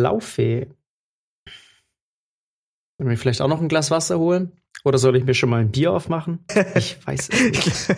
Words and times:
Laufe. 0.00 0.66
Soll 2.98 3.06
ich 3.06 3.06
mir 3.06 3.16
vielleicht 3.16 3.40
auch 3.40 3.48
noch 3.48 3.60
ein 3.60 3.68
Glas 3.68 3.90
Wasser 3.90 4.18
holen? 4.18 4.52
Oder 4.84 4.98
soll 4.98 5.16
ich 5.16 5.24
mir 5.24 5.34
schon 5.34 5.50
mal 5.50 5.60
ein 5.60 5.70
Bier 5.70 5.92
aufmachen? 5.92 6.44
Ich 6.74 7.04
weiß 7.06 7.28
es 7.30 7.40
nicht. 7.40 7.96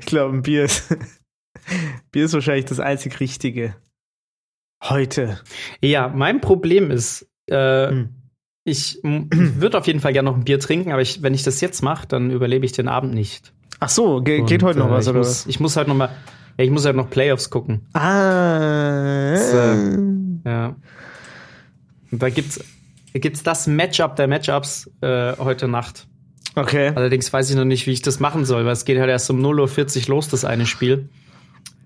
ich 0.00 0.06
glaube, 0.06 0.36
ein 0.36 0.42
Bier 0.42 0.64
ist, 0.64 0.96
Bier 2.12 2.24
ist 2.24 2.34
wahrscheinlich 2.34 2.66
das 2.66 2.80
einzig 2.80 3.18
Richtige. 3.20 3.74
Heute. 4.82 5.40
Ja, 5.82 6.08
mein 6.08 6.40
Problem 6.40 6.90
ist, 6.90 7.28
äh, 7.46 7.88
Hm. 7.88 8.08
ich 8.64 8.98
würde 9.02 9.76
auf 9.78 9.86
jeden 9.86 10.00
Fall 10.00 10.12
gerne 10.12 10.30
noch 10.30 10.36
ein 10.36 10.44
Bier 10.44 10.58
trinken, 10.60 10.92
aber 10.92 11.02
ich, 11.02 11.22
wenn 11.22 11.34
ich 11.34 11.42
das 11.42 11.60
jetzt 11.60 11.82
mache, 11.82 12.06
dann 12.06 12.30
überlebe 12.30 12.64
ich 12.64 12.72
den 12.72 12.88
Abend 12.88 13.12
nicht. 13.12 13.52
Ach 13.80 13.88
so, 13.88 14.20
ge 14.22 14.42
geht 14.44 14.62
Und, 14.62 14.68
heute 14.68 14.78
noch 14.78 14.88
äh, 14.88 14.92
was, 14.92 15.04
ich 15.06 15.10
oder 15.10 15.18
muss, 15.18 15.28
was? 15.28 15.46
Ich 15.46 15.60
muss 15.60 15.76
halt 15.76 15.88
noch 15.88 15.94
mal, 15.96 16.10
ja, 16.58 16.64
ich 16.64 16.70
muss 16.70 16.84
halt 16.84 16.96
noch 16.96 17.10
Playoffs 17.10 17.50
gucken. 17.50 17.86
Ah. 17.94 19.36
Ja. 20.44 20.76
Und 22.10 22.22
da 22.22 22.30
gibt's, 22.30 22.60
gibt's 23.12 23.42
das 23.42 23.66
Matchup 23.66 24.16
der 24.16 24.28
Matchups 24.28 24.90
äh, 25.00 25.36
heute 25.38 25.68
Nacht. 25.68 26.06
Okay. 26.56 26.92
Allerdings 26.94 27.32
weiß 27.32 27.50
ich 27.50 27.56
noch 27.56 27.64
nicht, 27.64 27.86
wie 27.86 27.92
ich 27.92 28.02
das 28.02 28.18
machen 28.20 28.44
soll, 28.44 28.64
weil 28.64 28.72
es 28.72 28.84
geht 28.84 28.98
halt 28.98 29.10
erst 29.10 29.30
um 29.30 29.40
0.40 29.44 30.02
Uhr 30.02 30.16
los, 30.16 30.28
das 30.28 30.44
eine 30.44 30.66
Spiel. 30.66 31.08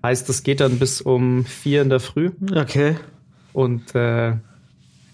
Heißt, 0.03 0.27
das 0.27 0.43
geht 0.43 0.59
dann 0.59 0.79
bis 0.79 1.01
um 1.01 1.45
4 1.45 1.83
in 1.83 1.89
der 1.89 1.99
Früh. 1.99 2.31
Okay. 2.53 2.95
Und 3.53 3.93
äh, 3.95 4.33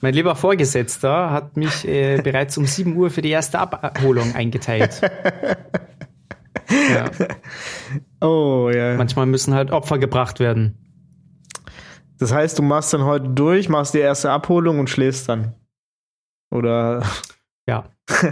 mein 0.01 0.13
lieber 0.13 0.35
Vorgesetzter 0.35 1.31
hat 1.31 1.57
mich 1.57 1.87
äh, 1.87 2.17
bereits 2.23 2.57
um 2.57 2.65
7 2.65 2.95
Uhr 2.95 3.09
für 3.09 3.21
die 3.21 3.29
erste 3.29 3.59
Abholung 3.59 4.33
eingeteilt. 4.35 5.01
ja, 6.69 7.05
Oh, 8.21 8.69
ja. 8.73 8.95
manchmal 8.95 9.25
müssen 9.25 9.53
halt 9.53 9.71
Opfer 9.71 9.97
gebracht 9.99 10.39
werden. 10.39 10.77
Das 12.21 12.31
heißt, 12.31 12.59
du 12.59 12.61
machst 12.61 12.93
dann 12.93 13.03
heute 13.03 13.29
durch, 13.29 13.67
machst 13.67 13.95
die 13.95 13.99
erste 13.99 14.29
Abholung 14.29 14.77
und 14.77 14.91
schläfst 14.91 15.27
dann. 15.27 15.55
Oder 16.51 17.01
Ja. 17.67 17.85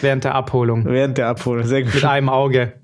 Während 0.00 0.24
der 0.24 0.34
Abholung. 0.34 0.84
während 0.86 1.18
der 1.18 1.28
Abholung. 1.28 1.66
Sehr 1.66 1.84
Mit 1.84 1.92
gut. 1.92 2.04
einem 2.04 2.28
Auge. 2.30 2.74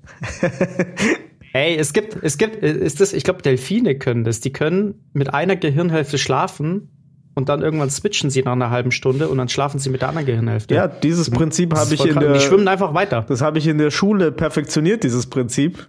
Ey, 1.53 1.75
es 1.77 1.93
gibt, 1.93 2.17
es 2.21 2.37
gibt, 2.37 2.55
ist 2.63 3.01
das, 3.01 3.13
ich 3.13 3.23
glaube, 3.23 3.41
Delfine 3.41 3.97
können 3.97 4.23
das. 4.23 4.39
Die 4.41 4.51
können 4.53 5.09
mit 5.13 5.33
einer 5.33 5.55
Gehirnhälfte 5.55 6.17
schlafen 6.17 6.89
und 7.35 7.49
dann 7.49 7.61
irgendwann 7.61 7.89
switchen 7.89 8.29
sie 8.29 8.41
nach 8.43 8.51
einer 8.53 8.69
halben 8.69 8.91
Stunde 8.91 9.27
und 9.29 9.37
dann 9.37 9.49
schlafen 9.49 9.79
sie 9.79 9.89
mit 9.89 10.01
der 10.01 10.09
anderen 10.09 10.25
Gehirnhälfte. 10.27 10.75
Ja, 10.75 10.87
dieses 10.87 11.29
Prinzip 11.29 11.73
habe 11.75 11.93
ich 11.93 12.05
in 12.05 12.19
der 12.19 12.33
Die 12.33 12.39
schwimmen 12.39 12.67
einfach 12.67 12.93
weiter. 12.93 13.25
Das 13.27 13.41
habe 13.41 13.57
ich 13.57 13.67
in 13.67 13.77
der 13.77 13.91
Schule 13.91 14.31
perfektioniert, 14.31 15.03
dieses 15.03 15.27
Prinzip. 15.27 15.87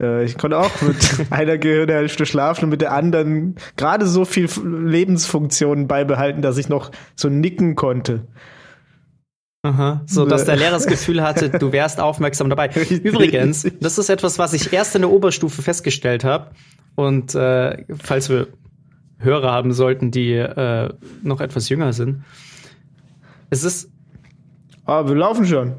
Äh, 0.00 0.24
Ich 0.24 0.38
konnte 0.38 0.58
auch 0.58 0.70
mit 0.82 0.96
einer 1.30 1.58
Gehirnhälfte 1.58 2.26
schlafen 2.26 2.64
und 2.64 2.70
mit 2.70 2.80
der 2.80 2.92
anderen 2.92 3.56
gerade 3.76 4.06
so 4.06 4.24
viel 4.24 4.48
Lebensfunktionen 4.64 5.86
beibehalten, 5.88 6.42
dass 6.42 6.56
ich 6.58 6.68
noch 6.68 6.90
so 7.16 7.28
nicken 7.28 7.74
konnte. 7.76 8.26
Aha, 9.62 10.00
so 10.06 10.24
dass 10.24 10.46
der 10.46 10.56
Lehrer 10.56 10.70
das 10.72 10.86
Gefühl 10.86 11.22
hatte, 11.22 11.50
du 11.50 11.70
wärst 11.70 12.00
aufmerksam 12.00 12.48
dabei. 12.48 12.70
Übrigens, 13.02 13.66
das 13.80 13.98
ist 13.98 14.08
etwas, 14.08 14.38
was 14.38 14.54
ich 14.54 14.72
erst 14.72 14.94
in 14.94 15.02
der 15.02 15.10
Oberstufe 15.10 15.60
festgestellt 15.60 16.24
habe. 16.24 16.52
Und 16.94 17.34
äh, 17.34 17.84
falls 18.02 18.30
wir 18.30 18.48
Hörer 19.18 19.52
haben 19.52 19.72
sollten, 19.74 20.10
die 20.10 20.32
äh, 20.32 20.88
noch 21.22 21.42
etwas 21.42 21.68
jünger 21.68 21.92
sind, 21.92 22.24
es 23.50 23.64
ist, 23.64 23.90
Ah, 24.86 25.06
wir 25.06 25.14
laufen 25.14 25.44
schon. 25.46 25.74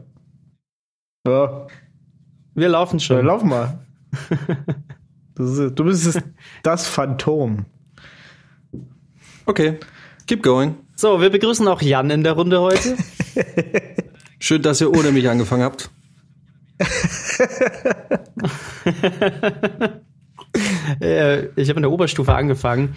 Ja, 1.27 1.67
wir 2.53 2.69
laufen 2.69 2.99
schon. 2.99 3.25
lauf 3.25 3.43
mal. 3.43 3.79
Das 5.35 5.57
ist, 5.57 5.75
du 5.79 5.85
bist 5.85 6.05
es- 6.05 6.21
das 6.61 6.85
Phantom. 6.87 7.65
Okay, 9.45 9.77
keep 10.27 10.43
going. 10.43 10.75
So, 10.95 11.21
wir 11.21 11.29
begrüßen 11.29 11.65
auch 11.69 11.81
Jan 11.81 12.09
in 12.11 12.23
der 12.23 12.33
Runde 12.33 12.59
heute. 12.59 12.97
Schön, 14.39 14.61
dass 14.61 14.81
ihr 14.81 14.91
ohne 14.93 15.11
mich 15.11 15.27
angefangen 15.29 15.63
habt. 15.63 15.89
äh, 21.01 21.45
ich 21.55 21.69
habe 21.69 21.77
in 21.77 21.83
der 21.83 21.91
Oberstufe 21.91 22.33
angefangen 22.33 22.95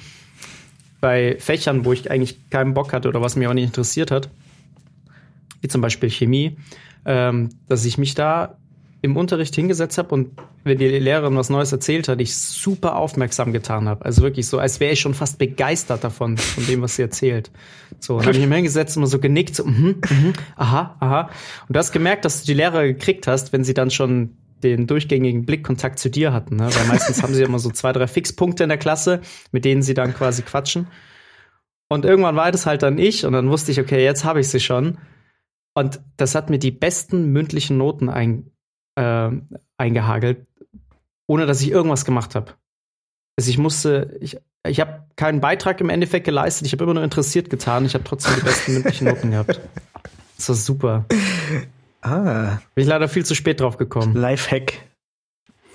bei 1.00 1.36
Fächern, 1.38 1.84
wo 1.84 1.92
ich 1.92 2.10
eigentlich 2.10 2.38
keinen 2.50 2.74
Bock 2.74 2.92
hatte 2.92 3.08
oder 3.08 3.20
was 3.20 3.36
mich 3.36 3.46
auch 3.46 3.54
nicht 3.54 3.64
interessiert 3.66 4.10
hat, 4.10 4.30
wie 5.60 5.68
zum 5.68 5.80
Beispiel 5.80 6.10
Chemie, 6.10 6.56
ähm, 7.04 7.50
dass 7.68 7.84
ich 7.84 7.98
mich 7.98 8.14
da 8.14 8.56
im 9.04 9.18
Unterricht 9.18 9.54
hingesetzt 9.54 9.98
habe 9.98 10.14
und 10.14 10.30
wenn 10.64 10.78
die 10.78 10.88
Lehrerin 10.88 11.36
was 11.36 11.50
Neues 11.50 11.70
erzählt 11.70 12.08
hat, 12.08 12.22
ich 12.22 12.34
super 12.34 12.96
aufmerksam 12.96 13.52
getan 13.52 13.86
habe. 13.86 14.02
Also 14.02 14.22
wirklich 14.22 14.46
so, 14.46 14.58
als 14.58 14.80
wäre 14.80 14.94
ich 14.94 15.00
schon 15.00 15.12
fast 15.12 15.38
begeistert 15.38 16.02
davon, 16.02 16.38
von 16.38 16.64
dem, 16.66 16.80
was 16.80 16.96
sie 16.96 17.02
erzählt. 17.02 17.50
So, 18.00 18.16
dann 18.16 18.28
habe 18.28 18.38
ich 18.38 18.46
mich 18.46 18.54
hingesetzt 18.54 18.96
und 18.96 19.02
immer 19.02 19.06
so 19.06 19.18
genickt, 19.18 19.56
so, 19.56 19.66
mhm, 19.66 19.96
mhm, 20.08 20.32
aha, 20.56 20.96
aha. 21.00 21.30
Und 21.68 21.76
du 21.76 21.78
hast 21.78 21.92
gemerkt, 21.92 22.24
dass 22.24 22.40
du 22.40 22.46
die 22.46 22.54
Lehrer 22.54 22.84
gekriegt 22.84 23.26
hast, 23.26 23.52
wenn 23.52 23.62
sie 23.62 23.74
dann 23.74 23.90
schon 23.90 24.38
den 24.62 24.86
durchgängigen 24.86 25.44
Blickkontakt 25.44 25.98
zu 25.98 26.08
dir 26.08 26.32
hatten. 26.32 26.56
Ne? 26.56 26.70
Weil 26.74 26.86
meistens 26.86 27.22
haben 27.22 27.34
sie 27.34 27.42
immer 27.42 27.58
so 27.58 27.70
zwei, 27.70 27.92
drei 27.92 28.06
Fixpunkte 28.06 28.62
in 28.62 28.70
der 28.70 28.78
Klasse, 28.78 29.20
mit 29.52 29.66
denen 29.66 29.82
sie 29.82 29.92
dann 29.92 30.14
quasi 30.14 30.40
quatschen. 30.40 30.86
Und 31.90 32.06
irgendwann 32.06 32.36
war 32.36 32.50
das 32.50 32.64
halt 32.64 32.82
dann 32.82 32.96
ich 32.96 33.26
und 33.26 33.34
dann 33.34 33.50
wusste 33.50 33.70
ich, 33.70 33.80
okay, 33.80 34.02
jetzt 34.02 34.24
habe 34.24 34.40
ich 34.40 34.48
sie 34.48 34.60
schon. 34.60 34.96
Und 35.74 36.00
das 36.16 36.34
hat 36.34 36.48
mir 36.48 36.58
die 36.58 36.70
besten 36.70 37.32
mündlichen 37.32 37.76
Noten 37.76 38.08
ein, 38.08 38.50
äh, 38.96 39.30
eingehagelt, 39.78 40.46
ohne 41.26 41.46
dass 41.46 41.60
ich 41.60 41.70
irgendwas 41.70 42.04
gemacht 42.04 42.34
habe. 42.34 42.52
Also 43.36 43.50
ich 43.50 43.58
musste, 43.58 44.16
ich, 44.20 44.38
ich 44.66 44.80
habe 44.80 45.04
keinen 45.16 45.40
Beitrag 45.40 45.80
im 45.80 45.90
Endeffekt 45.90 46.24
geleistet, 46.24 46.66
ich 46.66 46.72
habe 46.72 46.84
immer 46.84 46.94
nur 46.94 47.04
interessiert 47.04 47.50
getan, 47.50 47.84
ich 47.84 47.94
habe 47.94 48.04
trotzdem 48.04 48.34
die 48.36 48.42
besten 48.42 48.74
mündlichen 48.74 49.08
Noten 49.08 49.30
gehabt. 49.32 49.60
Das 50.36 50.48
war 50.48 50.56
super. 50.56 51.04
Ah, 52.02 52.58
Bin 52.74 52.82
ich 52.82 52.86
leider 52.86 53.08
viel 53.08 53.24
zu 53.24 53.34
spät 53.34 53.60
drauf 53.60 53.76
gekommen. 53.78 54.14
Lifehack. 54.14 54.74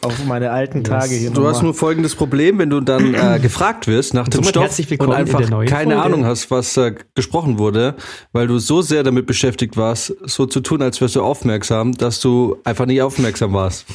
Auf 0.01 0.25
meine 0.25 0.51
alten 0.51 0.83
Tage 0.83 1.15
hier 1.15 1.31
Du 1.31 1.45
hast 1.45 1.61
nur 1.61 1.73
folgendes 1.73 2.15
Problem, 2.15 2.57
wenn 2.57 2.69
du 2.69 2.79
dann 2.79 3.13
äh, 3.13 3.39
gefragt 3.41 3.87
wirst 3.87 4.13
nach 4.13 4.27
dem 4.27 4.43
Stoff 4.43 4.79
und 4.79 4.91
in 4.91 5.11
einfach 5.11 5.39
keine 5.39 5.65
Folge. 5.67 5.97
Ahnung 5.97 6.25
hast, 6.25 6.49
was 6.51 6.77
äh, 6.77 6.95
gesprochen 7.15 7.59
wurde, 7.59 7.95
weil 8.31 8.47
du 8.47 8.59
so 8.59 8.81
sehr 8.81 9.03
damit 9.03 9.25
beschäftigt 9.25 9.75
warst, 9.75 10.15
so 10.23 10.45
zu 10.45 10.61
tun, 10.61 10.81
als 10.81 11.01
wärst 11.01 11.15
du 11.15 11.21
aufmerksam, 11.21 11.93
dass 11.93 12.21
du 12.21 12.57
einfach 12.63 12.85
nicht 12.85 13.01
aufmerksam 13.01 13.53
warst. 13.53 13.85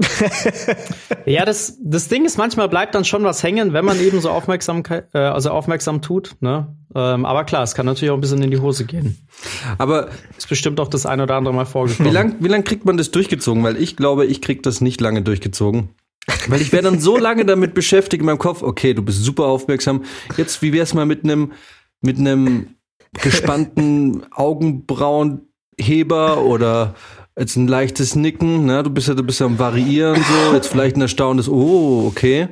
Ja, 1.26 1.44
das, 1.44 1.78
das 1.82 2.08
Ding 2.08 2.24
ist, 2.24 2.38
manchmal 2.38 2.68
bleibt 2.68 2.94
dann 2.94 3.04
schon 3.04 3.24
was 3.24 3.42
hängen, 3.42 3.72
wenn 3.72 3.84
man 3.84 4.00
eben 4.00 4.20
so 4.20 4.30
aufmerksam, 4.30 4.82
äh, 4.88 5.18
also 5.18 5.50
aufmerksam 5.50 6.02
tut. 6.02 6.36
Ne? 6.40 6.76
Ähm, 6.94 7.24
aber 7.24 7.44
klar, 7.44 7.62
es 7.62 7.74
kann 7.74 7.86
natürlich 7.86 8.10
auch 8.10 8.16
ein 8.16 8.20
bisschen 8.20 8.42
in 8.42 8.50
die 8.50 8.58
Hose 8.58 8.84
gehen. 8.84 9.18
Aber 9.78 10.08
Ist 10.36 10.48
bestimmt 10.48 10.80
auch 10.80 10.88
das 10.88 11.06
ein 11.06 11.20
oder 11.20 11.36
andere 11.36 11.54
Mal 11.54 11.66
vorgekommen. 11.66 12.10
wie 12.10 12.14
lang, 12.14 12.36
wie 12.40 12.48
lang 12.48 12.64
kriegt 12.64 12.84
man 12.84 12.96
das 12.96 13.10
durchgezogen? 13.10 13.62
Weil 13.62 13.76
ich 13.76 13.96
glaube, 13.96 14.26
ich 14.26 14.40
krieg 14.40 14.62
das 14.62 14.80
nicht 14.80 15.00
lange 15.00 15.22
durchgezogen. 15.22 15.90
Weil 16.48 16.60
ich 16.60 16.72
wäre 16.72 16.82
dann 16.82 17.00
so 17.00 17.16
lange 17.16 17.44
damit 17.44 17.74
beschäftigt 17.74 18.20
in 18.20 18.26
meinem 18.26 18.38
Kopf, 18.38 18.62
okay, 18.62 18.94
du 18.94 19.02
bist 19.02 19.24
super 19.24 19.46
aufmerksam. 19.46 20.04
Jetzt, 20.36 20.62
wie 20.62 20.72
wär's 20.72 20.94
mal 20.94 21.06
mit 21.06 21.24
einem 21.24 21.52
mit 22.02 22.18
einem 22.18 22.76
gespannten 23.12 24.22
Augenbrauenheber 24.30 26.42
oder 26.42 26.94
jetzt 27.40 27.56
ein 27.56 27.66
leichtes 27.66 28.14
Nicken, 28.14 28.66
ne? 28.66 28.82
Du 28.82 28.90
bist 28.90 29.08
ja, 29.08 29.14
du 29.14 29.22
bist 29.24 29.40
ja 29.40 29.46
am 29.46 29.58
Variieren 29.58 30.22
so, 30.22 30.54
jetzt 30.54 30.68
vielleicht 30.68 30.96
ein 30.96 31.02
erstauntes, 31.02 31.48
oh, 31.48 32.06
okay. 32.06 32.48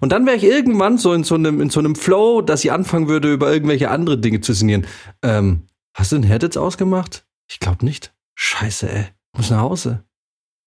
Und 0.00 0.12
dann 0.12 0.24
wäre 0.24 0.36
ich 0.36 0.44
irgendwann 0.44 0.96
so 0.96 1.12
in 1.12 1.24
so 1.24 1.34
einem, 1.34 1.60
in 1.60 1.68
so 1.68 1.80
einem 1.80 1.94
Flow, 1.94 2.40
dass 2.40 2.64
ich 2.64 2.72
anfangen 2.72 3.08
würde, 3.08 3.32
über 3.32 3.52
irgendwelche 3.52 3.90
andere 3.90 4.16
Dinge 4.16 4.40
zu 4.40 4.54
sinnieren. 4.54 4.86
Ähm, 5.22 5.66
hast 5.94 6.12
du 6.12 6.16
den 6.16 6.22
Herd 6.22 6.42
jetzt 6.42 6.56
ausgemacht? 6.56 7.26
Ich 7.50 7.60
glaube 7.60 7.84
nicht. 7.84 8.14
Scheiße, 8.36 8.90
ey. 8.90 9.06
Muss 9.36 9.50
nach 9.50 9.60
Hause. 9.60 10.04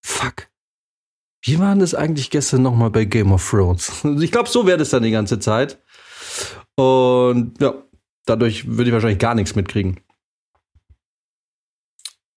Fuck. 0.05 0.49
Wie 1.41 1.59
war 1.59 1.75
das 1.75 1.95
eigentlich 1.95 2.29
gestern 2.29 2.61
nochmal 2.61 2.91
bei 2.91 3.05
Game 3.05 3.31
of 3.31 3.49
Thrones? 3.49 3.91
Ich 4.21 4.31
glaube, 4.31 4.49
so 4.49 4.67
wäre 4.67 4.77
das 4.77 4.91
dann 4.91 5.03
die 5.03 5.11
ganze 5.11 5.39
Zeit. 5.39 5.79
Und 6.75 7.59
ja, 7.59 7.73
Dadurch 8.25 8.65
würde 8.67 8.89
ich 8.89 8.93
wahrscheinlich 8.93 9.19
gar 9.19 9.35
nichts 9.35 9.55
mitkriegen. 9.55 9.99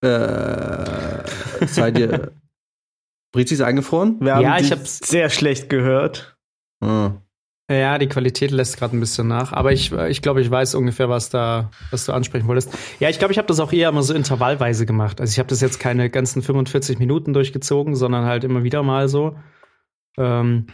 Äh, 0.02 0.08
seid 1.66 1.98
ihr. 1.98 2.32
Brizi 3.32 3.54
ist 3.54 3.60
eingefroren? 3.60 4.16
Wir 4.20 4.34
haben 4.36 4.42
Ja, 4.42 4.58
ich 4.58 4.72
hab's- 4.72 4.98
sehr 4.98 5.28
schlecht 5.30 5.68
gehört. 5.68 6.36
Ah. 6.80 7.12
Ja, 7.70 7.98
die 7.98 8.06
Qualität 8.06 8.52
lässt 8.52 8.76
gerade 8.78 8.96
ein 8.96 9.00
bisschen 9.00 9.26
nach, 9.26 9.52
aber 9.52 9.72
ich, 9.72 9.90
ich 9.90 10.22
glaube, 10.22 10.40
ich 10.40 10.48
weiß 10.48 10.76
ungefähr, 10.76 11.08
was 11.08 11.30
da, 11.30 11.70
was 11.90 12.06
du 12.06 12.12
ansprechen 12.12 12.46
wolltest. 12.46 12.70
Ja, 13.00 13.08
ich 13.08 13.18
glaube, 13.18 13.32
ich 13.32 13.38
habe 13.38 13.48
das 13.48 13.58
auch 13.58 13.72
eher 13.72 13.88
immer 13.88 14.04
so 14.04 14.14
intervallweise 14.14 14.86
gemacht. 14.86 15.20
Also 15.20 15.32
ich 15.32 15.38
habe 15.40 15.48
das 15.48 15.60
jetzt 15.60 15.80
keine 15.80 16.08
ganzen 16.08 16.42
45 16.42 17.00
Minuten 17.00 17.32
durchgezogen, 17.32 17.96
sondern 17.96 18.24
halt 18.24 18.44
immer 18.44 18.62
wieder 18.62 18.84
mal 18.84 19.08
so. 19.08 19.36
Ähm, 20.16 20.66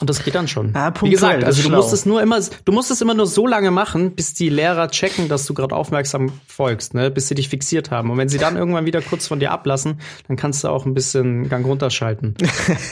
und 0.00 0.08
das 0.08 0.24
geht 0.24 0.34
dann 0.34 0.48
schon. 0.48 0.74
Ah, 0.74 0.92
Wie 1.02 1.10
gesagt, 1.10 1.44
also 1.44 1.62
du 1.62 1.74
musst 1.74 1.92
es 1.92 2.06
nur 2.06 2.22
immer, 2.22 2.40
du 2.64 2.72
musst 2.72 2.90
es 2.90 3.02
immer 3.02 3.12
nur 3.14 3.26
so 3.26 3.46
lange 3.46 3.70
machen, 3.70 4.14
bis 4.14 4.32
die 4.32 4.48
Lehrer 4.48 4.88
checken, 4.90 5.28
dass 5.28 5.44
du 5.44 5.52
gerade 5.52 5.76
aufmerksam 5.76 6.32
folgst, 6.46 6.94
ne, 6.94 7.10
bis 7.10 7.28
sie 7.28 7.34
dich 7.34 7.50
fixiert 7.50 7.90
haben. 7.90 8.10
Und 8.10 8.16
wenn 8.16 8.28
sie 8.30 8.38
dann 8.38 8.56
irgendwann 8.56 8.86
wieder 8.86 9.02
kurz 9.02 9.26
von 9.26 9.40
dir 9.40 9.50
ablassen, 9.52 10.00
dann 10.26 10.36
kannst 10.36 10.64
du 10.64 10.68
auch 10.68 10.86
ein 10.86 10.94
bisschen 10.94 11.48
Gang 11.48 11.66
runterschalten. 11.66 12.34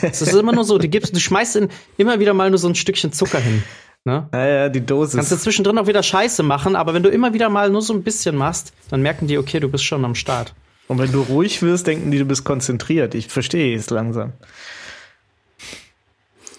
Es 0.02 0.20
ist 0.20 0.34
immer 0.34 0.52
nur 0.52 0.64
so, 0.64 0.76
du 0.78 0.88
gibst, 0.88 1.16
du 1.16 1.20
schmeißt 1.20 1.56
in, 1.56 1.68
immer 1.96 2.20
wieder 2.20 2.34
mal 2.34 2.50
nur 2.50 2.58
so 2.58 2.68
ein 2.68 2.74
Stückchen 2.74 3.12
Zucker 3.12 3.40
hin. 3.40 3.62
Ne? 4.04 4.28
Ja, 4.32 4.46
ja, 4.46 4.68
die 4.68 4.84
Dosis. 4.84 5.16
Kannst 5.16 5.32
du 5.32 5.36
zwischendrin 5.36 5.78
auch 5.78 5.86
wieder 5.86 6.02
Scheiße 6.02 6.42
machen, 6.42 6.76
aber 6.76 6.94
wenn 6.94 7.02
du 7.02 7.08
immer 7.08 7.32
wieder 7.34 7.48
mal 7.48 7.70
nur 7.70 7.82
so 7.82 7.92
ein 7.92 8.02
bisschen 8.02 8.36
machst, 8.36 8.72
dann 8.90 9.02
merken 9.02 9.26
die, 9.26 9.38
okay, 9.38 9.60
du 9.60 9.68
bist 9.68 9.84
schon 9.84 10.04
am 10.04 10.14
Start. 10.14 10.54
Und 10.88 10.98
wenn 10.98 11.12
du 11.12 11.20
ruhig 11.20 11.62
wirst, 11.62 11.86
denken 11.86 12.10
die, 12.10 12.18
du 12.18 12.24
bist 12.24 12.44
konzentriert. 12.44 13.14
Ich 13.14 13.28
verstehe 13.28 13.76
es 13.76 13.90
langsam. 13.90 14.32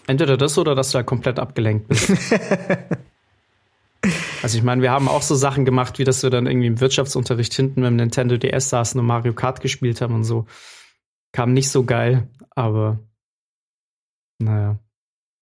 Entweder 0.09 0.37
das 0.37 0.57
oder 0.57 0.73
dass 0.73 0.89
du 0.89 0.97
da 0.97 1.03
komplett 1.03 1.37
abgelenkt 1.37 1.87
bist. 1.87 2.09
also 4.41 4.57
ich 4.57 4.63
meine, 4.63 4.81
wir 4.81 4.89
haben 4.89 5.07
auch 5.07 5.21
so 5.21 5.35
Sachen 5.35 5.65
gemacht, 5.65 5.99
wie 5.99 6.03
dass 6.03 6.23
wir 6.23 6.31
dann 6.31 6.47
irgendwie 6.47 6.65
im 6.65 6.81
Wirtschaftsunterricht 6.81 7.53
hinten 7.53 7.81
mit 7.81 7.89
dem 7.89 7.97
Nintendo 7.97 8.35
DS 8.37 8.69
saßen 8.69 8.99
und 8.99 9.05
Mario 9.05 9.33
Kart 9.33 9.61
gespielt 9.61 10.01
haben 10.01 10.15
und 10.15 10.23
so. 10.23 10.47
Kam 11.31 11.53
nicht 11.53 11.69
so 11.69 11.83
geil, 11.83 12.27
aber 12.55 12.97
naja. 14.39 14.79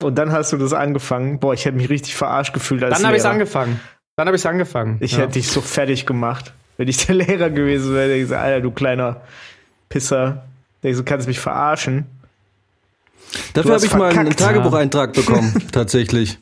Und 0.04 0.18
dann 0.18 0.34
hast 0.34 0.52
du 0.52 0.58
das 0.58 0.74
angefangen. 0.74 1.40
Boah, 1.40 1.54
ich 1.54 1.64
hätte 1.64 1.78
mich 1.78 1.90
richtig 1.90 2.18
verarscht 2.18 2.54
gefühlt 2.54 2.84
als 2.84 2.98
Dann 2.98 3.08
habe 3.08 3.16
ich 3.16 3.24
Lehrer. 3.24 3.36
angefangen. 3.36 3.80
Dann 4.18 4.28
habe 4.28 4.36
ich 4.36 4.46
angefangen. 4.46 4.98
Ich 5.00 5.14
ja. 5.14 5.20
hätte 5.20 5.34
dich 5.34 5.48
so 5.48 5.62
fertig 5.62 6.06
gemacht. 6.06 6.52
Wenn 6.76 6.90
ich 6.90 7.06
der 7.06 7.16
Lehrer 7.16 7.50
gewesen 7.50 7.94
wäre, 7.94 8.04
hätte 8.04 8.16
ich 8.16 8.24
gesagt, 8.24 8.44
Alter, 8.44 8.60
du 8.60 8.72
kleiner 8.72 9.22
Pisser. 9.88 10.44
So, 10.84 11.06
kannst 11.06 11.26
mich 11.26 11.40
verarschen. 11.40 12.17
Dafür 13.54 13.74
habe 13.76 13.86
ich 13.86 13.94
mal 13.94 14.18
einen. 14.18 14.36
Tagebucheintrag 14.36 15.14
bekommen, 15.14 15.54
tatsächlich. 15.72 16.40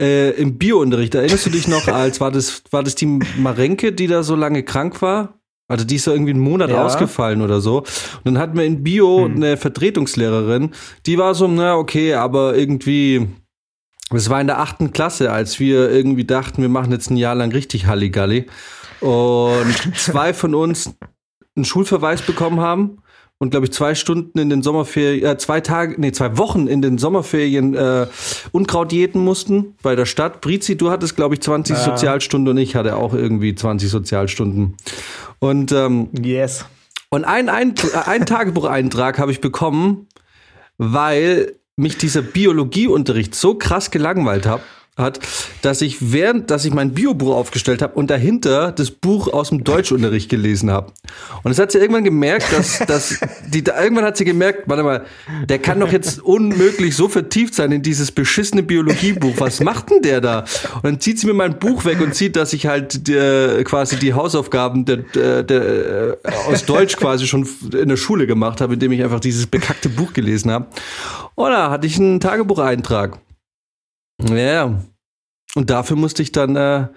Äh, 0.00 0.30
Im 0.40 0.58
Biounterricht, 0.58 1.14
erinnerst 1.14 1.46
du 1.46 1.50
dich 1.50 1.66
noch, 1.66 1.88
als 1.88 2.20
war 2.20 2.30
das, 2.30 2.62
war 2.70 2.82
das 2.82 2.94
die 2.94 3.06
Marenke, 3.38 3.92
die 3.92 4.06
da 4.06 4.22
so 4.22 4.36
lange 4.36 4.62
krank 4.62 5.02
war? 5.02 5.34
Also 5.66 5.84
die 5.84 5.96
ist 5.96 6.06
ja 6.06 6.12
irgendwie 6.12 6.30
einen 6.32 6.40
Monat 6.40 6.70
Ja. 6.70 6.84
ausgefallen 6.84 7.42
oder 7.42 7.60
so. 7.60 7.78
Und 7.78 8.24
dann 8.24 8.38
hatten 8.38 8.56
wir 8.56 8.64
in 8.64 8.82
Bio 8.82 9.26
Hm. 9.26 9.36
eine 9.36 9.56
Vertretungslehrerin, 9.56 10.70
die 11.06 11.18
war 11.18 11.34
so, 11.34 11.46
na 11.48 11.76
okay, 11.76 12.14
aber 12.14 12.56
irgendwie, 12.56 13.28
es 14.14 14.30
war 14.30 14.40
in 14.40 14.46
der 14.46 14.60
achten 14.60 14.92
Klasse, 14.92 15.30
als 15.32 15.58
wir 15.60 15.90
irgendwie 15.90 16.24
dachten, 16.24 16.62
wir 16.62 16.68
machen 16.70 16.92
jetzt 16.92 17.10
ein 17.10 17.16
Jahr 17.16 17.34
lang 17.34 17.50
richtig 17.52 17.86
Halligalli. 17.86 18.46
Und 19.00 19.74
zwei 19.96 20.32
von 20.32 20.54
uns 20.54 20.94
einen 21.56 21.64
Schulverweis 21.64 22.22
bekommen 22.22 22.60
haben 22.60 22.98
und 23.38 23.50
glaube 23.50 23.66
ich 23.66 23.72
zwei 23.72 23.94
Stunden 23.94 24.38
in 24.38 24.50
den 24.50 24.62
Sommerferien, 24.62 25.24
äh, 25.24 25.38
zwei 25.38 25.60
Tage, 25.60 25.94
nee, 25.98 26.10
zwei 26.12 26.36
Wochen 26.38 26.66
in 26.66 26.82
den 26.82 26.98
Sommerferien 26.98 27.74
äh, 27.74 28.06
Unkraut 28.52 28.92
jäten 28.92 29.22
mussten 29.22 29.74
bei 29.82 29.94
der 29.94 30.06
Stadt. 30.06 30.40
Brizi, 30.40 30.76
du 30.76 30.90
hattest 30.90 31.16
glaube 31.16 31.34
ich 31.36 31.40
20 31.40 31.76
Ja. 31.76 31.84
Sozialstunden 31.84 32.52
und 32.52 32.58
ich 32.58 32.74
hatte 32.74 32.96
auch 32.96 33.14
irgendwie 33.14 33.54
20 33.54 33.88
Sozialstunden. 33.88 34.76
Und 35.38 35.70
ähm, 35.72 36.08
Yes. 36.20 36.64
und 37.10 37.24
einen, 37.24 37.48
ein, 37.48 37.74
einen 38.06 38.26
Tagebucheintrag 38.26 39.18
habe 39.18 39.30
ich 39.30 39.40
bekommen, 39.40 40.08
weil 40.78 41.54
mich 41.76 41.96
dieser 41.96 42.22
Biologieunterricht 42.22 43.36
so 43.36 43.54
krass 43.54 43.92
gelangweilt 43.92 44.46
hab, 44.46 44.62
hat, 44.98 45.20
dass 45.62 45.80
ich 45.80 46.12
während, 46.12 46.50
dass 46.50 46.64
ich 46.64 46.74
mein 46.74 46.92
Biobuch 46.92 47.34
aufgestellt 47.34 47.80
habe 47.82 47.94
und 47.94 48.10
dahinter 48.10 48.72
das 48.72 48.90
Buch 48.90 49.32
aus 49.32 49.50
dem 49.50 49.64
Deutschunterricht 49.64 50.28
gelesen 50.28 50.70
habe. 50.70 50.92
Und 51.44 51.50
es 51.50 51.58
hat 51.58 51.72
sie 51.72 51.78
irgendwann 51.78 52.04
gemerkt, 52.04 52.52
dass, 52.52 52.78
dass 52.86 53.18
die, 53.46 53.62
da, 53.62 53.80
irgendwann 53.82 54.04
hat 54.04 54.16
sie 54.16 54.24
gemerkt, 54.24 54.64
warte 54.66 54.82
mal, 54.82 55.04
der 55.48 55.58
kann 55.60 55.80
doch 55.80 55.92
jetzt 55.92 56.20
unmöglich 56.20 56.96
so 56.96 57.08
vertieft 57.08 57.54
sein 57.54 57.72
in 57.72 57.82
dieses 57.82 58.12
beschissene 58.12 58.62
Biologiebuch. 58.62 59.34
Was 59.38 59.60
macht 59.60 59.90
denn 59.90 60.02
der 60.02 60.20
da? 60.20 60.40
Und 60.74 60.84
dann 60.84 61.00
zieht 61.00 61.20
sie 61.20 61.26
mir 61.26 61.34
mein 61.34 61.58
Buch 61.58 61.84
weg 61.84 62.00
und 62.00 62.14
sieht, 62.14 62.36
dass 62.36 62.52
ich 62.52 62.66
halt 62.66 63.06
der, 63.08 63.62
quasi 63.64 63.96
die 63.96 64.14
Hausaufgaben 64.14 64.84
der, 64.84 64.96
der, 64.98 65.42
der, 65.44 65.62
äh, 65.62 66.16
aus 66.48 66.64
Deutsch 66.64 66.96
quasi 66.96 67.26
schon 67.26 67.48
in 67.72 67.88
der 67.88 67.96
Schule 67.96 68.26
gemacht 68.26 68.60
habe, 68.60 68.74
indem 68.74 68.92
ich 68.92 69.02
einfach 69.02 69.20
dieses 69.20 69.46
bekackte 69.46 69.88
Buch 69.88 70.12
gelesen 70.12 70.50
habe. 70.50 70.66
Und 71.34 71.50
da 71.50 71.70
hatte 71.70 71.86
ich 71.86 71.98
einen 71.98 72.18
Tagebucheintrag. 72.18 73.18
Ja. 74.22 74.82
Und 75.54 75.70
dafür 75.70 75.96
musste 75.96 76.22
ich 76.22 76.32
dann 76.32 76.56
äh, 76.56 76.88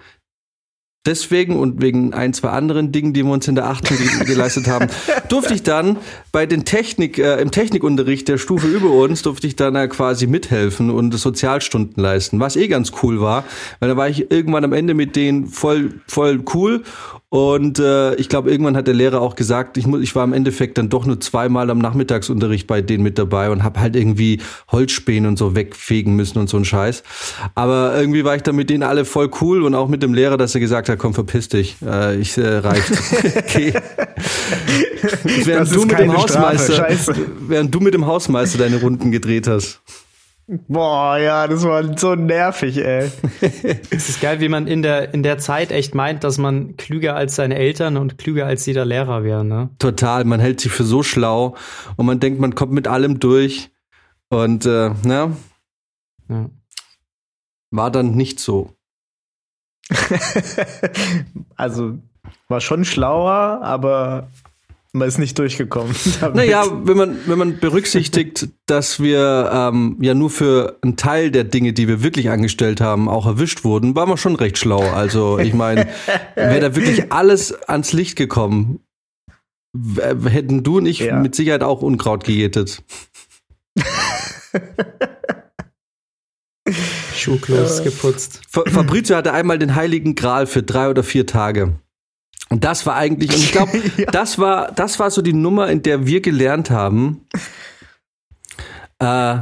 deswegen 1.06 1.58
und 1.58 1.82
wegen 1.82 2.14
ein, 2.14 2.32
zwei 2.32 2.50
anderen 2.50 2.92
Dingen, 2.92 3.12
die 3.12 3.24
wir 3.24 3.32
uns 3.32 3.48
in 3.48 3.54
der 3.54 3.66
achten 3.66 3.96
ge 3.96 4.06
geleistet 4.26 4.68
haben, 4.68 4.88
durfte 5.28 5.54
ich 5.54 5.62
dann 5.62 5.98
bei 6.30 6.46
den 6.46 6.64
Technik, 6.64 7.18
äh, 7.18 7.40
im 7.40 7.50
Technikunterricht 7.50 8.28
der 8.28 8.38
Stufe 8.38 8.66
über 8.66 8.90
uns, 8.90 9.22
durfte 9.22 9.46
ich 9.46 9.56
dann 9.56 9.74
äh, 9.74 9.88
quasi 9.88 10.26
mithelfen 10.26 10.90
und 10.90 11.12
Sozialstunden 11.12 12.00
leisten, 12.02 12.40
was 12.40 12.56
eh 12.56 12.68
ganz 12.68 12.92
cool 13.02 13.20
war, 13.20 13.44
weil 13.80 13.88
da 13.88 13.96
war 13.96 14.08
ich 14.08 14.30
irgendwann 14.30 14.64
am 14.64 14.72
Ende 14.72 14.94
mit 14.94 15.16
denen 15.16 15.46
voll, 15.46 16.00
voll 16.06 16.44
cool 16.54 16.82
und 17.32 17.78
äh, 17.78 18.14
ich 18.16 18.28
glaube, 18.28 18.50
irgendwann 18.50 18.76
hat 18.76 18.86
der 18.86 18.92
Lehrer 18.92 19.22
auch 19.22 19.36
gesagt, 19.36 19.78
ich, 19.78 19.86
muss, 19.86 20.02
ich 20.02 20.14
war 20.14 20.22
im 20.22 20.34
Endeffekt 20.34 20.76
dann 20.76 20.90
doch 20.90 21.06
nur 21.06 21.18
zweimal 21.18 21.70
am 21.70 21.78
Nachmittagsunterricht 21.78 22.66
bei 22.66 22.82
denen 22.82 23.02
mit 23.02 23.16
dabei 23.16 23.48
und 23.48 23.64
habe 23.64 23.80
halt 23.80 23.96
irgendwie 23.96 24.42
Holzspäne 24.70 25.28
und 25.28 25.38
so 25.38 25.54
wegfegen 25.54 26.14
müssen 26.14 26.38
und 26.38 26.50
so 26.50 26.58
ein 26.58 26.66
Scheiß. 26.66 27.02
Aber 27.54 27.94
irgendwie 27.98 28.26
war 28.26 28.36
ich 28.36 28.42
dann 28.42 28.54
mit 28.54 28.68
denen 28.68 28.82
alle 28.82 29.06
voll 29.06 29.30
cool 29.40 29.62
und 29.62 29.74
auch 29.74 29.88
mit 29.88 30.02
dem 30.02 30.12
Lehrer, 30.12 30.36
dass 30.36 30.54
er 30.54 30.60
gesagt 30.60 30.90
hat, 30.90 30.98
komm, 30.98 31.14
verpiss 31.14 31.48
dich, 31.48 31.76
äh, 31.82 32.16
ich 32.16 32.36
äh, 32.36 32.58
reicht. 32.58 32.90
okay. 33.38 33.72
während 35.24 35.74
du 35.74 35.86
mit 35.86 35.98
dem 35.98 36.10
Strafe, 36.10 36.22
Hausmeister, 36.22 36.74
scheiße. 36.74 37.14
während 37.48 37.74
du 37.74 37.80
mit 37.80 37.94
dem 37.94 38.04
Hausmeister 38.04 38.58
deine 38.58 38.78
Runden 38.78 39.10
gedreht 39.10 39.46
hast. 39.46 39.80
Boah, 40.46 41.18
ja, 41.18 41.46
das 41.46 41.62
war 41.62 41.96
so 41.96 42.14
nervig, 42.14 42.76
ey. 42.78 43.10
Es 43.90 44.08
ist 44.08 44.20
geil, 44.20 44.40
wie 44.40 44.48
man 44.48 44.66
in 44.66 44.82
der, 44.82 45.14
in 45.14 45.22
der 45.22 45.38
Zeit 45.38 45.70
echt 45.70 45.94
meint, 45.94 46.24
dass 46.24 46.36
man 46.36 46.76
klüger 46.76 47.14
als 47.14 47.36
seine 47.36 47.54
Eltern 47.54 47.96
und 47.96 48.18
klüger 48.18 48.46
als 48.46 48.66
jeder 48.66 48.84
Lehrer 48.84 49.22
wäre, 49.22 49.44
ne? 49.44 49.70
Total, 49.78 50.24
man 50.24 50.40
hält 50.40 50.60
sich 50.60 50.72
für 50.72 50.84
so 50.84 51.02
schlau 51.02 51.54
und 51.96 52.06
man 52.06 52.18
denkt, 52.20 52.40
man 52.40 52.54
kommt 52.54 52.72
mit 52.72 52.88
allem 52.88 53.20
durch 53.20 53.70
und 54.30 54.66
äh, 54.66 54.90
na, 55.04 55.30
Ja. 56.28 56.50
war 57.70 57.90
dann 57.90 58.16
nicht 58.16 58.40
so. 58.40 58.74
also, 61.56 61.98
war 62.48 62.60
schon 62.60 62.84
schlauer, 62.84 63.60
aber 63.62 64.28
man 64.94 65.08
ist 65.08 65.18
nicht 65.18 65.38
durchgekommen. 65.38 65.94
damit. 66.20 66.36
Naja, 66.36 66.64
wenn 66.84 66.96
man, 66.96 67.16
wenn 67.26 67.38
man 67.38 67.58
berücksichtigt, 67.58 68.48
dass 68.66 69.00
wir 69.00 69.50
ähm, 69.52 69.96
ja 70.00 70.14
nur 70.14 70.28
für 70.30 70.78
einen 70.82 70.96
Teil 70.96 71.30
der 71.30 71.44
Dinge, 71.44 71.72
die 71.72 71.88
wir 71.88 72.02
wirklich 72.02 72.28
angestellt 72.30 72.80
haben, 72.80 73.08
auch 73.08 73.26
erwischt 73.26 73.64
wurden, 73.64 73.94
waren 73.96 74.08
wir 74.08 74.16
schon 74.18 74.36
recht 74.36 74.58
schlau. 74.58 74.82
Also 74.82 75.38
ich 75.38 75.54
meine, 75.54 75.88
wäre 76.34 76.60
da 76.60 76.76
wirklich 76.76 77.10
alles 77.12 77.52
ans 77.68 77.92
Licht 77.92 78.16
gekommen, 78.16 78.80
hätten 80.24 80.62
du 80.62 80.76
und 80.78 80.86
ich 80.86 80.98
Ja. 81.00 81.18
mit 81.18 81.34
Sicherheit 81.34 81.62
auch 81.62 81.80
Unkraut 81.80 82.24
gejätet. 82.24 82.82
Schuhklos 87.14 87.82
geputzt. 87.82 88.40
Fa- 88.48 88.64
Fabrizio 88.66 89.16
hatte 89.16 89.32
einmal 89.32 89.58
den 89.58 89.74
heiligen 89.74 90.14
Gral 90.14 90.46
für 90.46 90.62
drei 90.62 90.88
oder 90.88 91.02
vier 91.02 91.26
Tage. 91.26 91.76
Und 92.52 92.64
das 92.64 92.84
war 92.84 92.96
eigentlich, 92.96 93.30
und 93.30 93.38
ich 93.38 93.52
glaube, 93.52 93.82
Ja. 93.96 94.10
das 94.10 94.38
war, 94.38 94.72
das 94.72 94.98
war 94.98 95.10
so 95.10 95.22
die 95.22 95.32
Nummer, 95.32 95.68
in 95.70 95.82
der 95.82 96.06
wir 96.06 96.20
gelernt 96.20 96.70
haben, 96.70 97.22
äh, 98.98 99.38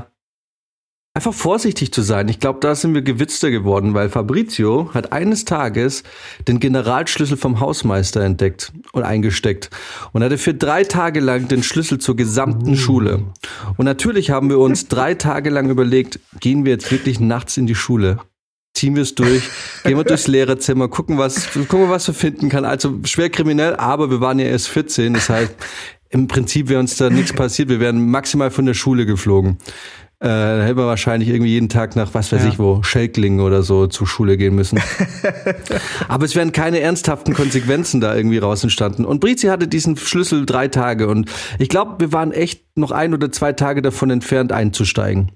einfach 1.12 1.34
vorsichtig 1.34 1.92
zu 1.92 2.02
sein. 2.02 2.28
Ich 2.28 2.38
glaube, 2.38 2.60
da 2.60 2.74
sind 2.76 2.94
wir 2.94 3.02
gewitzter 3.02 3.50
geworden, 3.50 3.94
weil 3.94 4.08
Fabrizio 4.10 4.90
hat 4.94 5.12
eines 5.12 5.44
Tages 5.44 6.04
den 6.46 6.60
Generalschlüssel 6.60 7.36
vom 7.36 7.58
Hausmeister 7.58 8.20
entdeckt 8.20 8.72
und 8.92 9.02
eingesteckt 9.02 9.70
und 10.12 10.22
hatte 10.22 10.38
für 10.38 10.54
drei 10.54 10.84
Tage 10.84 11.18
lang 11.18 11.48
den 11.48 11.64
Schlüssel 11.64 11.98
zur 11.98 12.14
gesamten 12.14 12.76
Schule. 12.76 13.24
Und 13.76 13.86
natürlich 13.86 14.30
haben 14.30 14.48
wir 14.50 14.60
uns 14.60 14.86
drei 14.86 15.14
Tage 15.14 15.50
lang 15.50 15.68
überlegt, 15.68 16.20
gehen 16.38 16.64
wir 16.64 16.72
jetzt 16.72 16.90
wirklich 16.92 17.18
nachts 17.18 17.56
in 17.56 17.66
die 17.66 17.74
Schule? 17.74 18.18
Ziehen 18.74 18.94
wir 18.94 19.02
es 19.02 19.14
durch, 19.14 19.42
gehen 19.84 19.96
wir 19.96 20.04
durchs 20.04 20.26
Lehrerzimmer, 20.28 20.88
gucken, 20.88 21.18
was, 21.18 21.50
gucken, 21.52 21.90
was 21.90 22.06
wir 22.06 22.14
finden 22.14 22.48
kann. 22.48 22.64
Also 22.64 23.00
schwer 23.04 23.28
kriminell, 23.28 23.74
aber 23.76 24.10
wir 24.10 24.20
waren 24.20 24.38
ja 24.38 24.46
erst 24.46 24.68
14, 24.68 25.14
das 25.14 25.28
heißt, 25.28 25.52
im 26.10 26.28
Prinzip 26.28 26.68
wäre 26.68 26.80
uns 26.80 26.96
da 26.96 27.10
nichts 27.10 27.32
passiert. 27.32 27.68
Wir 27.68 27.80
wären 27.80 28.10
maximal 28.10 28.50
von 28.50 28.66
der 28.66 28.74
Schule 28.74 29.06
geflogen. 29.06 29.58
Äh, 30.22 30.26
dann 30.28 30.62
hätten 30.62 30.76
wir 30.78 30.86
wahrscheinlich 30.86 31.30
irgendwie 31.30 31.52
jeden 31.52 31.68
Tag 31.68 31.96
nach, 31.96 32.12
was 32.14 32.30
weiß 32.30 32.42
Ja. 32.42 32.48
ich 32.48 32.58
wo, 32.58 32.82
Schelklingen 32.82 33.40
oder 33.40 33.62
so 33.62 33.86
zur 33.86 34.06
Schule 34.06 34.36
gehen 34.36 34.54
müssen. 34.54 34.78
Aber 36.08 36.24
es 36.26 36.34
wären 36.36 36.52
keine 36.52 36.80
ernsthaften 36.80 37.32
Konsequenzen 37.32 38.00
da 38.00 38.14
irgendwie 38.14 38.38
raus 38.38 38.62
entstanden. 38.62 39.04
Und 39.04 39.20
Brizi 39.20 39.46
hatte 39.46 39.66
diesen 39.66 39.96
Schlüssel 39.96 40.44
drei 40.46 40.68
Tage 40.68 41.08
und 41.08 41.30
ich 41.58 41.68
glaube, 41.70 41.96
wir 42.00 42.12
waren 42.12 42.32
echt 42.32 42.64
noch 42.76 42.90
ein 42.90 43.14
oder 43.14 43.32
zwei 43.32 43.52
Tage 43.52 43.80
davon 43.82 44.10
entfernt 44.10 44.52
einzusteigen. 44.52 45.32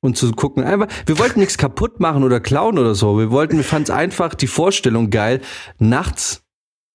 Und 0.00 0.16
zu 0.16 0.30
gucken, 0.32 0.62
einfach, 0.62 0.88
wir 1.06 1.18
wollten 1.18 1.40
nichts 1.40 1.58
kaputt 1.58 2.00
machen 2.00 2.22
oder 2.22 2.38
klauen 2.38 2.78
oder 2.78 2.94
so. 2.94 3.18
Wir 3.18 3.30
wollten, 3.30 3.56
wir 3.56 3.64
fanden 3.64 3.84
es 3.84 3.90
einfach 3.90 4.34
die 4.34 4.46
Vorstellung 4.46 5.10
geil, 5.10 5.40
nachts 5.78 6.46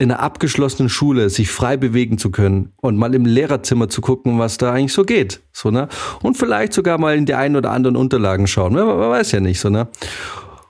in 0.01 0.11
einer 0.11 0.19
abgeschlossenen 0.19 0.89
Schule 0.89 1.29
sich 1.29 1.51
frei 1.51 1.77
bewegen 1.77 2.17
zu 2.17 2.31
können 2.31 2.73
und 2.81 2.97
mal 2.97 3.13
im 3.13 3.25
Lehrerzimmer 3.25 3.87
zu 3.87 4.01
gucken, 4.01 4.39
was 4.39 4.57
da 4.57 4.71
eigentlich 4.71 4.93
so 4.93 5.03
geht. 5.03 5.41
So, 5.53 5.69
ne? 5.69 5.89
Und 6.23 6.37
vielleicht 6.37 6.73
sogar 6.73 6.97
mal 6.97 7.15
in 7.15 7.27
die 7.27 7.35
einen 7.35 7.55
oder 7.55 7.69
anderen 7.71 7.95
Unterlagen 7.95 8.47
schauen. 8.47 8.73
Ne? 8.73 8.83
Man, 8.83 8.97
man 8.97 9.11
weiß 9.11 9.31
ja 9.31 9.39
nicht, 9.39 9.59
so, 9.59 9.69
ne? 9.69 9.87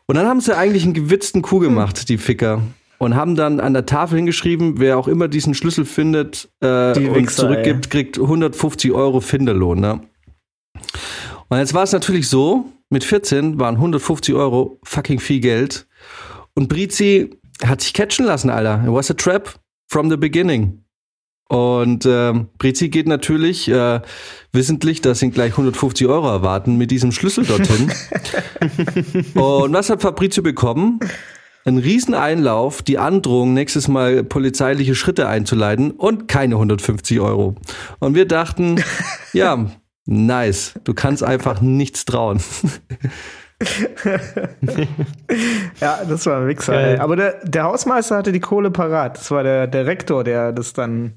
Und 0.05 0.15
dann 0.15 0.27
haben 0.27 0.41
sie 0.41 0.57
eigentlich 0.57 0.83
einen 0.83 0.93
gewitzten 0.93 1.41
Coup 1.41 1.61
gemacht, 1.61 2.09
die 2.09 2.17
Ficker. 2.17 2.61
Und 2.97 3.15
haben 3.15 3.35
dann 3.35 3.61
an 3.61 3.73
der 3.73 3.85
Tafel 3.85 4.17
hingeschrieben, 4.17 4.79
wer 4.79 4.97
auch 4.97 5.07
immer 5.07 5.29
diesen 5.29 5.53
Schlüssel 5.53 5.85
findet 5.85 6.49
äh, 6.59 6.91
Die 6.91 7.07
und 7.07 7.31
zurückgibt, 7.31 7.89
kriegt 7.89 8.19
150 8.19 8.91
Euro 8.91 9.21
Finderlohn. 9.21 9.79
Ne? 9.79 10.01
Und 11.51 11.57
jetzt 11.57 11.73
war 11.73 11.83
es 11.83 11.91
natürlich 11.91 12.29
so, 12.29 12.71
mit 12.89 13.03
14 13.03 13.59
waren 13.59 13.75
150 13.75 14.33
Euro 14.35 14.79
fucking 14.83 15.19
viel 15.19 15.41
Geld. 15.41 15.85
Und 16.53 16.69
Brizi 16.69 17.29
hat 17.61 17.81
sich 17.81 17.91
catchen 17.91 18.25
lassen, 18.25 18.49
Alter. 18.49 18.81
It 18.85 18.93
was 18.93 19.11
a 19.11 19.15
trap 19.15 19.59
from 19.89 20.09
the 20.09 20.15
beginning. 20.15 20.85
Und 21.49 22.05
ähm, 22.05 22.47
Brizi 22.57 22.87
geht 22.87 23.05
natürlich 23.05 23.67
äh, 23.67 23.99
wissentlich, 24.53 25.01
dass 25.01 25.21
ihn 25.21 25.31
gleich 25.31 25.51
150 25.51 26.07
Euro 26.07 26.29
erwarten 26.29 26.77
mit 26.77 26.89
diesem 26.89 27.11
Schlüssel 27.11 27.43
dorthin. 27.43 27.91
Und 29.33 29.73
was 29.73 29.89
hat 29.89 30.01
Fabrizio 30.01 30.43
bekommen? 30.43 31.01
Ein 31.65 31.79
Rieseneinlauf, 31.79 32.81
die 32.81 32.97
Androhung, 32.97 33.53
nächstes 33.53 33.89
Mal 33.89 34.23
polizeiliche 34.23 34.95
Schritte 34.95 35.27
einzuleiten 35.27 35.91
und 35.91 36.29
keine 36.29 36.55
150 36.55 37.19
Euro. 37.19 37.55
Und 37.99 38.15
wir 38.15 38.25
dachten, 38.25 38.81
ja, 39.33 39.69
nice, 40.05 40.73
du 40.83 40.93
kannst 40.93 41.23
einfach 41.23 41.61
nichts 41.61 42.05
trauen. 42.05 42.41
Ja, 45.79 46.03
das 46.03 46.25
war 46.25 46.41
ein 46.41 46.47
Wichser. 46.47 46.73
Ey. 46.73 46.97
Aber 46.97 47.15
der, 47.15 47.45
der 47.45 47.63
Hausmeister 47.63 48.17
hatte 48.17 48.31
die 48.31 48.39
Kohle 48.39 48.71
parat. 48.71 49.17
Das 49.17 49.29
war 49.31 49.43
der, 49.43 49.67
der 49.67 49.85
Rektor, 49.85 50.23
der 50.23 50.51
das 50.51 50.73
dann, 50.73 51.13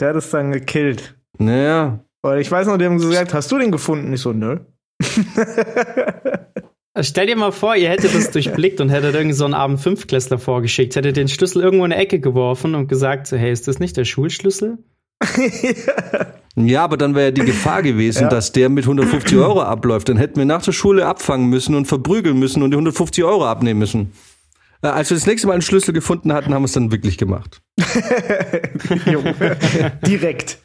der 0.00 0.08
hat 0.08 0.16
das 0.16 0.30
dann 0.30 0.52
gekillt. 0.52 1.16
Naja, 1.38 2.00
Und 2.22 2.38
ich 2.38 2.50
weiß 2.50 2.66
noch, 2.66 2.76
die 2.78 2.84
haben 2.84 2.98
gesagt, 2.98 3.32
hast 3.34 3.50
du 3.52 3.58
den 3.58 3.72
gefunden? 3.72 4.12
Ich 4.12 4.20
so, 4.20 4.32
nö. 4.32 4.58
Stell 7.00 7.26
dir 7.26 7.36
mal 7.36 7.52
vor, 7.52 7.76
ihr 7.76 7.90
hättet 7.90 8.14
das 8.14 8.30
durchblickt 8.32 8.80
und 8.80 8.88
hättet 8.88 9.14
irgendwie 9.14 9.36
so 9.36 9.44
einen 9.44 9.54
Abend 9.54 9.80
Fünfklässler 9.80 10.38
vorgeschickt, 10.38 10.96
hättet 10.96 11.16
den 11.16 11.28
Schlüssel 11.28 11.62
irgendwo 11.62 11.84
in 11.84 11.92
eine 11.92 12.02
Ecke 12.02 12.18
geworfen 12.18 12.74
und 12.74 12.88
gesagt, 12.88 13.28
so, 13.28 13.36
hey, 13.36 13.52
ist 13.52 13.68
das 13.68 13.78
nicht 13.78 13.96
der 13.96 14.04
Schulschlüssel? 14.04 14.78
Ja, 15.36 16.26
aber 16.56 16.96
dann 16.96 17.14
wäre 17.14 17.26
ja 17.26 17.30
die 17.30 17.42
Gefahr 17.44 17.82
gewesen, 17.82 18.22
Ja. 18.22 18.28
dass 18.28 18.52
der 18.52 18.68
mit 18.68 18.84
150 18.84 19.36
Euro 19.38 19.62
abläuft. 19.62 20.08
Dann 20.08 20.16
hätten 20.16 20.36
wir 20.36 20.44
nach 20.44 20.62
der 20.62 20.72
Schule 20.72 21.06
abfangen 21.06 21.48
müssen 21.48 21.74
und 21.74 21.86
verprügeln 21.86 22.38
müssen 22.38 22.62
und 22.62 22.70
die 22.70 22.76
150 22.76 23.24
Euro 23.24 23.46
abnehmen 23.46 23.78
müssen. 23.78 24.12
Äh, 24.82 24.88
Als 24.88 25.10
wir 25.10 25.16
das 25.16 25.26
nächste 25.26 25.46
Mal 25.46 25.54
einen 25.54 25.62
Schlüssel 25.62 25.92
gefunden 25.92 26.32
hatten, 26.32 26.54
haben 26.54 26.62
wir 26.62 26.66
es 26.66 26.72
dann 26.72 26.90
wirklich 26.92 27.18
gemacht. 27.18 27.60
Direkt. 30.06 30.58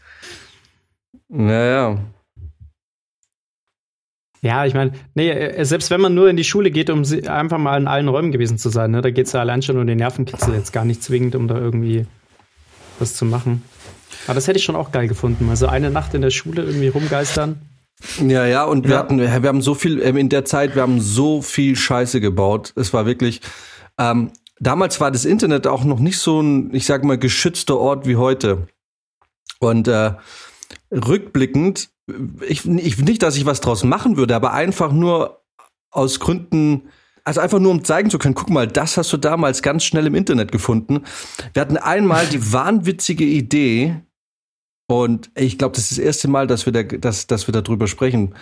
Naja. 1.30 1.98
Ja, 4.42 4.66
ich 4.66 4.74
meine, 4.74 4.92
nee, 5.16 5.30
äh, 5.30 5.64
selbst 5.64 5.90
wenn 5.90 6.02
man 6.02 6.14
nur 6.14 6.30
in 6.30 6.36
die 6.36 6.44
Schule 6.44 6.70
geht, 6.70 6.90
um 6.90 7.06
sie- 7.06 7.28
einfach 7.30 7.58
mal 7.58 7.80
in 7.80 7.88
allen 7.88 8.10
Räumen 8.10 8.34
gewesen 8.34 8.58
zu 8.58 8.70
sein, 8.70 8.92
ne, 8.92 9.02
da 9.02 9.10
geht 9.10 9.28
es 9.28 9.32
ja 9.32 9.40
allein 9.40 9.62
schon 9.62 9.78
um 9.78 9.88
den 9.88 9.98
Nervenkitzel, 10.00 10.54
jetzt 10.54 10.74
gar 10.74 10.84
nicht 10.84 11.02
zwingend, 11.02 11.34
um 11.36 11.48
da 11.48 11.58
irgendwie 11.58 12.06
was 13.00 13.14
zu 13.16 13.24
machen. 13.26 13.64
Aber 14.26 14.36
das 14.36 14.48
hätte 14.48 14.58
ich 14.60 14.64
schon 14.66 14.76
auch 14.76 14.92
geil 14.92 15.08
gefunden. 15.08 15.50
Also 15.50 15.68
eine 15.68 15.90
Nacht 15.92 16.14
in 16.14 16.22
der 16.22 16.30
Schule 16.32 16.64
irgendwie 16.64 16.88
rumgeistern. 16.90 17.62
Ja, 18.26 18.46
ja, 18.46 18.64
und 18.66 18.86
wir 18.86 18.96
Ja. 18.96 19.00
hatten, 19.00 19.20
wir 19.20 19.32
haben 19.32 19.62
so 19.62 19.76
viel, 19.76 20.02
ähm, 20.02 20.18
in 20.18 20.30
der 20.30 20.44
Zeit, 20.46 20.76
wir 20.76 20.82
haben 20.82 21.00
so 21.00 21.42
viel 21.42 21.76
Scheiße 21.76 22.20
gebaut. 22.22 22.74
Es 22.76 22.92
war 22.94 23.06
wirklich, 23.06 23.42
ähm, 23.98 24.32
damals 24.60 25.00
war 25.00 25.10
das 25.12 25.24
Internet 25.26 25.68
auch 25.68 25.84
noch 25.86 26.00
nicht 26.00 26.18
so 26.18 26.42
ein, 26.42 26.74
ich 26.74 26.86
sag 26.86 27.04
mal, 27.04 27.18
geschützter 27.18 27.78
Ort 27.78 28.06
wie 28.06 28.18
heute. 28.18 28.68
Und 29.60 29.88
äh, 29.88 30.12
rückblickend, 30.92 31.90
ich, 32.48 32.66
ich 32.66 32.98
nicht, 32.98 33.24
dass 33.24 33.38
ich 33.38 33.46
was 33.46 33.62
draus 33.62 33.84
machen 33.84 34.18
würde, 34.18 34.36
aber 34.36 34.54
einfach 34.54 34.92
nur 34.92 35.42
aus 35.92 36.20
Gründen, 36.20 36.90
also 37.24 37.40
einfach 37.40 37.60
nur 37.60 37.72
um 37.72 37.84
zeigen 37.86 38.10
zu 38.10 38.18
können, 38.20 38.36
guck 38.36 38.50
mal, 38.50 38.68
das 38.68 38.98
hast 38.98 39.14
du 39.14 39.18
damals 39.18 39.62
ganz 39.62 39.84
schnell 39.86 40.08
im 40.08 40.16
Internet 40.16 40.52
gefunden. 40.52 41.04
Wir 41.54 41.62
hatten 41.62 41.78
einmal 41.78 42.26
die 42.26 42.52
wahnwitzige 42.54 43.24
Idee, 43.24 43.96
und 45.02 45.32
ich 45.36 45.58
glaube, 45.58 45.76
das 45.76 45.84
ist 45.86 45.98
das 45.98 46.06
erste 46.06 46.28
Mal, 46.28 46.48
dass 46.48 46.66
wir, 46.66 46.74
da, 46.74 46.84
dass, 46.84 47.28
dass 47.28 47.48
wir 47.48 47.52
darüber 47.54 47.88
sprechen. 47.88 48.36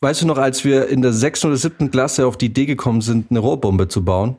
Weißt 0.00 0.22
du 0.22 0.26
noch, 0.26 0.38
als 0.38 0.64
wir 0.64 0.88
in 0.88 1.02
der 1.02 1.12
sechsten 1.12 1.46
oder 1.48 1.56
siebten 1.56 1.90
Klasse 1.90 2.26
auf 2.26 2.36
die 2.36 2.46
Idee 2.46 2.66
gekommen 2.66 3.00
sind, 3.00 3.30
eine 3.30 3.38
Rohrbombe 3.40 3.88
zu 3.88 4.04
bauen? 4.04 4.36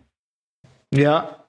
Ja. 0.93 1.45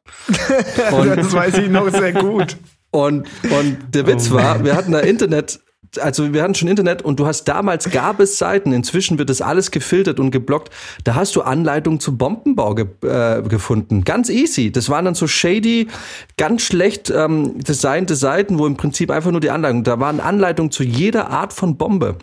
Und- 0.93 1.09
das 1.17 1.33
weiß 1.33 1.59
ich 1.59 1.69
noch 1.69 1.89
sehr 1.91 2.13
gut. 2.13 2.57
Und, 2.91 3.29
und 3.51 3.95
der 3.95 4.07
Witz 4.07 4.31
Oh 4.31 4.35
war, 4.35 4.65
wir 4.65 4.75
hatten 4.75 4.93
da 4.93 5.01
Internet, 5.01 5.61
also 6.01 6.33
wir 6.33 6.43
hatten 6.43 6.55
schon 6.55 6.69
Internet 6.69 7.03
und 7.03 7.19
du 7.19 7.27
hast 7.27 7.45
damals 7.45 7.91
gab 7.91 8.21
es 8.21 8.39
Seiten, 8.39 8.73
inzwischen 8.73 9.19
wird 9.19 9.31
das 9.31 9.41
alles 9.41 9.71
gefiltert 9.71 10.21
und 10.21 10.31
geblockt. 10.31 10.71
Da 11.05 11.15
hast 11.15 11.35
du 11.37 11.43
Anleitungen 11.43 12.01
zum 12.01 12.19
Bombenbau 12.19 12.75
ge 12.75 12.87
äh, 13.03 13.43
gefunden. 13.43 14.05
Ganz 14.05 14.29
easy. 14.29 14.71
Das 14.71 14.89
waren 14.91 15.05
dann 15.05 15.15
so 15.15 15.27
shady, 15.27 15.89
ganz 16.37 16.63
schlecht 16.63 17.11
ähm, 17.11 17.59
designte 17.63 18.17
Seiten, 18.17 18.59
wo 18.59 18.67
im 18.67 18.77
Prinzip 18.77 19.11
einfach 19.11 19.31
nur 19.31 19.41
die 19.41 19.51
Anleitung, 19.51 19.85
da 19.85 19.99
waren 20.01 20.21
Anleitungen 20.21 20.71
zu 20.71 20.83
jeder 20.83 21.31
Art 21.31 21.53
von 21.53 21.77
Bombe. 21.77 22.17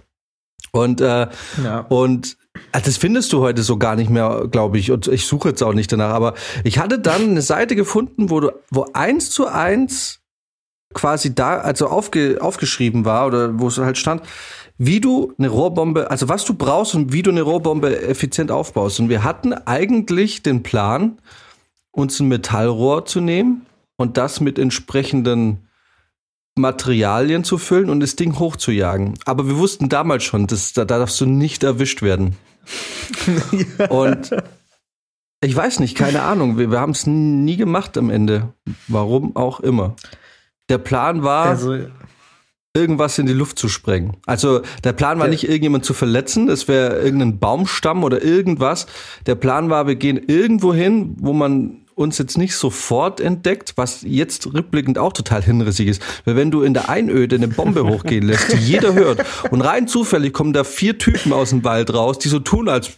Und 0.72 1.02
äh, 1.02 1.28
Ja. 1.64 1.80
und 1.90 2.38
ah, 2.74 2.82
das 2.82 2.98
findest 2.98 3.32
du 3.32 3.40
heute 3.40 3.64
so 3.64 3.78
gar 3.78 3.96
nicht 3.96 4.10
mehr, 4.10 4.48
glaube 4.52 4.78
ich. 4.78 4.92
Und 4.92 5.08
ich 5.08 5.26
suche 5.26 5.50
jetzt 5.50 5.64
auch 5.64 5.74
nicht 5.74 5.92
danach. 5.92 6.14
Aber 6.14 6.34
ich 6.64 6.80
hatte 6.80 7.00
dann 7.00 7.30
eine 7.30 7.42
Seite 7.42 7.76
gefunden, 7.76 8.30
wo 8.30 8.42
du, 8.42 8.52
wo 8.72 8.86
eins 8.94 9.30
zu 9.30 9.48
eins 9.48 10.20
quasi 10.96 11.36
da, 11.36 11.58
also 11.58 11.88
aufge, 11.88 12.40
aufgeschrieben 12.42 13.06
war 13.06 13.28
oder 13.28 13.60
wo 13.60 13.68
es 13.68 13.78
halt 13.78 14.00
stand, 14.00 14.24
wie 14.78 15.00
du 15.00 15.34
eine 15.38 15.50
Rohrbombe, 15.50 16.10
also 16.10 16.28
was 16.28 16.44
du 16.46 16.56
brauchst 16.56 16.96
und 16.96 17.14
wie 17.14 17.22
du 17.22 17.30
eine 17.30 17.44
Rohrbombe 17.44 18.02
effizient 18.02 18.50
aufbaust. 18.50 19.00
Und 19.00 19.10
wir 19.10 19.24
hatten 19.24 19.54
eigentlich 19.54 20.42
den 20.42 20.64
Plan, 20.64 21.20
uns 21.92 22.20
ein 22.20 22.28
Metallrohr 22.28 23.06
zu 23.06 23.22
nehmen 23.22 23.66
und 23.98 24.18
das 24.18 24.42
mit 24.42 24.58
entsprechenden 24.58 25.68
Materialien 26.58 27.44
zu 27.44 27.58
füllen 27.58 27.90
und 27.90 28.00
das 28.00 28.16
Ding 28.16 28.40
hochzujagen. 28.40 29.14
Aber 29.26 29.48
wir 29.48 29.58
wussten 29.58 29.90
damals 29.90 30.24
schon, 30.24 30.48
dass, 30.48 30.74
da, 30.74 30.86
da 30.86 31.00
darfst 31.00 31.20
du 31.20 31.26
nicht 31.26 31.64
erwischt 31.64 32.02
werden. 32.02 32.38
Und 33.90 34.32
ich 35.42 35.56
weiß 35.56 35.80
nicht, 35.80 35.96
keine 35.96 36.24
Ahnung. 36.24 36.58
Wir, 36.58 36.72
wir 36.72 36.80
haben 36.80 36.94
es 36.94 37.06
nie 37.06 37.58
gemacht 37.58 37.98
am 37.98 38.10
Ende. 38.10 38.54
Warum 38.88 39.36
auch 39.36 39.60
immer. 39.60 39.96
Der 40.70 40.78
Plan 40.80 41.24
war, 41.24 41.46
Also, 41.46 41.78
irgendwas 42.76 43.18
in 43.20 43.26
die 43.26 43.34
Luft 43.34 43.58
zu 43.58 43.70
sprengen. 43.70 44.18
Also 44.26 44.62
der 44.84 44.94
Plan 44.94 45.18
war 45.20 45.26
Der- 45.28 45.32
nicht, 45.32 45.44
irgendjemand 45.46 45.86
zu 45.86 45.94
verletzen, 45.94 46.50
es 46.50 46.68
wäre 46.68 47.00
irgendein 47.02 47.40
Baumstamm 47.40 48.04
oder 48.04 48.22
irgendwas. 48.22 48.86
Der 49.28 49.36
Plan 49.36 49.70
war, 49.70 49.88
wir 49.88 49.96
gehen 49.96 50.18
irgendwo 50.28 50.74
hin, 50.74 51.16
wo 51.20 51.32
man 51.34 51.82
uns 51.94 52.18
jetzt 52.18 52.38
nicht 52.38 52.58
sofort 52.58 53.22
entdeckt, 53.22 53.72
was 53.78 54.02
jetzt 54.02 54.54
rückblickend 54.54 54.98
auch 54.98 55.14
total 55.14 55.42
hinrissig 55.42 55.88
ist. 55.88 56.02
Weil 56.26 56.36
wenn 56.36 56.52
du 56.52 56.64
in 56.64 56.74
der 56.74 56.90
Einöde 56.90 57.38
eine 57.38 57.48
Bombe 57.48 57.86
hochgehen 57.88 58.26
lässt, 58.28 58.52
die 58.52 58.58
jeder 58.58 58.94
hört, 58.94 59.26
und 59.52 59.62
rein 59.62 59.88
zufällig 59.88 60.34
kommen 60.34 60.52
da 60.52 60.66
vier 60.66 60.98
Typen 60.98 61.32
aus 61.32 61.52
dem 61.52 61.64
Wald 61.64 61.94
raus, 61.94 62.20
die 62.20 62.28
so 62.28 62.40
tun, 62.40 62.68
als 62.68 62.92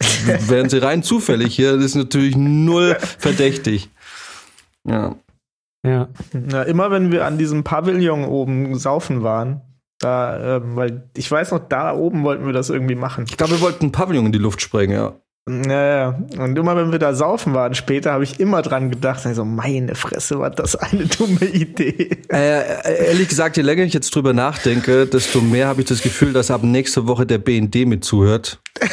wären 0.48 0.68
sie 0.68 0.78
rein 0.78 1.04
zufällig 1.04 1.54
hier, 1.54 1.76
das 1.76 1.84
ist 1.84 1.94
natürlich 1.94 2.36
null 2.36 2.96
verdächtig. 3.18 3.88
Ja. 4.84 5.14
Ja. 5.84 6.08
na, 6.32 6.62
immer 6.62 6.90
wenn 6.90 7.12
wir 7.12 7.24
an 7.24 7.38
diesem 7.38 7.64
Pavillon 7.64 8.24
oben 8.24 8.78
saufen 8.78 9.22
waren, 9.22 9.62
da, 10.00 10.56
ähm, 10.56 10.76
weil 10.76 11.10
ich 11.16 11.30
weiß 11.30 11.50
noch, 11.50 11.68
da 11.68 11.92
oben 11.92 12.22
wollten 12.22 12.46
wir 12.46 12.52
das 12.52 12.70
irgendwie 12.70 12.94
machen. 12.94 13.24
Ich 13.28 13.36
glaube, 13.36 13.54
wir 13.54 13.60
wollten 13.60 13.82
einen 13.82 13.92
Pavillon 13.92 14.26
in 14.26 14.32
die 14.32 14.38
Luft 14.38 14.60
sprengen, 14.60 14.92
ja. 14.92 15.14
Naja, 15.48 16.18
und 16.36 16.58
immer 16.58 16.76
wenn 16.76 16.92
wir 16.92 16.98
da 16.98 17.14
saufen 17.14 17.54
waren, 17.54 17.74
später 17.74 18.12
habe 18.12 18.22
ich 18.22 18.38
immer 18.38 18.60
dran 18.60 18.90
gedacht, 18.90 19.24
also 19.24 19.46
meine 19.46 19.94
Fresse, 19.94 20.38
war 20.38 20.50
das 20.50 20.76
eine 20.76 21.06
dumme 21.18 21.46
Idee. 21.46 22.10
Äh, 22.30 23.06
ehrlich 23.06 23.28
gesagt, 23.28 23.56
je 23.56 23.62
länger 23.62 23.84
ich 23.84 23.94
jetzt 23.94 24.14
drüber 24.14 24.34
nachdenke, 24.34 25.06
desto 25.06 25.40
mehr 25.40 25.66
habe 25.68 25.80
ich 25.80 25.88
das 25.88 26.02
Gefühl, 26.02 26.34
dass 26.34 26.50
ab 26.50 26.62
nächster 26.64 27.06
Woche 27.06 27.24
der 27.24 27.38
BND 27.38 27.86
mit 27.86 28.04
zuhört. 28.04 28.60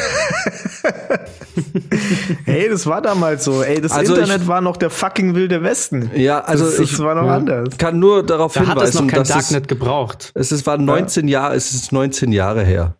hey, 2.45 2.69
das 2.69 2.85
war 2.85 3.01
damals 3.01 3.43
so. 3.43 3.61
Ey, 3.63 3.81
das 3.81 3.91
Also 3.91 4.15
Internet 4.15 4.41
ich- 4.43 4.47
war 4.47 4.61
noch 4.61 4.77
der 4.77 4.89
fucking 4.89 5.35
wilde 5.35 5.61
Westen. 5.63 6.09
Ja, 6.15 6.39
also 6.41 6.65
das, 6.65 6.79
ich 6.79 6.91
das 6.91 6.99
war 6.99 7.15
noch 7.15 7.25
ja. 7.27 7.35
anders. 7.35 7.77
kann 7.77 7.99
nur 7.99 8.25
darauf 8.25 8.53
Da 8.53 8.61
hat 8.67 8.81
es 8.81 8.93
noch 8.95 9.01
hinweisen, 9.01 9.07
kein 9.07 9.19
dass 9.19 9.29
es, 9.29 9.35
Darknet 9.35 9.67
gebraucht. 9.67 10.31
es 10.35 10.51
ist, 10.51 10.65
war 10.65 10.77
19 10.77 11.27
Jahre, 11.27 11.55
es 11.55 11.73
ist 11.73 11.91
19 11.91 12.31
Jahre 12.31 12.63
her. 12.63 12.95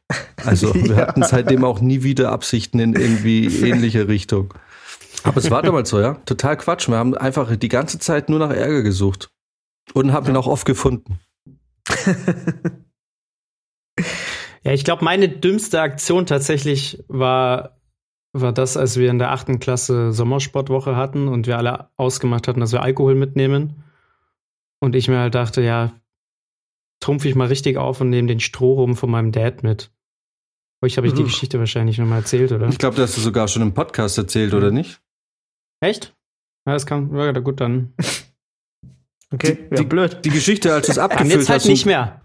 Also 0.46 0.74
wir 0.76 0.98
hatten 0.98 1.24
seitdem 1.24 1.64
auch 1.64 1.80
nie 1.82 2.04
wieder 2.04 2.32
Absichten 2.32 2.80
in 2.80 2.94
irgendwie 2.94 3.46
ähnliche 3.68 4.08
Richtung. 4.08 4.54
Aber 5.24 5.38
es 5.38 5.50
war 5.50 5.64
damals 5.64 5.90
so, 5.90 6.00
ja. 6.00 6.18
Total 6.26 6.56
Quatsch. 6.56 6.88
Wir 6.88 6.98
haben 6.98 7.18
einfach 7.18 7.56
die 7.56 7.70
ganze 7.70 7.98
Zeit 7.98 8.30
nur 8.30 8.38
nach 8.40 8.52
Ärger 8.52 8.84
gesucht. 8.84 9.30
Und 9.94 10.14
haben 10.14 10.28
ihn 10.28 10.36
auch 10.36 10.48
oft 10.48 10.66
gefunden. 10.66 11.20
Ja, 14.66 14.74
ich 14.74 14.84
glaube, 14.84 15.06
meine 15.06 15.30
dümmste 15.30 15.80
Aktion 15.82 16.26
tatsächlich 16.26 17.04
war, 17.08 17.78
war 18.34 18.52
das, 18.52 18.78
als 18.78 18.98
wir 18.98 19.10
in 19.12 19.20
der 19.20 19.32
achten 19.32 19.60
Klasse 19.60 20.12
Sommersportwoche 20.12 20.96
hatten 20.96 21.28
und 21.28 21.46
wir 21.48 21.58
alle 21.58 21.90
ausgemacht 21.98 22.48
hatten, 22.48 22.60
dass 22.60 22.72
wir 22.72 22.82
Alkohol 22.82 23.16
mitnehmen. 23.16 23.84
Und 24.80 24.96
ich 24.96 25.08
mir 25.08 25.20
halt 25.20 25.36
dachte, 25.36 25.62
ja, 25.62 25.94
trumpf 27.00 27.26
ich 27.26 27.36
mal 27.36 27.48
richtig 27.48 27.78
auf 27.78 28.02
und 28.02 28.10
nehme 28.10 28.28
den 28.28 28.40
Strohrum 28.40 28.96
von 28.96 29.10
meinem 29.12 29.32
Dad 29.32 29.62
mit. 29.64 29.92
Euch 30.84 30.98
habe 30.98 31.08
ich 31.08 31.14
die 31.14 31.22
Uff. 31.24 31.30
Geschichte 31.30 31.60
wahrscheinlich 31.60 31.98
noch 31.98 32.06
mal 32.08 32.18
erzählt, 32.18 32.52
oder? 32.52 32.68
Ich 32.68 32.78
glaube, 32.78 32.96
das 32.98 33.10
hast 33.12 33.18
du 33.18 33.22
sogar 33.22 33.48
schon 33.48 33.62
im 33.62 33.74
Podcast 33.74 34.18
erzählt, 34.18 34.54
oder 34.54 34.72
nicht? 34.72 35.00
Echt? 35.80 36.16
Ja, 36.68 36.74
das 36.74 36.86
kann, 36.86 37.16
ja, 37.16 37.32
gut, 37.34 37.62
dann. 37.62 37.94
Okay, 39.34 39.68
ja, 39.72 39.78
die- 39.78 39.86
blöd. 39.86 40.20
Die 40.24 40.30
Geschichte, 40.30 40.72
als 40.74 40.86
du 40.86 40.92
es 40.94 40.98
abgefüllt 41.00 41.32
jetzt 41.34 41.50
halt 41.50 41.62
hast 41.62 41.68
nicht 41.68 41.86
mehr. 41.86 42.22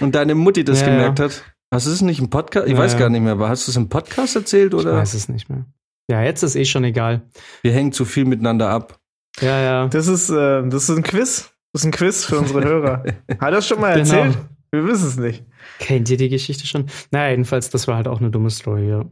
und 0.00 0.14
deine 0.14 0.34
Mutti 0.34 0.64
das 0.64 0.80
Ja, 0.80 0.88
gemerkt 0.88 1.18
ja. 1.18 1.26
hat. 1.26 1.44
Hast 1.72 1.86
du 1.86 1.90
es 1.90 2.00
nicht 2.02 2.18
im 2.20 2.30
Podcast? 2.30 2.66
Ich 2.66 2.72
Ja, 2.72 2.78
weiß 2.78 2.96
gar 2.96 3.10
nicht 3.10 3.20
mehr, 3.20 3.32
aber 3.32 3.48
hast 3.48 3.66
du 3.66 3.70
es 3.70 3.76
im 3.76 3.88
Podcast 3.88 4.34
erzählt 4.36 4.72
Ich 4.72 4.80
oder? 4.80 4.94
weiß 4.96 5.14
es 5.14 5.28
nicht 5.28 5.48
mehr. 5.50 5.66
Ja, 6.10 6.22
jetzt 6.22 6.42
ist 6.42 6.56
eh 6.56 6.64
schon 6.64 6.84
egal. 6.84 7.22
Wir 7.62 7.72
hängen 7.72 7.92
zu 7.92 8.04
viel 8.06 8.24
miteinander 8.24 8.70
ab. 8.70 8.98
Ja, 9.40 9.60
ja. 9.60 9.88
Das 9.88 10.08
ist, 10.08 10.30
äh, 10.30 10.66
das 10.68 10.88
ist 10.88 10.96
ein 10.96 11.02
Quiz. 11.02 11.50
Das 11.72 11.82
ist 11.82 11.86
ein 11.86 11.92
Quiz 11.92 12.24
für 12.24 12.38
unsere 12.38 12.64
Hörer. 12.64 13.04
Hat 13.40 13.52
er 13.52 13.60
schon 13.62 13.80
mal 13.80 13.92
Genau. 14.02 14.14
erzählt? 14.24 14.38
Wir 14.70 14.86
wissen 14.86 15.08
es 15.08 15.16
nicht. 15.18 15.44
Kennt 15.78 16.08
ihr 16.10 16.16
die 16.16 16.28
Geschichte 16.30 16.66
schon? 16.66 16.86
Naja, 17.10 17.30
jedenfalls, 17.30 17.68
das 17.70 17.86
war 17.88 17.96
halt 17.96 18.08
auch 18.08 18.20
eine 18.20 18.30
dumme 18.30 18.50
Story, 18.50 18.88
ja. 18.88 19.04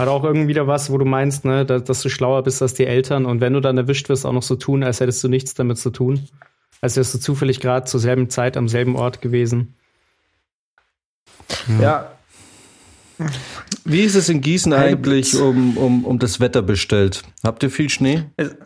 Hat 0.00 0.08
auch 0.08 0.24
irgendwie 0.24 0.48
wieder 0.48 0.66
was, 0.66 0.90
wo 0.90 0.96
du 0.98 1.04
meinst, 1.04 1.44
ne, 1.44 1.64
dass, 1.66 1.84
dass 1.84 2.02
du 2.02 2.08
schlauer 2.08 2.42
bist 2.42 2.60
als 2.62 2.74
die 2.74 2.86
Eltern 2.86 3.26
und 3.26 3.40
wenn 3.40 3.52
du 3.52 3.60
dann 3.60 3.76
erwischt 3.76 4.08
wirst, 4.08 4.24
auch 4.26 4.32
noch 4.32 4.42
so 4.42 4.56
tun, 4.56 4.82
als 4.82 5.00
hättest 5.00 5.22
du 5.22 5.28
nichts 5.28 5.52
damit 5.54 5.78
zu 5.78 5.90
tun. 5.90 6.26
Als 6.80 6.96
wärst 6.96 7.14
du 7.14 7.18
zufällig 7.18 7.60
gerade 7.60 7.86
zur 7.86 8.00
selben 8.00 8.28
Zeit 8.30 8.56
am 8.56 8.68
selben 8.68 8.96
Ort 8.96 9.20
gewesen. 9.20 9.76
Ja, 11.80 12.12
Wie 13.84 14.00
ist 14.00 14.14
es 14.14 14.28
in 14.28 14.40
Gießen 14.40 14.72
eigentlich 14.72 15.36
um, 15.38 15.76
um, 15.76 16.04
um 16.04 16.18
das 16.18 16.40
Wetter 16.40 16.62
bestellt? 16.62 17.22
Habt 17.44 17.62
ihr 17.62 17.70
viel 17.70 17.88
Schnee? 17.90 18.24
es, 18.36 18.56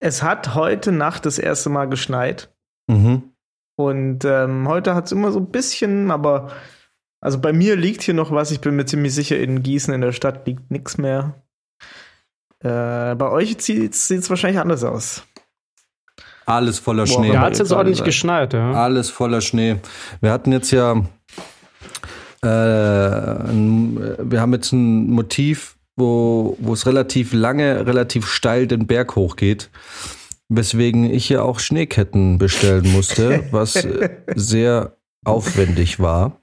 es 0.00 0.22
hat 0.22 0.54
heute 0.54 0.92
Nacht 0.92 1.26
das 1.26 1.38
erste 1.38 1.70
Mal 1.70 1.86
geschneit. 1.86 2.52
Mhm. 2.88 3.22
Und 3.76 4.24
ähm, 4.24 4.68
heute 4.68 4.94
hat 4.94 5.06
es 5.06 5.12
immer 5.12 5.32
so 5.32 5.38
ein 5.38 5.50
bisschen, 5.50 6.10
aber 6.10 6.50
also 7.20 7.40
bei 7.40 7.52
mir 7.52 7.76
liegt 7.76 8.02
hier 8.02 8.14
noch 8.14 8.32
was. 8.32 8.50
Ich 8.50 8.60
bin 8.60 8.76
mir 8.76 8.84
ziemlich 8.84 9.14
sicher, 9.14 9.38
in 9.38 9.62
Gießen 9.62 9.94
in 9.94 10.00
der 10.00 10.12
Stadt 10.12 10.46
liegt 10.46 10.70
nichts 10.70 10.98
mehr. 10.98 11.42
Äh, 12.60 13.14
bei 13.14 13.30
euch 13.30 13.56
sieht 13.60 13.94
es 13.94 14.30
wahrscheinlich 14.30 14.60
anders 14.60 14.84
aus. 14.84 15.22
Alles 16.46 16.80
voller 16.80 17.04
Boah, 17.04 17.14
Schnee. 17.14 17.28
Ja, 17.28 17.34
Ja, 17.34 17.38
aber 17.40 17.46
hat 17.46 17.54
ihr 17.54 17.58
jetzt 17.60 17.72
ordentlich 17.72 18.04
geschneit, 18.04 18.52
ja. 18.52 18.72
Alles 18.72 19.10
voller 19.10 19.40
Schnee. 19.40 19.76
Wir 20.20 20.32
hatten 20.32 20.52
jetzt 20.52 20.72
ja, 20.72 21.02
äh, 22.42 22.48
ein, 22.48 24.16
wir 24.18 24.40
haben 24.40 24.52
jetzt 24.52 24.72
ein 24.72 25.10
Motiv, 25.10 25.76
wo, 25.96 26.56
wo 26.60 26.72
es 26.72 26.86
relativ 26.86 27.32
lange, 27.32 27.86
relativ 27.86 28.26
steil 28.26 28.66
den 28.66 28.86
Berg 28.86 29.16
hochgeht. 29.16 29.70
Weswegen 30.48 31.04
ich 31.04 31.28
ja 31.28 31.42
auch 31.42 31.60
Schneeketten 31.60 32.38
bestellen 32.38 32.90
musste, 32.92 33.44
was 33.52 33.76
äh, 33.76 34.10
sehr 34.34 34.96
aufwendig 35.24 36.00
war. 36.00 36.40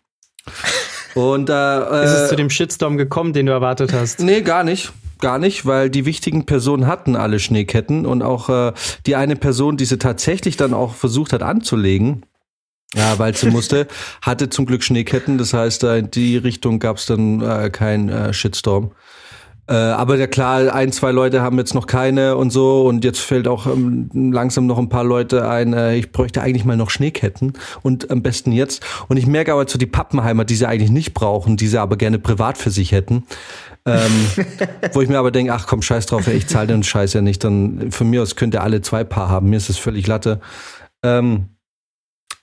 Und 1.16 1.50
da 1.50 2.04
Ist 2.04 2.12
es 2.12 2.26
äh, 2.26 2.28
zu 2.30 2.36
dem 2.36 2.50
Shitstorm 2.50 2.98
gekommen, 2.98 3.34
den 3.34 3.48
du 3.48 3.52
erwartet 3.52 3.94
hast? 3.94 4.20
Nee, 4.20 4.42
gar 4.42 4.64
nicht. 4.64 4.92
Gar 5.20 5.38
nicht, 5.38 5.66
weil 5.66 5.90
die 5.90 6.06
wichtigen 6.06 6.46
Personen 6.46 6.88
hatten 6.88 7.18
alle 7.18 7.40
Schneeketten 7.40 8.06
und 8.06 8.22
auch 8.22 8.48
äh, 8.48 8.72
die 9.06 9.18
eine 9.18 9.36
Person, 9.36 9.76
die 9.76 9.84
sie 9.84 9.98
tatsächlich 9.98 10.56
dann 10.56 10.74
auch 10.74 10.94
versucht 10.94 11.34
hat 11.34 11.44
anzulegen, 11.44 12.26
ja, 12.96 13.20
weil 13.20 13.36
sie 13.36 13.50
musste, 13.52 13.88
hatte 14.22 14.50
zum 14.50 14.66
Glück 14.66 14.84
Schneeketten. 14.84 15.38
Das 15.38 15.54
heißt, 15.54 15.84
in 15.84 16.12
die 16.12 16.38
Richtung 16.38 16.80
gab 16.80 16.98
es 16.98 17.06
dann 17.06 17.42
äh, 17.42 17.70
kein 17.70 18.10
äh, 18.10 18.34
Shitstorm. 18.34 18.92
Äh, 19.70 19.74
aber 19.74 20.18
ja 20.18 20.26
klar, 20.26 20.74
ein, 20.74 20.92
zwei 20.92 21.12
Leute 21.12 21.44
haben 21.44 21.60
jetzt 21.60 21.76
noch 21.76 21.86
keine 21.86 22.38
und 22.38 22.50
so 22.50 22.88
und 22.88 23.06
jetzt 23.06 23.20
fällt 23.20 23.48
auch 23.48 23.68
ähm, 23.68 24.10
langsam 24.32 24.66
noch 24.66 24.80
ein 24.80 24.90
paar 24.90 25.04
Leute 25.04 25.48
ein, 25.48 25.74
äh, 25.74 25.96
ich 25.96 26.12
bräuchte 26.12 26.42
eigentlich 26.42 26.66
mal 26.66 26.76
noch 26.76 26.90
Schneeketten 26.90 27.54
und 27.84 28.10
am 28.10 28.24
besten 28.24 28.52
jetzt. 28.52 28.84
Und 29.10 29.18
ich 29.18 29.28
merke 29.28 29.54
aber 29.54 29.68
so 29.68 29.78
die 29.78 29.86
Pappenheimer, 29.86 30.44
die 30.44 30.56
sie 30.56 30.66
eigentlich 30.66 30.90
nicht 30.90 31.14
brauchen, 31.14 31.56
die 31.56 31.68
sie 31.68 31.80
aber 31.80 31.98
gerne 31.98 32.18
privat 32.18 32.58
für 32.58 32.72
sich 32.72 32.92
hätten. 32.92 33.26
ähm, 33.86 34.10
wo 34.94 35.02
ich 35.02 35.10
mir 35.10 35.20
aber 35.20 35.30
denke, 35.30 35.54
ach 35.54 35.68
komm, 35.68 35.84
scheiß 35.84 36.08
drauf, 36.08 36.26
ey, 36.26 36.38
ich 36.38 36.48
zahle 36.48 36.68
den 36.68 36.82
Scheiß 36.82 37.14
ja 37.14 37.22
nicht, 37.22 37.44
dann 37.44 37.92
von 37.92 38.10
mir 38.10 38.24
aus 38.24 38.36
könnt 38.36 38.56
ihr 38.56 38.64
alle 38.64 38.82
zwei 38.82 39.04
Paar 39.04 39.30
haben, 39.30 39.52
mir 39.52 39.58
ist 39.58 39.70
das 39.70 39.78
völlig 39.78 40.08
Latte. 40.08 40.40
Ähm, 41.04 41.50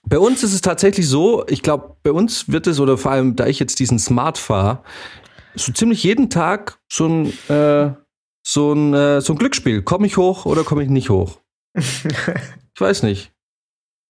bei 0.08 0.18
uns 0.18 0.42
ist 0.42 0.54
es 0.54 0.60
tatsächlich 0.60 1.08
so, 1.08 1.44
ich 1.48 1.62
glaube, 1.62 1.96
bei 2.02 2.12
uns 2.12 2.50
wird 2.50 2.66
es, 2.66 2.80
oder 2.80 2.96
vor 2.96 3.10
allem, 3.10 3.36
da 3.36 3.46
ich 3.46 3.58
jetzt 3.58 3.78
diesen 3.78 3.98
Smart 3.98 4.38
fahre, 4.38 4.82
so 5.54 5.72
ziemlich 5.72 6.02
jeden 6.02 6.30
Tag 6.30 6.78
so 6.90 7.06
ein, 7.06 7.26
äh, 7.48 7.92
so 8.46 8.72
ein, 8.72 8.94
äh, 8.94 9.20
so 9.20 9.32
ein 9.32 9.38
Glücksspiel. 9.38 9.82
Komme 9.82 10.06
ich 10.06 10.16
hoch 10.16 10.46
oder 10.46 10.64
komme 10.64 10.82
ich 10.82 10.88
nicht 10.88 11.10
hoch? 11.10 11.38
Ich 12.78 12.80
weiß 12.82 13.04
nicht. 13.04 13.32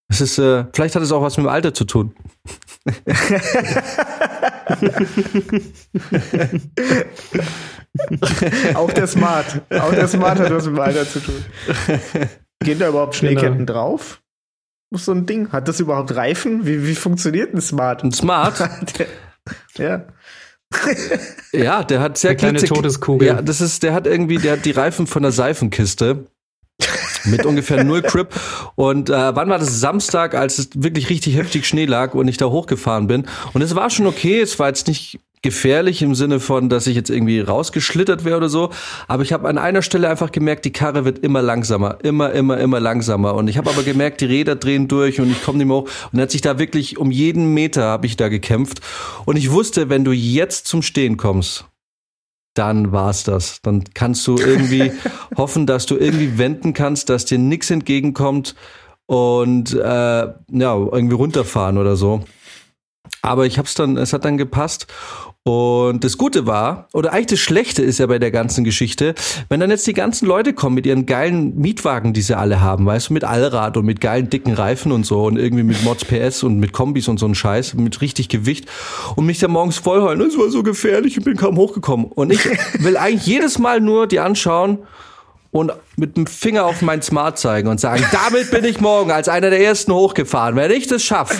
Es 0.09 0.20
ist, 0.20 0.38
äh, 0.38 0.64
vielleicht 0.72 0.96
hat 0.96 1.02
es 1.04 1.12
auch 1.12 1.22
was 1.22 1.37
mit 1.37 1.46
dem 1.46 1.50
Alter 1.50 1.72
zu 1.72 1.85
tun. 1.85 2.16
Auch 8.74 8.90
der 8.90 9.06
Smart. 9.06 9.62
Auch 9.70 9.92
der 9.92 10.09
Smart 10.09 10.40
hat 10.40 10.50
was 10.50 10.66
mit 10.66 10.74
dem 10.76 10.80
Alter 10.80 11.09
zu 11.09 11.20
tun. 11.20 11.44
Gehen 12.59 12.80
da 12.80 12.88
überhaupt 12.88 13.14
Schneeketten 13.14 13.66
drauf? 13.66 14.20
So 14.92 15.12
ein 15.12 15.27
Ding? 15.27 15.53
Hat 15.53 15.68
das 15.68 15.81
überhaupt 15.81 16.14
Reifen? 16.14 16.66
Wie, 16.66 16.87
wie 16.87 16.94
funktioniert 16.94 17.53
ein 17.53 17.61
Smart? 17.61 18.05
Ein 18.05 18.12
Smart, 18.12 18.59
ja. 19.79 20.07
ja, 21.53 21.83
der 21.85 22.01
hat 22.01 22.18
sehr 22.18 22.31
Eine 22.31 22.38
kleine 22.38 22.62
Todeskugel. 22.62 23.29
Ja, 23.29 23.42
das 23.42 23.61
ist, 23.61 23.83
der 23.83 23.94
hat 23.94 24.07
irgendwie, 24.07 24.38
der 24.38 24.55
hat 24.55 24.64
die 24.64 24.70
Reifen 24.70 25.07
von 25.07 25.22
der 25.22 25.33
Seifenkiste. 25.33 26.27
Mit 27.25 27.44
ungefähr 27.44 27.83
null 27.83 28.03
Grip. 28.03 28.29
Und 28.77 29.11
äh, 29.11 29.35
wann 29.35 29.49
war 29.49 29.59
das? 29.59 29.81
Samstag, 29.81 30.35
als 30.35 30.59
es 30.59 30.70
wirklich 30.75 31.11
richtig 31.11 31.37
heftig 31.37 31.66
Schnee 31.66 31.87
lag 31.87 32.14
und 32.14 32.29
ich 32.29 32.37
da 32.37 32.46
hochgefahren 32.46 33.09
bin. 33.09 33.27
Und 33.53 33.62
es 33.62 33.75
war 33.75 33.90
schon 33.90 34.07
okay, 34.07 34.40
es 34.40 34.59
war 34.59 34.68
jetzt 34.68 34.87
nicht 34.87 35.18
gefährlich 35.46 36.02
im 36.02 36.16
Sinne 36.16 36.40
von, 36.40 36.68
dass 36.68 36.88
ich 36.88 36.96
jetzt 36.96 37.09
irgendwie 37.09 37.38
rausgeschlittert 37.38 38.24
wäre 38.24 38.37
oder 38.37 38.48
so. 38.48 38.70
Aber 39.06 39.22
ich 39.22 39.32
habe 39.32 39.48
an 39.48 39.59
einer 39.59 39.80
Stelle 39.80 40.09
einfach 40.09 40.32
gemerkt, 40.32 40.64
die 40.64 40.72
Karre 40.72 41.04
wird 41.04 41.20
immer 41.20 41.40
langsamer, 41.40 41.98
immer, 42.02 42.32
immer, 42.32 42.59
immer 42.59 42.80
langsamer. 42.80 43.35
Und 43.35 43.46
ich 43.46 43.56
habe 43.56 43.70
aber 43.70 43.85
gemerkt, 43.85 44.20
die 44.20 44.24
Räder 44.24 44.56
drehen 44.56 44.88
durch 44.88 45.20
und 45.20 45.30
ich 45.30 45.44
komme 45.44 45.59
nicht 45.59 45.68
mehr 45.68 45.76
hoch. 45.76 45.88
Und 46.12 46.20
hat 46.20 46.32
sich 46.32 46.40
da 46.40 46.59
wirklich 46.59 46.98
um 46.98 47.12
jeden 47.12 47.54
Meter 47.54 47.85
habe 47.85 48.06
ich 48.06 48.16
da 48.16 48.28
gekämpft. 48.28 48.80
Und 49.24 49.37
ich 49.37 49.52
wusste, 49.52 49.88
wenn 49.88 50.04
du 50.04 50.11
jetzt 50.11 50.66
zum 50.66 50.82
Stehen 50.82 51.16
kommst, 51.16 51.64
dann 52.54 52.90
war's 52.90 53.22
das. 53.22 53.61
Dann 53.62 53.85
kannst 53.94 54.26
du 54.26 54.37
irgendwie 54.37 54.90
hoffen, 55.37 55.66
dass 55.66 55.87
du 55.87 55.96
irgendwie 55.96 56.38
wenden 56.38 56.72
kannst, 56.72 57.09
dass 57.09 57.24
dir 57.24 57.38
nichts 57.38 57.70
entgegenkommt 57.70 58.56
und 59.06 59.74
äh, 59.74 59.78
ja, 59.78 60.35
irgendwie 60.48 61.14
runterfahren 61.14 61.78
oder 61.78 61.94
so. 61.94 62.24
Aber 63.22 63.46
ich 63.46 63.59
hab's 63.59 63.74
dann, 63.74 63.96
es 63.96 64.12
hat 64.12 64.24
dann 64.24 64.37
gepasst. 64.37 64.87
Und 65.46 66.02
das 66.02 66.18
Gute 66.18 66.48
war, 66.48 66.88
oder 66.92 67.12
eigentlich 67.12 67.26
das 67.26 67.38
Schlechte 67.38 67.80
ist 67.80 68.00
ja 68.00 68.06
bei 68.06 68.18
der 68.18 68.32
ganzen 68.32 68.64
Geschichte, 68.64 69.14
wenn 69.48 69.61
dann 69.61 69.70
jetzt 69.70 69.87
die 69.87 69.92
ganzen 69.92 70.26
Leute 70.26 70.52
kommen 70.52 70.74
mit 70.74 70.87
ihren 70.87 71.06
geilen 71.06 71.56
Mietwagen, 71.56 72.12
die 72.12 72.22
sie 72.22 72.37
alle 72.37 72.61
haben, 72.61 72.85
weißt 72.85 73.11
du, 73.11 73.12
mit 73.12 73.22
Allrad 73.22 73.76
und 73.76 73.87
mit 73.87 74.00
geilen 74.00 74.28
dicken 74.28 74.54
Reifen 74.54 74.90
und 74.90 75.06
so 75.06 75.22
und 75.22 75.38
irgendwie 75.38 75.62
mit 75.62 75.85
Mods 75.85 76.04
PS 76.04 76.42
und 76.42 76.59
mit 76.59 76.72
Kombis 76.72 77.06
und 77.06 77.18
so 77.18 77.26
ein 77.26 77.37
Scheiß, 77.37 77.74
mit 77.74 78.00
richtig 78.00 78.28
Gewicht 78.28 78.68
und 79.14 79.24
mich 79.24 79.38
dann 79.38 79.52
morgens 79.52 79.78
vollheulen, 79.78 80.20
es 80.22 80.37
war 80.37 80.50
so 80.50 80.64
gefährlich, 80.64 81.16
ich 81.16 81.22
bin 81.22 81.37
kaum 81.37 81.56
hochgekommen. 81.59 82.06
Und 82.06 82.32
ich 82.32 82.44
will 82.80 82.96
eigentlich 82.96 83.26
jedes 83.26 83.61
Mal 83.61 83.80
nur 83.80 84.09
die 84.09 84.18
anschauen 84.18 84.78
und 85.52 85.72
mit 85.96 86.16
dem 86.16 86.26
Finger 86.26 86.64
auf 86.64 86.82
mein 86.82 87.02
Smart 87.02 87.38
zeigen 87.38 87.68
und 87.68 87.80
sagen, 87.80 88.04
damit 88.11 88.50
bin 88.50 88.64
ich 88.64 88.80
morgen 88.80 89.12
als 89.12 89.28
einer 89.28 89.50
der 89.50 89.61
ersten 89.61 89.92
hochgefahren. 89.92 90.56
Wenn 90.56 90.72
ich 90.72 90.88
das 90.88 91.04
schaffe, 91.04 91.37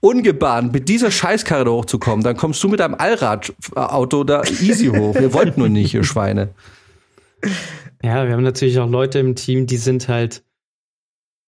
ungebahnt 0.00 0.72
mit 0.72 0.88
dieser 0.88 1.10
Scheißkarre 1.10 1.64
da 1.64 1.70
hochzukommen, 1.70 2.24
dann 2.24 2.36
kommst 2.36 2.62
du 2.62 2.68
mit 2.68 2.80
deinem 2.80 2.94
Allradauto 2.94 4.24
da 4.24 4.42
easy 4.42 4.86
hoch. 4.86 5.14
Ihr 5.16 5.32
wollt 5.32 5.58
nur 5.58 5.68
nicht, 5.68 5.94
ihr 5.94 6.04
Schweine. 6.04 6.50
Ja, 8.02 8.26
wir 8.26 8.32
haben 8.32 8.44
natürlich 8.44 8.78
auch 8.78 8.88
Leute 8.88 9.18
im 9.18 9.34
Team, 9.34 9.66
die 9.66 9.76
sind 9.76 10.08
halt 10.08 10.44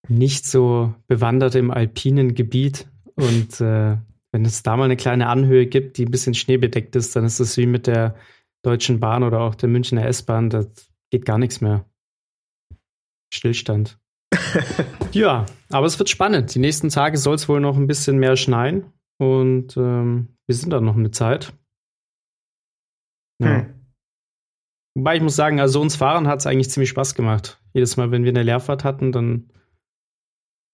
nicht 0.09 0.47
so 0.47 0.95
bewandert 1.07 1.55
im 1.55 1.71
alpinen 1.71 2.35
Gebiet. 2.35 2.89
Und 3.15 3.61
äh, 3.61 3.97
wenn 4.33 4.45
es 4.45 4.63
da 4.63 4.77
mal 4.77 4.85
eine 4.85 4.97
kleine 4.97 5.29
Anhöhe 5.29 5.67
gibt, 5.67 5.99
die 5.99 6.07
ein 6.07 6.11
bisschen 6.11 6.35
schneebedeckt 6.35 6.97
ist, 6.97 7.15
dann 7.15 7.25
ist 7.25 7.39
es 7.39 7.57
wie 7.57 7.67
mit 7.67 7.87
der 7.87 8.17
Deutschen 8.63 9.01
Bahn 9.01 9.23
oder 9.23 9.41
auch 9.41 9.55
der 9.55 9.69
Münchner 9.69 10.07
S-Bahn, 10.07 10.51
da 10.51 10.65
geht 11.11 11.25
gar 11.25 11.39
nichts 11.39 11.61
mehr. 11.61 11.85
Stillstand. 13.33 14.00
ja, 15.13 15.47
aber 15.71 15.87
es 15.87 15.99
wird 15.99 16.09
spannend. 16.09 16.55
Die 16.55 16.59
nächsten 16.59 16.89
Tage 16.89 17.19
soll 17.19 17.35
es 17.35 17.49
wohl 17.49 17.61
noch 17.61 17.77
ein 17.77 17.87
bisschen 17.87 18.19
mehr 18.19 18.37
schneien 18.37 18.93
und 19.19 19.77
ähm, 19.77 20.29
wir 20.47 20.55
sind 20.55 20.71
da 20.71 20.81
noch 20.81 20.97
eine 20.97 21.11
Zeit. 21.11 21.53
Ja. 23.41 23.61
Hm. 23.61 23.75
Wobei 24.97 25.17
ich 25.17 25.23
muss 25.23 25.37
sagen, 25.37 25.61
also 25.61 25.81
uns 25.81 25.97
Fahren 25.97 26.27
hat 26.27 26.41
es 26.41 26.47
eigentlich 26.47 26.71
ziemlich 26.71 26.91
Spaß 26.91 27.15
gemacht. 27.15 27.63
Jedes 27.73 27.97
Mal, 27.97 28.11
wenn 28.11 28.25
wir 28.25 28.31
eine 28.31 28.43
Leerfahrt 28.43 28.83
hatten, 28.83 29.13
dann 29.13 29.53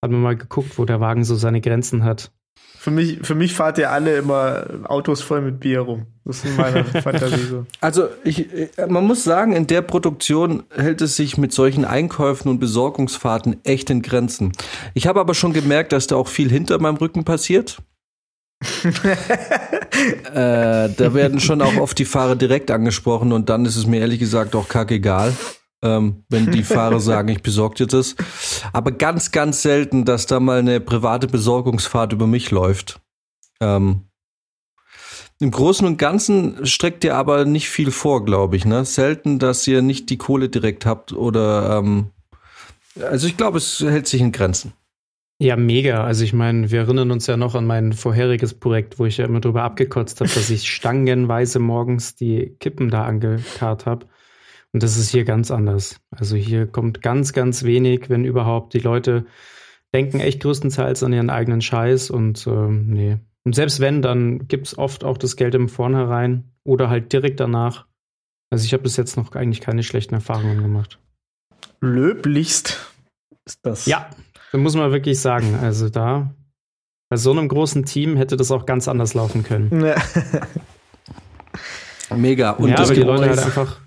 haben 0.03 0.15
wir 0.15 0.19
mal 0.19 0.37
geguckt, 0.37 0.79
wo 0.79 0.85
der 0.85 1.01
Wagen 1.01 1.25
so 1.25 1.35
seine 1.35 1.61
Grenzen 1.61 2.03
hat. 2.03 2.33
Für 2.79 2.93
mich, 2.93 3.19
für 3.23 3.35
mich 3.35 3.53
fahrt 3.53 3.79
ihr 3.79 3.91
alle 3.91 4.17
immer 4.17 4.65
Autos 4.85 5.21
voll 5.21 5.41
mit 5.41 5.59
Bier 5.59 5.81
rum. 5.81 6.07
Das 6.25 6.37
ist 6.37 6.45
in 6.45 6.57
meiner 6.57 6.85
Fantasie 7.03 7.43
so. 7.43 7.67
Also 7.81 8.09
ich, 8.23 8.53
äh, 8.53 8.69
man 8.89 9.05
muss 9.05 9.25
sagen, 9.25 9.55
in 9.55 9.67
der 9.67 9.83
Produktion 9.83 10.63
hält 10.71 11.01
es 11.01 11.17
sich 11.17 11.37
mit 11.37 11.53
solchen 11.53 11.85
Einkäufen 11.85 12.49
und 12.49 12.61
Besorgungsfahrten 12.61 13.57
echt 13.65 13.91
in 13.91 14.03
Grenzen. 14.03 14.53
Ich 14.95 15.09
habe 15.09 15.19
aber 15.19 15.35
schon 15.35 15.53
gemerkt, 15.53 15.93
dass 15.93 16.07
da 16.07 16.15
auch 16.15 16.29
viel 16.29 16.49
hinter 16.49 16.79
meinem 16.79 16.97
Rücken 16.97 17.25
passiert. 17.25 17.79
äh, 18.85 18.89
da 20.33 21.15
werden 21.15 21.41
schon 21.41 21.61
auch 21.63 21.77
oft 21.77 21.99
die 21.99 22.05
Fahrer 22.05 22.37
direkt 22.37 22.71
angesprochen 22.71 23.33
und 23.33 23.49
dann 23.49 23.67
ist 23.67 23.77
es 23.77 23.87
mir 23.87 24.01
ehrlich 24.01 24.19
gesagt 24.19 24.55
auch 24.55 24.69
kackegal, 24.69 25.35
ähm, 25.83 26.25
wenn 26.29 26.51
die 26.51 26.63
Fahrer 26.63 27.01
sagen, 27.01 27.29
ich 27.29 27.43
besorge 27.43 27.77
dir 27.77 27.87
das. 27.87 28.17
Aber 28.73 28.93
ganz, 28.93 29.33
ganz 29.33 29.63
selten, 29.63 30.05
dass 30.05 30.27
da 30.27 30.41
mal 30.41 30.59
eine 30.59 30.81
private 30.81 31.27
Besorgungsfahrt 31.27 32.13
über 32.13 32.27
mich 32.27 32.51
läuft. 32.51 33.01
Ähm, 33.61 34.03
Im 35.41 35.51
Großen 35.51 35.87
und 35.87 35.99
Ganzen 35.99 36.65
streckt 36.67 37.05
ihr 37.05 37.15
aber 37.15 37.45
nicht 37.45 37.69
viel 37.69 37.91
vor, 37.91 38.25
glaube 38.25 38.57
ich. 38.57 38.65
Ne? 38.65 38.85
Selten, 38.85 39.39
dass 39.39 39.67
ihr 39.67 39.83
nicht 39.83 40.11
die 40.11 40.19
Kohle 40.19 40.49
direkt 40.49 40.87
habt 40.87 41.13
oder 41.13 41.79
ähm, 41.79 42.11
also 43.03 43.27
ich 43.27 43.37
glaube, 43.37 43.59
es 43.59 43.81
hält 43.81 44.07
sich 44.07 44.21
in 44.21 44.33
Grenzen. 44.33 44.73
Ja, 45.39 45.57
mega. 45.57 46.05
Also 46.05 46.25
ich 46.25 46.33
meine, 46.33 46.71
wir 46.71 46.81
erinnern 46.81 47.11
uns 47.11 47.27
ja 47.27 47.37
noch 47.37 47.55
an 47.55 47.67
mein 47.67 47.93
vorheriges 47.93 48.55
Projekt, 48.55 48.99
wo 48.99 49.05
ich 49.05 49.19
ja 49.19 49.27
immer 49.27 49.41
drüber 49.41 49.65
abgekotzt 49.65 50.21
habe, 50.21 50.31
dass 50.31 50.49
ich 50.49 50.71
stangenweise 50.73 51.59
morgens 51.59 52.15
die 52.15 52.57
Kippen 52.59 52.89
da 52.89 53.05
angekarrt 53.05 53.85
habe. 53.85 54.07
Und 54.77 54.83
das 54.83 54.99
ist 54.99 55.09
hier 55.09 55.25
ganz 55.25 55.51
anders. 55.51 56.03
Also 56.11 56.37
hier 56.37 56.67
kommt 56.67 57.01
ganz, 57.01 57.33
ganz 57.33 57.63
wenig, 57.63 58.11
wenn 58.11 58.27
überhaupt. 58.27 58.75
Die 58.75 58.79
Leute 58.79 59.25
denken 59.95 60.21
echt 60.21 60.43
größtenteils 60.43 61.03
an 61.03 61.15
ihren 61.15 61.31
eigenen 61.31 61.63
Scheiß 61.63 62.11
und 62.11 62.47
ähm, 62.47 62.89
nee. 62.89 63.17
Und 63.45 63.55
selbst 63.55 63.81
wenn, 63.81 64.03
dann 64.03 64.49
gibt 64.49 64.67
es 64.67 64.77
oft 64.77 65.03
auch 65.03 65.17
das 65.17 65.37
Geld 65.37 65.55
im 65.55 65.71
Vornherein 65.71 66.53
oder 66.63 66.91
halt 66.91 67.11
direkt 67.15 67.41
danach. 67.41 67.87
Also 68.51 68.67
ich 68.67 68.75
habe 68.75 68.83
bis 68.83 68.99
jetzt 68.99 69.17
noch 69.17 69.35
eigentlich 69.35 69.63
keine 69.63 69.83
schlechten 69.83 70.13
Erfahrungen 70.13 70.61
gemacht. 70.61 70.99
Löblichst 71.81 72.93
ist 73.47 73.61
das. 73.63 73.87
Ja, 73.87 74.11
das 74.53 74.61
muss 74.61 74.77
man 74.77 74.93
wirklich 74.93 75.19
sagen. 75.19 75.55
Also 75.55 75.89
da, 75.89 76.35
bei 77.09 77.17
so 77.17 77.31
einem 77.31 77.49
großen 77.49 77.87
Team 77.87 78.19
hätte 78.19 78.37
das 78.37 78.51
auch 78.51 78.67
ganz 78.67 78.89
anders 78.89 79.15
laufen 79.15 79.43
können. 79.43 79.71
Mega. 82.15 82.51
Und 82.51 82.69
ja, 82.69 82.77
das 82.77 82.91
aber 82.91 82.95
die 82.95 83.03
Leute 83.05 83.31
halt 83.31 83.39
einfach 83.39 83.86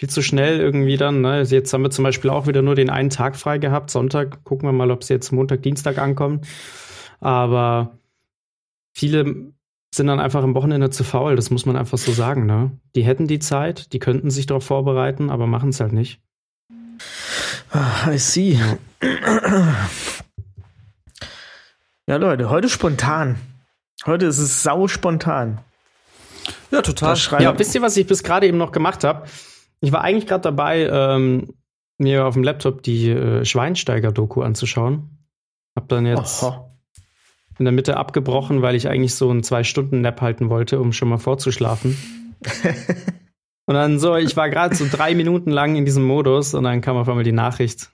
viel 0.00 0.08
zu 0.08 0.22
schnell 0.22 0.60
irgendwie 0.60 0.96
dann. 0.96 1.20
Ne? 1.20 1.42
Jetzt 1.42 1.74
haben 1.74 1.82
wir 1.82 1.90
zum 1.90 2.04
Beispiel 2.04 2.30
auch 2.30 2.46
wieder 2.46 2.62
nur 2.62 2.74
den 2.74 2.88
einen 2.88 3.10
Tag 3.10 3.36
frei 3.36 3.58
gehabt. 3.58 3.90
Sonntag 3.90 4.44
gucken 4.44 4.66
wir 4.66 4.72
mal, 4.72 4.90
ob 4.90 5.02
es 5.02 5.10
jetzt 5.10 5.30
Montag, 5.30 5.62
Dienstag 5.62 5.98
ankommt. 5.98 6.46
Aber 7.20 7.98
viele 8.94 9.52
sind 9.94 10.06
dann 10.06 10.18
einfach 10.18 10.42
am 10.42 10.54
Wochenende 10.54 10.88
zu 10.88 11.04
faul. 11.04 11.36
Das 11.36 11.50
muss 11.50 11.66
man 11.66 11.76
einfach 11.76 11.98
so 11.98 12.12
sagen. 12.12 12.46
Ne? 12.46 12.70
Die 12.94 13.02
hätten 13.02 13.26
die 13.26 13.40
Zeit, 13.40 13.92
die 13.92 13.98
könnten 13.98 14.30
sich 14.30 14.46
darauf 14.46 14.64
vorbereiten, 14.64 15.28
aber 15.28 15.46
machen 15.46 15.68
es 15.68 15.80
halt 15.80 15.92
nicht. 15.92 16.22
Ah, 17.70 18.10
I 18.10 18.16
see. 18.16 18.58
Ja, 22.06 22.16
Leute, 22.16 22.48
heute 22.48 22.70
spontan. 22.70 23.36
Heute 24.06 24.24
ist 24.24 24.38
es 24.38 24.62
sau 24.62 24.88
spontan. 24.88 25.58
ja, 26.70 26.80
total. 26.80 27.18
Ja, 27.38 27.58
wisst 27.58 27.74
ihr, 27.74 27.82
was 27.82 27.98
ich 27.98 28.06
bis 28.06 28.22
gerade 28.22 28.46
eben 28.46 28.56
noch 28.56 28.72
gemacht 28.72 29.04
habe? 29.04 29.28
Ich 29.80 29.92
war 29.92 30.02
eigentlich 30.02 30.26
gerade 30.26 30.42
dabei, 30.42 30.88
ähm, 30.90 31.54
mir 31.98 32.26
auf 32.26 32.34
dem 32.34 32.42
Laptop 32.42 32.82
die 32.82 33.10
äh, 33.10 33.44
Schweinsteiger-Doku 33.44 34.42
anzuschauen. 34.42 35.18
Hab 35.76 35.88
dann 35.88 36.06
jetzt 36.06 36.42
Oho. 36.42 36.70
in 37.58 37.64
der 37.64 37.72
Mitte 37.72 37.96
abgebrochen, 37.96 38.62
weil 38.62 38.74
ich 38.74 38.88
eigentlich 38.88 39.14
so 39.14 39.30
einen 39.30 39.42
Zwei-Stunden-Nap 39.42 40.20
halten 40.20 40.50
wollte, 40.50 40.80
um 40.80 40.92
schon 40.92 41.08
mal 41.08 41.18
vorzuschlafen. 41.18 41.96
und 43.66 43.74
dann 43.74 43.98
so, 43.98 44.16
ich 44.16 44.36
war 44.36 44.50
gerade 44.50 44.74
so 44.74 44.86
drei 44.90 45.14
Minuten 45.14 45.50
lang 45.50 45.76
in 45.76 45.84
diesem 45.84 46.04
Modus 46.04 46.54
und 46.54 46.64
dann 46.64 46.80
kam 46.80 46.96
auf 46.96 47.08
einmal 47.08 47.24
die 47.24 47.32
Nachricht 47.32 47.90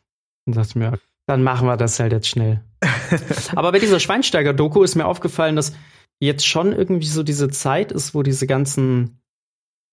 und 0.47 0.57
dachte 0.57 0.79
mir, 0.79 0.99
dann 1.27 1.43
machen 1.43 1.67
wir 1.67 1.77
das 1.77 1.99
halt 1.99 2.13
jetzt 2.13 2.29
schnell. 2.29 2.63
Aber 3.57 3.73
bei 3.73 3.81
dieser 3.81 4.01
Schweinsteiger-Doku 4.01 4.83
ist 4.83 4.95
mir 4.95 5.07
aufgefallen, 5.07 5.57
dass 5.57 5.75
jetzt 6.21 6.47
schon 6.47 6.73
irgendwie 6.73 7.09
so 7.09 7.23
diese 7.23 7.49
Zeit 7.49 7.93
ist, 7.93 8.15
wo 8.15 8.23
diese 8.23 8.47
ganzen 8.47 9.21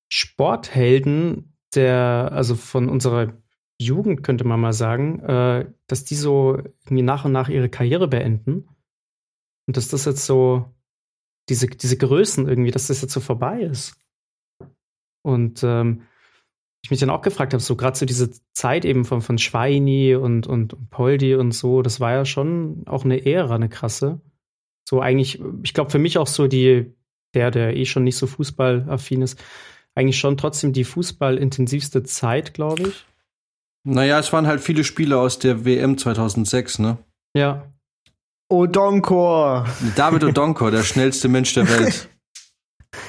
Sporthelden 0.10 1.53
der, 1.76 2.30
also 2.32 2.56
von 2.56 2.90
unserer 2.90 3.34
Jugend 3.80 4.24
könnte 4.24 4.44
man 4.44 4.60
mal 4.60 4.74
sagen, 4.74 5.20
äh, 5.20 5.72
dass 5.88 6.06
die 6.06 6.16
so 6.16 6.58
irgendwie 6.86 7.04
nach 7.04 7.26
und 7.26 7.32
nach 7.32 7.50
ihre 7.50 7.70
Karriere 7.70 8.08
beenden. 8.08 8.68
Und 9.68 9.78
dass 9.78 9.88
das 9.88 10.06
jetzt 10.06 10.26
so, 10.26 10.74
diese, 11.50 11.68
diese 11.68 11.98
Größen 11.98 12.48
irgendwie, 12.48 12.72
dass 12.72 12.88
das 12.88 13.02
jetzt 13.02 13.14
so 13.14 13.20
vorbei 13.20 13.62
ist. 13.62 13.96
Und 15.24 15.64
ähm, 15.64 16.04
ich 16.84 16.92
mich 16.92 17.00
dann 17.00 17.10
auch 17.10 17.22
gefragt 17.22 17.54
habe, 17.54 17.64
so 17.64 17.76
gerade 17.78 17.98
so 17.98 18.06
diese 18.06 18.32
Zeit 18.52 18.84
eben 18.84 19.06
von, 19.06 19.22
von 19.22 19.38
Schweini 19.38 20.16
und, 20.16 20.48
und, 20.48 20.90
Poldi 20.90 21.36
und 21.36 21.54
so, 21.54 21.82
das 21.82 22.00
war 22.02 22.12
ja 22.12 22.26
schon 22.26 22.84
auch 22.88 23.06
eine 23.06 23.26
Ära, 23.26 23.56
eine 23.56 23.70
krasse. 23.70 24.22
So 24.88 25.00
eigentlich, 25.00 25.42
ich 25.64 25.74
glaube 25.74 25.92
für 25.92 26.00
mich 26.00 26.18
auch 26.18 26.28
so 26.28 26.48
die, 26.48 26.94
der, 27.34 27.52
der 27.52 27.78
eh 27.78 27.86
schon 27.86 28.04
nicht 28.04 28.18
so 28.18 28.28
fußballaffin 28.28 29.22
ist, 29.22 29.42
eigentlich 29.96 30.20
schon 30.20 30.38
trotzdem 30.38 30.74
die 30.74 30.84
fußballintensivste 30.84 32.04
Zeit, 32.04 32.54
glaube 32.54 32.84
ich. 32.90 33.06
Naja, 33.86 34.20
es 34.20 34.32
waren 34.32 34.48
halt 34.48 34.62
viele 34.62 34.84
Spiele 34.84 35.18
aus 35.18 35.40
der 35.40 35.66
WM 35.66 35.98
2006, 35.98 36.80
ne? 36.80 36.98
Ja. 37.36 37.68
Odonkor. 38.50 39.66
David 39.96 40.24
Odonkor, 40.24 40.72
der 40.72 40.84
schnellste 40.84 41.28
Mensch 41.28 41.54
der 41.54 41.68
Welt. 41.70 42.10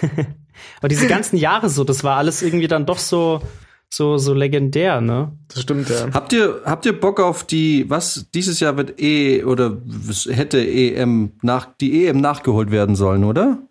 Aber 0.79 0.89
diese 0.89 1.07
ganzen 1.07 1.37
Jahre 1.37 1.69
so, 1.69 1.85
das 1.85 2.05
war 2.05 2.17
alles 2.17 2.43
irgendwie 2.43 2.69
dann 2.69 2.87
doch 2.87 2.99
so, 2.99 3.43
so, 3.93 4.19
so 4.19 4.35
legendär, 4.35 5.01
ne? 5.01 5.37
Das 5.49 5.63
stimmt, 5.63 5.89
ja. 5.91 6.13
Habt 6.13 6.33
ihr, 6.33 6.63
habt 6.65 6.87
ihr 6.87 6.99
Bock 6.99 7.21
auf 7.21 7.45
die, 7.45 7.89
was, 7.89 8.29
dieses 8.35 8.61
Jahr 8.61 8.77
wird 8.77 9.01
E 9.01 9.45
oder 9.45 9.79
hätte 10.29 10.67
EM 10.67 11.33
nach, 11.43 11.69
die 11.81 12.07
EM 12.07 12.21
nachgeholt 12.21 12.71
werden 12.71 12.97
sollen, 12.97 13.25
oder? 13.25 13.63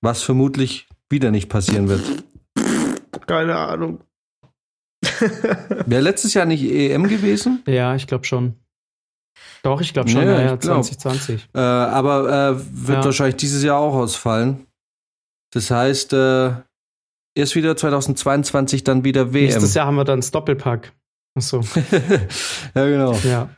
Was 0.00 0.22
vermutlich 0.22 0.85
wieder 1.10 1.30
nicht 1.30 1.48
passieren 1.48 1.88
wird. 1.88 2.24
Keine 3.26 3.56
Ahnung. 3.56 4.00
Wäre 5.86 6.02
letztes 6.02 6.34
Jahr 6.34 6.46
nicht 6.46 6.62
EM 6.62 7.08
gewesen? 7.08 7.62
Ja, 7.66 7.94
ich 7.94 8.06
glaube 8.06 8.24
schon. 8.24 8.54
Doch, 9.62 9.80
ich 9.80 9.92
glaube 9.92 10.08
schon, 10.08 10.22
Ja, 10.22 10.32
ja, 10.32 10.38
ich 10.38 10.50
ja, 10.50 10.56
glaub. 10.56 10.84
2020. 10.84 11.48
Äh, 11.54 11.58
aber 11.58 12.50
äh, 12.50 12.86
wird 12.86 12.98
Ja. 12.98 13.04
wahrscheinlich 13.04 13.36
dieses 13.36 13.62
Jahr 13.62 13.78
auch 13.78 13.94
ausfallen. 13.94 14.66
Das 15.52 15.70
heißt, 15.70 16.12
äh, 16.12 16.52
erst 17.36 17.54
wieder 17.56 17.76
2022 17.76 18.84
dann 18.84 19.04
wieder 19.04 19.32
WM. 19.32 19.44
Nächstes 19.44 19.74
Jahr 19.74 19.86
haben 19.86 19.96
wir 19.96 20.04
dann 20.04 20.20
das 20.20 20.30
Doppelpack. 20.30 20.92
Achso, 21.36 21.60
ja, 22.74 22.84
genau. 22.86 23.12
ja. 23.24 23.50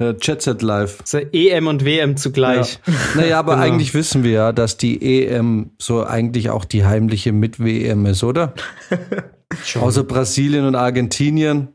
Äh, 0.00 0.14
Jet 0.20 0.42
Set 0.42 0.62
Live. 0.62 1.00
Also 1.00 1.18
EM 1.18 1.66
und 1.66 1.84
WM 1.84 2.16
zugleich. 2.16 2.78
Naja, 3.16 3.38
aber 3.40 3.52
Genau. 3.56 3.64
eigentlich 3.64 3.94
wissen 3.94 4.22
wir 4.22 4.30
ja, 4.30 4.52
dass 4.52 4.76
die 4.76 5.26
EM 5.26 5.72
so 5.78 6.04
eigentlich 6.04 6.50
auch 6.50 6.64
die 6.64 6.84
heimliche 6.84 7.32
Mit-WM 7.32 8.06
ist, 8.06 8.22
oder? 8.22 8.54
Außer 9.80 10.04
Brasilien 10.04 10.66
und 10.66 10.76
Argentinien 10.76 11.68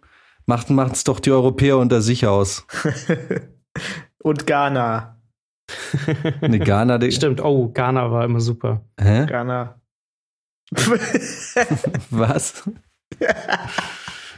machten 0.45 0.79
es 0.79 1.03
doch 1.03 1.19
die 1.19 1.31
Europäer 1.31 1.77
unter 1.77 2.01
sich 2.01 2.27
aus. 2.27 2.65
Und 4.19 4.45
Ghana. 4.45 5.17
Ne, 6.41 6.59
Ghana, 6.59 6.97
die, 6.97 7.12
Stimmt, 7.12 7.43
oh, 7.43 7.69
Ghana 7.73 8.12
war 8.12 8.23
immer 8.23 8.39
super. 8.39 8.86
Hä? 8.99 9.25
Ghana. 9.25 9.81
Was? 12.09 12.69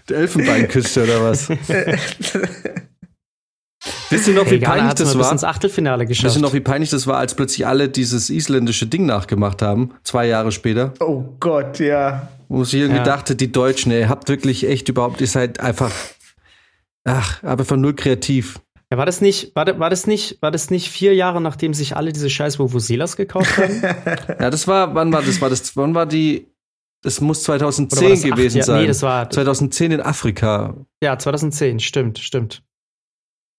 Der 0.09 0.17
Elfenbeinküste 0.17 1.03
oder 1.03 1.23
was? 1.23 1.49
Wisst 4.15 4.27
ihr 4.27 4.33
noch, 4.33 4.45
wie 4.45 4.49
Hey, 4.51 4.59
Ghana 4.59 4.73
peinlich 4.75 4.93
das 4.95 5.17
war? 5.17 5.31
ins 5.31 5.43
Achtelfinale 5.43 6.03
Wisst 6.07 6.21
geschafft. 6.21 6.35
ihr 6.35 6.41
noch, 6.41 6.53
wie 6.53 6.59
peinlich 6.59 6.89
das 6.89 7.05
war, 7.07 7.17
als 7.17 7.35
plötzlich 7.35 7.65
alle 7.67 7.89
dieses 7.89 8.29
isländische 8.29 8.87
Ding 8.87 9.05
nachgemacht 9.05 9.61
haben, 9.61 9.91
zwei 10.03 10.27
Jahre 10.27 10.51
später? 10.51 10.93
oh 10.99 11.23
Gott, 11.39 11.79
ja. 11.79 12.27
Wo 12.47 12.63
sie 12.63 12.79
irgendwie 12.79 12.97
Ja. 12.99 13.03
dachte, 13.03 13.35
die 13.35 13.51
Deutschen, 13.51 13.91
ey, 13.91 14.03
habt 14.05 14.29
wirklich 14.29 14.67
echt 14.67 14.87
überhaupt, 14.89 15.19
ihr 15.21 15.27
seid 15.27 15.59
einfach, 15.59 15.91
ach, 17.03 17.43
aber 17.43 17.65
von 17.65 17.81
null 17.81 17.93
kreativ. 17.95 18.59
Ja, 18.91 18.97
war 18.99 19.05
das 19.07 19.19
nicht, 19.19 19.55
war, 19.55 19.79
war 19.79 19.89
das 19.89 20.05
nicht, 20.05 20.41
war 20.41 20.51
das 20.51 20.69
nicht 20.69 20.89
vier 20.89 21.15
Jahre, 21.15 21.41
nachdem 21.41 21.73
sich 21.73 21.95
alle 21.97 22.13
diese 22.13 22.29
scheiß 22.29 22.59
Vuvuzelas 22.59 23.15
gekauft 23.17 23.57
haben? 23.57 23.81
Ja, 24.39 24.49
das 24.49 24.67
war, 24.67 24.93
wann 24.93 25.11
war 25.11 25.23
das? 25.23 25.41
War 25.41 25.49
das, 25.49 25.75
wann 25.75 25.95
war 25.95 26.05
die? 26.05 26.47
Das 27.01 27.21
muss 27.21 27.39
Oder 27.49 27.59
2010 27.59 28.01
war 28.03 28.09
das 28.09 28.19
acht 28.23 28.31
gewesen 28.31 28.57
Jahre? 28.57 28.65
sein. 28.67 28.81
Nee, 28.81 28.87
das 28.87 29.01
war- 29.03 29.29
2010 29.29 29.91
in 29.91 30.01
Afrika. 30.01 30.75
ja, 31.03 31.17
2010, 31.17 31.79
stimmt, 31.79 32.19
stimmt. 32.19 32.63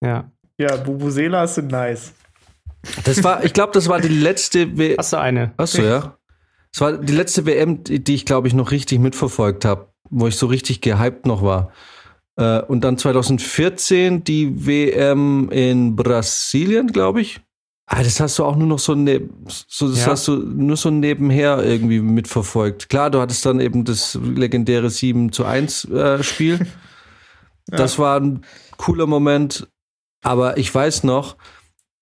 Ja. 0.02 0.30
Ja, 0.58 0.76
Bubuselas 0.76 1.56
sind 1.56 1.70
nice. 1.70 2.12
Das 3.04 3.22
war, 3.24 3.44
ich 3.44 3.52
glaube, 3.52 3.72
das 3.72 3.88
war 3.88 4.00
die 4.00 4.08
letzte. 4.08 4.76
W 4.78 4.96
Hast 4.96 5.12
du 5.12 5.18
eine? 5.18 5.52
Achso, 5.56 5.82
ja. 5.82 6.16
Das 6.72 6.80
war 6.80 6.92
die 6.98 7.12
letzte 7.12 7.46
WM, 7.46 7.82
die 7.84 8.14
ich, 8.14 8.24
glaube 8.26 8.48
ich, 8.48 8.54
noch 8.54 8.70
richtig 8.70 8.98
mitverfolgt 8.98 9.64
habe, 9.64 9.88
wo 10.10 10.26
ich 10.28 10.36
so 10.36 10.46
richtig 10.46 10.80
gehypt 10.80 11.26
noch 11.26 11.42
war. 11.42 11.72
Äh, 12.36 12.60
und 12.62 12.82
dann 12.82 12.98
2014 12.98 14.24
die 14.24 14.66
WM 14.66 15.48
in 15.50 15.96
Brasilien, 15.96 16.88
glaube 16.88 17.22
ich. 17.22 17.40
Ah, 17.88 18.02
das 18.02 18.18
hast 18.20 18.38
du 18.38 18.44
auch 18.44 18.56
nur 18.56 18.66
noch 18.66 18.80
so, 18.80 18.94
ne 18.94 19.28
so 19.46 19.88
das 19.88 20.00
Ja. 20.00 20.06
hast 20.12 20.26
du 20.26 20.36
nur 20.36 20.76
so 20.76 20.90
nebenher 20.90 21.62
irgendwie 21.64 22.00
mitverfolgt. 22.00 22.88
Klar, 22.88 23.10
du 23.10 23.20
hattest 23.20 23.46
dann 23.46 23.60
eben 23.60 23.84
das 23.84 24.18
legendäre 24.22 24.90
7 24.90 25.32
zu 25.32 25.44
1 25.44 25.84
äh, 25.86 26.22
Spiel. 26.22 26.66
Das 27.68 27.98
war 27.98 28.20
ein 28.20 28.42
cooler 28.76 29.08
Moment. 29.08 29.66
Aber 30.26 30.56
ich 30.56 30.74
weiß 30.74 31.04
noch, 31.04 31.36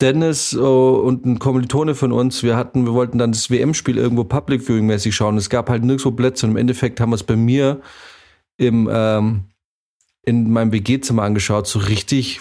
Dennis 0.00 0.56
oh, 0.56 0.94
und 0.94 1.26
ein 1.26 1.38
Kommilitone 1.38 1.94
von 1.94 2.10
uns, 2.10 2.42
wir 2.42 2.56
hatten, 2.56 2.86
wir 2.86 2.94
wollten 2.94 3.18
dann 3.18 3.32
das 3.32 3.50
WM-Spiel 3.50 3.98
irgendwo 3.98 4.24
Public 4.24 4.62
Viewing 4.62 4.86
mäßig 4.86 5.14
schauen. 5.14 5.36
Es 5.36 5.50
gab 5.50 5.68
halt 5.68 5.84
nirgendwo 5.84 6.10
Plätze 6.10 6.46
und 6.46 6.52
im 6.52 6.56
Endeffekt 6.56 7.00
haben 7.00 7.10
wir 7.10 7.16
es 7.16 7.22
bei 7.22 7.36
mir 7.36 7.82
im, 8.56 8.88
ähm, 8.90 9.44
in 10.22 10.50
meinem 10.50 10.72
WG-Zimmer 10.72 11.22
angeschaut, 11.22 11.66
so 11.66 11.78
richtig, 11.80 12.40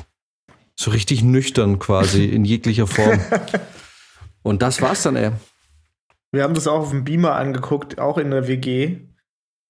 so 0.80 0.90
richtig 0.92 1.22
nüchtern 1.22 1.80
quasi, 1.80 2.26
in 2.32 2.46
jeglicher 2.46 2.88
Form. 2.88 3.20
Und 4.42 4.62
das 4.62 4.82
war's 4.82 5.04
dann, 5.04 5.18
ey. 5.18 5.32
Wir 6.32 6.44
haben 6.44 6.54
das 6.54 6.66
auch 6.66 6.80
auf 6.80 6.92
dem 6.92 7.04
Beamer 7.04 7.36
angeguckt, 7.36 8.00
auch 8.00 8.18
in 8.18 8.32
der 8.32 8.48
WG. 8.48 9.02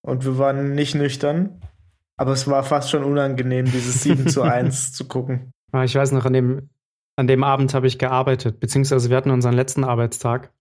Und 0.04 0.26
wir 0.26 0.38
waren 0.38 0.76
nicht 0.76 0.94
nüchtern. 0.94 1.60
Aber 2.18 2.34
es 2.34 2.48
war 2.48 2.64
fast 2.64 2.92
schon 2.92 3.04
unangenehm, 3.04 3.66
dieses 3.66 4.04
7 4.04 4.28
zu 4.28 4.44
1 4.44 4.94
zu 4.94 5.08
gucken. 5.08 5.54
Ah, 5.74 5.84
Ich 5.84 5.96
weiß 5.96 6.12
noch, 6.12 6.26
an 6.26 6.34
dem, 6.34 6.70
an 7.18 7.28
dem 7.28 7.44
Abend 7.44 7.74
habe 7.74 7.88
ich 7.88 7.98
gearbeitet, 8.00 8.60
beziehungsweise 8.60 9.10
wir 9.10 9.18
hatten 9.18 9.32
unseren 9.32 9.54
letzten 9.56 9.84
Arbeitstag. 9.84 10.54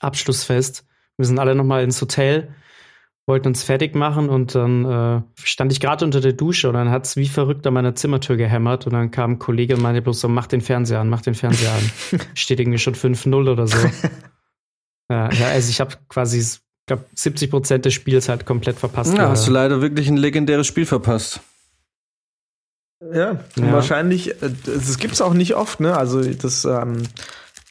Abschlussfest. 0.00 0.86
Wir 1.16 1.26
sind 1.26 1.38
alle 1.40 1.54
nochmal 1.56 1.82
ins 1.82 2.00
Hotel, 2.00 2.54
wollten 3.26 3.48
uns 3.48 3.64
fertig 3.64 3.96
machen 3.96 4.28
und 4.28 4.54
dann 4.54 4.84
äh, 4.84 5.22
stand 5.42 5.72
ich 5.72 5.80
gerade 5.80 6.04
unter 6.04 6.20
der 6.20 6.32
Dusche 6.34 6.68
und 6.68 6.74
dann 6.74 6.90
hat 6.90 7.06
es 7.06 7.16
wie 7.16 7.26
verrückt 7.26 7.66
an 7.66 7.74
meiner 7.74 7.94
Zimmertür 7.94 8.36
gehämmert 8.36 8.86
und 8.86 8.92
dann 8.92 9.10
kam 9.10 9.32
ein 9.32 9.38
Kollege 9.38 9.74
und 9.74 9.82
meinte 9.82 10.02
bloß 10.02 10.20
so, 10.20 10.28
mach 10.28 10.46
den 10.46 10.60
Fernseher 10.60 11.00
an, 11.00 11.08
mach 11.08 11.22
den 11.22 11.34
Fernseher 11.34 11.72
an. 11.72 12.20
Steht 12.34 12.60
irgendwie 12.60 12.78
schon 12.78 12.94
5-0 12.94 13.50
oder 13.50 13.66
so. 13.66 13.76
ja, 15.10 15.32
ja, 15.32 15.46
also 15.48 15.70
ich 15.70 15.80
habe 15.80 15.96
quasi, 16.08 16.38
ich 16.38 16.60
glaube, 16.86 17.04
70 17.14 17.50
Prozent 17.50 17.84
des 17.84 17.94
Spiels 17.94 18.28
halt 18.28 18.46
komplett 18.46 18.76
verpasst. 18.78 19.16
Ja, 19.16 19.30
hast 19.30 19.48
du 19.48 19.50
leider 19.50 19.80
wirklich 19.80 20.08
ein 20.08 20.16
legendäres 20.16 20.66
Spiel 20.66 20.86
verpasst. 20.86 21.40
Ja, 23.00 23.38
Ja. 23.56 23.72
wahrscheinlich, 23.72 24.30
äh, 24.42 24.50
das 24.66 24.98
gibt's 24.98 25.20
auch 25.20 25.34
nicht 25.34 25.54
oft, 25.54 25.80
ne? 25.80 25.96
Also 25.96 26.22
das, 26.22 26.64
ähm, 26.64 27.04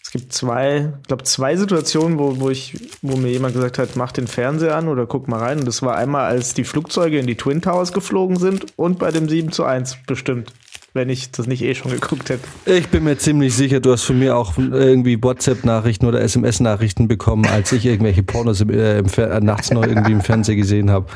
es 0.02 0.12
gibt 0.12 0.32
zwei, 0.32 0.94
ich 1.02 1.08
glaube 1.08 1.24
zwei 1.26 1.58
Situationen, 1.58 2.18
wo, 2.18 2.40
wo 2.40 2.50
ich, 2.50 2.74
wo 3.02 3.18
mir 3.18 3.30
jemand 3.30 3.54
gesagt 3.54 3.78
hat, 3.78 3.98
mach 3.98 4.14
den 4.14 4.28
Fernseher 4.28 4.76
an 4.76 4.88
oder 4.88 5.06
guck 5.06 5.28
mal 5.28 5.40
rein. 5.40 5.60
Und 5.60 5.66
das 5.68 5.82
war 5.82 5.98
einmal, 5.98 6.26
als 6.26 6.54
die 6.54 6.64
Flugzeuge 6.64 7.20
in 7.20 7.28
die 7.28 7.36
Twin 7.36 7.62
Towers 7.62 7.92
geflogen 7.92 8.38
sind 8.38 8.68
und 8.78 9.00
bei 9.00 9.12
dem 9.12 9.28
7 9.28 9.52
zu 9.52 9.66
1 9.66 9.98
bestimmt, 10.08 10.54
wenn 10.94 11.10
ich 11.10 11.32
das 11.32 11.46
nicht 11.46 11.62
eh 11.62 11.76
schon 11.76 11.92
geguckt 11.92 12.30
hätte. 12.30 12.48
Ich 12.66 12.88
bin 12.88 13.04
mir 13.04 13.18
ziemlich 13.18 13.54
sicher, 13.54 13.82
du 13.82 13.92
hast 13.92 14.04
von 14.04 14.18
mir 14.18 14.38
auch 14.38 14.58
irgendwie 14.58 15.22
WhatsApp-Nachrichten 15.22 16.06
oder 16.06 16.22
SMS-Nachrichten 16.22 17.10
bekommen, 17.10 17.46
als 17.46 17.74
ich 17.74 17.86
irgendwelche 17.86 18.24
Pornos 18.24 18.62
im, 18.62 18.70
äh, 18.70 19.00
im 19.00 19.08
äh, 19.18 19.40
nachts 19.42 19.72
noch 19.72 19.86
irgendwie 19.86 20.14
im 20.14 20.22
Fernsehen 20.22 20.58
gesehen 20.58 20.90
habe. 20.90 21.08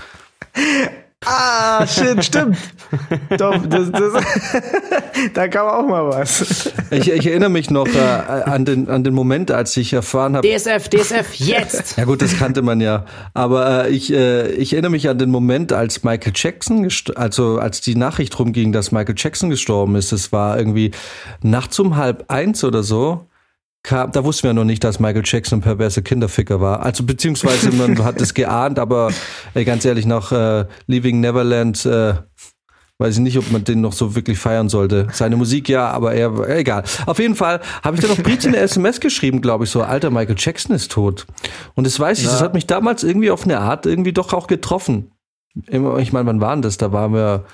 Ah, 1.23 1.85
shit, 1.85 2.25
stimmt. 2.25 2.57
Doch, 3.37 3.55
das, 3.67 3.91
das, 3.91 4.23
da 5.35 5.47
kam 5.47 5.67
auch 5.67 5.87
mal 5.87 6.07
was. 6.07 6.71
Ich, 6.89 7.11
ich 7.11 7.27
erinnere 7.27 7.51
mich 7.51 7.69
noch 7.69 7.87
äh, 7.87 7.99
an, 7.99 8.65
den, 8.65 8.89
an 8.89 9.03
den 9.03 9.13
Moment, 9.13 9.51
als 9.51 9.77
ich 9.77 9.93
erfahren 9.93 10.35
habe. 10.35 10.47
DSF, 10.47 10.89
DSF, 10.89 11.35
jetzt! 11.35 11.97
Ja 11.97 12.05
gut, 12.05 12.23
das 12.23 12.37
kannte 12.39 12.63
man 12.63 12.81
ja. 12.81 13.05
Aber 13.35 13.85
äh, 13.85 13.91
ich, 13.91 14.11
äh, 14.11 14.51
ich 14.53 14.73
erinnere 14.73 14.91
mich 14.91 15.09
an 15.09 15.19
den 15.19 15.29
Moment, 15.29 15.73
als 15.73 16.03
Michael 16.03 16.33
Jackson, 16.35 16.89
also 17.15 17.59
als 17.59 17.81
die 17.81 17.95
Nachricht 17.95 18.37
rumging, 18.39 18.71
dass 18.71 18.91
Michael 18.91 19.15
Jackson 19.15 19.51
gestorben 19.51 19.95
ist. 19.95 20.11
Das 20.11 20.31
war 20.31 20.57
irgendwie 20.57 20.89
nachts 21.43 21.77
um 21.77 21.97
halb 21.97 22.25
eins 22.31 22.63
oder 22.63 22.81
so. 22.81 23.27
Kam, 23.83 24.11
da 24.11 24.23
wussten 24.23 24.43
wir 24.43 24.53
noch 24.53 24.63
nicht, 24.63 24.83
dass 24.83 24.99
Michael 24.99 25.23
Jackson 25.25 25.59
ein 25.59 25.61
perverser 25.63 26.03
Kinderficker 26.03 26.61
war. 26.61 26.81
Also 26.81 27.03
beziehungsweise 27.03 27.71
man 27.75 28.03
hat 28.03 28.21
es 28.21 28.33
geahnt, 28.33 28.77
aber 28.77 29.11
ey, 29.53 29.65
ganz 29.65 29.85
ehrlich, 29.85 30.05
nach 30.05 30.31
äh, 30.31 30.65
Leaving 30.87 31.19
Neverland 31.19 31.85
äh, 31.85 32.13
weiß 33.01 33.15
ich 33.15 33.21
nicht, 33.21 33.37
ob 33.39 33.51
man 33.51 33.63
den 33.63 33.81
noch 33.81 33.93
so 33.93 34.15
wirklich 34.15 34.37
feiern 34.37 34.69
sollte. 34.69 35.07
Seine 35.11 35.35
Musik 35.35 35.67
ja, 35.67 35.89
aber 35.89 36.13
er, 36.13 36.47
egal. 36.49 36.83
Auf 37.07 37.17
jeden 37.17 37.35
Fall 37.35 37.59
habe 37.81 37.95
ich 37.95 38.01
dann 38.01 38.11
noch 38.11 38.21
Brit 38.21 38.45
eine 38.45 38.57
SMS 38.57 38.99
geschrieben, 38.99 39.41
glaube 39.41 39.63
ich, 39.63 39.71
so, 39.71 39.81
alter, 39.81 40.11
Michael 40.11 40.35
Jackson 40.37 40.75
ist 40.75 40.91
tot. 40.91 41.25
Und 41.73 41.87
das 41.87 41.99
weiß 41.99 42.19
ich, 42.19 42.25
das 42.25 42.41
hat 42.41 42.53
mich 42.53 42.67
damals 42.67 43.03
irgendwie 43.03 43.31
auf 43.31 43.43
eine 43.43 43.59
Art 43.59 43.87
irgendwie 43.87 44.13
doch 44.13 44.33
auch 44.33 44.45
getroffen. 44.45 45.11
Ich 45.67 46.13
meine, 46.13 46.27
wann 46.27 46.41
waren 46.41 46.61
das? 46.61 46.77
Da 46.77 46.91
waren 46.93 47.13
wir 47.13 47.45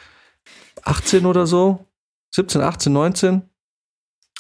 18 0.83 1.25
oder 1.25 1.47
so? 1.47 1.85
17, 2.31 2.61
18, 2.61 2.91
19? 2.93 3.41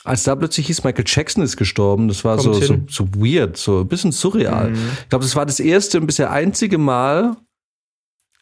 Als 0.07 0.23
da 0.23 0.35
plötzlich 0.35 0.67
hieß, 0.67 0.83
Michael 0.83 1.03
Jackson 1.05 1.43
ist 1.43 1.57
gestorben, 1.57 2.07
das 2.07 2.23
war 2.23 2.39
so, 2.39 2.53
so, 2.53 2.77
so 2.87 3.07
weird, 3.15 3.57
so 3.57 3.81
ein 3.81 3.87
bisschen 3.87 4.13
surreal. 4.13 4.71
Ich 5.01 5.09
glaube, 5.09 5.25
das 5.25 5.35
war 5.35 5.45
das 5.45 5.59
erste 5.59 5.99
und 5.99 6.07
bisher 6.07 6.31
einzige 6.31 6.77
Mal, 6.77 7.35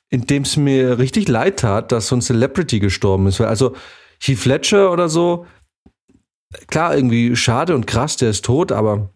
in 0.10 0.28
dem 0.28 0.44
es 0.44 0.58
mir 0.58 1.00
richtig 1.00 1.28
leid 1.28 1.60
tat, 1.60 1.92
dass 1.92 2.08
so 2.08 2.16
ein 2.16 2.22
Celebrity 2.22 2.80
gestorben 2.80 3.26
ist. 3.26 3.42
Also 3.42 3.76
Heath 4.22 4.46
Ledger 4.46 4.92
oder 4.92 5.10
so, 5.10 5.48
klar, 6.68 6.96
irgendwie 6.96 7.36
schade 7.36 7.74
und 7.74 7.88
krass, 7.88 8.16
der 8.18 8.30
ist 8.30 8.46
tot, 8.46 8.72
aber 8.72 9.10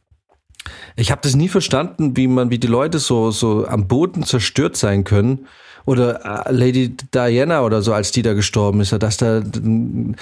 ich 0.96 1.12
habe 1.12 1.22
das 1.22 1.36
nie 1.36 1.50
verstanden, 1.50 2.18
wie 2.18 2.28
man, 2.28 2.50
wie 2.50 2.60
die 2.60 2.68
Leute 2.68 3.00
so, 3.00 3.32
so 3.32 3.68
am 3.68 3.88
Boden 3.88 4.24
zerstört 4.24 4.76
sein 4.76 5.04
können. 5.04 5.48
Oder 5.90 6.46
äh, 6.46 6.52
Lady 6.52 6.96
Diana 7.12 7.64
oder 7.64 7.82
so, 7.82 7.94
als 7.94 8.12
die 8.12 8.22
da 8.22 8.34
gestorben 8.34 8.80
ist, 8.80 8.94
dass 8.94 9.18
da 9.18 9.40
ein, 9.40 10.16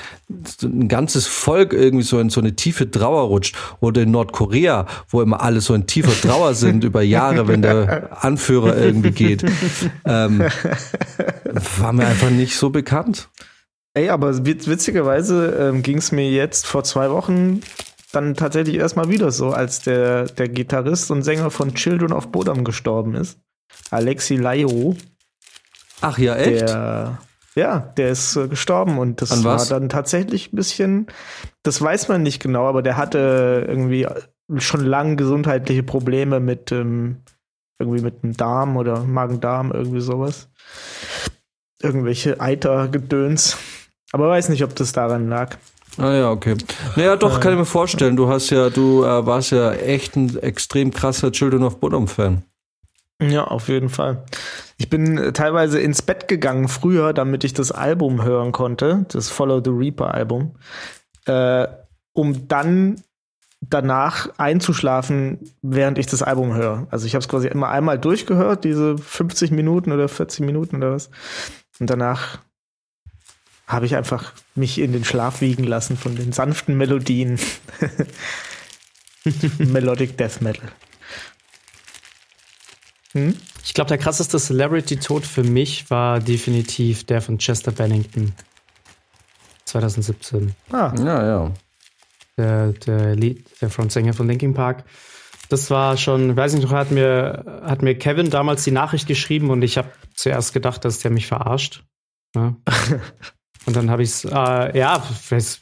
ein 0.64 0.88
ganzes 0.88 1.28
Volk 1.28 1.74
irgendwie 1.74 2.06
so 2.06 2.20
in 2.20 2.30
so 2.30 2.40
eine 2.40 2.56
tiefe 2.56 2.90
Trauer 2.90 3.24
rutscht. 3.24 3.58
Oder 3.82 4.04
in 4.04 4.12
Nordkorea, 4.12 4.88
wo 5.10 5.22
immer 5.22 5.42
alle 5.42 5.60
so 5.60 5.74
in 5.74 5.86
tiefer 5.86 6.14
Trauer 6.26 6.54
sind 6.54 6.86
über 6.86 7.02
Jahre, 7.02 7.48
wenn 7.50 7.62
der 7.62 8.24
Anführer 8.24 8.78
irgendwie 8.78 9.12
geht. 9.12 9.44
Ähm, 10.06 10.44
war 11.80 11.92
mir 11.92 12.08
einfach 12.08 12.30
nicht 12.30 12.56
so 12.56 12.70
bekannt. 12.70 13.28
Ey, 13.94 14.10
aber 14.10 14.30
witz- 14.30 14.68
witzigerweise 14.68 15.48
ähm, 15.60 15.84
ging 15.84 15.98
es 15.98 16.12
mir 16.12 16.32
jetzt 16.32 16.66
vor 16.66 16.84
zwei 16.86 17.10
Wochen 17.10 17.62
dann 18.14 18.36
tatsächlich 18.36 18.76
erstmal 18.76 19.10
wieder 19.10 19.32
so, 19.32 19.50
als 19.50 19.82
der, 19.82 20.28
der 20.28 20.48
Gitarrist 20.48 21.12
und 21.12 21.24
Sänger 21.24 21.52
von 21.52 21.74
Children 21.74 22.14
of 22.14 22.32
Bodom 22.32 22.64
gestorben 22.64 23.16
ist. 23.16 23.38
Alexi 23.92 24.38
Laio, 24.38 24.96
Ach 26.02 26.18
ja, 26.18 26.36
echt? 26.36 26.62
der 26.62 27.18
ja, 27.58 27.80
der 27.98 28.10
ist 28.10 28.36
äh, 28.36 28.48
gestorben 28.48 29.00
und 29.00 29.20
das 29.24 29.44
war 29.44 29.66
dann 29.66 29.90
tatsächlich 29.90 30.54
ein 30.54 30.56
bisschen, 30.56 31.08
das 31.64 31.82
weiß 31.82 32.08
man 32.08 32.22
nicht 32.22 32.40
genau, 32.40 32.68
aber 32.68 32.84
der 32.84 32.98
hatte 32.98 33.66
irgendwie 33.68 34.08
schon 34.58 34.86
lange 34.86 35.16
gesundheitliche 35.16 35.82
Probleme 35.82 36.40
mit 36.40 36.72
ähm, 36.72 37.24
irgendwie 37.80 38.02
mit 38.02 38.22
dem 38.22 38.38
Darm 38.38 38.78
oder 38.78 39.04
Magen-Darm, 39.04 39.72
irgendwie 39.72 40.02
sowas. 40.02 40.50
Irgendwelche 41.82 42.40
Eitergedöns. 42.40 43.58
Aber 44.12 44.30
weiß 44.30 44.50
nicht, 44.50 44.64
ob 44.64 44.76
das 44.76 44.92
daran 44.92 45.28
lag. 45.28 45.58
Ah 45.98 46.14
ja, 46.14 46.32
okay. 46.32 46.56
Naja, 46.96 47.16
doch, 47.16 47.40
kann 47.40 47.54
ich 47.54 47.60
mir 47.60 47.66
vorstellen. 47.66 48.16
Du 48.16 48.30
hast 48.30 48.52
ja, 48.52 48.70
du 48.70 49.04
äh, 49.04 49.26
warst 49.26 49.52
ja 49.52 49.74
echt 49.74 50.16
ein 50.16 50.38
extrem 50.38 50.92
krasser 50.92 51.32
Children 51.32 51.64
of 51.64 51.80
Bodom 51.80 52.08
Fan. 52.08 52.44
Ja, 53.20 53.46
auf 53.46 53.68
jeden 53.68 53.90
Fall. 53.90 54.24
Ich 54.78 54.90
bin 54.90 55.18
äh, 55.18 55.34
teilweise 55.34 55.80
ins 55.80 56.02
Bett 56.02 56.28
gegangen 56.28 56.68
früher, 56.68 57.14
damit 57.14 57.44
ich 57.44 57.54
das 57.54 57.72
Album 57.72 58.24
hören 58.24 58.52
konnte, 58.52 59.06
das 59.10 59.30
Follow 59.30 59.62
the 59.64 59.72
Reaper 59.72 60.14
Album, 60.14 60.56
äh, 61.26 61.68
um 62.14 62.48
dann 62.48 63.02
danach 63.60 64.30
einzuschlafen, 64.38 65.52
während 65.62 65.98
ich 65.98 66.06
das 66.06 66.22
Album 66.22 66.54
höre. 66.54 66.88
Also 66.92 67.08
ich 67.08 67.16
habe 67.16 67.22
es 67.22 67.28
quasi 67.28 67.48
immer 67.48 67.70
einmal 67.70 67.98
durchgehört, 67.98 68.64
diese 68.64 68.98
50 68.98 69.52
Minuten 69.52 69.92
oder 69.92 70.08
40 70.08 70.42
Minuten 70.42 70.78
oder 70.78 70.94
was. 70.94 71.10
Und 71.80 71.90
danach 71.90 72.40
habe 73.66 73.86
ich 73.86 73.96
einfach 73.96 74.34
mich 74.56 74.80
in 74.80 74.94
den 74.94 75.04
Schlaf 75.04 75.42
wiegen 75.42 75.64
lassen 75.64 75.98
von 75.98 76.16
den 76.16 76.32
sanften 76.32 76.78
Melodien. 76.78 77.40
Melodic 79.58 80.18
Death 80.18 80.42
Metal. 80.42 80.70
Hm? 83.18 83.36
Ich 83.64 83.74
glaube, 83.74 83.90
der 83.90 83.98
krasseste 83.98 84.38
Celebrity-Tod 84.38 85.26
für 85.26 85.44
mich 85.44 85.90
war 85.90 86.20
definitiv 86.20 87.06
der 87.06 87.22
von 87.22 87.38
Chester 87.38 87.72
Bennington. 87.72 88.34
2017. 89.66 90.54
Ah, 90.72 90.94
Ja, 90.98 91.26
ja. 91.26 91.52
Der, 92.38 92.72
der 92.72 93.16
Lied, 93.16 93.46
der 93.62 93.70
Frontsänger 93.70 94.14
von 94.14 94.28
Linkin 94.28 94.54
Park. 94.54 94.86
Das 95.50 95.72
war 95.72 95.98
schon, 95.98 96.36
weiß 96.36 96.54
nicht 96.54 96.64
noch, 96.64 96.72
hat 96.72 96.92
mir, 96.92 97.62
hat 97.64 97.82
mir 97.82 97.98
Kevin 97.98 98.30
damals 98.30 98.64
die 98.64 98.72
Nachricht 98.72 99.08
geschrieben 99.08 99.50
und 99.50 99.62
ich 99.64 99.78
habe 99.78 99.90
zuerst 100.14 100.54
gedacht, 100.54 100.86
dass 100.86 101.00
der 101.00 101.12
mich 101.12 101.26
verarscht. 101.28 101.84
Ja. 102.36 102.56
Und 103.66 103.76
dann 103.76 103.90
habe 103.90 104.02
ich 104.02 104.10
es, 104.10 104.24
äh, 104.24 104.78
ja, 104.78 105.04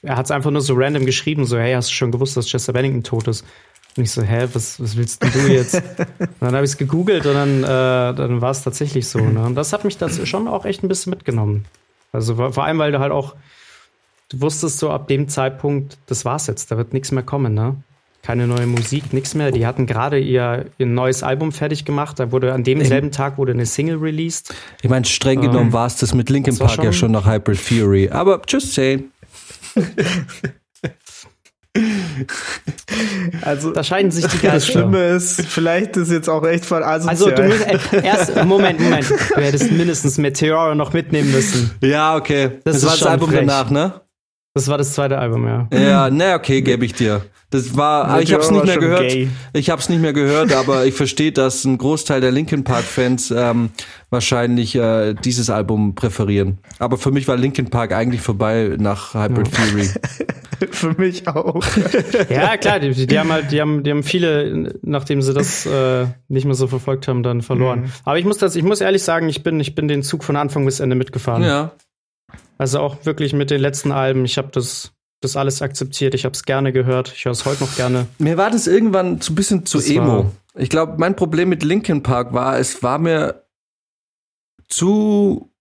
er 0.04 0.16
hat 0.16 0.26
es 0.26 0.32
einfach 0.32 0.52
nur 0.52 0.62
so 0.62 0.76
random 0.76 1.08
geschrieben, 1.08 1.46
so, 1.46 1.58
hey, 1.58 1.74
hast 1.74 1.90
du 1.90 1.94
schon 1.96 2.12
gewusst, 2.12 2.38
dass 2.38 2.46
Chester 2.46 2.72
Bennington 2.72 3.04
tot 3.04 3.28
ist? 3.28 3.44
Und 3.98 4.04
ich 4.04 4.12
so, 4.12 4.22
hä, 4.22 4.48
was, 4.54 4.82
was 4.82 4.98
willst 4.98 5.24
denn 5.24 5.32
du 5.32 5.48
jetzt? 5.54 5.76
und 5.76 5.84
dann 6.42 6.54
habe 6.56 6.66
ich 6.66 6.72
es 6.72 6.78
gegoogelt 6.78 7.26
und 7.26 7.34
dann, 7.34 7.64
äh, 7.64 7.68
dann 8.16 8.42
war 8.42 8.52
es 8.52 8.62
tatsächlich 8.64 9.08
so. 9.08 9.20
Ne? 9.20 9.42
Und 9.44 9.56
das 9.56 9.72
hat 9.72 9.86
mich 9.86 9.98
das 9.98 10.28
schon 10.28 10.48
auch 10.50 10.66
echt 10.66 10.84
ein 10.84 10.90
bisschen 10.90 11.12
mitgenommen. 11.12 11.66
Also 12.12 12.36
vor 12.36 12.64
allem, 12.66 12.78
weil 12.78 12.92
du 12.92 13.00
halt 13.00 13.12
auch, 13.14 13.36
du 14.30 14.42
wusstest 14.42 14.80
so 14.80 14.90
ab 14.92 15.08
dem 15.08 15.30
Zeitpunkt, 15.30 15.98
das 16.08 16.26
war's 16.26 16.48
jetzt, 16.48 16.72
da 16.72 16.78
wird 16.78 16.92
nichts 16.94 17.12
mehr 17.12 17.24
kommen, 17.24 17.54
ne? 17.54 17.76
Keine 18.22 18.48
neue 18.48 18.66
Musik, 18.66 19.14
nichts 19.14 19.36
mehr. 19.36 19.52
Die 19.52 19.68
hatten 19.68 19.86
gerade 19.86 20.18
ihr, 20.20 20.66
ihr 20.80 20.88
neues 20.88 21.22
Album 21.22 21.52
fertig 21.52 21.86
gemacht. 21.86 22.20
Da 22.20 22.32
wurde 22.32 22.54
an 22.54 22.64
demselben 22.64 23.12
Tag 23.12 23.38
wurde 23.38 23.52
eine 23.52 23.68
Single 23.68 23.98
released. 23.98 24.52
Ich 24.82 24.90
meine, 24.90 25.06
streng 25.06 25.44
Ähm, 25.44 25.52
genommen 25.52 25.74
war 25.74 25.86
es 25.86 25.98
das 25.98 26.16
mit 26.16 26.30
Linkin 26.32 26.58
Park 26.58 26.78
ja 26.78 26.84
schon- 26.86 26.94
schon 26.94 27.12
nach 27.12 27.28
Hybrid 27.28 27.64
Theory. 27.64 28.10
Aber 28.10 28.42
just 28.48 28.74
saying. 28.74 29.12
also 33.42 33.72
Da 33.72 33.84
scheiden 33.84 34.12
sich 34.12 34.26
die 34.26 34.38
das 34.38 34.42
Geister. 34.42 34.72
Schlimme 34.72 35.08
ist, 35.10 35.42
vielleicht 35.42 35.98
ist 35.98 36.12
jetzt 36.12 36.30
auch 36.30 36.46
echt 36.46 36.66
von 36.66 36.84
asozial. 36.84 37.10
Also 37.10 37.30
du 37.32 37.44
musst 37.44 37.94
äh, 37.94 38.04
erst 38.06 38.44
Moment, 38.46 38.80
Moment. 38.80 39.10
Du 39.10 39.42
hättest 39.42 39.72
mindestens 39.72 40.18
Meteor 40.18 40.76
noch 40.76 40.94
mitnehmen 40.94 41.32
müssen. 41.32 41.72
Ja, 41.82 42.16
okay. 42.16 42.60
Das 42.64 42.76
Das, 42.76 42.78
ist 42.78 42.86
war 42.86 42.98
das 42.98 43.06
Album 43.08 43.30
frech. 43.30 43.40
danach, 43.42 43.70
ne? 43.70 44.02
Das 44.54 44.68
war 44.70 44.78
das 44.78 44.94
zweite 44.94 45.18
Album, 45.18 45.46
ja. 45.46 45.68
Ja, 45.74 46.10
na 46.10 46.36
okay, 46.36 46.62
gebe 46.62 46.86
ich 46.86 46.94
dir. 46.94 47.26
Das 47.50 47.76
war, 47.78 48.22
ich 48.22 48.34
habe 48.34 48.42
es 48.42 48.50
Meteor 48.52 48.66
nicht 48.66 48.80
mehr 48.80 48.90
gehört. 48.90 49.12
gay. 49.12 49.28
Ich 49.54 49.70
habe 49.70 49.82
es 49.82 49.88
nicht 49.90 50.02
mehr 50.02 50.14
gehört, 50.14 50.52
aber 50.54 50.86
ich 50.86 50.94
verstehe, 50.96 51.32
dass 51.32 51.64
ein 51.64 51.78
Großteil 51.78 52.20
der 52.20 52.32
Linkin 52.32 52.64
Park 52.64 52.84
Fans 52.84 53.32
ähm, 53.36 53.70
wahrscheinlich 54.10 54.76
äh, 54.76 55.14
dieses 55.14 55.50
Album 55.50 55.94
präferieren. 55.96 56.58
Aber 56.80 56.98
für 56.98 57.12
mich 57.12 57.28
war 57.28 57.38
Linkin 57.38 57.70
Park 57.70 57.92
eigentlich 57.94 58.22
vorbei 58.22 58.76
nach 58.78 59.14
Hybrid 59.14 59.52
Theory. 59.54 59.90
Für 60.72 60.94
mich 60.94 61.28
auch. 61.28 61.64
Ja, 62.30 62.58
klar, 62.58 62.80
die, 62.80 63.08
die 63.08 63.20
haben 63.20 63.32
halt, 63.32 63.52
die 63.52 63.62
haben, 63.62 63.84
die 63.84 63.92
haben 63.92 64.04
viele, 64.04 64.74
nachdem 64.82 65.22
sie 65.22 65.34
das 65.34 65.66
äh, 65.66 66.08
nicht 66.28 66.46
mehr 66.46 66.56
so 66.56 66.68
verfolgt 66.68 67.08
haben, 67.08 67.24
dann 67.24 67.42
verloren. 67.42 67.92
Aber 68.04 68.18
ich 68.18 68.26
muss 68.26 68.38
das, 68.38 68.56
ich 68.56 68.64
muss 68.64 68.82
ehrlich 68.82 69.04
sagen, 69.04 69.30
ich 69.30 69.44
bin, 69.44 69.60
ich 69.60 69.76
bin 69.76 69.88
den 69.88 70.04
Zug 70.04 70.24
von 70.24 70.36
Anfang 70.36 70.66
bis 70.66 70.80
Ende 70.80 70.96
mitgefahren. 70.96 71.44
ja. 71.44 71.72
Also 72.58 72.80
auch 72.80 73.06
wirklich 73.06 73.34
mit 73.34 73.52
den 73.52 73.60
letzten 73.60 73.92
Alben. 73.92 74.24
Ich 74.24 74.38
habe 74.38 74.48
das, 74.52 74.94
das 75.22 75.36
alles 75.36 75.62
akzeptiert. 75.62 76.14
Ich 76.14 76.24
habe 76.24 76.34
es 76.34 76.44
gerne 76.44 76.72
gehört. 76.72 77.12
Ich 77.14 77.26
höre 77.26 77.34
es 77.34 77.46
heute 77.46 77.64
noch 77.64 77.76
gerne. 77.76 78.08
Mir 78.18 78.38
war 78.38 78.50
das 78.50 78.66
irgendwann 78.68 79.20
so 79.20 79.34
ein 79.34 79.36
bisschen 79.36 79.66
zu 79.66 79.78
Das 79.78 79.90
emo. 79.90 80.32
Ich 80.56 80.70
glaube, 80.70 80.94
mein 80.98 81.18
Problem 81.18 81.50
mit 81.50 81.64
Linkin 81.64 82.02
Park 82.02 82.32
war, 82.34 82.58
es 82.58 82.82
war 82.82 82.98
mir 82.98 83.44
zu 84.70 85.52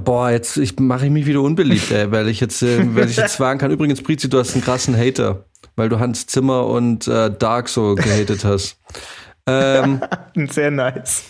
Boah, 0.00 0.30
jetzt 0.30 0.56
ich 0.56 0.78
mache 0.80 1.06
ich 1.06 1.12
mich 1.12 1.26
wieder 1.26 1.40
unbeliebt, 1.40 1.90
ey, 1.92 2.10
weil 2.10 2.28
ich 2.28 2.40
jetzt, 2.40 2.62
äh, 2.62 2.94
weil 2.96 3.08
ich 3.08 3.16
jetzt 3.16 3.36
sagen 3.36 3.60
kann. 3.60 3.70
Übrigens, 3.70 4.02
Prizi, 4.02 4.28
du 4.28 4.38
hast 4.38 4.54
einen 4.54 4.64
krassen 4.64 4.96
Hater, 4.96 5.44
weil 5.76 5.88
du 5.88 6.00
Hans 6.00 6.26
Zimmer 6.26 6.66
und 6.66 7.06
äh, 7.06 7.30
Dark 7.30 7.68
so 7.68 7.94
gehatet 7.94 8.44
hast. 8.44 8.76
ähm, 9.46 10.00
Sehr 10.50 10.72
nice. 10.72 11.24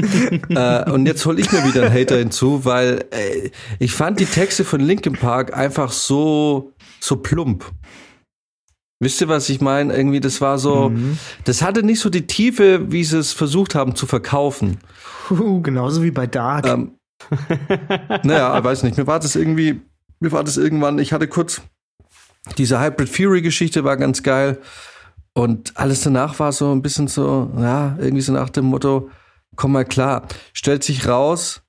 äh, 0.50 0.90
und 0.90 1.06
jetzt 1.06 1.24
hole 1.24 1.40
ich 1.40 1.50
mir 1.50 1.64
wieder 1.64 1.86
einen 1.86 1.94
Hater 1.94 2.18
hinzu, 2.18 2.64
weil 2.66 3.06
äh, 3.10 3.50
ich 3.78 3.92
fand 3.92 4.20
die 4.20 4.26
Texte 4.26 4.64
von 4.64 4.80
Linkin 4.80 5.14
Park 5.14 5.56
einfach 5.56 5.90
so 5.90 6.74
so 7.00 7.16
plump. 7.16 7.64
Wisst 9.02 9.22
ihr, 9.22 9.28
was 9.28 9.48
ich 9.48 9.62
meine? 9.62 9.96
Irgendwie, 9.96 10.20
das 10.20 10.42
war 10.42 10.58
so, 10.58 10.92
das 11.44 11.62
hatte 11.62 11.82
nicht 11.82 12.00
so 12.00 12.10
die 12.10 12.26
Tiefe, 12.26 12.92
wie 12.92 13.02
sie 13.02 13.16
es 13.16 13.32
versucht 13.32 13.74
haben 13.74 13.94
zu 13.94 14.04
verkaufen. 14.04 14.76
Puh, 15.26 15.62
genauso 15.62 16.02
wie 16.02 16.10
bei 16.10 16.26
Dark. 16.26 16.66
Ähm, 16.66 16.98
naja, 18.22 18.56
ich 18.58 18.64
weiß 18.64 18.82
nicht. 18.82 18.96
Mir 18.96 19.06
war 19.06 19.20
das 19.20 19.36
irgendwie, 19.36 19.80
mir 20.20 20.32
war 20.32 20.44
das 20.44 20.56
irgendwann, 20.56 20.98
ich 20.98 21.12
hatte 21.12 21.28
kurz 21.28 21.62
diese 22.58 22.80
Hybrid 22.80 23.08
Fury 23.08 23.42
Geschichte 23.42 23.84
war 23.84 23.96
ganz 23.96 24.22
geil 24.22 24.58
und 25.34 25.76
alles 25.76 26.02
danach 26.02 26.38
war 26.38 26.52
so 26.52 26.72
ein 26.72 26.82
bisschen 26.82 27.08
so, 27.08 27.50
ja, 27.58 27.96
irgendwie 27.98 28.22
so 28.22 28.32
nach 28.32 28.50
dem 28.50 28.66
Motto, 28.66 29.10
komm 29.56 29.72
mal 29.72 29.84
klar, 29.84 30.26
stellt 30.52 30.82
sich 30.82 31.06
raus, 31.06 31.62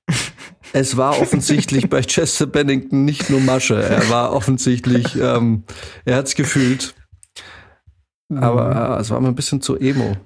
es 0.72 0.96
war 0.96 1.20
offensichtlich 1.20 1.88
bei 1.88 2.00
Chester 2.06 2.46
Bennington 2.46 3.04
nicht 3.04 3.30
nur 3.30 3.40
Masche, 3.40 3.82
er 3.82 4.08
war 4.08 4.32
offensichtlich, 4.32 5.16
ähm, 5.16 5.64
er 6.04 6.16
hat's 6.16 6.34
gefühlt, 6.34 6.94
aber 8.34 8.96
äh, 8.96 9.00
es 9.00 9.10
war 9.10 9.20
mir 9.20 9.28
ein 9.28 9.34
bisschen 9.34 9.60
zu 9.60 9.76
emo. 9.78 10.16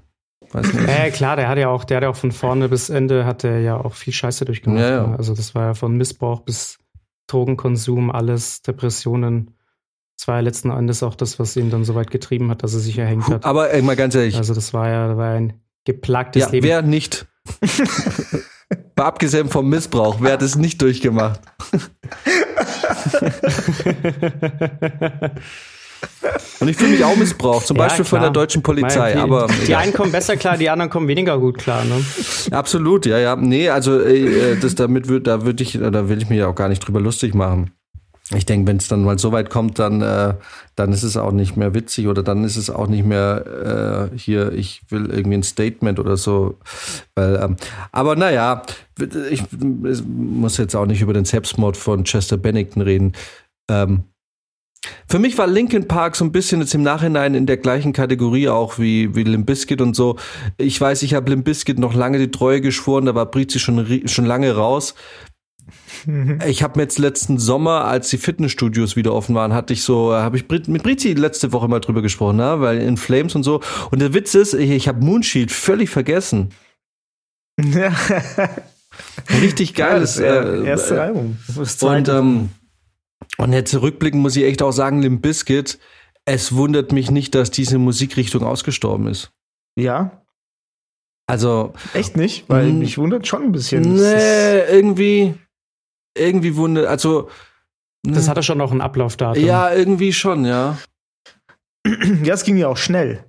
Weiß 0.56 0.72
nicht. 0.72 0.88
Ja, 0.88 1.10
klar, 1.10 1.36
der 1.36 1.48
hat 1.48 1.58
ja 1.58 1.68
auch, 1.68 1.84
der 1.84 1.98
hat 1.98 2.04
ja 2.04 2.08
auch 2.08 2.16
von 2.16 2.32
vorne 2.32 2.68
bis 2.70 2.88
Ende 2.88 3.26
hat 3.26 3.44
er 3.44 3.60
ja 3.60 3.76
auch 3.76 3.94
viel 3.94 4.12
Scheiße 4.14 4.46
durchgemacht. 4.46 4.80
Ja, 4.80 4.90
ja. 4.90 5.06
ne? 5.06 5.18
Also 5.18 5.34
das 5.34 5.54
war 5.54 5.66
ja 5.66 5.74
von 5.74 5.96
Missbrauch 5.96 6.40
bis 6.40 6.78
Drogenkonsum, 7.26 8.10
alles, 8.10 8.62
Depressionen. 8.62 9.50
Das 10.16 10.28
war 10.28 10.36
ja 10.36 10.40
letzten 10.40 10.70
Endes 10.70 11.02
auch 11.02 11.14
das, 11.14 11.38
was 11.38 11.56
ihn 11.56 11.68
dann 11.68 11.84
so 11.84 11.94
weit 11.94 12.10
getrieben 12.10 12.50
hat, 12.50 12.62
dass 12.62 12.72
er 12.72 12.80
sich 12.80 12.96
erhängt 12.96 13.28
hat. 13.28 13.44
Aber 13.44 13.70
ey, 13.70 13.82
mal 13.82 13.96
ganz 13.96 14.14
ehrlich, 14.14 14.36
Also 14.38 14.54
das 14.54 14.72
war 14.72 14.88
ja, 14.88 15.14
war 15.18 15.32
ein 15.34 15.60
geplagtes 15.84 16.40
Ja, 16.44 16.48
Leben. 16.50 16.66
wer 16.66 16.80
nicht? 16.80 17.26
Mal 18.96 19.04
abgesehen 19.04 19.50
vom 19.50 19.68
Missbrauch, 19.68 20.16
wer 20.20 20.32
hat 20.32 20.42
es 20.42 20.56
nicht 20.56 20.80
durchgemacht? 20.80 21.40
Und 26.60 26.68
ich 26.68 26.76
fühle 26.76 26.90
mich 26.90 27.04
auch 27.04 27.16
missbraucht, 27.16 27.66
zum 27.66 27.76
Ja, 27.76 27.84
Beispiel 27.84 28.04
von 28.04 28.18
klar. 28.18 28.30
der 28.30 28.42
deutschen 28.42 28.62
Polizei. 28.62 28.98
Weil 28.98 29.12
die, 29.14 29.18
aber 29.20 29.46
die 29.46 29.64
egal. 29.64 29.82
einen 29.82 29.92
kommen 29.92 30.12
besser 30.12 30.36
klar, 30.36 30.56
die 30.56 30.70
anderen 30.70 30.90
kommen 30.90 31.08
weniger 31.08 31.38
gut 31.38 31.58
klar. 31.58 31.84
Ne? 31.84 32.04
absolut, 32.50 33.06
ja, 33.06 33.18
ja. 33.18 33.36
Nee, 33.36 33.68
also 33.68 34.00
äh, 34.00 34.56
das 34.56 34.74
damit 34.74 35.08
würd, 35.08 35.26
da 35.26 35.44
würde 35.44 35.62
ich, 35.62 35.78
da 35.78 36.08
will 36.08 36.22
ich 36.22 36.28
ja 36.30 36.48
auch 36.48 36.54
gar 36.54 36.68
nicht 36.68 36.80
drüber 36.80 37.00
lustig 37.00 37.34
machen. 37.34 37.72
Ich 38.34 38.44
denke, 38.44 38.66
wenn 38.66 38.78
es 38.78 38.88
dann 38.88 39.04
mal 39.04 39.18
so 39.20 39.30
weit 39.30 39.50
kommt, 39.50 39.78
dann, 39.78 40.02
äh, 40.02 40.34
dann 40.74 40.92
ist 40.92 41.04
es 41.04 41.16
auch 41.16 41.30
nicht 41.30 41.56
mehr 41.56 41.74
witzig 41.74 42.08
oder 42.08 42.24
dann 42.24 42.42
ist 42.42 42.56
es 42.56 42.70
auch 42.70 42.88
nicht 42.88 43.04
mehr 43.04 44.10
äh, 44.12 44.18
hier, 44.18 44.50
ich 44.52 44.82
will 44.88 45.08
irgendwie 45.10 45.36
ein 45.36 45.42
Statement 45.44 46.00
oder 46.00 46.16
so. 46.16 46.56
Weil, 47.14 47.38
ähm, 47.40 47.56
aber 47.92 48.16
naja, 48.16 48.62
ich, 49.30 49.44
ich 49.52 50.00
muss 50.04 50.56
jetzt 50.56 50.74
auch 50.74 50.86
nicht 50.86 51.02
über 51.02 51.12
den 51.12 51.24
Selbstmord 51.24 51.76
von 51.76 52.02
Chester 52.02 52.36
Bennington 52.36 52.82
reden. 52.82 53.12
Ähm, 53.68 54.02
für 55.06 55.18
mich 55.18 55.38
war 55.38 55.46
Linkin 55.46 55.88
Park 55.88 56.16
so 56.16 56.24
ein 56.24 56.32
bisschen 56.32 56.60
jetzt 56.60 56.74
im 56.74 56.82
Nachhinein 56.82 57.34
in 57.34 57.46
der 57.46 57.56
gleichen 57.56 57.92
Kategorie 57.92 58.48
auch 58.48 58.78
wie, 58.78 59.14
wie 59.14 59.22
Limp 59.22 59.46
Bizkit 59.46 59.80
und 59.80 59.94
so. 59.94 60.16
Ich 60.58 60.80
weiß, 60.80 61.02
ich 61.02 61.14
habe 61.14 61.30
Limp 61.30 61.44
Bizkit 61.44 61.78
noch 61.78 61.94
lange 61.94 62.18
die 62.18 62.30
Treue 62.30 62.60
geschworen, 62.60 63.06
da 63.06 63.14
war 63.14 63.26
Brizi 63.26 63.58
schon, 63.58 64.02
schon 64.06 64.26
lange 64.26 64.54
raus. 64.54 64.94
Ich 66.46 66.62
habe 66.62 66.78
mir 66.78 66.84
jetzt 66.84 66.98
letzten 66.98 67.38
Sommer, 67.38 67.84
als 67.86 68.08
die 68.10 68.18
Fitnessstudios 68.18 68.94
wieder 68.94 69.12
offen 69.12 69.34
waren, 69.34 69.52
hatte 69.52 69.72
ich 69.72 69.82
so, 69.82 70.12
habe 70.12 70.36
ich 70.36 70.48
mit 70.48 70.82
Brizi 70.82 71.14
letzte 71.14 71.52
Woche 71.52 71.66
mal 71.68 71.80
drüber 71.80 72.02
gesprochen, 72.02 72.36
ne? 72.36 72.60
weil 72.60 72.78
in 72.78 72.96
Flames 72.96 73.34
und 73.34 73.42
so. 73.42 73.60
Und 73.90 74.00
der 74.00 74.14
Witz 74.14 74.34
ist, 74.34 74.54
ich, 74.54 74.70
ich 74.70 74.88
habe 74.88 75.04
Moonshield 75.04 75.50
völlig 75.50 75.90
vergessen. 75.90 76.50
ja, 77.60 77.92
Richtig 79.42 79.74
geiles. 79.74 80.14
das 80.14 80.22
äh, 80.22 80.62
äh, 80.62 80.66
erste 80.66 80.96
äh, 80.96 81.00
Album. 81.00 81.38
Und, 81.80 82.08
ähm, 82.08 82.50
und 83.38 83.52
jetzt 83.52 83.70
zurückblickend 83.70 84.22
muss 84.22 84.36
ich 84.36 84.44
echt 84.44 84.62
auch 84.62 84.72
sagen, 84.72 85.00
Limp 85.02 85.22
Bizkit, 85.22 85.78
es 86.24 86.54
wundert 86.54 86.92
mich 86.92 87.10
nicht, 87.10 87.34
dass 87.34 87.50
diese 87.50 87.78
Musikrichtung 87.78 88.42
ausgestorben 88.44 89.06
ist. 89.08 89.30
ja, 89.78 90.22
Also, 91.28 91.72
echt 91.94 92.16
nicht, 92.16 92.48
weil 92.48 92.72
Mm. 92.72 92.78
mich 92.78 92.98
wundert 92.98 93.26
schon 93.26 93.42
ein 93.44 93.52
bisschen. 93.52 93.94
nee, 93.94 94.58
irgendwie, 94.70 95.34
irgendwie 96.16 96.56
wundert, 96.56 96.86
also, 96.86 97.28
Das 98.04 98.28
hatte 98.28 98.42
schon 98.44 98.58
noch 98.58 98.70
ein 98.72 98.80
Ablaufdatum. 98.80 99.44
ja, 99.44 99.72
irgendwie 99.74 100.12
schon, 100.12 100.44
ja. 100.44 100.78
ja, 102.22 102.34
es 102.34 102.44
ging 102.44 102.56
ja 102.56 102.68
auch 102.68 102.76
schnell. 102.76 103.24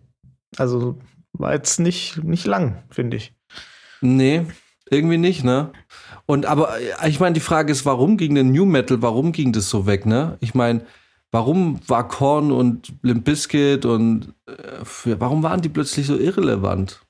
Also 0.58 1.00
war 1.34 1.54
jetzt 1.54 1.80
nicht, 1.80 2.24
nicht 2.24 2.46
lang, 2.46 2.84
finde 2.90 3.18
ich. 3.18 3.34
Nee, 4.02 4.46
irgendwie 4.92 5.18
nicht, 5.18 5.44
ne? 5.44 5.72
Und 6.26 6.46
aber 6.46 6.80
äh, 6.80 7.10
ich 7.10 7.20
meine, 7.20 7.34
die 7.34 7.40
Frage 7.40 7.72
ist, 7.72 7.86
warum 7.86 8.18
ging 8.18 8.36
denn 8.36 8.52
New 8.52 8.66
Metal, 8.66 9.02
warum 9.02 9.32
ging 9.32 9.54
das 9.54 9.70
so 9.70 9.86
weg, 9.88 10.06
ne? 10.06 10.38
Ich 10.42 10.54
meine, 10.54 10.86
warum 11.32 11.80
war 11.88 12.08
Korn 12.08 12.52
und 12.52 12.94
Limp 13.02 13.26
Bizkit 13.26 13.86
und 13.86 14.34
äh, 14.48 15.16
warum 15.20 15.44
waren 15.44 15.62
die 15.62 15.70
plötzlich 15.70 16.08
so 16.08 16.18
irrelevant? 16.18 17.02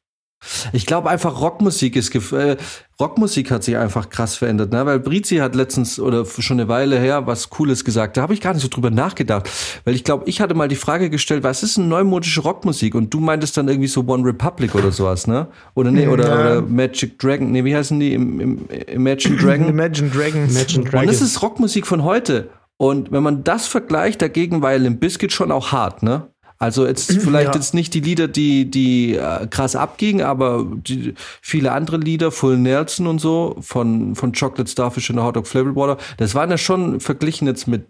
Ich 0.74 0.86
glaube 0.86 1.10
einfach 1.10 1.42
Rockmusik 1.42 1.96
ist 1.96 2.14
gef- 2.14 2.36
äh, 2.36 2.58
Rockmusik 3.00 3.52
hat 3.52 3.64
sich 3.64 3.78
einfach 3.78 4.10
krass 4.10 4.36
verändert, 4.36 4.72
ne? 4.72 4.86
Weil 4.86 5.00
Brizi 5.00 5.36
hat 5.38 5.54
letztens 5.56 6.00
oder 6.00 6.26
schon 6.26 6.60
eine 6.60 6.68
Weile 6.68 6.98
her 7.00 7.28
was 7.28 7.50
Cooles 7.50 7.86
gesagt. 7.86 8.18
Da 8.18 8.22
habe 8.24 8.34
ich 8.34 8.42
gar 8.42 8.54
nicht 8.54 8.64
so 8.64 8.68
drüber 8.70 8.90
nachgedacht, 8.90 9.50
weil 9.86 9.94
ich 9.94 10.04
glaube, 10.04 10.24
ich 10.28 10.42
hatte 10.42 10.56
mal 10.56 10.68
die 10.68 10.76
Frage 10.76 11.10
gestellt, 11.10 11.44
was 11.44 11.62
ist 11.64 11.78
eine 11.78 11.88
neumodische 11.88 12.42
Rockmusik? 12.42 12.96
Und 12.96 13.14
du 13.14 13.20
meintest 13.20 13.56
dann 13.58 13.68
irgendwie 13.68 13.88
so 13.88 14.02
One 14.08 14.26
Republic 14.26 14.74
oder 14.74 14.92
sowas, 14.92 15.28
ne? 15.28 15.48
Oder 15.76 15.92
nee, 15.92 16.08
oder, 16.08 16.28
Ja. 16.28 16.34
oder 16.34 16.62
Magic 16.62 17.20
Dragon. 17.20 17.52
Nee, 17.52 17.64
wie 17.66 17.76
heißen 17.76 18.00
die? 18.00 18.14
Im, 18.14 18.40
im, 18.40 18.66
Imagine 18.88 19.36
Dragon. 19.42 19.68
Imagine 19.70 20.10
Dragons. 20.10 20.56
Imagine 20.56 20.84
Und 20.86 20.94
Dragons. 20.94 21.12
das 21.20 21.22
ist 21.22 21.42
Rockmusik 21.42 21.86
von 21.86 22.04
heute. 22.04 22.50
Und 22.80 23.12
wenn 23.12 23.24
man 23.24 23.44
das 23.44 23.66
vergleicht, 23.68 24.22
dagegen 24.22 24.62
war 24.62 24.78
Limp 24.78 25.00
Bizkit 25.00 25.32
schon 25.34 25.52
auch 25.52 25.72
hart, 25.72 26.04
ne? 26.04 26.28
Also 26.60 26.88
jetzt 26.88 27.12
vielleicht 27.22 27.50
Ja. 27.50 27.56
jetzt 27.56 27.74
nicht 27.74 27.94
die 27.94 28.00
Lieder, 28.02 28.28
die 28.28 28.70
die 28.70 29.16
äh, 29.16 29.48
krass 29.48 29.76
abgingen, 29.76 30.26
aber 30.26 30.66
die, 30.76 31.14
viele 31.42 31.72
andere 31.72 31.98
Lieder, 31.98 32.32
Full 32.32 32.58
Nelson 32.58 33.08
und 33.08 33.20
so 33.20 33.58
von 33.62 34.16
von 34.16 34.32
Chocolate 34.34 34.70
Starfish 34.70 35.10
und 35.10 35.22
Hot 35.22 35.36
Dog 35.36 35.48
Flavored 35.48 35.76
Water, 35.76 35.98
das 36.18 36.36
waren 36.36 36.50
ja 36.50 36.58
schon 36.58 37.00
verglichen 37.00 37.48
jetzt 37.48 37.68
mit 37.68 37.86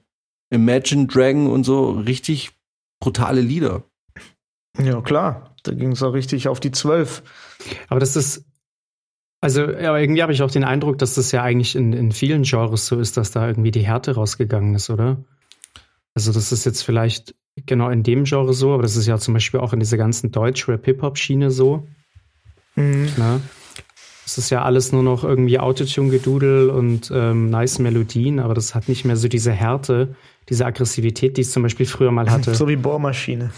Imagine 0.49 1.07
Dragon 1.07 1.47
und 1.47 1.63
so 1.65 1.91
richtig 1.91 2.51
brutale 2.99 3.41
Lieder. 3.41 3.83
Ja, 4.79 5.01
klar. 5.01 5.55
Da 5.63 5.73
ging 5.73 5.91
es 5.91 6.03
auch 6.03 6.13
richtig 6.13 6.47
auf 6.47 6.59
die 6.59 6.71
Zwölf. 6.71 7.23
Aber 7.89 7.99
das 7.99 8.15
ist, 8.15 8.45
also, 9.41 9.63
aber 9.63 9.99
irgendwie 9.99 10.21
habe 10.21 10.31
ich 10.31 10.41
auch 10.41 10.51
den 10.51 10.63
Eindruck, 10.63 10.97
dass 10.99 11.15
das 11.15 11.31
ja 11.31 11.43
eigentlich 11.43 11.75
in, 11.75 11.93
in 11.93 12.11
vielen 12.11 12.43
Genres 12.43 12.87
so 12.87 12.99
ist, 12.99 13.17
dass 13.17 13.31
da 13.31 13.47
irgendwie 13.47 13.71
die 13.71 13.85
Härte 13.85 14.15
rausgegangen 14.15 14.73
ist, 14.75 14.89
oder? 14.89 15.17
Also, 16.13 16.31
das 16.31 16.51
ist 16.51 16.65
jetzt 16.65 16.83
vielleicht 16.83 17.35
genau 17.65 17.89
in 17.89 18.03
dem 18.03 18.25
Genre 18.25 18.53
so, 18.53 18.73
aber 18.73 18.83
das 18.83 18.95
ist 18.95 19.07
ja 19.07 19.17
zum 19.17 19.33
Beispiel 19.33 19.59
auch 19.59 19.73
in 19.73 19.79
dieser 19.79 19.97
ganzen 19.97 20.31
Deutsch-Rap-Hip-Hop-Schiene 20.31 21.51
so. 21.51 21.87
Ne? 22.75 23.41
Es 24.25 24.37
ist 24.37 24.49
ja 24.49 24.63
alles 24.63 24.91
nur 24.91 25.03
noch 25.03 25.23
irgendwie 25.23 25.57
Autotune-Gedudel 25.57 26.69
und 26.69 27.11
ähm, 27.13 27.49
nice 27.49 27.79
Melodien, 27.79 28.39
aber 28.39 28.53
das 28.53 28.75
hat 28.75 28.89
nicht 28.89 29.05
mehr 29.05 29.15
so 29.15 29.27
diese 29.27 29.51
Härte, 29.51 30.15
diese 30.49 30.65
Aggressivität, 30.65 31.37
die 31.37 31.41
es 31.41 31.51
zum 31.51 31.63
Beispiel 31.63 31.85
früher 31.85 32.11
mal 32.11 32.29
hatte. 32.29 32.53
So 32.55 32.67
wie 32.67 32.75
Bohrmaschine. 32.75 33.51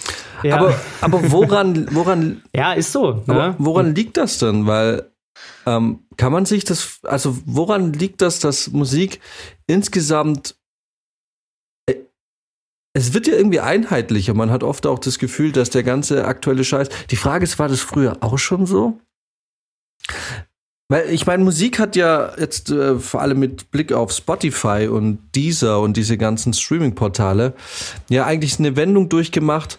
ja, 0.43 0.57
Aber 0.57 0.73
aber 1.01 1.31
woran 1.31 1.87
woran 1.91 2.41
ja, 2.55 2.73
ist 2.73 2.91
so. 2.91 3.23
Ne? 3.25 3.55
woran 3.57 3.95
liegt 3.95 4.17
das 4.17 4.37
denn? 4.37 4.67
Weil 4.67 5.09
ähm, 5.65 6.01
kann 6.17 6.31
man 6.31 6.45
sich 6.45 6.65
das, 6.65 6.99
also 7.03 7.37
woran 7.45 7.93
liegt 7.93 8.21
das, 8.21 8.39
dass 8.39 8.71
Musik 8.71 9.19
insgesamt, 9.67 10.55
es 12.99 13.13
wird 13.13 13.27
ja 13.27 13.33
irgendwie 13.33 13.59
einheitlicher. 13.59 14.33
Man 14.33 14.51
hat 14.51 14.63
oft 14.63 14.85
auch 14.85 14.99
das 14.99 15.19
Gefühl, 15.19 15.51
dass 15.51 15.69
der 15.69 15.83
ganze 15.83 16.25
aktuelle 16.25 16.63
Scheiß. 16.63 16.89
Die 17.09 17.15
Frage 17.15 17.43
ist, 17.43 17.59
war 17.59 17.67
das 17.67 17.81
früher 17.81 18.17
auch 18.21 18.37
schon 18.37 18.65
so? 18.65 18.99
Weil 20.91 21.09
ich 21.11 21.27
meine, 21.27 21.43
Musik 21.43 21.77
hat 21.77 21.95
ja 21.95 22.33
jetzt 22.39 22.71
äh, 22.71 22.97
vor 22.97 23.21
allem 23.21 23.39
mit 23.39 23.69
Blick 23.69 23.93
auf 23.93 24.11
Spotify 24.11 24.87
und 24.91 25.19
Deezer 25.35 25.79
und 25.81 25.97
diese 25.97 26.17
ganzen 26.17 26.51
Streaming-Portale 26.51 27.53
ja 28.09 28.25
eigentlich 28.25 28.57
eine 28.57 28.75
Wendung 28.75 29.07
durchgemacht, 29.07 29.77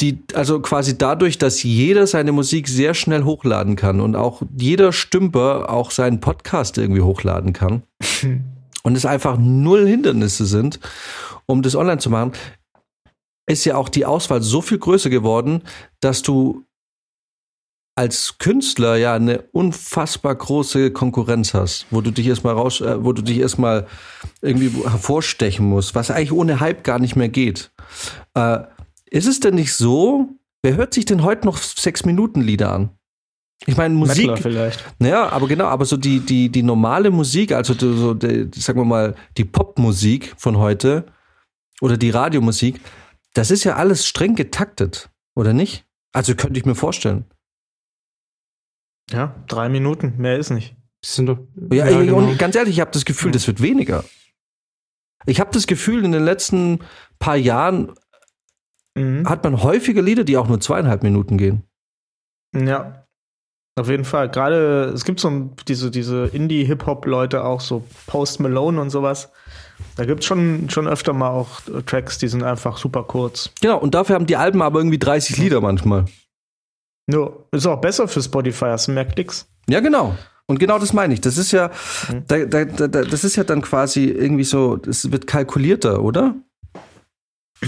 die, 0.00 0.22
also 0.34 0.60
quasi 0.60 0.98
dadurch, 0.98 1.38
dass 1.38 1.62
jeder 1.62 2.06
seine 2.06 2.32
Musik 2.32 2.68
sehr 2.68 2.92
schnell 2.92 3.24
hochladen 3.24 3.76
kann 3.76 4.00
und 4.00 4.16
auch 4.16 4.42
jeder 4.54 4.92
Stümper 4.92 5.70
auch 5.70 5.90
seinen 5.90 6.20
Podcast 6.20 6.76
irgendwie 6.76 7.00
hochladen 7.00 7.54
kann 7.54 7.82
und 8.82 8.96
es 8.96 9.06
einfach 9.06 9.38
null 9.38 9.86
Hindernisse 9.86 10.44
sind, 10.44 10.78
um 11.46 11.62
das 11.62 11.76
online 11.76 11.98
zu 11.98 12.10
machen, 12.10 12.32
ist 13.48 13.64
ja 13.64 13.76
auch 13.76 13.88
die 13.88 14.04
Auswahl 14.04 14.42
so 14.42 14.60
viel 14.60 14.78
größer 14.78 15.10
geworden, 15.10 15.62
dass 16.00 16.22
du 16.22 16.64
als 17.98 18.36
Künstler 18.38 18.96
ja 18.96 19.14
eine 19.14 19.42
unfassbar 19.52 20.34
große 20.34 20.90
Konkurrenz 20.90 21.54
hast, 21.54 21.86
wo 21.90 22.02
du 22.02 22.10
dich 22.10 22.26
erstmal 22.26 22.54
raus, 22.54 22.82
äh, 22.82 23.02
wo 23.02 23.12
du 23.12 23.22
dich 23.22 23.38
erstmal 23.38 23.86
irgendwie 24.42 24.68
hervorstechen 24.68 25.66
musst, 25.66 25.94
was 25.94 26.10
eigentlich 26.10 26.32
ohne 26.32 26.60
Hype 26.60 26.84
gar 26.84 26.98
nicht 26.98 27.16
mehr 27.16 27.30
geht. 27.30 27.70
Äh, 28.34 28.58
ist 29.10 29.26
es 29.26 29.40
denn 29.40 29.54
nicht 29.54 29.72
so? 29.72 30.28
Wer 30.62 30.76
hört 30.76 30.92
sich 30.92 31.06
denn 31.06 31.22
heute 31.22 31.46
noch 31.46 31.56
sechs 31.56 32.04
Minuten 32.04 32.42
Lieder 32.42 32.72
an? 32.72 32.90
Ich 33.64 33.78
meine, 33.78 33.94
Musik, 33.94 34.26
Mettler 34.26 34.36
vielleicht. 34.36 34.84
naja, 34.98 35.30
aber 35.30 35.48
genau, 35.48 35.64
aber 35.66 35.86
so 35.86 35.96
die, 35.96 36.20
die, 36.20 36.50
die 36.50 36.62
normale 36.62 37.10
Musik, 37.10 37.52
also 37.52 37.72
so, 37.72 38.12
die, 38.12 38.50
sagen 38.54 38.78
wir 38.78 38.84
mal, 38.84 39.14
die 39.38 39.46
Popmusik 39.46 40.34
von 40.36 40.58
heute 40.58 41.06
oder 41.80 41.96
die 41.96 42.10
Radiomusik, 42.10 42.80
das 43.34 43.50
ist 43.50 43.64
ja 43.64 43.76
alles 43.76 44.06
streng 44.06 44.34
getaktet, 44.34 45.10
oder 45.34 45.52
nicht? 45.52 45.84
Also 46.12 46.34
könnte 46.34 46.58
ich 46.58 46.64
mir 46.66 46.74
vorstellen. 46.74 47.26
Ja, 49.10 49.34
drei 49.46 49.68
Minuten, 49.68 50.14
mehr 50.16 50.38
ist 50.38 50.50
nicht. 50.50 50.74
Sind 51.04 51.26
doch, 51.26 51.38
Ja, 51.70 51.88
ja, 51.88 52.00
genau. 52.00 52.16
und 52.18 52.38
ganz 52.38 52.56
ehrlich, 52.56 52.74
ich 52.74 52.80
habe 52.80 52.90
das 52.90 53.04
Gefühl, 53.04 53.30
das 53.30 53.46
wird 53.46 53.62
weniger. 53.62 54.04
Ich 55.26 55.40
habe 55.40 55.50
das 55.52 55.66
Gefühl, 55.66 56.04
in 56.04 56.12
den 56.12 56.24
letzten 56.24 56.80
paar 57.18 57.36
Jahren 57.36 57.92
Mhm. 58.96 59.28
hat 59.28 59.44
man 59.44 59.62
häufiger 59.62 60.00
Lieder, 60.00 60.24
die 60.24 60.38
auch 60.38 60.48
nur 60.48 60.58
zweieinhalb 60.60 61.02
Minuten 61.02 61.36
gehen. 61.36 61.62
Ja. 62.54 63.02
Auf 63.78 63.90
jeden 63.90 64.06
Fall. 64.06 64.30
Gerade, 64.30 64.86
es 64.94 65.04
gibt 65.04 65.20
so 65.20 65.50
diese, 65.68 65.90
diese 65.90 66.28
Indie-Hip-Hop-Leute 66.28 67.44
auch, 67.44 67.60
so 67.60 67.84
Post 68.06 68.40
Malone 68.40 68.80
und 68.80 68.88
sowas. 68.88 69.30
Da 69.96 70.04
gibt 70.04 70.20
es 70.20 70.26
schon, 70.26 70.68
schon 70.70 70.86
öfter 70.88 71.12
mal 71.12 71.30
auch 71.30 71.60
äh, 71.68 71.82
Tracks, 71.82 72.18
die 72.18 72.28
sind 72.28 72.42
einfach 72.42 72.76
super 72.78 73.04
kurz. 73.04 73.50
Genau, 73.60 73.78
und 73.78 73.94
dafür 73.94 74.14
haben 74.14 74.26
die 74.26 74.36
Alben 74.36 74.62
aber 74.62 74.80
irgendwie 74.80 74.98
30 74.98 75.36
Lieder 75.38 75.60
manchmal. 75.60 76.04
Nur, 77.06 77.46
ist 77.52 77.66
auch 77.66 77.80
besser 77.80 78.08
für 78.08 78.22
Spotify, 78.22 78.66
hast 78.66 78.88
du 78.88 78.92
mehr 78.92 79.04
Klicks. 79.04 79.46
Ja, 79.68 79.80
genau. 79.80 80.16
Und 80.46 80.58
genau 80.60 80.78
das 80.78 80.92
meine 80.92 81.14
ich. 81.14 81.20
Das 81.20 81.38
ist 81.38 81.52
ja, 81.52 81.70
Mhm. 82.10 82.24
da, 82.28 82.38
da, 82.44 82.64
da, 82.64 82.88
da- 82.88 83.02
das 83.02 83.24
ist 83.24 83.36
ja 83.36 83.44
dann 83.44 83.62
quasi 83.62 84.04
irgendwie 84.04 84.44
so, 84.44 84.76
das 84.76 85.10
wird 85.10 85.26
kalkulierter, 85.26 86.02
oder? 86.02 86.34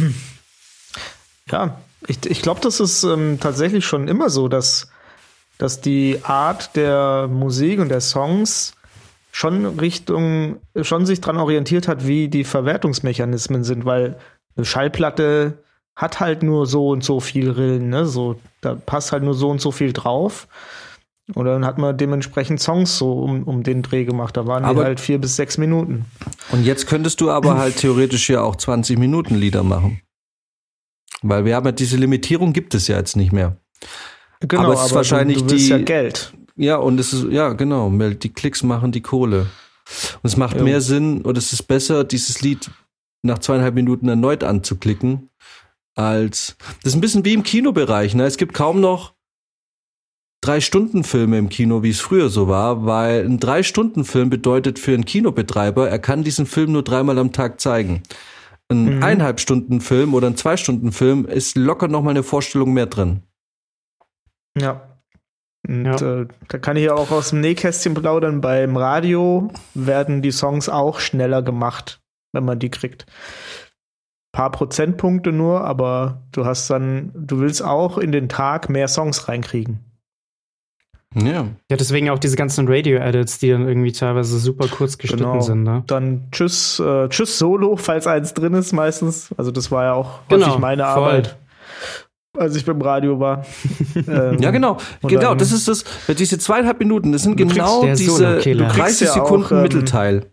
Ja, 1.50 1.78
ich, 2.06 2.18
ich 2.26 2.42
glaube, 2.42 2.60
das 2.60 2.80
ist 2.80 3.04
ähm, 3.04 3.38
tatsächlich 3.40 3.86
schon 3.86 4.06
immer 4.08 4.28
so, 4.30 4.48
dass, 4.48 4.88
dass 5.56 5.80
die 5.80 6.20
Art 6.22 6.76
der 6.76 7.26
Musik 7.28 7.80
und 7.80 7.88
der 7.88 8.00
Songs 8.02 8.74
schon 9.38 9.78
Richtung, 9.78 10.56
schon 10.82 11.06
sich 11.06 11.20
dran 11.20 11.36
orientiert 11.36 11.86
hat, 11.86 12.08
wie 12.08 12.26
die 12.26 12.42
Verwertungsmechanismen 12.42 13.62
sind, 13.62 13.84
weil 13.84 14.16
eine 14.56 14.66
Schallplatte 14.66 15.62
hat 15.94 16.18
halt 16.18 16.42
nur 16.42 16.66
so 16.66 16.88
und 16.88 17.04
so 17.04 17.20
viel 17.20 17.48
Rillen, 17.50 17.88
ne? 17.88 18.04
So, 18.06 18.40
da 18.62 18.74
passt 18.74 19.12
halt 19.12 19.22
nur 19.22 19.34
so 19.34 19.48
und 19.50 19.60
so 19.60 19.70
viel 19.70 19.92
drauf. 19.92 20.48
Und 21.34 21.44
dann 21.44 21.64
hat 21.64 21.78
man 21.78 21.96
dementsprechend 21.96 22.60
Songs 22.60 22.98
so 22.98 23.12
um, 23.20 23.44
um 23.44 23.62
den 23.62 23.82
Dreh 23.82 24.04
gemacht. 24.04 24.36
Da 24.36 24.46
waren 24.48 24.64
die 24.64 24.70
Aber- 24.70 24.82
halt 24.82 24.98
vier 24.98 25.18
bis 25.18 25.36
sechs 25.36 25.56
Minuten. 25.56 26.06
Und 26.50 26.64
jetzt 26.64 26.88
könntest 26.88 27.20
du 27.20 27.30
aber 27.30 27.58
halt 27.58 27.76
theoretisch 27.80 28.28
ja 28.30 28.42
auch 28.42 28.56
20 28.56 28.98
Minuten 28.98 29.36
Lieder 29.36 29.62
machen. 29.62 30.00
Weil 31.22 31.44
wir 31.44 31.54
haben 31.54 31.66
ja 31.66 31.72
diese 31.72 31.96
Limitierung 31.96 32.52
gibt 32.52 32.74
es 32.74 32.88
ja 32.88 32.96
jetzt 32.96 33.14
nicht 33.14 33.30
mehr. 33.32 33.56
Genau, 34.40 34.64
Aber 34.64 34.74
es 34.74 34.86
ist 34.86 34.94
wahrscheinlich 34.94 35.38
du, 35.38 35.46
du 35.46 35.54
die- 35.54 35.68
ja 35.68 35.78
Geld. 35.78 36.32
Ja, 36.58 36.76
und 36.76 36.98
es 36.98 37.12
ist, 37.12 37.30
ja, 37.30 37.52
genau, 37.52 37.88
die 37.90 38.32
Klicks 38.32 38.62
machen 38.62 38.92
die 38.92 39.00
Kohle. 39.00 39.46
Und 40.22 40.24
es 40.24 40.36
macht 40.36 40.56
Jo. 40.58 40.64
mehr 40.64 40.80
Sinn 40.80 41.22
oder 41.22 41.38
es 41.38 41.52
ist 41.52 41.62
besser, 41.62 42.04
dieses 42.04 42.42
Lied 42.42 42.70
nach 43.22 43.38
zweieinhalb 43.38 43.74
Minuten 43.74 44.08
erneut 44.08 44.44
anzuklicken, 44.44 45.30
als. 45.94 46.56
Das 46.82 46.92
ist 46.92 46.94
ein 46.96 47.00
bisschen 47.00 47.24
wie 47.24 47.32
im 47.32 47.42
Kinobereich, 47.42 48.14
ne? 48.14 48.24
Es 48.24 48.36
gibt 48.36 48.54
kaum 48.54 48.80
noch 48.80 49.14
Drei-Stunden-Filme 50.40 51.38
im 51.38 51.48
Kino, 51.48 51.82
wie 51.82 51.90
es 51.90 52.00
früher 52.00 52.28
so 52.28 52.48
war, 52.48 52.86
weil 52.86 53.24
ein 53.24 53.40
Drei-Stunden-Film 53.40 54.30
bedeutet 54.30 54.78
für 54.78 54.94
einen 54.94 55.04
Kinobetreiber, 55.04 55.88
er 55.88 55.98
kann 55.98 56.22
diesen 56.22 56.46
Film 56.46 56.72
nur 56.72 56.82
dreimal 56.84 57.18
am 57.18 57.32
Tag 57.32 57.60
zeigen. 57.60 58.02
Ein 58.68 58.96
Mhm. 58.98 59.02
Eineinhalb-Stunden-Film 59.02 60.14
oder 60.14 60.26
ein 60.28 60.36
Zwei-Stunden-Film 60.36 61.24
ist 61.26 61.56
locker 61.56 61.88
nochmal 61.88 62.12
eine 62.12 62.22
Vorstellung 62.22 62.72
mehr 62.72 62.86
drin. 62.86 63.22
Ja. 64.56 64.87
Und 65.66 65.84
Ja. 65.86 66.20
Äh, 66.20 66.26
da 66.48 66.58
kann 66.58 66.76
ich 66.76 66.84
ja 66.84 66.94
auch 66.94 67.10
aus 67.10 67.30
dem 67.30 67.40
Nähkästchen 67.40 67.94
plaudern. 67.94 68.40
Beim 68.40 68.76
Radio 68.76 69.50
werden 69.74 70.22
die 70.22 70.30
Songs 70.32 70.68
auch 70.68 71.00
schneller 71.00 71.42
gemacht, 71.42 72.00
wenn 72.32 72.44
man 72.44 72.58
die 72.58 72.70
kriegt. 72.70 73.06
Paar 74.32 74.50
Prozentpunkte 74.52 75.32
nur, 75.32 75.62
aber 75.64 76.22
du 76.32 76.44
hast 76.44 76.68
dann, 76.70 77.10
du 77.14 77.40
willst 77.40 77.62
auch 77.64 77.98
in 77.98 78.12
den 78.12 78.28
Tag 78.28 78.68
mehr 78.68 78.86
Songs 78.86 79.26
reinkriegen. 79.28 79.80
Ja. 81.14 81.46
Ja, 81.70 81.76
deswegen 81.78 82.10
auch 82.10 82.18
diese 82.18 82.36
ganzen 82.36 82.68
Radio-Edits, 82.68 83.38
die 83.38 83.50
dann 83.50 83.66
irgendwie 83.66 83.92
teilweise 83.92 84.38
super 84.38 84.68
kurz 84.68 84.98
geschnitten 84.98 85.24
Genau. 85.24 85.40
sind, 85.40 85.62
ne? 85.62 85.82
Dann 85.86 86.28
Tschüss, 86.30 86.78
äh, 86.80 87.08
Tschüss 87.08 87.38
Solo, 87.38 87.76
falls 87.76 88.06
eins 88.06 88.34
drin 88.34 88.52
ist 88.52 88.72
meistens. 88.74 89.30
Also 89.38 89.50
das 89.50 89.70
war 89.70 89.84
ja 89.84 89.92
auch 89.94 90.20
Genau, 90.28 90.46
häufig 90.48 90.58
meine 90.60 90.82
voll. 90.82 90.90
Arbeit, 90.92 91.36
als 92.38 92.56
ich 92.56 92.64
beim 92.64 92.80
Radio 92.80 93.18
war. 93.20 93.44
Ähm, 94.06 94.38
Ja, 94.38 94.50
genau. 94.50 94.78
Genau, 95.02 95.34
das 95.34 95.52
ist 95.52 95.66
das. 95.68 95.84
Diese 96.08 96.38
zweieinhalb 96.38 96.78
Minuten, 96.78 97.12
das 97.12 97.22
sind 97.22 97.36
genau 97.36 97.84
diese 97.84 98.10
Solo-Killer. 98.10 98.66
Du 98.68 98.72
kriegst 98.72 99.00
30 99.00 99.06
ja 99.06 99.12
auch, 99.12 99.14
Sekunden 99.16 99.54
ähm, 99.56 99.62
Mittelteil. 99.62 100.32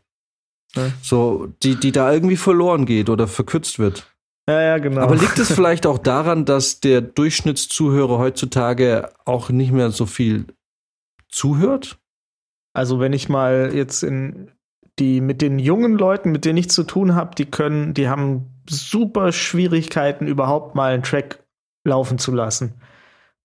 ne? 0.75 0.93
So, 1.01 1.47
die, 1.63 1.75
die 1.75 1.91
da 1.91 2.11
irgendwie 2.13 2.37
verloren 2.37 2.85
geht 2.85 3.09
oder 3.09 3.27
verkürzt 3.27 3.79
wird. 3.79 4.07
Ja, 4.47 4.61
ja, 4.61 4.77
genau. 4.77 5.01
Aber 5.01 5.15
liegt 5.15 5.39
es 5.39 5.51
vielleicht 5.53 5.87
auch 5.87 5.97
daran, 5.97 6.45
dass 6.45 6.79
der 6.79 7.01
Durchschnittszuhörer 7.01 8.19
heutzutage 8.19 9.09
auch 9.25 9.49
nicht 9.49 9.71
mehr 9.71 9.89
so 9.91 10.05
viel 10.05 10.45
zuhört? 11.29 11.97
Also 12.73 12.99
wenn 12.99 13.13
ich 13.13 13.29
mal 13.29 13.71
jetzt 13.73 14.03
in 14.03 14.51
die 14.99 15.21
mit 15.21 15.41
den 15.41 15.59
jungen 15.59 15.97
Leuten, 15.97 16.31
mit 16.31 16.45
denen 16.45 16.57
ich 16.57 16.69
zu 16.69 16.83
tun 16.83 17.15
habe, 17.15 17.35
die 17.35 17.45
können, 17.45 17.93
die 17.93 18.07
haben 18.07 18.61
super 18.69 19.31
Schwierigkeiten 19.31 20.27
überhaupt 20.27 20.75
mal 20.75 20.93
einen 20.93 21.03
Track 21.03 21.43
laufen 21.85 22.17
zu 22.17 22.33
lassen. 22.33 22.73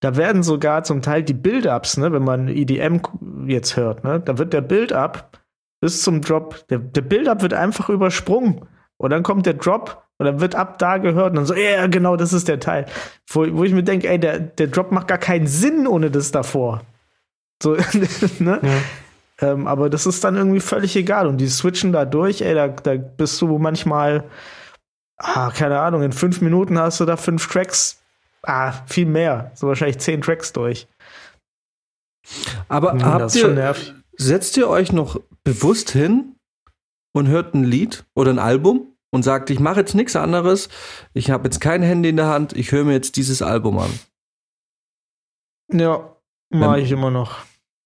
Da 0.01 0.17
werden 0.17 0.43
sogar 0.43 0.83
zum 0.83 1.03
Teil 1.03 1.23
die 1.23 1.35
Build-ups, 1.35 1.99
ne, 1.99 2.11
wenn 2.13 2.25
man 2.25 2.49
EDM 2.49 3.01
jetzt 3.47 3.77
hört, 3.77 4.03
ne, 4.03 4.21
da 4.21 4.39
wird 4.39 4.53
der 4.53 4.63
Build-up 4.63 5.39
bis 5.81 6.03
zum 6.03 6.21
Drop, 6.21 6.67
der, 6.69 6.79
der 6.79 7.03
Build-up 7.03 7.43
wird 7.43 7.55
einfach 7.55 7.89
übersprungen. 7.89 8.67
Und 8.97 9.11
dann 9.11 9.23
kommt 9.23 9.47
der 9.47 9.55
Drop 9.55 10.05
und 10.19 10.27
dann 10.27 10.41
wird 10.41 10.55
ab 10.55 10.79
da 10.79 10.99
gehört 10.99 11.31
und 11.31 11.37
dann 11.37 11.47
so, 11.47 11.55
ja, 11.55 11.61
yeah, 11.61 11.87
genau, 11.87 12.17
das 12.17 12.35
ist 12.35 12.49
der 12.49 12.61
Teil. 12.61 12.85
Wo, 13.27 13.47
wo 13.53 13.65
ich 13.65 13.73
mir 13.73 13.83
denke, 13.83 14.09
ey, 14.09 14.19
der, 14.19 14.39
der 14.39 14.67
Drop 14.67 14.93
macht 14.93 15.09
gar 15.09 15.17
keinen 15.17 15.47
Sinn 15.47 15.87
ohne 15.87 16.11
das 16.11 16.31
davor. 16.31 16.83
So, 17.63 17.77
ne? 18.39 18.61
Ja. 18.63 19.53
Ähm, 19.53 19.67
aber 19.67 19.89
das 19.89 20.07
ist 20.07 20.23
dann 20.23 20.37
irgendwie 20.37 20.61
völlig 20.61 20.95
egal. 20.97 21.27
Und 21.27 21.39
die 21.39 21.49
switchen 21.49 21.93
da 21.93 22.05
durch, 22.05 22.43
ey, 22.43 22.55
da, 22.55 22.69
da 22.69 22.97
bist 22.97 23.41
du 23.41 23.59
manchmal, 23.59 24.25
ah, 25.17 25.51
keine 25.51 25.81
Ahnung, 25.81 26.03
in 26.03 26.13
fünf 26.13 26.43
Minuten 26.43 26.79
hast 26.79 27.01
du 27.01 27.07
da 27.07 27.17
fünf 27.17 27.47
Tracks, 27.47 28.00
ah, 28.43 28.73
viel 28.87 29.07
mehr. 29.07 29.53
So 29.55 29.69
wahrscheinlich 29.69 29.99
zehn 29.99 30.23
Tracks 30.23 30.53
durch. 30.53 30.87
Aber 32.69 32.97
ja, 32.97 33.05
habt 33.05 33.35
ihr, 33.35 33.75
setzt 34.17 34.57
ihr 34.57 34.69
euch 34.69 34.93
noch 34.93 35.21
bewusst 35.45 35.91
hin 35.91 36.37
und 37.13 37.29
hört 37.29 37.55
ein 37.55 37.65
Lied 37.65 38.05
oder 38.15 38.31
ein 38.31 38.39
Album 38.39 38.95
und 39.11 39.23
sagt, 39.23 39.51
ich 39.51 39.59
mache 39.59 39.81
jetzt 39.81 39.95
nichts 39.95 40.17
anderes, 40.17 40.69
ich 41.15 41.31
habe 41.31 41.45
jetzt 41.45 41.61
kein 41.61 41.83
Handy 41.83 42.11
in 42.11 42.17
der 42.17 42.29
Hand, 42.29 42.53
ich 42.53 42.73
höre 42.73 42.85
mir 42.85 42.93
jetzt 42.93 43.17
dieses 43.17 43.43
Album 43.43 43.79
an. 43.79 43.91
Ja, 45.73 46.17
mache 46.51 46.81
ich 46.81 46.91
immer 46.91 47.11
noch. 47.11 47.39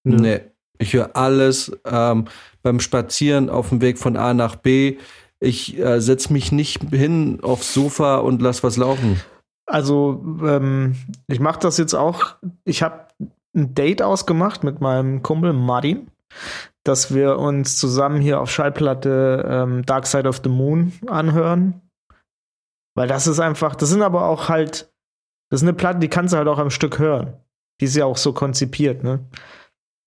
Nee, 0.05 0.41
ich 0.79 0.93
höre 0.93 1.17
alles 1.17 1.73
ähm, 1.85 2.27
beim 2.63 2.81
Spazieren 2.81 3.49
auf 3.49 3.71
dem 3.71 3.81
Weg 3.81 3.99
von 3.99 4.17
A 4.17 4.35
nach 4.35 4.57
B. 4.57 4.99
Ich 5.41 5.79
äh, 5.79 6.01
setze 6.01 6.33
mich 6.33 6.53
nicht 6.53 6.83
hin 6.91 7.41
aufs 7.43 7.73
Sofa 7.73 8.17
und 8.17 8.43
lass 8.43 8.63
was 8.63 8.77
laufen. 8.77 9.21
Also, 9.67 10.23
ähm, 10.43 10.97
ich 11.27 11.41
mache 11.41 11.61
das 11.61 11.79
jetzt 11.79 11.95
auch. 11.95 12.37
Ich 12.65 12.83
habe 12.83 13.09
ein 13.55 13.75
Date 13.75 14.03
ausgemacht 14.03 14.65
mit 14.65 14.81
meinem 14.81 15.23
Kumpel 15.23 15.53
Martin 15.53 16.11
dass 16.85 17.15
wir 17.15 17.39
uns 17.39 17.79
zusammen 17.79 18.21
hier 18.21 18.41
auf 18.41 18.51
Schallplatte 18.51 19.45
ähm, 19.49 19.87
Dark 19.87 20.07
Side 20.07 20.29
of 20.29 20.41
the 20.45 20.51
Moon 20.51 20.93
anhören. 21.07 21.81
Weil 22.95 23.09
das 23.09 23.27
ist 23.27 23.41
einfach, 23.41 23.75
das 23.75 23.89
sind 23.89 24.03
aber 24.03 24.27
auch 24.27 24.49
halt, 24.49 24.93
das 25.51 25.63
ist 25.63 25.69
eine 25.69 25.73
Platte, 25.73 25.99
die 25.99 26.09
kannst 26.09 26.33
du 26.33 26.39
halt 26.39 26.47
auch 26.47 26.59
am 26.59 26.71
Stück 26.71 26.99
hören. 26.99 27.39
Die 27.81 27.87
ist 27.87 27.97
ja 27.97 28.05
auch 28.05 28.19
so 28.19 28.33
konzipiert, 28.33 29.03
ne? 29.03 29.25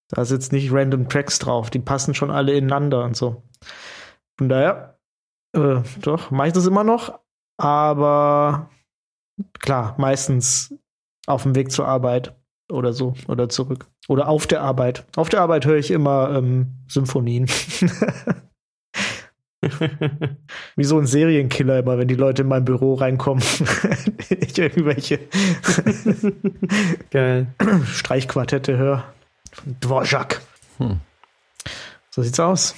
Da 0.10 0.22
ist 0.22 0.32
jetzt 0.32 0.54
nicht 0.54 0.72
random 0.72 1.10
Tracks 1.10 1.38
drauf, 1.40 1.70
die 1.70 1.80
passen 1.80 2.14
schon 2.14 2.32
alle 2.32 2.54
ineinander 2.54 3.04
und 3.04 3.18
so. 3.18 3.44
Von 4.38 4.48
daher, 4.48 5.00
äh, 5.54 5.82
doch, 6.00 6.32
mache 6.32 6.48
ich 6.48 6.54
das 6.54 6.66
immer 6.66 6.86
noch, 6.86 7.20
aber 7.58 8.70
klar, 9.60 9.96
meistens 9.98 10.74
auf 11.26 11.44
dem 11.44 11.56
Weg 11.56 11.72
zur 11.72 11.88
Arbeit 11.88 12.36
oder 12.70 12.94
so 12.94 13.14
oder 13.28 13.50
zurück. 13.50 13.88
Oder 14.08 14.30
auf 14.30 14.48
der 14.48 14.62
Arbeit. 14.62 15.06
Auf 15.16 15.30
der 15.30 15.42
Arbeit 15.42 15.66
höre 15.66 15.78
ich 15.78 15.92
immer 15.92 16.34
ähm, 16.36 16.78
Symphonien. 16.88 17.48
Wie 20.76 20.84
so 20.84 20.98
ein 20.98 21.08
Serienkiller 21.08 21.80
immer, 21.80 21.98
wenn 21.98 22.08
die 22.08 22.16
Leute 22.16 22.44
in 22.44 22.48
mein 22.48 22.64
Büro 22.64 22.94
reinkommen. 22.94 23.44
ich 24.30 24.58
irgendwelche 24.58 25.20
Geil. 27.12 27.48
Streichquartette 27.86 28.78
höre. 28.78 29.04
Dvorak. 29.82 30.42
Hm. 30.78 31.02
So 32.12 32.22
sieht's 32.24 32.40
aus. 32.40 32.76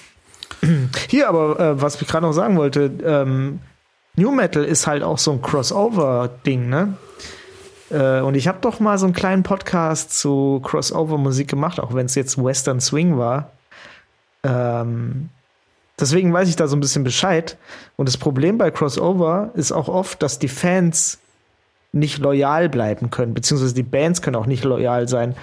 Hier 1.09 1.29
aber, 1.29 1.59
äh, 1.59 1.81
was 1.81 2.01
ich 2.01 2.07
gerade 2.07 2.25
noch 2.25 2.33
sagen 2.33 2.57
wollte, 2.57 2.91
ähm, 3.03 3.59
New 4.19 4.31
Metal 4.31 4.63
ist 4.63 4.85
halt 4.85 5.01
auch 5.01 5.17
so 5.17 5.31
ein 5.31 5.41
Crossover-Ding, 5.41 6.67
ne? 6.69 6.93
Äh, 7.89 8.21
und 8.21 8.35
ich 8.35 8.47
habe 8.47 8.59
doch 8.61 8.79
mal 8.79 8.97
so 8.97 9.05
einen 9.05 9.13
kleinen 9.13 9.43
Podcast 9.43 10.17
zu 10.17 10.61
Crossover-Musik 10.63 11.47
gemacht, 11.47 11.79
auch 11.79 11.93
wenn 11.93 12.05
es 12.05 12.15
jetzt 12.15 12.41
Western 12.41 12.79
Swing 12.81 13.17
war. 13.17 13.51
Ähm, 14.43 15.29
deswegen 15.99 16.33
weiß 16.33 16.49
ich 16.49 16.55
da 16.55 16.67
so 16.67 16.75
ein 16.75 16.81
bisschen 16.81 17.03
Bescheid. 17.03 17.57
Und 17.95 18.07
das 18.07 18.17
Problem 18.17 18.57
bei 18.57 18.71
Crossover 18.71 19.51
ist 19.55 19.71
auch 19.71 19.87
oft, 19.87 20.21
dass 20.21 20.37
die 20.37 20.49
Fans 20.49 21.19
nicht 21.91 22.19
loyal 22.19 22.69
bleiben 22.69 23.09
können, 23.09 23.33
beziehungsweise 23.33 23.73
die 23.73 23.83
Bands 23.83 24.21
können 24.21 24.35
auch 24.35 24.45
nicht 24.45 24.63
loyal 24.63 25.07
sein. 25.07 25.35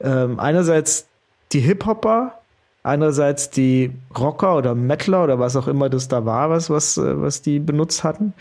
Ähm, 0.00 0.38
einerseits 0.38 1.06
die 1.52 1.60
Hip-Hopper, 1.60 2.41
einerseits 2.82 3.50
die 3.50 3.92
Rocker 4.18 4.56
oder 4.56 4.74
Metaler 4.74 5.24
oder 5.24 5.38
was 5.38 5.56
auch 5.56 5.68
immer 5.68 5.88
das 5.88 6.08
da 6.08 6.24
war, 6.24 6.50
was, 6.50 6.70
was, 6.70 6.96
äh, 6.96 7.20
was 7.20 7.42
die 7.42 7.58
benutzt 7.58 8.04
hatten. 8.04 8.32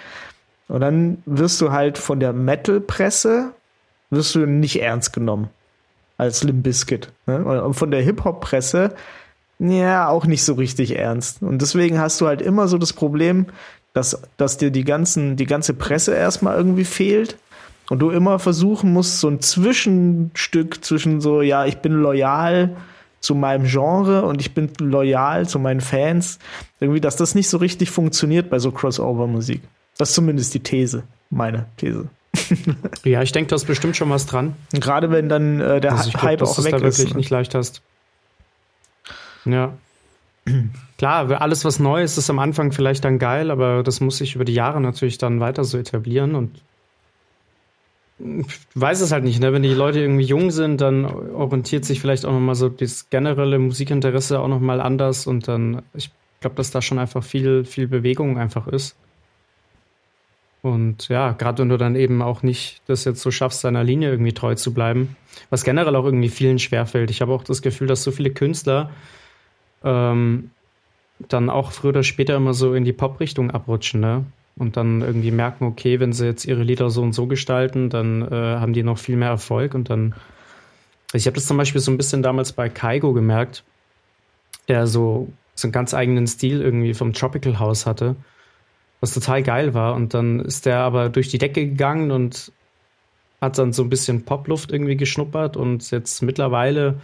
Und 0.67 0.81
dann 0.81 1.21
wirst 1.25 1.59
du 1.61 1.71
halt 1.71 1.97
von 1.97 2.19
der 2.19 2.33
Metal-Presse 2.33 3.51
wirst 4.09 4.35
du 4.35 4.45
nicht 4.45 4.81
ernst 4.81 5.13
genommen 5.13 5.49
als 6.17 6.43
Limp 6.43 6.63
Bizkit. 6.63 7.11
Ne? 7.25 7.43
Und 7.43 7.73
von 7.73 7.91
der 7.91 8.01
Hip-Hop-Presse 8.01 8.93
ja 9.59 10.07
auch 10.07 10.25
nicht 10.25 10.43
so 10.43 10.53
richtig 10.53 10.97
ernst. 10.97 11.41
Und 11.41 11.61
deswegen 11.61 11.99
hast 11.99 12.19
du 12.21 12.27
halt 12.27 12.41
immer 12.41 12.67
so 12.67 12.77
das 12.77 12.93
Problem, 12.93 13.47
dass, 13.93 14.21
dass 14.37 14.57
dir 14.57 14.71
die, 14.71 14.83
ganzen, 14.83 15.35
die 15.35 15.45
ganze 15.45 15.73
Presse 15.73 16.15
erstmal 16.15 16.57
irgendwie 16.57 16.85
fehlt 16.85 17.37
und 17.89 17.99
du 17.99 18.09
immer 18.09 18.39
versuchen 18.39 18.93
musst, 18.93 19.19
so 19.19 19.27
ein 19.27 19.41
Zwischenstück 19.41 20.83
zwischen 20.83 21.21
so, 21.21 21.41
ja, 21.41 21.65
ich 21.65 21.79
bin 21.79 21.93
loyal 21.93 22.75
zu 23.21 23.35
meinem 23.35 23.65
Genre 23.65 24.23
und 24.23 24.41
ich 24.41 24.53
bin 24.53 24.69
loyal 24.79 25.47
zu 25.47 25.59
meinen 25.59 25.79
Fans, 25.79 26.39
irgendwie, 26.79 26.99
dass 26.99 27.15
das 27.15 27.35
nicht 27.35 27.49
so 27.49 27.57
richtig 27.57 27.91
funktioniert 27.91 28.49
bei 28.49 28.59
so 28.59 28.71
Crossover-Musik. 28.71 29.61
Das 29.97 30.09
ist 30.09 30.15
zumindest 30.15 30.53
die 30.53 30.59
These, 30.59 31.03
meine 31.29 31.67
These. 31.77 32.09
ja, 33.03 33.21
ich 33.21 33.31
denke, 33.31 33.49
da 33.49 33.55
ist 33.55 33.65
bestimmt 33.65 33.95
schon 33.95 34.09
was 34.09 34.25
dran. 34.25 34.55
Gerade 34.73 35.11
wenn 35.11 35.29
dann 35.29 35.59
äh, 35.59 35.79
der 35.79 35.93
also 35.93 36.09
ich 36.09 36.21
Hype 36.21 36.39
glaub, 36.39 36.49
auch 36.49 36.63
weg 36.63 36.71
da 36.71 36.77
ist. 36.77 36.97
wirklich 36.97 37.13
ne? 37.13 37.17
nicht 37.17 37.29
leicht 37.29 37.53
hast. 37.53 37.81
Ja. 39.45 39.73
Klar, 40.97 41.41
alles 41.41 41.65
was 41.65 41.79
Neues 41.79 42.17
ist 42.17 42.29
am 42.29 42.39
Anfang 42.39 42.71
vielleicht 42.71 43.05
dann 43.05 43.19
geil, 43.19 43.51
aber 43.51 43.83
das 43.83 44.01
muss 44.01 44.17
sich 44.17 44.35
über 44.35 44.45
die 44.45 44.53
Jahre 44.53 44.81
natürlich 44.81 45.17
dann 45.17 45.39
weiter 45.39 45.63
so 45.63 45.77
etablieren 45.77 46.35
und 46.35 46.61
weiß 48.75 49.01
es 49.01 49.11
halt 49.11 49.23
nicht, 49.23 49.39
ne? 49.39 49.53
Wenn 49.53 49.63
die 49.63 49.73
Leute 49.73 49.99
irgendwie 49.99 50.25
jung 50.25 50.51
sind, 50.51 50.81
dann 50.81 51.05
orientiert 51.05 51.85
sich 51.85 51.99
vielleicht 52.01 52.25
auch 52.25 52.33
nochmal 52.33 52.55
so 52.55 52.69
das 52.69 53.09
generelle 53.09 53.59
Musikinteresse 53.59 54.39
auch 54.39 54.47
nochmal 54.47 54.81
anders 54.81 55.27
und 55.27 55.47
dann, 55.47 55.81
ich 55.93 56.11
glaube, 56.39 56.55
dass 56.55 56.71
da 56.71 56.81
schon 56.81 56.99
einfach 56.99 57.23
viel, 57.23 57.65
viel 57.65 57.87
Bewegung 57.87 58.37
einfach 58.37 58.67
ist. 58.67 58.95
Und 60.61 61.07
ja, 61.07 61.31
gerade 61.31 61.63
wenn 61.63 61.69
du 61.69 61.77
dann 61.77 61.95
eben 61.95 62.21
auch 62.21 62.43
nicht 62.43 62.81
das 62.85 63.03
jetzt 63.05 63.21
so 63.21 63.31
schaffst, 63.31 63.61
seiner 63.61 63.83
Linie 63.83 64.11
irgendwie 64.11 64.33
treu 64.33 64.53
zu 64.53 64.73
bleiben, 64.73 65.15
was 65.49 65.63
generell 65.63 65.95
auch 65.95 66.05
irgendwie 66.05 66.29
vielen 66.29 66.59
schwerfällt. 66.59 67.09
Ich 67.09 67.21
habe 67.21 67.33
auch 67.33 67.43
das 67.43 67.63
Gefühl, 67.63 67.87
dass 67.87 68.03
so 68.03 68.11
viele 68.11 68.29
Künstler 68.29 68.91
ähm, 69.83 70.51
dann 71.29 71.49
auch 71.49 71.71
früher 71.71 71.89
oder 71.89 72.03
später 72.03 72.35
immer 72.35 72.53
so 72.53 72.75
in 72.75 72.85
die 72.85 72.93
Pop-Richtung 72.93 73.51
abrutschen, 73.51 74.01
ne? 74.01 74.25
Und 74.57 74.77
dann 74.77 75.01
irgendwie 75.01 75.31
merken, 75.31 75.65
okay, 75.65 75.99
wenn 75.99 76.13
sie 76.13 76.25
jetzt 76.25 76.45
ihre 76.45 76.63
Lieder 76.63 76.89
so 76.89 77.01
und 77.01 77.13
so 77.13 77.25
gestalten, 77.27 77.89
dann 77.89 78.21
äh, 78.21 78.35
haben 78.35 78.73
die 78.73 78.83
noch 78.83 78.97
viel 78.97 79.15
mehr 79.15 79.29
Erfolg 79.29 79.73
und 79.73 79.89
dann. 79.89 80.13
Ich 81.13 81.25
habe 81.25 81.35
das 81.35 81.45
zum 81.45 81.57
Beispiel 81.57 81.81
so 81.81 81.91
ein 81.91 81.97
bisschen 81.97 82.23
damals 82.23 82.53
bei 82.53 82.69
Kaigo 82.69 83.11
gemerkt, 83.11 83.63
der 84.69 84.87
so, 84.87 85.29
so 85.55 85.67
einen 85.67 85.73
ganz 85.73 85.93
eigenen 85.93 86.25
Stil 86.25 86.61
irgendwie 86.61 86.93
vom 86.93 87.11
Tropical 87.11 87.59
House 87.59 87.85
hatte 87.85 88.15
was 89.01 89.13
total 89.13 89.43
geil 89.43 89.73
war. 89.73 89.95
Und 89.95 90.13
dann 90.13 90.39
ist 90.39 90.65
der 90.65 90.79
aber 90.79 91.09
durch 91.09 91.27
die 91.27 91.39
Decke 91.39 91.67
gegangen 91.67 92.11
und 92.11 92.53
hat 93.41 93.57
dann 93.57 93.73
so 93.73 93.83
ein 93.83 93.89
bisschen 93.89 94.23
Popluft 94.23 94.71
irgendwie 94.71 94.95
geschnuppert 94.95 95.57
und 95.57 95.89
jetzt 95.91 96.21
mittlerweile 96.21 97.01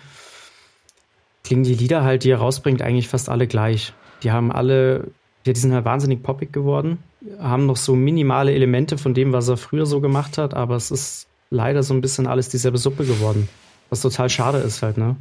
klingen 1.43 1.63
die 1.63 1.73
Lieder 1.73 2.03
halt, 2.03 2.23
die 2.23 2.29
er 2.29 2.37
rausbringt, 2.37 2.81
eigentlich 2.81 3.07
fast 3.07 3.27
alle 3.27 3.47
gleich. 3.47 3.93
Die 4.21 4.31
haben 4.31 4.51
alle, 4.51 5.07
ja, 5.45 5.53
die 5.53 5.59
sind 5.59 5.73
halt 5.73 5.85
wahnsinnig 5.85 6.21
poppig 6.21 6.53
geworden, 6.53 6.99
haben 7.39 7.65
noch 7.65 7.77
so 7.77 7.95
minimale 7.95 8.53
Elemente 8.53 8.97
von 8.97 9.13
dem, 9.13 9.33
was 9.33 9.47
er 9.47 9.57
früher 9.57 9.85
so 9.85 10.01
gemacht 10.01 10.37
hat, 10.37 10.53
aber 10.53 10.75
es 10.75 10.91
ist 10.91 11.27
leider 11.49 11.83
so 11.83 11.93
ein 11.93 12.01
bisschen 12.01 12.27
alles 12.27 12.49
dieselbe 12.49 12.77
Suppe 12.77 13.05
geworden. 13.05 13.47
Was 13.89 14.01
total 14.01 14.29
schade 14.29 14.57
ist 14.59 14.81
halt, 14.81 14.97
ne? 14.97 15.15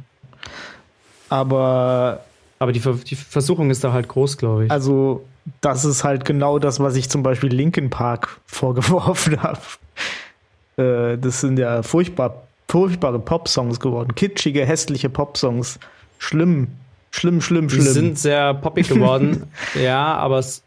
Aber. 1.29 2.21
Aber 2.59 2.71
die, 2.71 2.79
die 2.79 3.15
Versuchung 3.15 3.69
ist 3.69 3.83
da 3.83 3.93
halt 3.93 4.07
groß, 4.07 4.37
glaube 4.37 4.65
ich. 4.65 4.71
Also, 4.71 5.23
das 5.61 5.85
ist 5.85 6.03
halt 6.03 6.25
genau 6.25 6.57
das, 6.57 6.79
was 6.79 6.95
ich 6.95 7.07
zum 7.07 7.21
Beispiel 7.21 7.53
Linkin 7.53 7.89
Park 7.89 8.39
vorgeworfen 8.45 9.41
habe. 9.43 9.59
Äh, 10.77 11.17
das 11.19 11.41
sind 11.41 11.59
ja 11.59 11.83
furchtbar, 11.83 12.47
furchtbare 12.67 13.19
Pop-Songs 13.19 13.79
geworden. 13.79 14.15
Kitschige, 14.15 14.65
hässliche 14.65 15.09
Pop-Songs. 15.09 15.79
Schlimm, 16.17 16.69
schlimm, 17.11 17.41
schlimm, 17.41 17.69
schlimm. 17.69 17.85
Die 17.85 17.91
sind 17.91 18.19
sehr 18.19 18.55
poppig 18.55 18.89
geworden. 18.89 19.43
ja, 19.81 20.15
aber 20.15 20.39
es. 20.39 20.63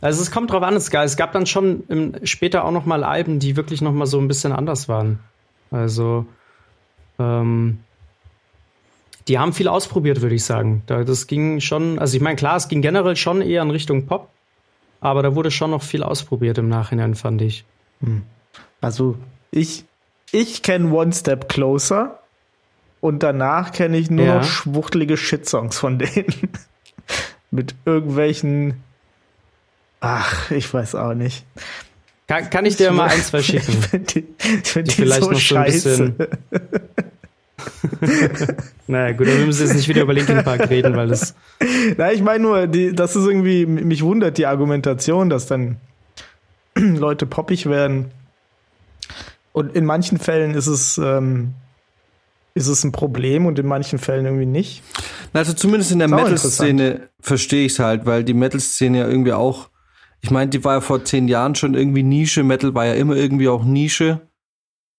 Also 0.00 0.22
es 0.22 0.30
kommt 0.30 0.50
drauf 0.50 0.62
an, 0.62 0.74
es, 0.74 0.90
gab 0.90 1.32
dann 1.32 1.46
schon 1.46 1.84
im, 1.88 2.14
später 2.24 2.64
auch 2.64 2.70
noch 2.70 2.86
mal 2.86 3.04
Alben, 3.04 3.38
die 3.38 3.56
wirklich 3.56 3.82
noch 3.82 3.92
mal 3.92 4.06
so 4.06 4.18
ein 4.18 4.28
bisschen 4.28 4.52
anders 4.52 4.88
waren. 4.88 5.18
Also 5.70 6.26
ähm, 7.18 7.78
die 9.28 9.38
haben 9.38 9.52
viel 9.52 9.68
ausprobiert, 9.68 10.22
würde 10.22 10.34
ich 10.34 10.44
sagen. 10.44 10.82
Das 10.86 11.26
ging 11.26 11.60
schon, 11.60 11.98
also 11.98 12.16
ich 12.16 12.22
meine, 12.22 12.36
klar, 12.36 12.56
es 12.56 12.68
ging 12.68 12.80
generell 12.80 13.16
schon 13.16 13.42
eher 13.42 13.62
in 13.62 13.70
Richtung 13.70 14.06
Pop, 14.06 14.30
aber 15.00 15.22
da 15.22 15.34
wurde 15.34 15.50
schon 15.50 15.72
noch 15.72 15.82
viel 15.82 16.02
ausprobiert 16.02 16.58
im 16.58 16.68
Nachhinein, 16.68 17.14
fand 17.14 17.42
ich. 17.42 17.64
Hm. 18.00 18.22
Also 18.80 19.16
ich, 19.50 19.84
ich 20.32 20.62
kenne 20.62 20.92
One 20.92 21.12
Step 21.12 21.48
Closer 21.48 22.20
und 23.00 23.22
danach 23.22 23.72
kenne 23.72 23.98
ich 23.98 24.10
nur 24.10 24.26
ja. 24.26 24.34
noch 24.36 24.44
schwuchtelige 24.44 25.16
Shitsongs 25.16 25.78
von 25.78 25.98
denen. 25.98 26.50
Mit 27.50 27.74
irgendwelchen 27.84 28.82
Ach, 30.08 30.50
ich 30.52 30.72
weiß 30.72 30.94
auch 30.94 31.14
nicht. 31.14 31.44
Kann, 32.28 32.48
kann 32.48 32.64
ich 32.64 32.76
dir 32.76 32.92
mal 32.92 33.08
ein, 33.08 33.20
zwei 33.22 33.42
schicken? 33.42 33.72
Ich 33.72 33.86
finde 33.86 34.06
die, 34.06 34.26
ich 34.62 34.68
find 34.70 34.86
Die 34.88 34.90
die 34.92 35.02
vielleicht 35.02 35.22
so 35.24 35.30
noch 35.32 35.40
so 35.40 35.56
ein 35.56 35.66
scheiße. 35.70 36.10
bisschen- 36.10 36.28
naja, 38.86 39.12
gut, 39.16 39.26
dann 39.26 39.46
müssen 39.46 39.60
wir 39.60 39.66
jetzt 39.66 39.76
nicht 39.76 39.88
wieder 39.88 40.02
über 40.02 40.12
Linkin 40.14 40.44
Park 40.44 40.68
reden, 40.70 40.94
weil 40.96 41.08
das. 41.08 41.34
Na, 41.96 42.12
ich 42.12 42.22
meine 42.22 42.42
nur, 42.42 42.66
die, 42.66 42.92
das 42.94 43.16
ist 43.16 43.26
irgendwie, 43.26 43.66
mich 43.66 44.02
wundert 44.02 44.38
die 44.38 44.46
Argumentation, 44.46 45.28
dass 45.30 45.46
dann 45.46 45.78
Leute 46.76 47.26
poppig 47.26 47.66
werden. 47.66 48.10
Und 49.52 49.74
in 49.74 49.84
manchen 49.86 50.18
Fällen 50.18 50.54
ist 50.54 50.66
es, 50.66 50.98
ähm, 50.98 51.54
ist 52.54 52.66
es 52.68 52.84
ein 52.84 52.92
Problem 52.92 53.46
und 53.46 53.58
in 53.58 53.66
manchen 53.66 53.98
Fällen 53.98 54.26
irgendwie 54.26 54.46
nicht. 54.46 54.82
Na, 55.32 55.40
Also 55.40 55.54
zumindest 55.54 55.92
in 55.92 55.98
der 55.98 56.08
Metal-Szene 56.08 57.08
verstehe 57.20 57.64
ich 57.66 57.72
es 57.72 57.78
halt, 57.78 58.04
weil 58.06 58.22
die 58.24 58.34
Metal-Szene 58.34 58.98
ja 58.98 59.08
irgendwie 59.08 59.32
auch, 59.32 59.68
ich 60.26 60.32
meine, 60.32 60.50
die 60.50 60.64
war 60.64 60.74
ja 60.74 60.80
vor 60.80 61.04
zehn 61.04 61.28
Jahren 61.28 61.54
schon 61.54 61.74
irgendwie 61.74 62.02
Nische. 62.02 62.42
Metal 62.42 62.74
war 62.74 62.84
ja 62.84 62.94
immer 62.94 63.14
irgendwie 63.14 63.46
auch 63.46 63.62
Nische. 63.62 64.28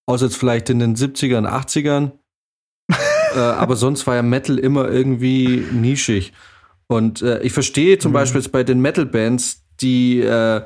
Außer 0.06 0.24
jetzt 0.24 0.38
vielleicht 0.38 0.70
in 0.70 0.78
den 0.78 0.96
70ern, 0.96 1.46
80ern. 1.46 2.12
äh, 3.34 3.38
aber 3.38 3.76
sonst 3.76 4.06
war 4.06 4.14
ja 4.14 4.22
Metal 4.22 4.58
immer 4.58 4.88
irgendwie 4.88 5.66
nischig. 5.70 6.32
Und 6.86 7.20
äh, 7.20 7.42
ich 7.42 7.52
verstehe 7.52 7.98
zum 7.98 8.14
Beispiel 8.14 8.40
jetzt 8.40 8.52
bei 8.52 8.64
den 8.64 8.80
Metal-Bands, 8.80 9.66
die, 9.82 10.20
äh, 10.20 10.62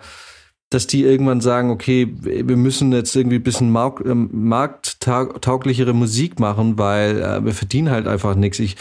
dass 0.70 0.86
die 0.86 1.02
irgendwann 1.02 1.40
sagen, 1.40 1.70
okay, 1.70 2.14
wir 2.20 2.56
müssen 2.56 2.92
jetzt 2.92 3.16
irgendwie 3.16 3.38
ein 3.38 3.42
bisschen 3.42 3.72
mark 3.72 4.00
ähm, 4.06 4.30
markttauglichere 4.30 5.92
Musik 5.92 6.38
machen, 6.38 6.78
weil 6.78 7.20
äh, 7.20 7.44
wir 7.44 7.52
verdienen 7.52 7.90
halt 7.90 8.06
einfach 8.06 8.36
nichts. 8.36 8.60
Ich, 8.60 8.76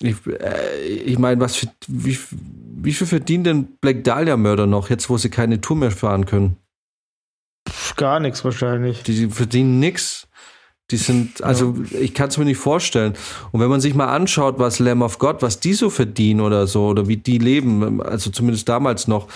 ich, 0.00 0.16
äh, 0.26 0.78
ich 0.84 1.18
meine, 1.18 1.40
was 1.40 1.56
für, 1.56 1.68
wie, 1.88 2.18
wie 2.82 2.92
viel 2.92 3.06
verdient 3.06 3.46
denn 3.46 3.76
Black 3.80 4.04
Dahlia 4.04 4.36
Mörder 4.36 4.66
noch, 4.66 4.90
jetzt 4.90 5.10
wo 5.10 5.18
sie 5.18 5.30
keine 5.30 5.60
Tour 5.60 5.76
mehr 5.76 5.90
fahren 5.90 6.26
können? 6.26 6.56
Gar 7.96 8.20
nichts 8.20 8.44
wahrscheinlich. 8.44 9.02
Die, 9.02 9.14
die 9.14 9.28
verdienen 9.28 9.78
nix. 9.80 10.26
Die 10.90 10.96
sind, 10.96 11.42
also 11.44 11.76
ich 11.92 12.14
kann 12.14 12.28
es 12.28 12.38
mir 12.38 12.44
nicht 12.44 12.58
vorstellen. 12.58 13.14
Und 13.52 13.60
wenn 13.60 13.68
man 13.68 13.80
sich 13.80 13.94
mal 13.94 14.08
anschaut, 14.08 14.58
was 14.58 14.80
Lamb 14.80 15.02
of 15.02 15.18
God, 15.18 15.40
was 15.40 15.60
die 15.60 15.74
so 15.74 15.88
verdienen 15.88 16.40
oder 16.40 16.66
so, 16.66 16.86
oder 16.88 17.06
wie 17.06 17.16
die 17.16 17.38
leben, 17.38 18.02
also 18.02 18.30
zumindest 18.30 18.68
damals 18.68 19.06
noch, 19.06 19.28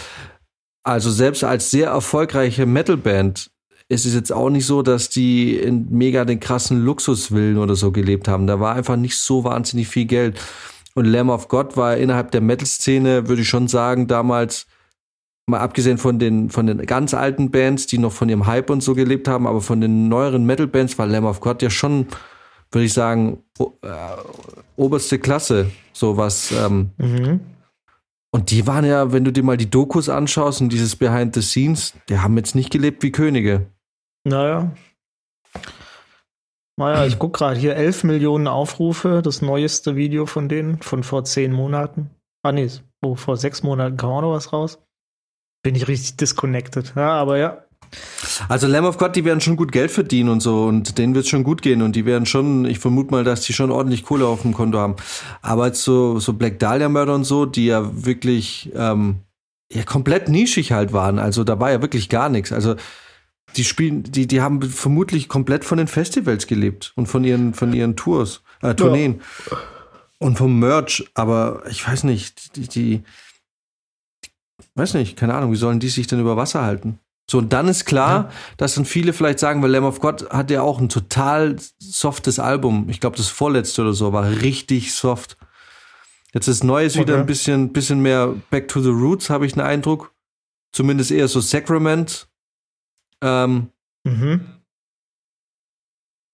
also 0.82 1.10
selbst 1.10 1.44
als 1.44 1.70
sehr 1.70 1.88
erfolgreiche 1.90 2.66
Metalband 2.66 3.50
ist 3.88 4.06
es 4.06 4.14
jetzt 4.14 4.32
auch 4.32 4.50
nicht 4.50 4.66
so, 4.66 4.82
dass 4.82 5.10
die 5.10 5.56
in 5.56 5.86
mega 5.90 6.24
den 6.24 6.40
krassen 6.40 6.84
Luxuswillen 6.84 7.58
oder 7.58 7.76
so 7.76 7.92
gelebt 7.92 8.28
haben. 8.28 8.46
Da 8.46 8.58
war 8.58 8.74
einfach 8.74 8.96
nicht 8.96 9.16
so 9.16 9.44
wahnsinnig 9.44 9.88
viel 9.88 10.06
Geld. 10.06 10.40
Und 10.94 11.06
Lamb 11.06 11.30
of 11.30 11.48
God 11.48 11.76
war 11.76 11.96
innerhalb 11.96 12.30
der 12.30 12.40
Metal-Szene, 12.40 13.28
würde 13.28 13.42
ich 13.42 13.48
schon 13.48 13.66
sagen, 13.68 14.06
damals 14.06 14.66
mal 15.46 15.58
abgesehen 15.60 15.98
von 15.98 16.18
den, 16.18 16.50
von 16.50 16.66
den 16.66 16.78
ganz 16.86 17.12
alten 17.14 17.50
Bands, 17.50 17.86
die 17.86 17.98
noch 17.98 18.12
von 18.12 18.28
ihrem 18.28 18.46
Hype 18.46 18.70
und 18.70 18.82
so 18.82 18.94
gelebt 18.94 19.28
haben, 19.28 19.46
aber 19.46 19.60
von 19.60 19.80
den 19.80 20.08
neueren 20.08 20.46
Metal-Bands 20.46 20.96
war 20.98 21.06
Lamb 21.06 21.26
of 21.26 21.40
God 21.40 21.60
ja 21.62 21.68
schon, 21.68 22.06
würde 22.70 22.86
ich 22.86 22.92
sagen, 22.92 23.42
äh, 23.58 23.66
oberste 24.76 25.18
Klasse, 25.18 25.70
so 25.92 26.16
was. 26.16 26.50
Ähm, 26.52 26.90
Mhm. 26.96 27.40
und 28.30 28.50
die 28.50 28.66
waren 28.66 28.84
ja, 28.84 29.12
wenn 29.12 29.24
du 29.24 29.32
dir 29.32 29.42
mal 29.42 29.56
die 29.56 29.68
Dokus 29.70 30.08
anschaust 30.08 30.60
und 30.60 30.70
dieses 30.72 30.96
Behind 30.96 31.34
the 31.34 31.42
Scenes, 31.42 31.92
die 32.08 32.18
haben 32.18 32.36
jetzt 32.36 32.54
nicht 32.54 32.70
gelebt 32.70 33.02
wie 33.02 33.12
Könige. 33.12 33.66
Naja. 34.24 34.72
Naja, 36.76 37.06
ich 37.06 37.18
gucke 37.18 37.38
gerade 37.38 37.58
hier 37.58 37.76
11 37.76 38.04
Millionen 38.04 38.48
Aufrufe, 38.48 39.22
das 39.22 39.42
neueste 39.42 39.94
Video 39.94 40.26
von 40.26 40.48
denen, 40.48 40.82
von 40.82 41.04
vor 41.04 41.24
10 41.24 41.52
Monaten. 41.52 42.10
Ah, 42.42 42.52
nee, 42.52 42.68
oh, 43.02 43.14
vor 43.14 43.36
6 43.36 43.62
Monaten 43.62 43.96
kam 43.96 44.10
auch 44.10 44.22
noch 44.22 44.32
was 44.32 44.52
raus. 44.52 44.78
Bin 45.62 45.76
ich 45.76 45.86
richtig 45.86 46.16
disconnected. 46.16 46.92
Ja, 46.96 47.12
aber 47.12 47.38
ja. 47.38 47.64
Also 48.48 48.66
Lamb 48.66 48.86
of 48.86 48.98
God, 48.98 49.14
die 49.14 49.24
werden 49.24 49.40
schon 49.40 49.56
gut 49.56 49.70
Geld 49.70 49.90
verdienen 49.90 50.28
und 50.28 50.40
so 50.40 50.64
und 50.64 50.98
denen 50.98 51.14
wird 51.14 51.28
schon 51.28 51.44
gut 51.44 51.62
gehen 51.62 51.80
und 51.80 51.94
die 51.94 52.06
werden 52.06 52.26
schon, 52.26 52.64
ich 52.64 52.80
vermute 52.80 53.12
mal, 53.12 53.24
dass 53.24 53.42
die 53.42 53.52
schon 53.52 53.70
ordentlich 53.70 54.04
Kohle 54.04 54.26
auf 54.26 54.42
dem 54.42 54.52
Konto 54.52 54.78
haben. 54.78 54.96
Aber 55.42 55.66
jetzt 55.66 55.84
so, 55.84 56.18
so 56.18 56.32
Black 56.32 56.58
Dahlia 56.58 56.88
Mörder 56.88 57.14
und 57.14 57.24
so, 57.24 57.46
die 57.46 57.66
ja 57.66 58.04
wirklich 58.04 58.72
ähm, 58.74 59.20
ja 59.72 59.84
komplett 59.84 60.28
nischig 60.28 60.72
halt 60.72 60.92
waren. 60.92 61.18
Also 61.18 61.44
da 61.44 61.60
war 61.60 61.70
ja 61.70 61.82
wirklich 61.82 62.08
gar 62.08 62.28
nichts. 62.28 62.52
Also 62.52 62.74
die 63.56 63.64
spielen, 63.64 64.02
die, 64.02 64.26
die 64.26 64.40
haben 64.40 64.62
vermutlich 64.62 65.28
komplett 65.28 65.64
von 65.64 65.78
den 65.78 65.86
Festivals 65.86 66.46
gelebt 66.46 66.92
und 66.96 67.06
von 67.06 67.24
ihren, 67.24 67.54
von 67.54 67.72
ihren 67.72 67.96
Tours, 67.96 68.42
äh, 68.62 68.74
Tourneen. 68.74 69.20
Und 70.18 70.38
vom 70.38 70.58
Merch, 70.58 71.04
aber 71.14 71.62
ich 71.68 71.86
weiß 71.86 72.04
nicht, 72.04 72.56
die, 72.56 72.68
die, 72.68 73.02
weiß 74.74 74.94
nicht, 74.94 75.16
keine 75.16 75.34
Ahnung, 75.34 75.52
wie 75.52 75.56
sollen 75.56 75.80
die 75.80 75.88
sich 75.88 76.06
denn 76.06 76.20
über 76.20 76.36
Wasser 76.36 76.62
halten? 76.62 76.98
So, 77.30 77.38
und 77.38 77.52
dann 77.52 77.68
ist 77.68 77.84
klar, 77.86 78.30
dass 78.58 78.74
dann 78.74 78.84
viele 78.84 79.12
vielleicht 79.12 79.38
sagen, 79.38 79.62
weil 79.62 79.70
Lamb 79.70 79.86
of 79.86 80.00
God 80.00 80.28
hat 80.30 80.50
ja 80.50 80.60
auch 80.62 80.78
ein 80.78 80.90
total 80.90 81.56
softes 81.78 82.38
Album. 82.38 82.86
Ich 82.90 83.00
glaube, 83.00 83.16
das 83.16 83.28
vorletzte 83.28 83.82
oder 83.82 83.94
so 83.94 84.12
war 84.12 84.28
richtig 84.28 84.92
soft. 84.92 85.38
Jetzt 86.34 86.48
ist 86.48 86.64
Neues 86.64 86.96
wieder 86.96 87.14
Okay. 87.14 87.20
ein 87.22 87.26
bisschen, 87.26 87.72
bisschen 87.72 88.00
mehr 88.02 88.34
Back 88.50 88.68
to 88.68 88.80
the 88.80 88.90
Roots, 88.90 89.30
habe 89.30 89.46
ich 89.46 89.54
den 89.54 89.62
Eindruck. 89.62 90.12
Zumindest 90.72 91.12
eher 91.12 91.28
so 91.28 91.40
Sacrament. 91.40 92.28
Ähm, 93.24 93.70
Mhm. 94.06 94.44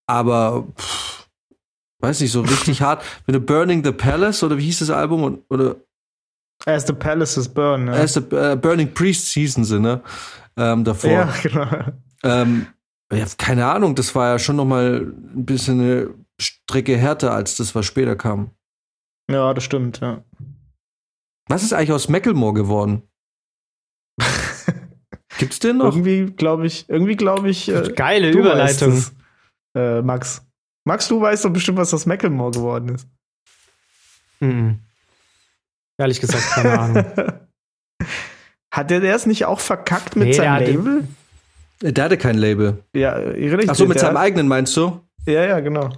aber 0.09 0.67
pff, 0.77 1.29
weiß 2.01 2.21
nicht, 2.21 2.33
so 2.33 2.41
richtig 2.41 2.83
hart. 2.83 3.05
Wenn 3.27 3.35
du 3.35 3.41
Burning 3.41 3.85
the 3.85 3.93
Palace 3.93 4.43
oder 4.43 4.59
wie 4.59 4.65
hieß 4.65 4.81
das 4.81 4.91
Album? 4.91 5.23
Und, 5.23 5.45
oder 5.51 5.77
As 6.67 6.87
the 6.87 6.93
Palaces 6.93 7.49
Burn. 7.49 7.85
Ne? 7.87 7.93
As 7.93 8.15
the, 8.15 8.21
äh, 8.37 8.57
Burning 8.57 8.93
Priests 8.93 9.31
hießen 9.33 9.65
sie, 9.65 9.81
ne? 9.81 10.03
Ähm, 10.57 10.85
davor. 10.85 11.11
ja, 11.11 11.35
genau. 11.43 11.93
Ähm, 12.23 12.67
ja, 13.13 13.25
keine 13.39 13.67
Ahnung, 13.67 13.95
das 13.95 14.15
war 14.15 14.29
ja 14.33 14.39
schon 14.39 14.57
noch 14.57 14.67
mal 14.67 15.01
ein 15.01 15.47
bisschen 15.47 15.81
eine 15.81 16.15
Strecke 16.41 16.97
härter 16.99 17.33
als 17.33 17.57
das, 17.57 17.75
was 17.75 17.87
später 17.87 18.15
kam. 18.17 18.51
Ja, 19.31 19.55
das 19.55 19.65
stimmt, 19.65 20.01
ja. 20.01 20.23
Was 21.49 21.63
ist 21.63 21.73
eigentlich 21.73 21.93
aus 21.93 22.09
Macklemore 22.09 22.53
geworden? 22.55 23.03
Gibt's 25.41 25.59
den 25.59 25.79
noch? 25.79 25.87
Irgendwie 25.97 26.27
glaube 26.33 26.67
ich, 26.67 26.89
irgendwie 26.89 27.17
glaube 27.17 27.51
ich. 27.51 27.69
Äh, 27.69 27.93
Geile 27.97 28.31
du 28.31 28.39
Überleitung. 28.41 28.93
es, 28.93 29.13
äh, 29.75 30.03
Max. 30.03 30.43
Max, 30.85 31.09
du 31.09 31.21
weißt 31.21 31.45
doch 31.45 31.51
bestimmt, 31.51 31.79
was 31.79 31.93
aus 31.93 32.07
Macklemore 32.07 32.53
geworden 32.53 32.95
ist. 32.95 33.09
Mhm. 34.41 34.79
Ehrlich 35.99 36.21
gesagt, 36.21 36.43
keine 36.51 36.79
Ahnung. 36.79 37.05
Hat 38.73 38.91
der 38.91 39.03
es 39.03 39.27
nicht 39.27 39.45
auch 39.47 39.61
verkackt 39.61 40.15
mit 40.17 40.29
Nee, 40.29 40.35
der 40.35 40.45
seinem 40.45 40.53
hatte- 40.55 40.71
Label? 40.71 41.09
Der 41.83 42.05
hatte 42.05 42.19
kein 42.19 42.37
Label. 42.39 42.85
Ja, 42.95 43.15
richtig. 43.15 43.71
Ach 43.71 43.75
so, 43.75 43.87
mit 43.87 43.99
seinem 43.99 44.17
eigenen 44.19 44.47
meinst 44.49 44.77
du? 44.77 45.01
Ja, 45.27 45.45
ja, 45.45 45.61
genau. 45.61 45.91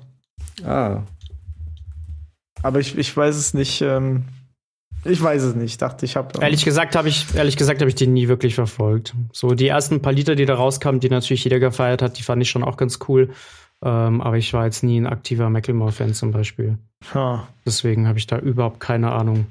Ah. 0.64 1.03
Aber 2.62 2.78
ich, 2.78 2.97
ich 2.97 3.16
weiß 3.16 3.34
es 3.36 3.53
nicht. 3.53 3.82
Ähm, 3.82 4.24
ich 5.05 5.22
weiß 5.22 5.42
es 5.42 5.55
nicht. 5.55 5.82
Dachte 5.82 6.07
ich 6.07 6.16
habe. 6.16 6.40
ehrlich 6.40 6.64
gesagt 6.64 6.96
habe 6.96 7.09
ich, 7.09 7.34
ehrlich 7.34 7.57
gesagt 7.57 7.80
habe 7.80 7.88
ich 7.88 7.94
den 7.94 8.12
nie 8.12 8.28
wirklich 8.28 8.55
verfolgt. 8.55 9.14
So 9.32 9.55
die 9.55 9.68
ersten 9.68 10.00
paar 10.00 10.12
Lieder, 10.12 10.34
die 10.34 10.46
da 10.46 10.55
rauskamen, 10.55 11.00
die 11.00 11.09
natürlich 11.09 11.44
jeder 11.44 11.59
gefeiert 11.59 12.03
hat, 12.03 12.18
die 12.18 12.22
fand 12.22 12.42
ich 12.42 12.50
schon 12.50 12.62
auch 12.62 12.76
ganz 12.76 12.98
cool. 13.09 13.30
Ähm, 13.84 14.20
aber 14.20 14.36
ich 14.36 14.53
war 14.55 14.64
jetzt 14.64 14.84
nie 14.84 15.00
ein 15.00 15.07
aktiver 15.07 15.50
Macklemore-Fan 15.50 16.14
zum 16.14 16.30
Beispiel. 16.30 16.78
Ja. 17.14 17.48
Deswegen 17.66 18.07
habe 18.07 18.18
ich 18.18 18.28
da 18.28 18.38
überhaupt 18.38 18.78
keine 18.78 19.11
Ahnung. 19.12 19.46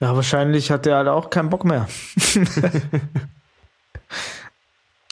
ja, 0.00 0.16
wahrscheinlich 0.16 0.70
hat 0.70 0.86
der 0.86 0.96
halt 0.96 1.08
auch 1.08 1.28
keinen 1.28 1.50
Bock 1.50 1.64
mehr. 1.64 1.86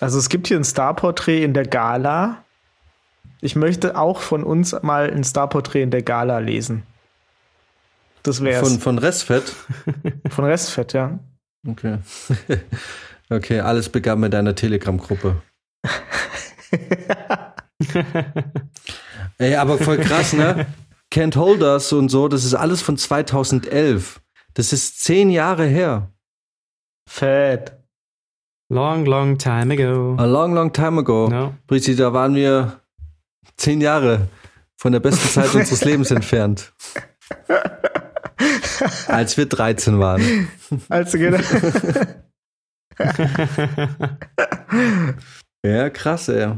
also 0.01 0.19
es 0.19 0.31
gibt 0.31 0.49
hier 0.49 0.57
ein 0.57 0.65
Starporträt 0.65 1.45
in 1.45 1.53
der 1.53 1.67
Gala. 1.67 2.43
Ich 3.43 3.57
möchte 3.57 3.99
auch 3.99 4.21
von 4.21 4.43
uns 4.43 4.75
mal 4.83 5.11
ein 5.11 5.25
Starporträt 5.25 5.83
in 5.83 5.91
der 5.91 6.03
Gala 6.03 6.39
lesen. 6.39 6.85
Das 8.23 8.43
wäre 8.43 8.61
Von, 8.61 8.71
von, 8.71 8.81
von 8.81 8.99
Restfett? 8.99 9.55
von 10.31 10.45
Restfett, 10.45 10.93
ja. 10.93 11.19
Okay. 11.69 11.99
okay, 13.31 13.61
alles 13.61 13.89
begann 13.89 14.21
mit 14.21 14.33
deiner 14.33 14.55
Telegram-Gruppe. 14.55 15.43
Ey, 19.39 19.57
aber 19.57 19.79
voll 19.79 19.99
krass, 19.99 20.33
ne? 20.33 20.67
Can't 21.13 21.37
Hold 21.37 21.63
Us 21.63 21.93
und 21.93 22.09
so, 22.09 22.29
das 22.29 22.45
ist 22.45 22.55
alles 22.55 22.81
von 22.81 22.97
2011. 22.97 24.21
Das 24.55 24.73
ist 24.73 25.03
zehn 25.03 25.31
Jahre 25.31 25.67
her. 25.67 26.11
Fett. 27.09 27.77
Long, 28.69 29.05
long 29.05 29.37
time 29.37 29.75
ago. 29.75 30.17
A 30.19 30.25
long, 30.25 30.55
long 30.55 30.73
time 30.73 31.01
ago. 31.01 31.29
No. 31.29 31.55
Brizi, 31.67 31.95
da 31.95 32.13
waren 32.13 32.35
wir 32.35 32.81
zehn 33.57 33.81
Jahre 33.81 34.29
von 34.77 34.93
der 34.93 35.01
besten 35.01 35.29
Zeit 35.29 35.55
unseres 35.55 35.85
Lebens 35.85 36.11
entfernt. 36.11 36.73
Als 39.07 39.37
wir 39.37 39.47
13 39.47 39.99
waren. 39.99 40.49
Also 40.89 41.19
genau. 41.19 41.39
Ja, 45.65 45.91
krass, 45.91 46.29
ey. 46.29 46.53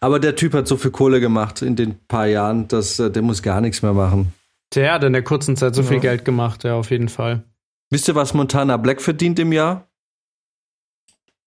Aber 0.00 0.18
der 0.18 0.34
Typ 0.34 0.54
hat 0.54 0.66
so 0.66 0.76
viel 0.76 0.90
Kohle 0.90 1.20
gemacht 1.20 1.62
in 1.62 1.76
den 1.76 2.04
paar 2.08 2.26
Jahren, 2.26 2.66
dass 2.68 2.98
äh, 2.98 3.10
der 3.10 3.22
muss 3.22 3.42
gar 3.42 3.60
nichts 3.60 3.82
mehr 3.82 3.92
machen. 3.92 4.32
Der 4.74 4.92
hat 4.94 5.04
in 5.04 5.12
der 5.12 5.22
kurzen 5.22 5.56
Zeit 5.56 5.74
so 5.74 5.82
viel 5.82 5.96
Ja. 5.96 6.00
Geld 6.02 6.24
gemacht, 6.24 6.64
ja, 6.64 6.74
auf 6.74 6.90
jeden 6.90 7.08
Fall. 7.08 7.44
Wisst 7.90 8.08
ihr, 8.08 8.14
was 8.14 8.34
Montana 8.34 8.76
Black 8.76 9.00
verdient 9.00 9.38
im 9.38 9.52
Jahr? 9.52 9.88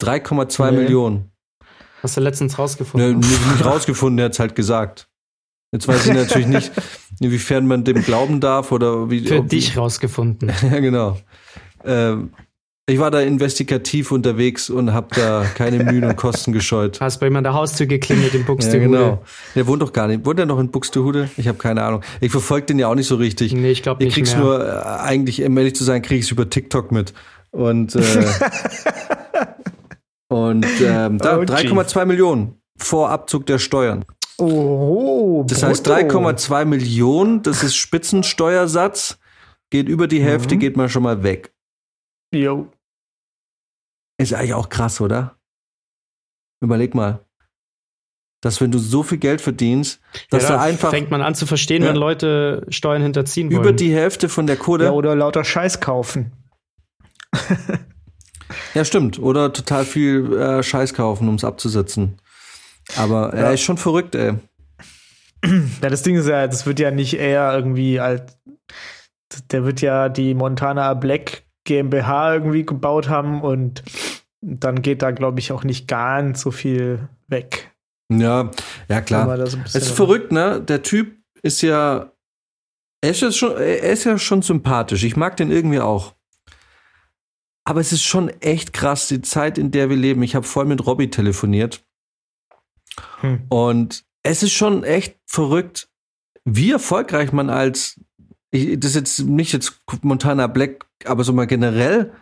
3,2 0.01 0.71
Nee. 0.71 0.77
Millionen. 0.77 1.31
Hast 2.01 2.17
du 2.17 2.21
letztens 2.21 2.53
Ne, 2.53 2.57
rausgefunden? 2.57 3.19
nicht, 3.19 3.47
nicht 3.51 3.65
rausgefunden, 3.65 4.19
er 4.19 4.25
hat 4.25 4.33
es 4.33 4.39
halt 4.39 4.55
gesagt. 4.55 5.09
Jetzt 5.73 5.87
weiß 5.87 6.05
ich 6.07 6.13
natürlich 6.13 6.47
nicht, 6.47 6.71
inwiefern 7.19 7.67
man 7.67 7.83
dem 7.83 8.01
glauben 8.03 8.39
darf 8.39 8.71
oder 8.71 9.09
wie. 9.09 9.27
Für 9.27 9.41
dich 9.41 9.75
rausgefunden. 9.75 10.49
Ja, 10.71 10.79
genau. 10.79 11.17
Ähm, 11.83 12.29
ich 12.85 12.99
war 12.99 13.11
da 13.11 13.21
investigativ 13.21 14.11
unterwegs 14.11 14.69
und 14.69 14.91
habe 14.93 15.07
da 15.15 15.45
keine 15.55 15.83
Mühen 15.85 16.03
und 16.03 16.15
Kosten 16.17 16.51
gescheut. 16.53 16.99
Hast 17.01 17.19
bei 17.19 17.27
ihm 17.27 17.35
an 17.37 17.43
der 17.45 17.53
Haustür 17.53 17.87
geklingelt 17.87 18.33
in 18.33 18.41
Ja, 18.41 18.45
Buxtehude. 18.45 18.79
genau. 18.89 19.23
Der 19.55 19.65
wohnt 19.67 19.81
doch 19.81 19.93
gar 19.93 20.07
nicht. 20.07 20.25
Wohnt 20.25 20.37
er 20.39 20.45
noch 20.45 20.59
in 20.59 20.69
Buxtehude? 20.69 21.29
Ich 21.37 21.47
habe 21.47 21.57
keine 21.57 21.81
Ahnung. 21.83 22.01
Ich 22.21 22.31
verfolge 22.31 22.65
den 22.67 22.79
ja 22.79 22.87
auch 22.89 22.95
nicht 22.95 23.07
so 23.07 23.15
richtig. 23.15 23.53
Nee, 23.53 23.71
ich 23.71 23.83
glaube 23.83 24.03
Ich 24.03 24.07
nicht 24.07 24.15
krieg's 24.15 24.35
mehr. 24.35 24.43
nur, 24.43 24.67
äh, 24.67 24.79
eigentlich, 24.99 25.41
um 25.43 25.57
ehrlich 25.57 25.75
zu 25.75 25.83
sein, 25.85 26.01
kriege 26.01 26.19
ich 26.19 26.25
es 26.25 26.31
über 26.31 26.49
TikTok 26.49 26.91
mit. 26.91 27.13
Und, 27.51 27.95
äh, 27.95 28.01
und 30.27 30.65
ähm, 30.81 31.17
da 31.19 31.37
Oh, 31.37 31.41
3,2 31.41 32.05
Millionen 32.05 32.55
vor 32.77 33.09
Abzug 33.09 33.45
der 33.45 33.59
Steuern. 33.59 34.03
Oh, 34.37 35.43
Das 35.47 35.63
heißt 35.63 35.83
brutto. 35.83 35.99
3,2 36.19 36.65
Millionen, 36.65 37.43
das 37.43 37.63
ist 37.63 37.75
Spitzensteuersatz, 37.75 39.19
geht 39.69 39.87
über 39.87 40.07
die 40.07 40.21
Hälfte, 40.21 40.55
Mhm. 40.55 40.59
geht 40.59 40.77
man 40.77 40.89
schon 40.89 41.03
mal 41.03 41.23
weg. 41.23 41.53
Jo. 42.33 42.67
Ist 44.17 44.33
eigentlich 44.33 44.53
auch 44.53 44.69
krass, 44.69 45.01
oder? 45.01 45.35
Überleg 46.61 46.95
mal. 46.95 47.25
Dass 48.41 48.59
wenn 48.59 48.71
du 48.71 48.79
so 48.79 49.03
viel 49.03 49.19
Geld 49.19 49.39
verdienst, 49.39 50.01
dass 50.29 50.43
ja, 50.43 50.49
da 50.49 50.55
da 50.57 50.61
einfach 50.63 50.89
fängt 50.89 51.11
man 51.11 51.21
an 51.21 51.33
zu 51.35 51.45
verstehen, 51.45 51.81
Ja. 51.83 51.89
wenn 51.89 51.95
Leute 51.95 52.65
Steuern 52.69 53.01
hinterziehen 53.01 53.49
wollen. 53.49 53.61
über 53.61 53.71
die 53.73 53.93
Hälfte 53.93 54.27
von 54.29 54.47
der 54.47 54.57
Kohle. 54.57 54.85
Ja, 54.85 54.91
oder 54.91 55.15
lauter 55.15 55.43
Scheiß 55.43 55.79
kaufen. 55.79 56.31
Ja, 58.73 58.85
stimmt. 58.85 59.17
Oder 59.19 59.51
total 59.53 59.85
viel 59.85 60.33
äh, 60.37 60.61
Scheiß 60.63 60.93
kaufen, 60.93 61.27
um 61.29 61.35
es 61.35 61.43
abzusetzen. 61.43 62.17
Aber 62.97 63.33
er 63.33 63.43
Ja. 63.45 63.51
ist 63.51 63.61
schon 63.61 63.77
verrückt, 63.77 64.15
ey. 64.15 64.33
Ja, 65.81 65.89
das 65.89 66.03
Ding 66.03 66.15
ist 66.15 66.27
ja, 66.27 66.47
das 66.47 66.65
wird 66.65 66.79
ja 66.79 66.91
nicht 66.91 67.15
eher 67.15 67.53
irgendwie 67.53 67.99
als. 67.99 68.37
Der 69.51 69.65
wird 69.65 69.81
ja 69.81 70.09
die 70.09 70.35
Montana 70.35 70.93
Black 70.93 71.43
GmbH 71.65 72.35
irgendwie 72.35 72.65
gebaut 72.65 73.09
haben 73.09 73.41
und 73.41 73.83
dann 74.41 74.81
geht 74.81 75.01
da, 75.01 75.11
glaube 75.11 75.39
ich, 75.39 75.51
auch 75.51 75.63
nicht 75.63 75.87
ganz 75.87 76.41
so 76.41 76.51
viel 76.51 77.07
weg. 77.27 77.71
Ja, 78.11 78.51
ja 78.89 79.01
klar. 79.01 79.27
Es 79.39 79.75
ist 79.75 79.91
verrückt, 79.91 80.31
ne? 80.31 80.61
Der 80.61 80.81
Typ 80.83 81.17
ist 81.41 81.61
ja. 81.61 82.11
Er 83.01 83.09
ist, 83.09 83.35
schon, 83.37 83.57
er 83.57 83.79
ist 83.91 84.05
ja 84.05 84.17
schon 84.17 84.41
sympathisch. 84.43 85.03
Ich 85.03 85.17
mag 85.17 85.35
den 85.35 85.51
irgendwie 85.51 85.81
auch. 85.81 86.13
Aber 87.65 87.81
es 87.81 87.91
ist 87.91 88.03
schon 88.03 88.29
echt 88.41 88.71
krass, 88.71 89.07
die 89.09 89.21
Zeit, 89.21 89.57
in 89.57 89.71
der 89.71 89.89
wir 89.89 89.97
leben. 89.97 90.23
Ich 90.23 90.35
habe 90.35 90.45
voll 90.45 90.65
mit 90.65 90.85
Robbie 90.85 91.09
telefoniert. 91.09 91.83
Hm. 93.21 93.43
Und 93.49 94.03
es 94.23 94.43
ist 94.43 94.53
schon 94.53 94.83
echt 94.83 95.17
verrückt, 95.25 95.89
wie 96.45 96.71
erfolgreich 96.71 97.31
man 97.31 97.49
als, 97.49 97.99
ich, 98.51 98.79
das 98.79 98.91
ist 98.91 98.95
jetzt 98.95 99.19
nicht 99.19 99.53
jetzt 99.53 99.81
Montana 100.01 100.47
Black, 100.47 100.85
aber 101.05 101.23
so 101.23 101.33
mal 101.33 101.47
generell, 101.47 102.13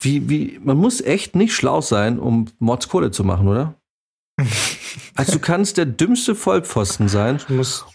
wie, 0.00 0.28
wie, 0.28 0.60
man 0.62 0.76
muss 0.76 1.00
echt 1.00 1.34
nicht 1.34 1.54
schlau 1.54 1.80
sein, 1.80 2.18
um 2.18 2.46
Mordskohle 2.58 3.10
zu 3.10 3.24
machen, 3.24 3.48
oder? 3.48 3.74
Also 5.14 5.32
du 5.32 5.38
kannst 5.40 5.76
der 5.76 5.86
dümmste 5.86 6.36
Vollpfosten 6.36 7.08
sein 7.08 7.40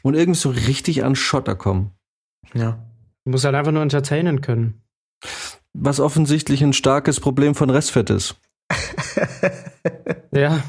und 0.03 0.13
irgendwie 0.13 0.39
so 0.39 0.49
richtig 0.49 1.05
an 1.05 1.15
Schotter 1.15 1.55
kommen. 1.55 1.91
Ja. 2.53 2.85
du 3.23 3.31
musst 3.31 3.45
halt 3.45 3.55
einfach 3.55 3.71
nur 3.71 3.81
entertainen 3.81 4.41
können. 4.41 4.81
Was 5.73 6.01
offensichtlich 6.01 6.61
ein 6.61 6.73
starkes 6.73 7.21
Problem 7.21 7.55
von 7.55 7.69
Restfett 7.69 8.09
ist. 8.09 8.35
Ja. 10.31 10.63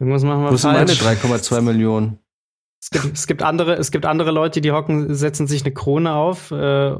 Irgendwas 0.00 0.22
machen 0.22 0.44
wir 0.44 0.52
Wo 0.52 0.56
sind 0.56 0.72
meine 0.72 0.88
falsch. 0.88 1.22
3,2 1.22 1.60
Millionen? 1.60 2.18
Es 2.80 2.90
gibt, 2.90 3.12
es 3.12 3.26
gibt 3.26 3.42
andere, 3.42 3.74
es 3.74 3.90
gibt 3.90 4.06
andere 4.06 4.30
Leute, 4.30 4.60
die 4.60 4.70
hocken, 4.70 5.12
setzen 5.14 5.46
sich 5.48 5.64
eine 5.64 5.74
Krone 5.74 6.12
auf, 6.14 6.52
äh, 6.52 6.90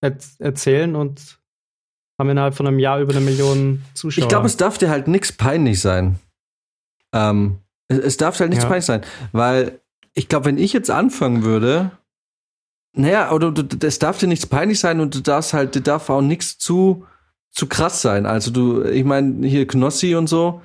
er, 0.00 0.16
erzählen 0.38 0.94
und 0.94 1.38
haben 2.18 2.28
innerhalb 2.28 2.54
von 2.54 2.66
einem 2.66 2.78
Jahr 2.78 3.00
über 3.00 3.12
eine 3.12 3.24
Million 3.24 3.82
Zuschauer. 3.94 4.24
Ich 4.24 4.28
glaube, 4.28 4.46
es 4.46 4.56
darf 4.58 4.76
dir 4.76 4.90
halt 4.90 5.08
nichts 5.08 5.32
peinlich 5.32 5.80
sein. 5.80 6.18
Ähm, 7.14 7.58
es, 7.88 7.98
es 7.98 8.16
darf 8.18 8.36
dir 8.36 8.40
halt 8.40 8.50
nichts 8.50 8.64
Ja. 8.64 8.68
peinlich 8.68 8.84
sein, 8.84 9.02
weil 9.32 9.80
ich 10.12 10.28
glaube, 10.28 10.44
wenn 10.46 10.58
ich 10.58 10.74
jetzt 10.74 10.90
anfangen 10.90 11.42
würde, 11.42 11.92
naja, 12.94 13.32
oder 13.32 13.50
du, 13.50 13.86
es 13.86 13.98
darf 13.98 14.18
dir 14.18 14.26
nichts 14.26 14.46
peinlich 14.46 14.78
sein 14.78 15.00
und 15.00 15.14
du 15.14 15.20
darfst 15.20 15.54
halt, 15.54 15.74
dir 15.74 15.80
darf 15.80 16.10
auch 16.10 16.20
nichts 16.20 16.58
zu, 16.58 17.06
zu 17.50 17.66
krass 17.66 18.02
sein. 18.02 18.26
Also 18.26 18.50
du, 18.50 18.82
ich 18.84 19.04
meine, 19.04 19.46
hier 19.46 19.66
Knossi 19.66 20.14
und 20.14 20.26
so, 20.26 20.60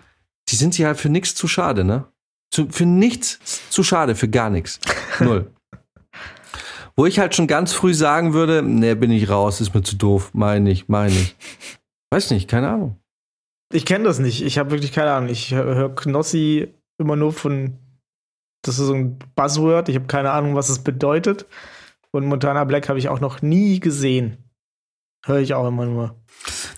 die 0.50 0.56
sind 0.56 0.74
sich 0.74 0.86
halt 0.86 0.98
für 0.98 1.10
nichts 1.10 1.36
zu 1.36 1.48
schade, 1.48 1.84
ne? 1.84 2.06
Zu, 2.52 2.70
für 2.70 2.86
nichts 2.86 3.40
zu 3.70 3.84
schade, 3.84 4.16
für 4.16 4.30
gar 4.30 4.50
nichts. 4.50 4.80
Null. 5.20 5.52
Wo 6.96 7.06
ich 7.06 7.20
halt 7.20 7.36
schon 7.36 7.48
ganz 7.48 7.74
früh 7.74 7.94
sagen 7.94 8.34
würde, 8.34 8.64
ne, 8.64 8.96
bin 8.96 9.12
ich 9.12 9.30
raus, 9.30 9.62
ist 9.62 9.74
mir 9.74 9.84
zu 9.84 9.96
doof, 9.96 10.32
meine 10.34 10.72
ich, 10.72 10.88
meine 10.88 11.14
ich. 11.14 11.36
Weiß 12.10 12.32
nicht, 12.32 12.50
keine 12.50 12.70
Ahnung. 12.70 12.98
Ich 13.72 13.86
kenne 13.86 14.06
das 14.06 14.20
nicht. 14.20 14.42
Ich 14.44 14.58
habe 14.58 14.72
wirklich 14.72 14.94
keine 14.94 15.12
Ahnung. 15.12 15.30
Ich 15.30 15.54
höre 15.54 15.76
hör 15.76 15.96
Knossi 15.96 16.74
immer 16.98 17.16
nur 17.16 17.34
von. 17.34 17.78
Das 18.64 18.80
ist 18.80 18.88
so 18.88 18.94
ein 18.94 19.20
Buzzword. 19.36 19.90
Ich 19.90 19.96
habe 19.96 20.08
keine 20.08 20.32
Ahnung, 20.32 20.56
was 20.56 20.70
es 20.70 20.80
bedeutet. 20.80 21.46
Und 22.12 22.26
Montana 22.26 22.64
Black 22.64 22.90
habe 22.90 23.00
ich 23.00 23.10
auch 23.10 23.20
noch 23.20 23.42
nie 23.42 23.80
gesehen. 23.80 24.38
Höre 25.26 25.40
ich 25.40 25.54
auch 25.54 25.68
immer 25.68 25.86
nur. 25.86 26.16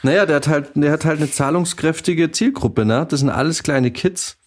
Naja, 0.02 0.26
der 0.26 0.38
hat 0.38 0.48
halt, 0.48 0.72
der 0.76 0.92
hat 0.92 1.06
halt 1.06 1.20
eine 1.20 1.30
zahlungskräftige 1.30 2.32
Zielgruppe, 2.32 2.86
ne? 2.86 3.06
Das 3.10 3.20
sind 3.20 3.30
alles 3.30 3.64
kleine 3.64 3.92
Kids, 3.92 4.38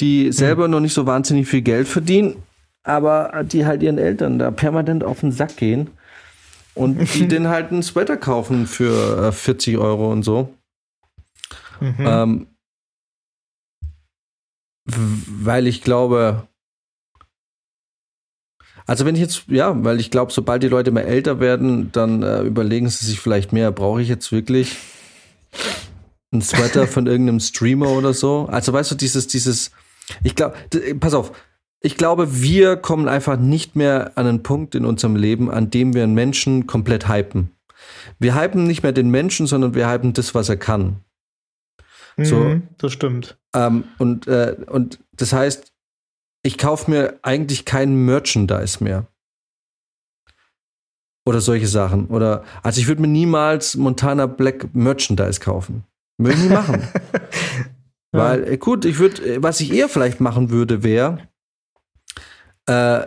die 0.00 0.30
selber 0.32 0.68
noch 0.68 0.80
nicht 0.80 0.94
so 0.94 1.06
wahnsinnig 1.06 1.48
viel 1.48 1.62
Geld 1.62 1.88
verdienen, 1.88 2.42
aber 2.84 3.42
die 3.44 3.66
halt 3.66 3.82
ihren 3.82 3.98
Eltern 3.98 4.38
da 4.38 4.50
permanent 4.50 5.02
auf 5.02 5.20
den 5.20 5.32
Sack 5.32 5.56
gehen 5.56 5.90
und 6.74 7.14
die 7.14 7.26
denen 7.28 7.48
halt 7.48 7.70
einen 7.70 7.82
Sweater 7.82 8.16
kaufen 8.16 8.66
für 8.66 9.28
äh, 9.28 9.32
40 9.32 9.78
Euro 9.78 10.12
und 10.12 10.22
so. 10.22 10.52
Mhm. 11.80 11.94
Ähm, 11.98 12.46
weil 14.86 15.66
ich 15.66 15.82
glaube, 15.82 16.46
also 18.86 19.04
wenn 19.06 19.14
ich 19.14 19.20
jetzt, 19.20 19.44
ja, 19.48 19.72
weil 19.84 20.00
ich 20.00 20.10
glaube, 20.10 20.32
sobald 20.32 20.62
die 20.62 20.68
Leute 20.68 20.90
mehr 20.90 21.06
älter 21.06 21.40
werden, 21.40 21.90
dann 21.92 22.22
äh, 22.22 22.42
überlegen 22.42 22.88
sie 22.88 23.04
sich 23.06 23.20
vielleicht 23.20 23.52
mehr, 23.52 23.72
brauche 23.72 24.02
ich 24.02 24.08
jetzt 24.08 24.30
wirklich 24.32 24.76
einen 26.32 26.42
Sweater 26.42 26.86
von 26.86 27.06
irgendeinem 27.06 27.40
Streamer 27.40 27.88
oder 27.90 28.12
so? 28.12 28.46
Also 28.50 28.72
weißt 28.72 28.90
du, 28.90 28.94
dieses, 28.96 29.26
dieses, 29.26 29.70
ich 30.22 30.34
glaube, 30.34 30.56
pass 31.00 31.14
auf, 31.14 31.32
ich 31.80 31.96
glaube, 31.96 32.40
wir 32.42 32.76
kommen 32.76 33.08
einfach 33.08 33.38
nicht 33.38 33.76
mehr 33.76 34.12
an 34.16 34.26
einen 34.26 34.42
Punkt 34.42 34.74
in 34.74 34.84
unserem 34.84 35.16
Leben, 35.16 35.50
an 35.50 35.70
dem 35.70 35.94
wir 35.94 36.02
einen 36.02 36.14
Menschen 36.14 36.66
komplett 36.66 37.08
hypen. 37.08 37.50
Wir 38.18 38.34
hypen 38.40 38.66
nicht 38.66 38.82
mehr 38.82 38.92
den 38.92 39.10
Menschen, 39.10 39.46
sondern 39.46 39.74
wir 39.74 39.88
hypen 39.90 40.12
das, 40.14 40.34
was 40.34 40.48
er 40.48 40.56
kann. 40.56 40.96
so- 42.16 42.36
Mhm, 42.36 42.62
das 42.78 42.92
stimmt. 42.92 43.36
Ähm, 43.54 43.84
und, 43.98 44.26
äh, 44.26 44.56
und 44.66 44.98
das 45.16 45.32
heißt, 45.32 45.72
ich 46.44 46.58
kaufe 46.58 46.90
mir 46.90 47.18
eigentlich 47.22 47.64
kein 47.64 48.04
Merchandise 48.04 48.84
mehr. 48.84 49.06
Oder 51.26 51.40
solche 51.40 51.66
Sachen. 51.66 52.06
Oder, 52.08 52.44
also 52.62 52.80
ich 52.80 52.86
würde 52.86 53.00
mir 53.00 53.08
niemals 53.08 53.76
Montana 53.76 54.26
Black 54.26 54.74
Merchandise 54.74 55.40
kaufen. 55.40 55.84
Würde 56.18 56.36
ich 56.36 56.44
nie 56.44 56.50
machen. 56.50 56.86
Weil, 58.12 58.46
äh, 58.46 58.58
gut, 58.58 58.84
ich 58.84 58.98
würde, 58.98 59.42
was 59.42 59.60
ich 59.60 59.72
eher 59.72 59.88
vielleicht 59.88 60.20
machen 60.20 60.50
würde, 60.50 60.82
wäre, 60.82 61.26
äh, 62.66 63.06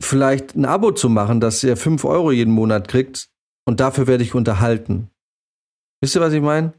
vielleicht 0.00 0.54
ein 0.54 0.64
Abo 0.64 0.92
zu 0.92 1.08
machen, 1.08 1.40
dass 1.40 1.64
ihr 1.64 1.76
5 1.76 2.04
Euro 2.04 2.30
jeden 2.30 2.54
Monat 2.54 2.88
kriegt 2.88 3.28
und 3.66 3.80
dafür 3.80 4.06
werde 4.06 4.22
ich 4.22 4.34
unterhalten. 4.34 5.10
Wisst 6.00 6.14
ihr, 6.14 6.20
was 6.20 6.32
ich 6.32 6.40
meine? 6.40 6.72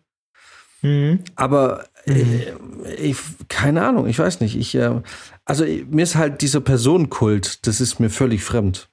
Mhm. 0.82 1.24
Aber 1.36 1.86
äh, 2.08 2.54
ich, 2.98 3.18
keine 3.50 3.86
Ahnung, 3.86 4.08
ich 4.08 4.20
weiß 4.20 4.40
nicht. 4.42 4.56
Ich, 4.56 4.76
äh, 4.76 5.02
also 5.46 5.64
äh, 5.64 5.86
mir 5.90 6.04
ist 6.04 6.16
halt 6.16 6.42
dieser 6.42 6.62
Personenkult, 6.62 7.68
das 7.68 7.82
ist 7.82 8.00
mir 8.00 8.10
völlig 8.10 8.44
fremd. 8.44 8.90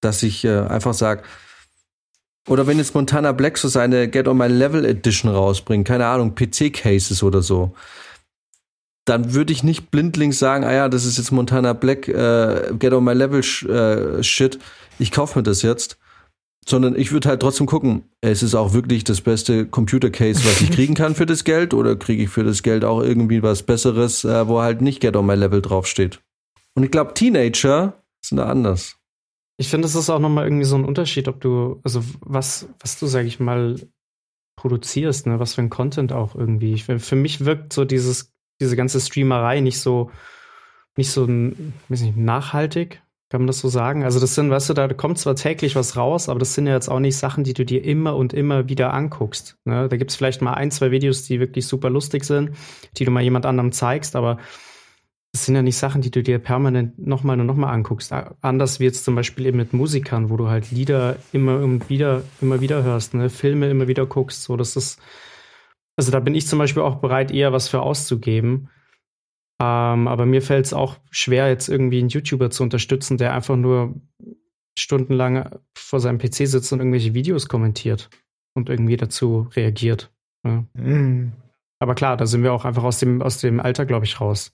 Dass 0.00 0.22
ich 0.22 0.44
äh, 0.44 0.60
einfach 0.60 0.94
sage, 0.94 1.22
oder 2.48 2.66
wenn 2.66 2.78
jetzt 2.78 2.94
Montana 2.94 3.32
Black 3.32 3.56
so 3.56 3.68
seine 3.68 4.08
Get 4.08 4.28
on 4.28 4.36
My 4.36 4.48
Level 4.48 4.84
Edition 4.84 5.30
rausbringt, 5.30 5.86
keine 5.86 6.06
Ahnung, 6.06 6.34
PC-Cases 6.34 7.22
oder 7.22 7.40
so, 7.40 7.74
dann 9.06 9.34
würde 9.34 9.52
ich 9.52 9.62
nicht 9.62 9.90
blindlings 9.90 10.38
sagen, 10.38 10.64
ah 10.64 10.72
ja, 10.72 10.88
das 10.88 11.04
ist 11.04 11.18
jetzt 11.18 11.30
Montana 11.30 11.72
Black 11.72 12.08
äh, 12.08 12.72
Get 12.78 12.92
on 12.92 13.04
My 13.04 13.12
Level 13.14 13.40
äh, 13.40 14.22
Shit, 14.22 14.58
ich 14.98 15.10
kaufe 15.10 15.38
mir 15.38 15.42
das 15.42 15.62
jetzt. 15.62 15.98
Sondern 16.66 16.96
ich 16.96 17.12
würde 17.12 17.28
halt 17.28 17.40
trotzdem 17.40 17.66
gucken, 17.66 18.04
es 18.22 18.42
ist 18.42 18.54
auch 18.54 18.72
wirklich 18.72 19.04
das 19.04 19.20
beste 19.20 19.66
Computer-Case, 19.66 20.44
was 20.44 20.62
ich 20.62 20.70
kriegen 20.70 20.94
kann 20.94 21.14
für 21.14 21.26
das 21.26 21.44
Geld, 21.44 21.74
oder 21.74 21.96
kriege 21.96 22.22
ich 22.22 22.30
für 22.30 22.44
das 22.44 22.62
Geld 22.62 22.84
auch 22.84 23.02
irgendwie 23.02 23.42
was 23.42 23.62
Besseres, 23.62 24.24
äh, 24.24 24.48
wo 24.48 24.60
halt 24.60 24.80
nicht 24.80 25.00
Get 25.00 25.16
on 25.16 25.26
My 25.26 25.34
Level 25.34 25.60
draufsteht. 25.60 26.20
Und 26.74 26.82
ich 26.82 26.90
glaube, 26.90 27.14
Teenager 27.14 28.02
sind 28.24 28.38
da 28.38 28.46
anders. 28.46 28.96
Ich 29.56 29.68
finde, 29.68 29.86
es 29.86 29.94
ist 29.94 30.10
auch 30.10 30.18
nochmal 30.18 30.46
irgendwie 30.46 30.64
so 30.64 30.76
ein 30.76 30.84
Unterschied, 30.84 31.28
ob 31.28 31.40
du, 31.40 31.80
also 31.84 32.02
was, 32.20 32.68
was 32.80 32.98
du, 32.98 33.06
sag 33.06 33.26
ich 33.26 33.38
mal, 33.38 33.76
produzierst, 34.56 35.26
ne? 35.26 35.38
was 35.38 35.54
für 35.54 35.62
ein 35.62 35.70
Content 35.70 36.12
auch 36.12 36.34
irgendwie. 36.34 36.72
Ich, 36.72 36.84
für 36.84 37.16
mich 37.16 37.44
wirkt 37.44 37.72
so 37.72 37.84
dieses, 37.84 38.32
diese 38.60 38.76
ganze 38.76 39.00
Streamerei 39.00 39.60
nicht 39.60 39.78
so, 39.78 40.10
nicht 40.96 41.10
so, 41.10 41.28
weiß 41.28 42.00
nicht, 42.00 42.16
nachhaltig, 42.16 43.02
kann 43.34 43.40
man 43.40 43.48
das 43.48 43.58
so 43.58 43.68
sagen? 43.68 44.04
Also 44.04 44.20
das 44.20 44.36
sind, 44.36 44.48
weißt 44.48 44.68
du, 44.68 44.74
da 44.74 44.86
kommt 44.86 45.18
zwar 45.18 45.34
täglich 45.34 45.74
was 45.74 45.96
raus, 45.96 46.28
aber 46.28 46.38
das 46.38 46.54
sind 46.54 46.68
ja 46.68 46.74
jetzt 46.74 46.88
auch 46.88 47.00
nicht 47.00 47.16
Sachen, 47.16 47.42
die 47.42 47.52
du 47.52 47.64
dir 47.64 47.84
immer 47.84 48.14
und 48.14 48.32
immer 48.32 48.68
wieder 48.68 48.94
anguckst. 48.94 49.56
Ne? 49.64 49.88
Da 49.88 49.96
gibt 49.96 50.12
es 50.12 50.16
vielleicht 50.16 50.40
mal 50.40 50.54
ein, 50.54 50.70
zwei 50.70 50.92
Videos, 50.92 51.24
die 51.24 51.40
wirklich 51.40 51.66
super 51.66 51.90
lustig 51.90 52.22
sind, 52.22 52.52
die 52.96 53.04
du 53.04 53.10
mal 53.10 53.24
jemand 53.24 53.44
anderem 53.44 53.72
zeigst, 53.72 54.14
aber 54.14 54.38
das 55.32 55.46
sind 55.46 55.56
ja 55.56 55.62
nicht 55.62 55.76
Sachen, 55.76 56.00
die 56.00 56.12
du 56.12 56.22
dir 56.22 56.38
permanent 56.38 56.96
nochmal 57.04 57.40
und 57.40 57.46
nochmal 57.46 57.74
anguckst. 57.74 58.12
Anders 58.40 58.78
wie 58.78 58.84
jetzt 58.84 59.04
zum 59.04 59.16
Beispiel 59.16 59.46
eben 59.46 59.56
mit 59.56 59.72
Musikern, 59.72 60.30
wo 60.30 60.36
du 60.36 60.46
halt 60.46 60.70
Lieder 60.70 61.16
immer 61.32 61.56
und 61.56 61.90
wieder, 61.90 62.22
immer 62.40 62.60
wieder 62.60 62.84
hörst, 62.84 63.14
ne? 63.14 63.30
Filme 63.30 63.68
immer 63.68 63.88
wieder 63.88 64.06
guckst. 64.06 64.44
So, 64.44 64.56
das 64.56 64.76
ist, 64.76 65.00
also 65.96 66.12
da 66.12 66.20
bin 66.20 66.36
ich 66.36 66.46
zum 66.46 66.60
Beispiel 66.60 66.84
auch 66.84 67.00
bereit, 67.00 67.32
eher 67.32 67.52
was 67.52 67.66
für 67.66 67.80
auszugeben. 67.80 68.68
Ähm, 69.60 70.08
aber 70.08 70.26
mir 70.26 70.42
fällt 70.42 70.66
es 70.66 70.72
auch 70.72 70.96
schwer, 71.10 71.48
jetzt 71.48 71.68
irgendwie 71.68 72.00
einen 72.00 72.08
YouTuber 72.08 72.50
zu 72.50 72.62
unterstützen, 72.62 73.18
der 73.18 73.34
einfach 73.34 73.56
nur 73.56 73.94
stundenlang 74.76 75.58
vor 75.76 76.00
seinem 76.00 76.18
PC 76.18 76.48
sitzt 76.48 76.72
und 76.72 76.80
irgendwelche 76.80 77.14
Videos 77.14 77.48
kommentiert 77.48 78.10
und 78.54 78.68
irgendwie 78.68 78.96
dazu 78.96 79.48
reagiert. 79.54 80.12
Ja. 80.44 80.64
Mm. 80.74 81.32
Aber 81.78 81.94
klar, 81.94 82.16
da 82.16 82.26
sind 82.26 82.42
wir 82.42 82.52
auch 82.52 82.64
einfach 82.64 82.84
aus 82.84 82.98
dem, 82.98 83.22
aus 83.22 83.38
dem 83.38 83.60
Alter, 83.60 83.86
glaube 83.86 84.06
ich, 84.06 84.20
raus. 84.20 84.52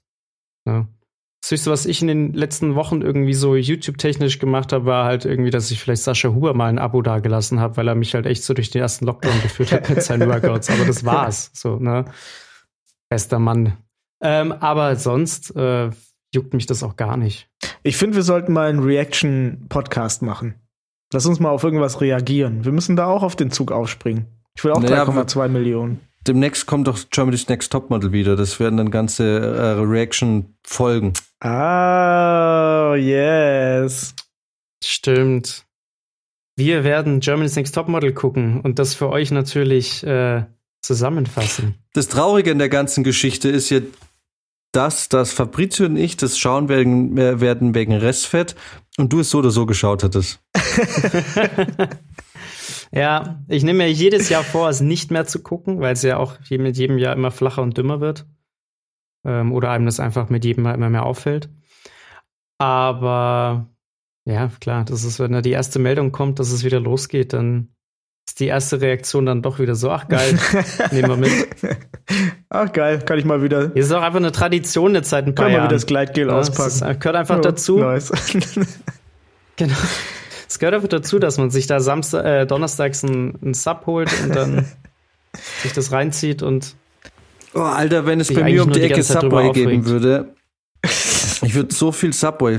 Ja. 0.67 0.87
Das 1.43 1.53
Höchste, 1.53 1.71
was 1.71 1.87
ich 1.87 2.03
in 2.03 2.09
den 2.09 2.33
letzten 2.35 2.75
Wochen 2.75 3.01
irgendwie 3.01 3.33
so 3.33 3.57
YouTube-technisch 3.57 4.39
gemacht 4.39 4.73
habe, 4.73 4.85
war 4.85 5.07
halt 5.07 5.25
irgendwie, 5.25 5.51
dass 5.51 5.71
ich 5.71 5.81
vielleicht 5.81 6.03
Sascha 6.03 6.29
Huber 6.29 6.53
mal 6.53 6.67
ein 6.67 6.79
Abo 6.79 7.01
dagelassen 7.01 7.61
habe, 7.61 7.79
weil 7.79 7.89
er 7.89 7.95
mich 7.95 8.15
halt 8.15 8.27
echt 8.27 8.45
so 8.45 8.53
durch 8.53 8.71
den 8.71 8.83
ersten 8.83 9.07
Lockdown 9.07 9.41
geführt 9.43 9.73
hat 9.73 9.89
mit 9.89 10.03
seinen 10.03 10.29
Workouts. 10.29 10.69
Aber 10.69 10.85
das 10.85 11.05
war's. 11.05 11.51
So, 11.55 11.77
ne? 11.77 12.05
Bester 13.09 13.39
Mann. 13.39 13.79
Ähm, 14.23 14.53
aber 14.53 14.97
sonst 14.97 15.55
äh, 15.57 15.91
juckt 16.35 16.55
mich 16.55 16.67
das 16.67 16.83
auch 16.83 16.97
gar 16.97 17.17
nicht. 17.17 17.49
Ich 17.83 17.97
finde, 17.97 18.17
wir 18.17 18.23
sollten 18.23 18.53
mal 18.53 18.69
einen 18.69 18.81
Reaction-Podcast 18.81 20.23
machen. 20.23 20.55
Lass 21.13 21.27
uns 21.27 21.41
mal 21.41 21.51
auf 21.51 21.65
irgendwas 21.65 22.01
reagieren. 22.01 22.65
Wir 22.65 22.73
müssen 22.73 22.97
da 22.97 23.07
auch 23.07 23.23
auf 23.23 23.37
den 23.37 23.51
Zug 23.51 23.73
aufspringen. 23.73 24.27
Ich 24.57 24.65
will 24.65 24.73
auch 24.73 24.81
naja, 24.81 25.05
3,2 25.05 25.49
Millionen 25.49 26.01
demnächst 26.27 26.67
kommt 26.67 26.87
doch 26.87 26.99
Germany's 27.11 27.49
Next 27.49 27.73
Topmodel 27.73 28.13
wieder. 28.13 28.37
Das 28.37 28.61
werden 28.61 28.77
dann 28.77 28.91
ganze 28.91 29.25
äh, 29.25 29.81
Reaction-Folgen. 29.81 31.13
Ah, 31.41 32.95
yes. 32.97 34.15
Stimmt. 34.83 35.67
Wir 36.57 36.85
werden 36.85 37.21
Germany's 37.21 37.57
Next 37.57 37.75
Topmodel 37.75 38.13
gucken 38.13 38.61
und 38.61 38.79
das 38.79 38.95
für 38.95 39.09
euch 39.09 39.31
natürlich 39.31 40.05
äh, 40.05 40.45
zusammenfassen. 40.83 41.77
Das 41.95 42.09
Traurige 42.09 42.51
in 42.51 42.59
der 42.59 42.69
ganzen 42.69 43.05
Geschichte 43.05 43.49
ist 43.49 43.71
ja 43.71 43.81
das, 44.73 45.09
dass 45.09 45.33
Fabrizio 45.33 45.87
und 45.87 45.97
ich 45.97 46.17
das 46.17 46.39
schauen 46.39 46.69
werden, 46.69 47.17
äh, 47.19 47.41
werden 47.41 47.75
wegen 47.75 47.93
Restfett 47.93 48.55
und 48.99 49.13
du 49.13 49.21
es 49.21 49.31
so 49.31 49.39
oder 49.39 49.51
so 49.51 49.67
geschaut 49.67 50.05
hattest. 50.05 50.41
Ja, 52.93 53.45
ich 53.49 53.63
nehme 53.63 53.85
mir 53.85 53.93
jedes 53.93 54.29
Jahr 54.29 54.43
vor, 54.43 54.69
es 54.69 54.81
nicht 54.81 55.11
mehr 55.11 55.25
zu 55.27 55.43
gucken, 55.43 55.81
weil 55.81 55.93
es 55.93 56.03
ja 56.03 56.17
auch 56.17 56.39
mit 56.51 56.77
jedem 56.77 56.99
Jahr 56.99 57.15
immer 57.15 57.31
flacher 57.31 57.63
und 57.63 57.77
dümmer 57.79 58.01
wird. 58.01 58.27
Ähm, 59.25 59.53
oder 59.53 59.71
einem 59.71 59.87
das 59.87 60.01
einfach 60.01 60.29
mit 60.29 60.45
jedem 60.45 60.65
Mal 60.65 60.75
immer 60.75 60.91
mehr 60.91 61.07
auffällt. 61.07 61.51
Aber 62.59 63.71
ja, 64.25 64.49
klar, 64.61 64.85
das 64.85 65.05
ist, 65.05 65.21
wenn 65.21 65.33
da 65.33 65.41
die 65.41 65.53
erste 65.53 65.79
Meldung 65.79 66.11
kommt, 66.11 66.39
dass 66.39 66.51
es 66.51 66.65
wieder 66.65 66.81
losgeht, 66.81 67.33
dann 67.33 67.75
ist 68.31 68.39
die 68.39 68.47
erste 68.47 68.81
Reaktion 68.81 69.27
dann 69.27 69.43
doch 69.43 69.59
wieder 69.59 69.75
so, 69.75 69.91
ach 69.91 70.07
geil, 70.07 70.39
nehmen 70.93 71.09
wir 71.09 71.17
mit. 71.17 71.49
Ach 72.49 72.73
geil, 72.73 73.01
kann 73.01 73.19
ich 73.19 73.25
mal 73.25 73.43
wieder. 73.43 73.69
Das 73.69 73.87
ist 73.87 73.93
auch 73.93 74.03
einfach 74.03 74.19
eine 74.19 74.33
Tradition 74.33 74.93
der 74.93 75.05
Zeit 75.05 75.27
ein 75.27 75.35
paar 75.35 75.47
Kann 75.47 75.53
mal 75.53 75.65
wieder 75.65 75.75
das 75.75 75.87
Gleitgel 75.87 76.29
ja, 76.29 76.35
auspacken. 76.35 76.81
Das 76.81 76.91
ist, 76.91 77.01
gehört 77.01 77.17
einfach 77.17 77.39
oh, 77.39 77.41
dazu. 77.41 77.79
Nice. 77.79 78.11
genau. 79.57 79.77
Es 80.49 80.59
gehört 80.59 80.75
einfach 80.75 80.89
dazu, 80.89 81.21
dass 81.21 81.39
man 81.39 81.51
sich 81.51 81.69
da 81.69 81.79
Samstag, 81.79 82.25
äh, 82.25 82.47
donnerstags 82.47 83.05
einen 83.05 83.55
Sub 83.55 83.87
holt 83.87 84.11
und 84.23 84.35
dann 84.35 84.67
sich 85.63 85.73
das 85.73 85.93
reinzieht 85.93 86.43
und. 86.43 86.75
Oh, 87.55 87.61
Alter, 87.61 88.07
wenn 88.07 88.21
es 88.21 88.33
bei 88.33 88.45
mir 88.45 88.63
um 88.63 88.73
die, 88.73 88.81
die 88.81 88.87
Ecke 88.87 89.03
Subway 89.03 89.51
geben 89.53 89.87
würde. 89.87 90.35
Ich 90.85 91.55
würde 91.55 91.75
so 91.75 91.93
viel 91.93 92.13
Subway 92.13 92.59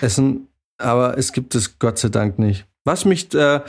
essen, 0.00 0.48
aber 0.78 1.18
es 1.18 1.32
gibt 1.32 1.54
es 1.54 1.78
Gott 1.78 1.98
sei 1.98 2.08
Dank 2.08 2.38
nicht. 2.38 2.66
Was 2.84 3.04
mich 3.04 3.32
äh, 3.34 3.60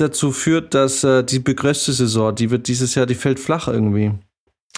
dazu 0.00 0.32
führt, 0.32 0.74
dass 0.74 1.04
äh, 1.04 1.22
die 1.22 1.38
begrößte 1.38 1.92
Saison, 1.92 2.34
die 2.34 2.50
wird 2.50 2.68
dieses 2.68 2.94
Jahr, 2.94 3.06
die 3.06 3.14
fällt 3.14 3.40
flach 3.40 3.68
irgendwie. 3.68 4.12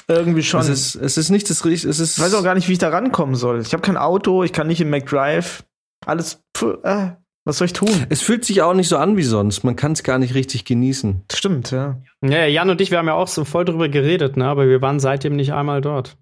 Irgendwie 0.08 0.42
schon. 0.42 0.60
Es 0.60 0.68
ist, 0.68 0.94
es 0.96 1.16
ist 1.16 1.30
nicht 1.30 1.48
das 1.48 1.64
Richtige. 1.64 1.92
Ich 1.92 1.98
weiß 1.98 2.34
auch 2.34 2.42
gar 2.42 2.54
nicht, 2.54 2.68
wie 2.68 2.72
ich 2.72 2.78
da 2.78 2.88
rankommen 2.88 3.34
soll. 3.34 3.60
Ich 3.60 3.72
habe 3.72 3.82
kein 3.82 3.96
Auto, 3.96 4.42
ich 4.42 4.52
kann 4.52 4.66
nicht 4.66 4.80
im 4.80 4.90
McDrive. 4.90 5.64
Alles. 6.04 6.40
Pf, 6.56 6.78
äh, 6.82 7.12
was 7.44 7.58
soll 7.58 7.66
ich 7.66 7.72
tun? 7.72 7.90
Es 8.08 8.22
fühlt 8.22 8.44
sich 8.44 8.62
auch 8.62 8.74
nicht 8.74 8.88
so 8.88 8.96
an 8.98 9.16
wie 9.16 9.22
sonst. 9.22 9.64
Man 9.64 9.74
kann 9.74 9.92
es 9.92 10.04
gar 10.04 10.18
nicht 10.18 10.34
richtig 10.34 10.64
genießen. 10.64 11.22
Stimmt, 11.32 11.72
ja. 11.72 12.00
Ja, 12.22 12.46
Jan 12.46 12.70
und 12.70 12.80
ich, 12.80 12.92
wir 12.92 12.98
haben 12.98 13.08
ja 13.08 13.14
auch 13.14 13.26
so 13.26 13.44
voll 13.44 13.64
drüber 13.64 13.88
geredet, 13.88 14.36
ne? 14.36 14.46
aber 14.46 14.68
wir 14.68 14.80
waren 14.80 15.00
seitdem 15.00 15.34
nicht 15.34 15.52
einmal 15.52 15.80
dort. 15.80 16.16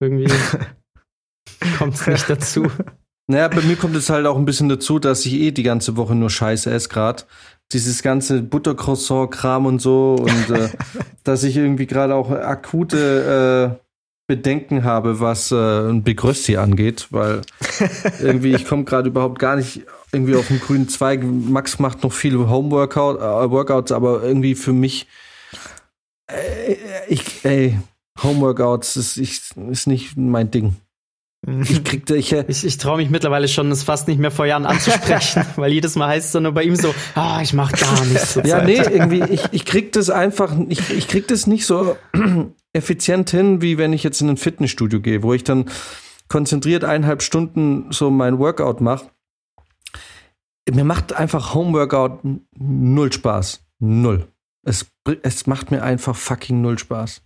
Irgendwie 0.00 0.26
kommt 1.78 1.94
es 1.94 2.06
nicht 2.06 2.28
dazu. 2.28 2.66
Naja, 3.28 3.46
bei 3.46 3.60
mir 3.60 3.76
kommt 3.76 3.94
es 3.94 4.10
halt 4.10 4.26
auch 4.26 4.36
ein 4.36 4.44
bisschen 4.44 4.68
dazu, 4.68 4.98
dass 4.98 5.24
ich 5.24 5.34
eh 5.34 5.52
die 5.52 5.62
ganze 5.62 5.96
Woche 5.96 6.16
nur 6.16 6.30
Scheiße 6.30 6.68
esse 6.68 6.88
gerade. 6.88 7.22
Dieses 7.72 8.02
ganze 8.02 8.42
Buttercroissant-Kram 8.42 9.66
und 9.66 9.80
so 9.80 10.16
und 10.18 10.56
äh, 10.56 10.68
dass 11.24 11.44
ich 11.44 11.56
irgendwie 11.56 11.86
gerade 11.86 12.14
auch 12.14 12.30
akute 12.30 13.78
äh, 13.78 13.84
Bedenken 14.30 14.84
habe, 14.84 15.18
was 15.18 15.50
äh, 15.50 15.56
ein 15.56 16.04
Begrösti 16.04 16.56
angeht, 16.56 17.08
weil 17.10 17.40
irgendwie 18.20 18.54
ich 18.54 18.64
komme 18.64 18.84
gerade 18.84 19.08
überhaupt 19.08 19.40
gar 19.40 19.56
nicht 19.56 19.82
irgendwie 20.12 20.36
auf 20.36 20.46
dem 20.46 20.60
grünen 20.60 20.88
Zweig. 20.88 21.22
Max 21.24 21.78
macht 21.78 22.04
noch 22.04 22.12
viele 22.12 22.48
Homeworkout, 22.48 23.18
äh, 23.18 23.50
Workouts, 23.50 23.92
aber 23.92 24.22
irgendwie 24.22 24.54
für 24.54 24.72
mich, 24.72 25.08
äh, 26.30 26.76
ich, 27.08 27.44
ey, 27.44 27.78
Homeworkouts 28.22 28.96
ist, 28.96 29.16
ich, 29.16 29.42
ist 29.70 29.86
nicht 29.86 30.16
mein 30.16 30.50
Ding. 30.50 30.76
Ich 31.46 31.84
krieg 31.84 32.08
ich, 32.10 32.32
äh, 32.32 32.44
ich, 32.48 32.66
ich 32.66 32.76
traue 32.76 32.98
mich 32.98 33.08
mittlerweile 33.08 33.48
schon, 33.48 33.70
es 33.70 33.82
fast 33.82 34.08
nicht 34.08 34.18
mehr 34.18 34.30
vor 34.30 34.44
Jahren 34.44 34.66
anzusprechen, 34.66 35.44
weil 35.56 35.72
jedes 35.72 35.96
Mal 35.96 36.08
heißt 36.08 36.26
es 36.26 36.32
dann 36.32 36.42
nur 36.42 36.52
bei 36.52 36.64
ihm 36.64 36.76
so, 36.76 36.94
ah, 37.14 37.40
ich 37.42 37.54
mach 37.54 37.72
gar 37.72 38.04
nichts. 38.04 38.38
Ja, 38.44 38.62
nee, 38.62 38.76
irgendwie, 38.76 39.22
ich, 39.22 39.44
ich 39.50 39.64
krieg 39.64 39.92
das 39.92 40.10
einfach, 40.10 40.54
ich, 40.68 40.90
ich 40.90 41.08
krieg 41.08 41.26
das 41.28 41.46
nicht 41.46 41.64
so 41.64 41.96
effizient 42.74 43.30
hin, 43.30 43.62
wie 43.62 43.78
wenn 43.78 43.94
ich 43.94 44.02
jetzt 44.02 44.20
in 44.20 44.28
ein 44.28 44.36
Fitnessstudio 44.36 45.00
gehe, 45.00 45.22
wo 45.22 45.32
ich 45.32 45.44
dann 45.44 45.70
konzentriert 46.28 46.84
eineinhalb 46.84 47.22
Stunden 47.22 47.90
so 47.90 48.10
mein 48.10 48.38
Workout 48.38 48.80
mache 48.80 49.06
mir 50.74 50.84
macht 50.84 51.12
einfach 51.12 51.54
Homeworkout 51.54 52.20
null 52.56 53.12
Spaß. 53.12 53.64
Null. 53.78 54.28
Es, 54.62 54.86
es 55.22 55.46
macht 55.46 55.70
mir 55.70 55.82
einfach 55.82 56.16
fucking 56.16 56.60
null 56.60 56.78
Spaß. 56.78 57.22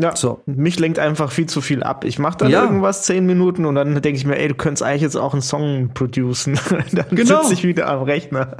Ja, 0.00 0.16
so. 0.16 0.40
mich 0.46 0.78
lenkt 0.78 0.98
einfach 0.98 1.30
viel 1.30 1.46
zu 1.46 1.60
viel 1.60 1.82
ab. 1.82 2.04
Ich 2.04 2.18
mache 2.18 2.38
dann 2.38 2.50
ja. 2.50 2.64
irgendwas 2.64 3.04
zehn 3.04 3.26
Minuten 3.26 3.66
und 3.66 3.74
dann 3.74 4.00
denke 4.00 4.18
ich 4.18 4.24
mir, 4.24 4.38
ey, 4.38 4.48
du 4.48 4.54
könntest 4.54 4.82
eigentlich 4.82 5.02
jetzt 5.02 5.16
auch 5.16 5.32
einen 5.32 5.42
Song 5.42 5.90
producen. 5.94 6.58
dann 6.92 7.06
genau. 7.10 7.42
sitze 7.42 7.54
ich 7.54 7.64
wieder 7.64 7.88
am 7.88 8.02
Rechner. 8.02 8.58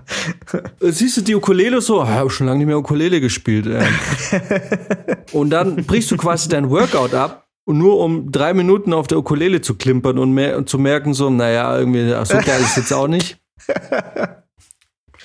Äh, 0.80 0.90
siehst 0.90 1.16
du 1.16 1.22
die 1.22 1.34
Ukulele 1.34 1.80
so? 1.80 2.02
Ich 2.02 2.08
habe 2.08 2.30
schon 2.30 2.46
lange 2.46 2.58
nicht 2.58 2.66
mehr 2.66 2.78
Ukulele 2.78 3.20
gespielt. 3.20 3.66
Und 5.32 5.50
dann 5.50 5.76
brichst 5.84 6.10
du 6.10 6.16
quasi 6.16 6.48
dein 6.48 6.70
Workout 6.70 7.14
ab 7.14 7.46
und 7.64 7.78
nur 7.78 8.00
um 8.00 8.32
drei 8.32 8.52
Minuten 8.52 8.92
auf 8.92 9.06
der 9.06 9.18
Ukulele 9.18 9.60
zu 9.60 9.76
klimpern 9.76 10.18
und, 10.18 10.32
mehr, 10.32 10.56
und 10.56 10.68
zu 10.68 10.78
merken 10.78 11.14
so, 11.14 11.30
naja, 11.30 11.78
irgendwie, 11.78 12.08
so 12.24 12.36
geil 12.38 12.60
ist 12.60 12.76
jetzt 12.76 12.92
auch 12.92 13.06
nicht. 13.06 13.38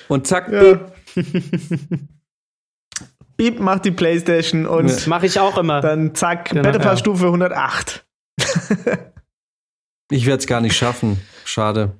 Und 0.08 0.26
zack, 0.26 0.52
ja. 0.52 0.78
Beep. 3.36 3.60
Macht 3.60 3.84
die 3.84 3.90
Playstation 3.90 4.66
und 4.66 4.88
ja. 4.88 4.96
mache 5.08 5.26
ich 5.26 5.38
auch 5.38 5.58
immer. 5.58 5.80
Dann 5.80 6.14
zack, 6.14 6.50
genau, 6.50 6.62
Battle 6.62 6.80
Pass 6.80 6.92
ja. 6.92 6.96
Stufe 6.98 7.26
108. 7.26 8.06
ich 10.10 10.26
werde 10.26 10.40
es 10.40 10.46
gar 10.46 10.60
nicht 10.60 10.76
schaffen. 10.76 11.20
Schade. 11.44 11.92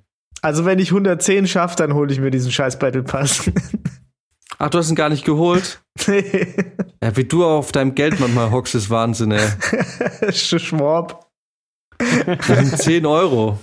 Also 0.43 0.64
wenn 0.64 0.78
ich 0.78 0.91
110 0.91 1.47
schaffe, 1.47 1.76
dann 1.76 1.95
hole 1.95 2.12
ich 2.12 2.20
mir 2.20 2.30
diesen 2.30 2.53
scheiß 2.53 2.78
Battle 2.78 3.03
Pass. 3.03 3.51
Ach, 4.59 4.70
du 4.70 4.78
hast 4.78 4.89
ihn 4.89 4.95
gar 4.95 5.11
nicht 5.11 5.24
geholt? 5.24 5.82
Nee. 6.07 6.55
Ja, 7.03 7.14
wie 7.16 7.24
du 7.24 7.45
auf 7.45 7.72
deinem 7.72 7.95
Geld 7.95 8.20
manchmal 8.20 8.51
hockst, 8.51 8.74
ist 8.74 8.89
Wahnsinn, 8.89 9.32
ey. 9.32 10.32
Schwab. 10.32 11.30
Das 11.99 12.47
sind 12.47 12.78
10 12.78 13.07
Euro. 13.07 13.59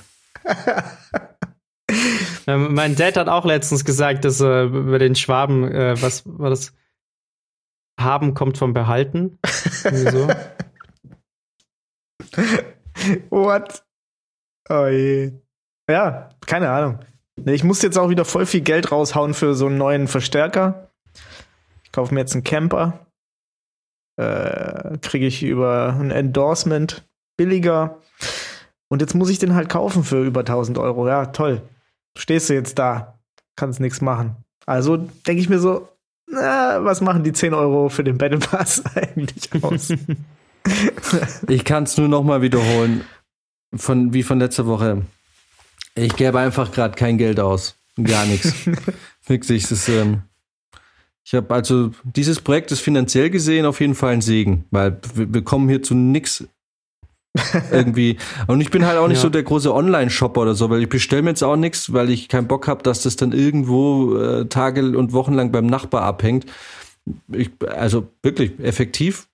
Ähm, 2.47 2.73
mein 2.73 2.95
Dad 2.95 3.17
hat 3.17 3.27
auch 3.27 3.45
letztens 3.45 3.85
gesagt, 3.85 4.25
dass 4.25 4.41
äh, 4.41 4.63
über 4.65 4.99
den 4.99 5.15
Schwaben, 5.15 5.71
äh, 5.71 6.01
was 6.01 6.23
war 6.25 6.49
das? 6.49 6.73
Haben 7.99 8.33
kommt 8.33 8.57
vom 8.57 8.73
Behalten. 8.73 9.37
so. 9.43 10.27
What? 13.29 13.83
Oh 14.69 14.87
je. 14.87 15.31
Ja, 15.89 16.29
keine 16.45 16.69
Ahnung. 16.69 16.99
Ich 17.45 17.63
muss 17.63 17.81
jetzt 17.81 17.97
auch 17.97 18.09
wieder 18.09 18.25
voll 18.25 18.45
viel 18.45 18.61
Geld 18.61 18.91
raushauen 18.91 19.33
für 19.33 19.55
so 19.55 19.67
einen 19.67 19.77
neuen 19.77 20.07
Verstärker. 20.07 20.89
Ich 21.83 21.91
kaufe 21.91 22.13
mir 22.13 22.21
jetzt 22.21 22.33
einen 22.33 22.43
Camper. 22.43 23.05
äh, 24.15 24.97
kriege 24.99 25.25
ich 25.25 25.43
über 25.43 25.95
ein 25.99 26.11
Endorsement 26.11 27.07
billiger. 27.37 27.99
Und 28.89 29.01
jetzt 29.01 29.15
muss 29.15 29.29
ich 29.29 29.39
den 29.39 29.55
halt 29.55 29.69
kaufen 29.69 30.03
für 30.03 30.23
über 30.23 30.41
1000 30.41 30.77
Euro. 30.77 31.07
Ja, 31.07 31.27
toll. 31.27 31.61
Stehst 32.17 32.49
du 32.49 32.53
jetzt 32.53 32.77
da, 32.77 33.19
kannst 33.55 33.79
nichts 33.79 34.01
machen. 34.01 34.35
Also 34.67 34.97
denke 34.97 35.41
ich 35.41 35.49
mir 35.49 35.59
so, 35.59 35.89
na, 36.33 36.83
was 36.83 37.01
machen 37.01 37.23
die 37.23 37.33
10 37.33 37.53
Euro 37.53 37.89
für 37.89 38.03
den 38.03 38.17
Battle 38.17 38.39
Pass 38.39 38.83
eigentlich 38.95 39.49
aus? 39.63 39.93
Ich 41.47 41.65
kann 41.65 41.83
es 41.83 41.97
nur 41.97 42.07
noch 42.07 42.23
mal 42.23 42.41
wiederholen, 42.41 43.01
von, 43.75 44.13
wie 44.13 44.23
von 44.23 44.39
letzter 44.39 44.65
Woche. 44.65 45.03
Ich 45.95 46.15
gebe 46.15 46.39
einfach 46.39 46.71
gerade 46.71 46.95
kein 46.95 47.17
Geld 47.17 47.39
aus. 47.39 47.75
Gar 48.01 48.25
nichts. 48.25 48.53
Wirklich, 49.27 49.67
das 49.67 49.87
ähm, 49.87 50.23
ich 51.25 51.33
habe 51.33 51.53
also, 51.53 51.91
dieses 52.03 52.41
Projekt 52.41 52.71
ist 52.71 52.81
finanziell 52.81 53.29
gesehen 53.29 53.65
auf 53.65 53.79
jeden 53.79 53.95
Fall 53.95 54.13
ein 54.13 54.21
Segen, 54.21 54.65
weil 54.71 54.99
wir, 55.15 55.33
wir 55.33 55.43
kommen 55.43 55.69
hier 55.69 55.81
zu 55.81 55.95
nix 55.95 56.45
irgendwie. 57.71 58.17
Und 58.47 58.61
ich 58.61 58.69
bin 58.69 58.85
halt 58.85 58.97
auch 58.97 59.07
nicht 59.07 59.17
Ja. 59.17 59.23
so 59.23 59.29
der 59.29 59.43
große 59.43 59.73
Online-Shopper 59.73 60.41
oder 60.41 60.53
so, 60.55 60.69
weil 60.69 60.83
ich 60.83 60.89
bestelle 60.89 61.23
mir 61.23 61.29
jetzt 61.31 61.43
auch 61.43 61.55
nichts, 61.55 61.91
weil 61.93 62.09
ich 62.09 62.29
keinen 62.29 62.47
Bock 62.47 62.67
habe, 62.67 62.83
dass 62.83 63.01
das 63.03 63.15
dann 63.15 63.31
irgendwo 63.31 64.17
äh, 64.17 64.45
Tage 64.45 64.97
und 64.97 65.13
Wochen 65.13 65.33
lang 65.33 65.51
beim 65.51 65.65
Nachbar 65.65 66.03
abhängt. 66.03 66.45
Ich, 67.31 67.49
also 67.67 68.07
wirklich 68.21 68.59
effektiv. 68.59 69.27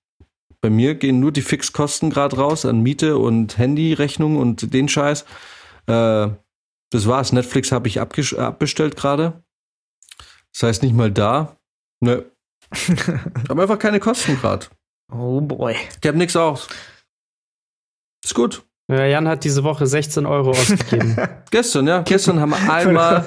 Bei 0.62 0.70
mir 0.70 0.96
gehen 0.96 1.20
nur 1.20 1.32
die 1.32 1.42
Fixkosten 1.42 2.10
gerade 2.10 2.36
raus 2.38 2.66
an 2.66 2.82
Miete 2.82 3.18
und 3.18 3.58
Handyrechnung 3.58 4.38
und 4.38 4.74
den 4.74 4.88
Scheiß. 4.90 5.26
Äh, 5.88 6.30
das 6.92 7.08
war's. 7.08 7.32
Netflix 7.34 7.72
habe 7.72 7.88
ich 7.88 8.00
abbestellt 8.00 8.96
gerade. 8.96 9.44
Das 10.54 10.64
heißt 10.64 10.84
nicht 10.84 10.96
mal 10.96 11.12
da. 11.12 11.58
Ne. 12.02 12.26
habe 13.50 13.62
einfach 13.62 13.80
keine 13.80 14.00
Kosten 14.00 14.38
gerade. 14.40 14.68
oh 15.12 15.42
boy. 15.42 15.76
Ich 16.02 16.08
habe 16.08 16.18
nichts 16.18 16.36
aus. 16.36 16.68
Ist 18.24 18.36
gut. 18.36 18.64
Ja, 18.90 19.06
Jan 19.06 19.28
hat 19.28 19.44
diese 19.44 19.64
Woche 19.64 19.86
16 19.88 20.26
Euro 20.26 20.52
ausgegeben. 20.52 21.16
Gestern, 21.52 21.88
ja. 21.88 22.02
Gestern 22.02 22.40
haben 22.40 22.50
wir 22.52 22.74
einmal. 22.74 23.26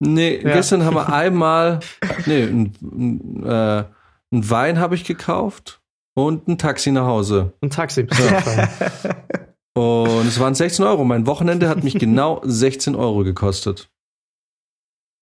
Nee, 0.00 0.36
Ja. 0.44 0.54
gestern 0.54 0.84
haben 0.84 0.94
wir 0.94 1.12
einmal. 1.12 1.80
Nee, 2.26 2.42
ein, 2.42 2.74
ein, 2.82 3.44
äh, 3.46 3.84
ein 4.32 4.50
Wein 4.50 4.78
habe 4.80 4.94
ich 4.94 5.04
gekauft 5.04 5.80
und 6.14 6.48
ein 6.48 6.58
Taxi 6.58 6.90
nach 6.90 7.06
Hause. 7.06 7.52
Ein 7.62 7.70
Taxi 7.70 8.02
bist 8.02 8.20
du 8.20 8.28
gefahren. 8.28 8.68
Und 9.74 10.26
es 10.26 10.38
waren 10.38 10.54
16 10.54 10.84
Euro. 10.84 11.02
Mein 11.04 11.26
Wochenende 11.26 11.66
hat 11.70 11.82
mich 11.82 11.94
genau 11.98 12.42
16 12.44 12.94
Euro 12.94 13.24
gekostet. 13.24 13.88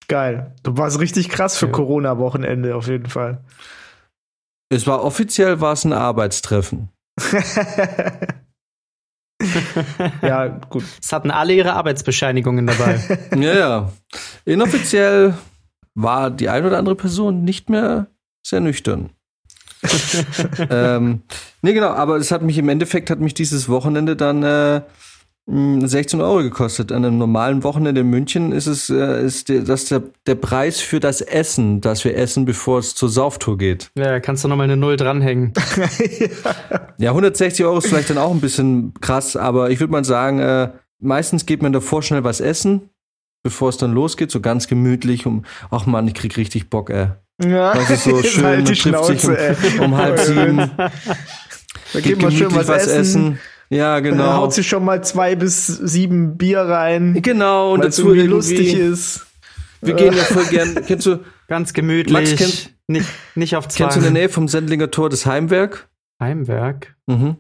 Geil. 0.09 0.57
Du 0.64 0.76
warst 0.76 0.98
richtig 0.98 1.28
krass 1.28 1.57
für 1.57 1.66
Ja. 1.66 1.72
Corona-Wochenende 1.72 2.74
auf 2.74 2.88
jeden 2.88 3.07
Fall. 3.09 3.44
Es 4.68 4.88
war 4.88 5.05
offiziell 5.05 5.61
war 5.61 5.74
es 5.74 5.84
ein 5.84 5.92
Arbeitstreffen. 5.92 6.88
ja, 10.22 10.49
gut. 10.49 10.84
Es 11.03 11.12
hatten 11.12 11.30
alle 11.30 11.55
ihre 11.55 11.74
Arbeitsbescheinigungen 11.74 12.66
dabei. 12.66 13.01
Ja, 13.36 13.55
ja. 13.55 13.93
Inoffiziell 14.45 15.34
war 15.95 16.30
die 16.30 16.49
ein 16.49 16.64
oder 16.64 16.78
andere 16.78 16.95
Person 16.95 17.45
nicht 17.45 17.70
mehr 17.70 18.07
sehr 18.43 18.61
nüchtern. 18.61 19.11
ähm, 20.70 21.22
nee, 21.62 21.72
genau, 21.72 21.91
aber 21.91 22.16
es 22.16 22.30
hat 22.30 22.43
mich 22.43 22.59
im 22.59 22.68
Endeffekt 22.68 23.09
hat 23.09 23.20
mich 23.20 23.34
dieses 23.34 23.68
Wochenende 23.68 24.14
dann 24.14 24.43
äh, 24.43 24.82
16 25.47 26.20
Euro 26.20 26.43
gekostet. 26.43 26.93
An 26.93 27.05
einem 27.05 27.18
normalen 27.18 27.64
Wochenende 27.64 28.03
in 28.03 28.11
München 28.11 28.53
ist 28.53 28.66
es 28.66 28.88
äh, 28.88 29.24
ist 29.24 29.49
der, 29.49 29.62
das 29.62 29.86
der, 29.86 30.03
der 30.26 30.36
Preis 30.36 30.80
für 30.80 31.01
das 31.01 31.20
Essen, 31.22 31.80
das 31.80 32.05
wir 32.05 32.16
essen, 32.16 32.45
bevor 32.45 32.78
es 32.78 32.95
zur 32.95 33.09
Sauftour 33.09 33.59
geht. 33.59 33.91
ja, 33.97 34.20
kannst 34.20 34.45
du 34.45 34.49
noch 34.49 34.57
mal 34.57 34.64
eine 34.64 34.76
Null 34.76 34.97
dranhängen. 34.97 35.53
Ja, 36.99 37.11
160 37.12 37.64
Euro 37.64 37.78
ist 37.78 37.86
vielleicht 37.86 38.11
dann 38.11 38.18
auch 38.18 38.30
ein 38.30 38.43
bisschen 38.43 38.93
krass, 39.01 39.34
aber 39.34 39.70
ich 39.70 39.80
würde 39.80 39.91
mal 39.91 40.05
sagen, 40.05 40.38
äh, 40.41 40.68
meistens 41.01 41.47
geht 41.47 41.62
man 41.62 41.72
davor 41.72 42.03
schnell 42.03 42.24
was 42.24 42.41
essen, 42.43 42.91
bevor 43.43 43.70
es 43.70 43.78
dann 43.78 43.93
losgeht, 43.95 44.30
so 44.30 44.41
ganz 44.41 44.68
gemütlich. 44.68 45.24
Um, 45.24 45.47
ach 45.70 45.86
man, 45.86 46.07
ich 46.07 46.12
krieg 46.14 46.36
richtig 46.36 46.68
Bock, 46.68 46.91
ey. 46.91 47.07
Ja, 47.43 47.72
Das 47.72 47.88
ist 47.88 48.05
so 48.05 48.22
schön, 48.22 48.45
halt 48.45 48.57
man 48.59 48.64
die 48.66 48.78
trifft 48.78 49.05
sich 49.07 49.24
um, 49.24 49.34
Schnauze, 49.34 49.38
ey. 49.38 49.78
um 49.80 49.97
halb 49.97 50.18
sieben, 50.20 50.70
Da 50.76 52.01
geht 52.01 52.20
man 52.20 52.30
schön 52.32 52.49
gemütlich 52.51 52.68
was, 52.68 52.86
essen. 52.86 53.38
Ja, 53.72 54.00
Dann 54.00 54.12
genau. 54.12 54.32
haut 54.34 54.52
sich 54.52 54.66
schon 54.68 54.84
mal 54.84 55.02
zwei 55.04 55.36
bis 55.36 55.66
sieben 55.66 56.36
Bier 56.36 56.60
rein, 56.62 57.20
Genau, 57.22 57.72
und 57.74 57.80
es 57.84 57.96
dazu 57.96 58.08
irgendwie 58.08 58.20
irgendwie, 58.30 58.34
lustig 58.56 58.74
ist. 58.74 59.26
wir 59.80 59.94
gehen 59.94 60.12
ja 60.14 60.24
voll 60.24 60.44
gern, 60.46 60.74
kennst 60.86 61.06
du, 61.06 61.20
Ganz 61.46 61.72
gemütlich. 61.72 62.12
Max, 62.12 62.34
kennt- 62.36 62.74
nicht, 62.88 63.08
nicht 63.36 63.56
auf 63.56 63.68
Zwang. 63.68 63.88
kennst 63.88 63.96
du 63.96 64.00
in 64.06 64.12
der 64.14 64.22
Nähe 64.22 64.28
vom 64.28 64.48
Sendlinger 64.48 64.90
Tor 64.90 65.08
das 65.08 65.24
Heimwerk? 65.26 65.88
Heimwerk. 66.20 66.96
Mhm. 67.06 67.36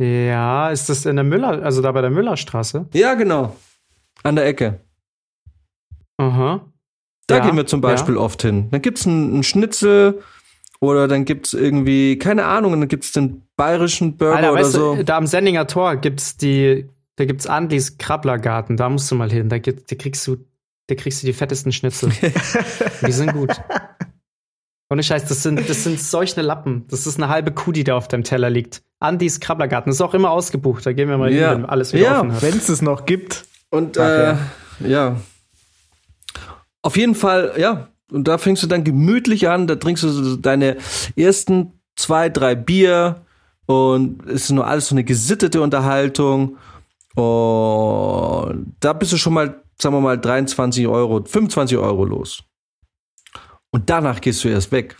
Ja, 0.00 0.70
ist 0.70 0.88
das 0.88 1.06
in 1.06 1.16
der 1.16 1.24
Müller, 1.24 1.62
also 1.62 1.82
da 1.82 1.92
bei 1.92 2.00
der 2.00 2.10
Müllerstraße? 2.10 2.86
Ja, 2.94 3.14
genau. 3.14 3.56
An 4.22 4.36
der 4.36 4.46
Ecke. 4.46 4.80
Aha. 6.18 6.66
Da 7.26 7.36
Ja, 7.38 7.44
gehen 7.46 7.56
wir 7.56 7.66
zum 7.66 7.80
Beispiel 7.80 8.16
oft 8.16 8.42
hin. 8.42 8.68
Dann 8.70 8.82
gibt's 8.82 9.06
einen, 9.06 9.32
einen 9.34 9.42
Schnitzel 9.42 10.22
oder 10.82 11.06
dann 11.06 11.24
gibt's 11.24 11.54
irgendwie, 11.54 12.18
keine 12.18 12.44
Ahnung, 12.44 12.72
dann 12.72 12.88
gibt's 12.88 13.12
den 13.12 13.42
bayerischen 13.56 14.16
Burger 14.16 14.36
Alter, 14.36 14.52
oder 14.52 14.60
weißt 14.62 14.72
so. 14.72 14.94
du, 14.96 15.04
da 15.04 15.16
am 15.16 15.28
Sendinger 15.28 15.68
Tor 15.68 15.94
gibt's 15.96 16.36
die, 16.36 16.88
da 17.16 17.24
gibt's 17.24 17.46
Andis 17.46 17.98
Krabblergarten, 17.98 18.76
da 18.76 18.88
musst 18.88 19.08
du 19.08 19.14
mal 19.14 19.30
hin. 19.30 19.48
Da, 19.48 19.58
gibt, 19.58 19.92
da 19.92 19.94
kriegst 19.94 20.26
du, 20.26 20.38
da 20.88 20.96
kriegst 20.96 21.22
du 21.22 21.26
die 21.28 21.32
fettesten 21.34 21.70
Schnitzel. 21.70 22.10
die 23.06 23.12
sind 23.12 23.32
gut. 23.32 23.52
Ohne 24.90 25.04
Scheiß, 25.04 25.24
das 25.26 25.44
sind, 25.44 25.70
das 25.70 25.84
sind 25.84 26.00
solche 26.00 26.42
Lappen. 26.42 26.84
Das 26.88 27.06
ist 27.06 27.16
eine 27.16 27.28
halbe 27.28 27.52
Kuh, 27.52 27.70
die 27.70 27.84
da 27.84 27.96
auf 27.96 28.08
deinem 28.08 28.24
Teller 28.24 28.50
liegt. 28.50 28.82
Andis 28.98 29.38
Krabblergarten 29.38 29.92
ist 29.92 30.00
auch 30.00 30.14
immer 30.14 30.32
ausgebucht. 30.32 30.84
Da 30.84 30.92
gehen 30.92 31.08
wir 31.08 31.16
mal 31.16 31.32
Ja. 31.32 31.50
hin, 31.52 31.58
wenn 31.62 31.66
alles 31.66 31.92
wieder 31.92 32.02
Ja. 32.06 32.18
offen 32.18 32.32
hat. 32.34 32.42
Wenn 32.42 32.58
es 32.58 32.68
es 32.68 32.82
noch 32.82 33.06
gibt. 33.06 33.44
Und 33.70 33.96
Ach, 33.98 34.02
äh, 34.08 34.22
ja. 34.80 34.88
ja. 34.88 35.16
Auf 36.82 36.96
jeden 36.96 37.14
Fall, 37.14 37.52
ja. 37.56 37.91
Und 38.12 38.28
da 38.28 38.38
fängst 38.38 38.62
du 38.62 38.66
dann 38.66 38.84
gemütlich 38.84 39.48
an, 39.48 39.66
da 39.66 39.76
trinkst 39.76 40.04
du 40.04 40.36
deine 40.36 40.76
ersten 41.16 41.72
zwei, 41.96 42.28
drei 42.28 42.54
Bier 42.54 43.22
und 43.66 44.26
es 44.26 44.44
ist 44.44 44.50
nur 44.50 44.66
alles 44.66 44.88
so 44.88 44.94
eine 44.94 45.04
gesittete 45.04 45.60
Unterhaltung. 45.62 46.56
Und 47.14 48.74
da 48.80 48.92
bist 48.92 49.12
du 49.12 49.16
schon 49.16 49.34
mal, 49.34 49.62
sagen 49.80 49.94
wir 49.94 50.00
mal, 50.00 50.18
23 50.18 50.86
Euro, 50.86 51.22
25 51.24 51.78
Euro 51.78 52.04
los. 52.04 52.42
Und 53.70 53.88
danach 53.88 54.20
gehst 54.20 54.44
du 54.44 54.48
erst 54.48 54.72
weg. 54.72 54.96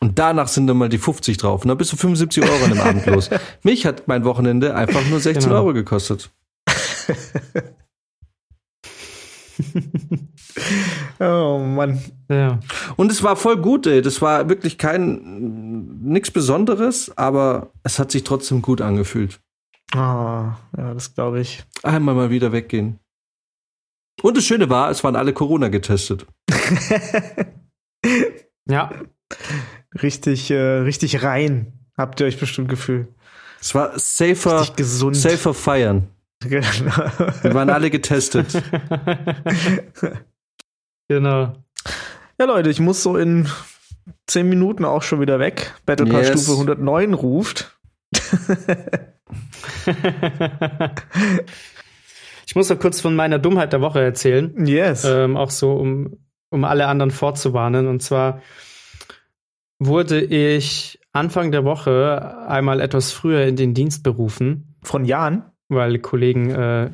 Und 0.00 0.18
danach 0.18 0.48
sind 0.48 0.66
dann 0.66 0.76
mal 0.78 0.88
die 0.88 0.98
50 0.98 1.36
drauf. 1.36 1.62
Und 1.62 1.68
dann 1.68 1.78
bist 1.78 1.92
du 1.92 1.96
75 1.96 2.42
Euro 2.42 2.64
an 2.64 2.70
dem 2.70 2.80
Abend 2.80 3.06
los. 3.06 3.30
Mich 3.62 3.86
hat 3.86 4.08
mein 4.08 4.24
Wochenende 4.24 4.74
einfach 4.74 5.04
nur 5.08 5.20
16 5.20 5.44
Genau. 5.44 5.56
Euro 5.62 5.72
gekostet. 5.72 6.30
Oh 11.20 11.58
Mann. 11.58 12.00
Ja. 12.28 12.60
Und 12.96 13.12
es 13.12 13.22
war 13.22 13.36
voll 13.36 13.56
gut, 13.56 13.86
ey. 13.86 14.02
Das 14.02 14.20
war 14.20 14.48
wirklich 14.48 14.78
kein 14.78 16.00
nichts 16.02 16.30
Besonderes, 16.30 17.16
aber 17.16 17.72
es 17.82 17.98
hat 17.98 18.10
sich 18.10 18.24
trotzdem 18.24 18.60
gut 18.62 18.80
angefühlt. 18.80 19.40
Ah, 19.94 20.56
ja, 20.76 20.94
das 20.94 21.14
glaube 21.14 21.40
ich. 21.40 21.64
Einmal 21.82 22.14
mal 22.14 22.30
wieder 22.30 22.52
weggehen. 22.52 22.98
Und 24.22 24.36
das 24.36 24.44
Schöne 24.44 24.68
war, 24.68 24.90
es 24.90 25.04
waren 25.04 25.16
alle 25.16 25.32
Corona 25.32 25.68
getestet. 25.68 26.26
Ja. 28.68 28.90
richtig, 30.02 30.50
äh, 30.50 30.56
richtig 30.56 31.22
rein. 31.22 31.72
Habt 31.96 32.20
ihr 32.20 32.26
euch 32.26 32.38
bestimmt 32.38 32.68
gefühlt. 32.68 33.08
Es 33.60 33.74
war 33.74 33.98
safer, 33.98 34.66
safer 35.12 35.54
feiern. 35.54 36.08
Genau. 36.48 36.66
Wir 37.42 37.54
waren 37.54 37.70
alle 37.70 37.90
getestet. 37.90 38.46
genau. 41.08 41.52
Ja, 42.38 42.46
Leute, 42.46 42.70
ich 42.70 42.80
muss 42.80 43.02
so 43.02 43.16
in 43.16 43.48
10 44.26 44.48
Minuten 44.48 44.84
auch 44.84 45.02
schon 45.02 45.20
wieder 45.20 45.38
weg. 45.38 45.74
Battle 45.86 46.06
Pass 46.06 46.28
Yes. 46.28 46.42
Stufe 46.44 46.52
109 46.60 47.14
ruft. 47.14 47.76
ich 52.46 52.54
muss 52.54 52.68
noch 52.68 52.78
kurz 52.78 53.00
von 53.00 53.14
meiner 53.14 53.38
Dummheit 53.38 53.72
der 53.72 53.80
Woche 53.80 54.00
erzählen. 54.00 54.66
Yes. 54.66 55.04
ähm, 55.04 55.36
auch 55.36 55.50
so, 55.50 55.72
um, 55.72 56.18
um 56.50 56.64
alle 56.64 56.86
anderen 56.86 57.10
vorzuwarnen. 57.10 57.86
Und 57.86 58.02
zwar 58.02 58.42
wurde 59.78 60.20
ich 60.20 61.00
Anfang 61.12 61.52
der 61.52 61.64
Woche 61.64 62.38
einmal 62.48 62.80
etwas 62.80 63.12
früher 63.12 63.44
in 63.44 63.56
den 63.56 63.74
Dienst 63.74 64.02
berufen, 64.02 64.76
Von 64.82 65.04
Jan. 65.04 65.51
Weil 65.74 65.98
Kollegen, 65.98 66.50
äh, 66.50 66.90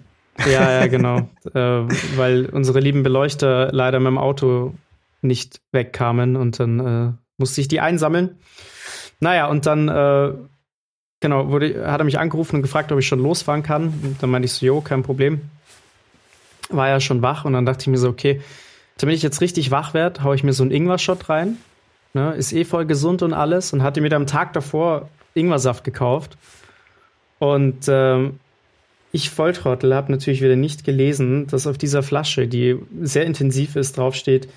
ja, 0.46 0.80
ja, 0.80 0.86
genau, 0.86 1.18
äh, 1.54 1.86
weil 2.16 2.46
unsere 2.46 2.80
lieben 2.80 3.02
Beleuchter 3.02 3.70
leider 3.72 4.00
mit 4.00 4.08
dem 4.08 4.18
Auto 4.18 4.74
nicht 5.20 5.60
wegkamen 5.72 6.36
und 6.36 6.60
dann 6.60 6.80
äh, 6.80 7.12
musste 7.38 7.60
ich 7.60 7.68
die 7.68 7.80
einsammeln. 7.80 8.36
Naja, 9.20 9.46
und 9.46 9.66
dann, 9.66 9.88
äh, 9.88 10.32
genau, 11.20 11.48
wurde, 11.48 11.90
hat 11.90 12.00
er 12.00 12.04
mich 12.04 12.18
angerufen 12.18 12.56
und 12.56 12.62
gefragt, 12.62 12.92
ob 12.92 12.98
ich 12.98 13.08
schon 13.08 13.22
losfahren 13.22 13.64
kann. 13.64 13.86
Und 14.02 14.22
dann 14.22 14.30
meinte 14.30 14.46
ich 14.46 14.52
so, 14.52 14.64
jo, 14.64 14.80
kein 14.80 15.02
Problem. 15.02 15.40
War 16.70 16.88
ja 16.88 17.00
schon 17.00 17.22
wach 17.22 17.44
und 17.44 17.54
dann 17.54 17.66
dachte 17.66 17.82
ich 17.82 17.86
mir 17.88 17.98
so, 17.98 18.08
okay, 18.08 18.40
damit 18.98 19.16
ich 19.16 19.22
jetzt 19.22 19.40
richtig 19.40 19.70
wach 19.70 19.94
werde, 19.94 20.22
haue 20.22 20.36
ich 20.36 20.44
mir 20.44 20.52
so 20.52 20.62
einen 20.62 20.70
Ingwer-Shot 20.70 21.28
rein 21.28 21.58
ne, 22.14 22.34
ist 22.34 22.52
eh 22.52 22.64
voll 22.64 22.86
gesund 22.86 23.22
und 23.22 23.32
alles 23.32 23.72
und 23.72 23.82
hatte 23.82 24.00
mir 24.00 24.08
dann 24.08 24.22
am 24.22 24.26
Tag 24.26 24.52
davor 24.52 25.08
Ingwersaft 25.34 25.84
gekauft. 25.84 26.36
Und 27.38 27.86
ähm, 27.88 28.40
ich 29.12 29.30
Volltrottel 29.30 29.94
habe 29.94 30.12
natürlich 30.12 30.42
wieder 30.42 30.56
nicht 30.56 30.84
gelesen, 30.84 31.46
dass 31.46 31.66
auf 31.66 31.78
dieser 31.78 32.02
Flasche, 32.02 32.46
die 32.46 32.76
sehr 33.00 33.24
intensiv 33.24 33.76
ist, 33.76 33.96
draufsteht, 33.96 34.48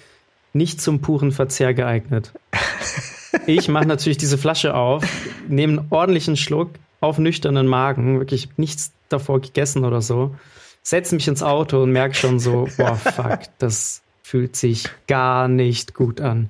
nicht 0.54 0.82
zum 0.82 1.02
puren 1.02 1.32
Verzehr 1.32 1.74
geeignet. 1.74 2.32
Ich 3.48 3.70
mache 3.70 3.86
natürlich 3.86 4.18
diese 4.18 4.38
Flasche 4.38 4.76
auf, 4.76 5.06
nehme 5.48 5.80
einen 5.80 5.88
ordentlichen 5.90 6.36
Schluck 6.36 6.72
auf 7.00 7.18
nüchternen 7.18 7.66
Magen, 7.66 8.20
wirklich 8.20 8.50
nichts 8.58 8.92
davor 9.08 9.40
gegessen 9.40 9.86
oder 9.86 10.02
so, 10.02 10.36
setze 10.84 11.16
mich 11.16 11.28
ins 11.30 11.42
Auto 11.42 11.82
und 11.82 11.92
merke 11.92 12.14
schon 12.14 12.40
so, 12.40 12.68
boah, 12.78 12.96
fuck, 12.96 13.40
das 13.58 14.02
fühlt 14.22 14.56
sich 14.58 14.90
gar 15.08 15.48
nicht 15.48 15.94
gut 15.94 16.20
an. 16.20 16.50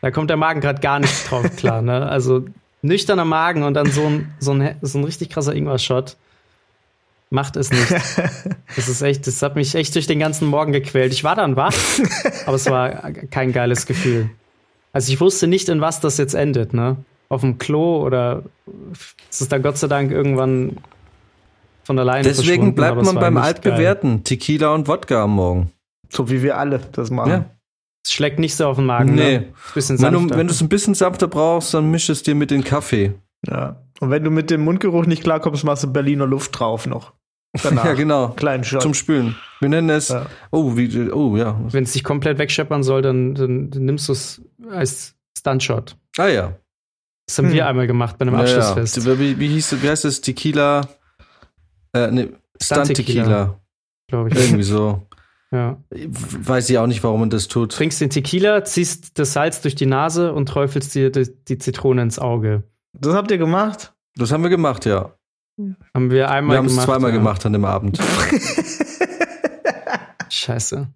Da 0.00 0.10
kommt 0.10 0.30
der 0.30 0.36
Magen 0.36 0.60
gerade 0.60 0.80
gar 0.80 0.98
nicht 0.98 1.30
drauf 1.30 1.56
klar, 1.56 1.82
ne? 1.82 2.08
Also 2.08 2.46
nüchterner 2.82 3.24
Magen 3.24 3.62
und 3.62 3.74
dann 3.74 3.90
so 3.90 4.04
ein, 4.04 4.32
so 4.38 4.52
ein, 4.52 4.76
so 4.82 4.98
ein 4.98 5.04
richtig 5.04 5.30
krasser 5.30 5.54
Ingwer-Shot. 5.54 6.16
Macht 7.30 7.56
es 7.56 7.70
nicht. 7.70 7.86
Das 8.76 8.86
ist 8.88 9.00
echt, 9.02 9.26
das 9.26 9.42
hat 9.42 9.56
mich 9.56 9.74
echt 9.74 9.94
durch 9.94 10.06
den 10.06 10.18
ganzen 10.18 10.46
Morgen 10.46 10.72
gequält. 10.72 11.12
Ich 11.12 11.24
war 11.24 11.34
dann 11.34 11.56
wach, 11.56 11.74
aber 12.46 12.54
es 12.54 12.66
war 12.70 13.10
kein 13.30 13.52
geiles 13.52 13.86
Gefühl. 13.86 14.30
Also 14.92 15.12
ich 15.12 15.20
wusste 15.20 15.46
nicht, 15.46 15.68
in 15.68 15.80
was 15.80 16.00
das 16.00 16.16
jetzt 16.18 16.34
endet, 16.34 16.74
ne? 16.74 16.96
Auf 17.28 17.40
dem 17.40 17.58
Klo 17.58 18.02
oder 18.04 18.42
es 19.30 19.40
ist 19.40 19.50
dann 19.50 19.62
Gott 19.62 19.78
sei 19.78 19.88
Dank 19.88 20.10
irgendwann 20.12 20.76
von 21.82 21.98
alleine 21.98 22.22
Deswegen 22.24 22.74
bleibt 22.74 23.00
es 23.00 23.06
man 23.06 23.16
beim 23.16 23.36
altbewährten 23.38 24.22
Tequila 24.22 24.74
und 24.74 24.86
Wodka 24.86 25.24
am 25.24 25.34
Morgen. 25.36 25.72
So 26.10 26.30
wie 26.30 26.42
wir 26.42 26.58
alle 26.58 26.78
das 26.92 27.10
machen. 27.10 27.30
Ja. 27.30 27.44
Es 28.04 28.12
schlägt 28.12 28.38
nicht 28.38 28.54
so 28.54 28.66
auf 28.66 28.76
den 28.76 28.86
Magen, 28.86 29.14
Nee. 29.14 29.38
ne? 29.38 29.44
Bisschen 29.74 30.00
Wenn 30.00 30.12
du 30.12 30.18
sanfter. 30.20 30.36
wenn 30.38 30.46
du 30.46 30.52
es 30.52 30.60
ein 30.60 30.68
bisschen 30.68 30.94
sanfter 30.94 31.26
brauchst, 31.26 31.74
dann 31.74 31.90
misch 31.90 32.08
es 32.10 32.22
dir 32.22 32.34
mit 32.34 32.52
in 32.52 32.62
Kaffee. 32.64 33.12
Ja. 33.46 33.82
Und 34.00 34.10
wenn 34.10 34.22
du 34.24 34.30
mit 34.30 34.50
dem 34.50 34.62
Mundgeruch 34.62 35.06
nicht 35.06 35.22
klarkommst, 35.24 35.64
machst 35.64 35.82
du 35.84 35.92
Berliner 35.92 36.26
Luft 36.26 36.58
drauf 36.58 36.86
noch. 36.86 37.12
Danach. 37.62 37.84
Ja, 37.86 37.94
genau. 37.94 38.28
Kleinen 38.30 38.64
Shot. 38.64 38.82
Zum 38.82 38.94
Spülen. 38.94 39.36
Wir 39.60 39.68
nennen 39.68 39.90
es. 39.90 40.08
Ja. 40.08 40.26
Oh, 40.50 40.76
wie, 40.76 41.10
oh, 41.10 41.36
ja. 41.36 41.58
Wenn 41.70 41.84
es 41.84 41.92
dich 41.92 42.04
komplett 42.04 42.38
wegscheppern 42.38 42.82
soll, 42.82 43.02
dann, 43.02 43.34
dann, 43.34 43.70
dann 43.70 43.84
nimmst 43.84 44.08
du 44.08 44.12
es 44.12 44.42
als 44.70 45.14
Stuntshot. 45.36 45.96
Ah, 46.18 46.26
ja. 46.28 46.56
Das 47.26 47.38
haben 47.38 47.46
Hm. 47.46 47.54
wir 47.54 47.66
einmal 47.66 47.86
gemacht 47.86 48.16
bei 48.18 48.22
einem 48.22 48.34
ja, 48.34 48.44
ja. 48.44 48.58
Abschlussfest. 48.58 49.18
Wie, 49.18 49.38
wie, 49.38 49.48
hieß, 49.48 49.82
wie 49.82 49.88
heißt 49.88 50.04
das? 50.04 50.20
Tequila? 50.20 50.88
Äh, 51.94 52.10
ne. 52.10 52.28
Stunt-Tequila. 52.60 53.58
glaube 54.08 54.28
ich. 54.30 54.36
Irgendwie 54.36 54.62
so. 54.64 55.02
Ja. 55.50 55.82
Weiß 55.90 56.68
ich 56.68 56.76
auch 56.76 56.86
nicht, 56.86 57.02
warum 57.02 57.20
man 57.20 57.30
das 57.30 57.48
tut. 57.48 57.72
Trinkst 57.72 58.02
den 58.02 58.10
Tequila, 58.10 58.64
ziehst 58.64 59.18
das 59.18 59.32
Salz 59.32 59.62
durch 59.62 59.74
die 59.74 59.86
Nase 59.86 60.34
und 60.34 60.46
träufelst 60.46 60.94
dir 60.94 61.10
die, 61.10 61.26
die 61.48 61.56
Zitrone 61.56 62.02
ins 62.02 62.18
Auge. 62.18 62.64
Das 62.92 63.14
habt 63.14 63.30
ihr 63.30 63.38
gemacht? 63.38 63.94
Das 64.16 64.30
haben 64.30 64.42
wir 64.42 64.50
gemacht, 64.50 64.84
ja. 64.84 65.14
Haben 65.94 66.10
wir 66.10 66.30
einmal 66.30 66.54
Wir 66.54 66.58
haben 66.58 66.66
es 66.66 66.72
gemacht. 66.72 66.86
zweimal 66.86 67.10
ja. 67.10 67.16
gemacht 67.16 67.46
an 67.46 67.52
dem 67.52 67.64
Abend. 67.64 67.98
Scheiße. 70.30 70.88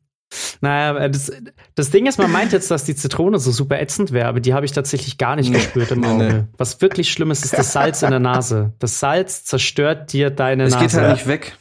Naja, 0.60 0.96
äh, 0.98 1.10
das, 1.10 1.30
das 1.74 1.90
Ding 1.90 2.06
ist, 2.06 2.18
man 2.18 2.30
meint 2.30 2.52
jetzt, 2.52 2.70
dass 2.70 2.84
die 2.84 2.94
Zitrone 2.94 3.38
so 3.38 3.50
super 3.50 3.80
ätzend 3.80 4.12
wäre, 4.12 4.28
aber 4.28 4.40
die 4.40 4.54
habe 4.54 4.64
ich 4.64 4.72
tatsächlich 4.72 5.18
gar 5.18 5.36
nicht 5.36 5.50
Nee. 5.50 5.56
gespürt 5.56 5.90
im 5.90 6.04
Auge. 6.04 6.24
nee. 6.32 6.44
Was 6.56 6.80
wirklich 6.80 7.10
schlimm 7.12 7.30
ist, 7.30 7.44
ist 7.44 7.56
das 7.58 7.72
Salz 7.72 8.02
in 8.02 8.10
der 8.10 8.20
Nase. 8.20 8.72
Das 8.78 9.00
Salz 9.00 9.44
zerstört 9.44 10.12
dir 10.12 10.30
deine 10.30 10.64
Es 10.64 10.72
Nase. 10.74 10.84
geht 10.86 10.94
halt 10.94 11.12
nicht 11.16 11.26
weg. 11.26 11.56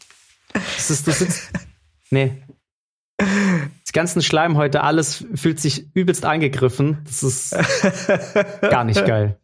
Das 0.53 0.89
ist, 0.91 1.07
du 1.07 1.11
sitzt. 1.11 1.51
Nee. 2.11 2.43
Die 3.21 3.91
ganzen 3.93 4.21
Schleimhäute, 4.21 4.83
alles 4.83 5.25
fühlt 5.35 5.59
sich 5.59 5.93
übelst 5.95 6.25
angegriffen. 6.25 6.99
Das 7.05 7.23
ist 7.23 7.51
gar 8.61 8.83
nicht 8.83 9.05
geil. 9.05 9.37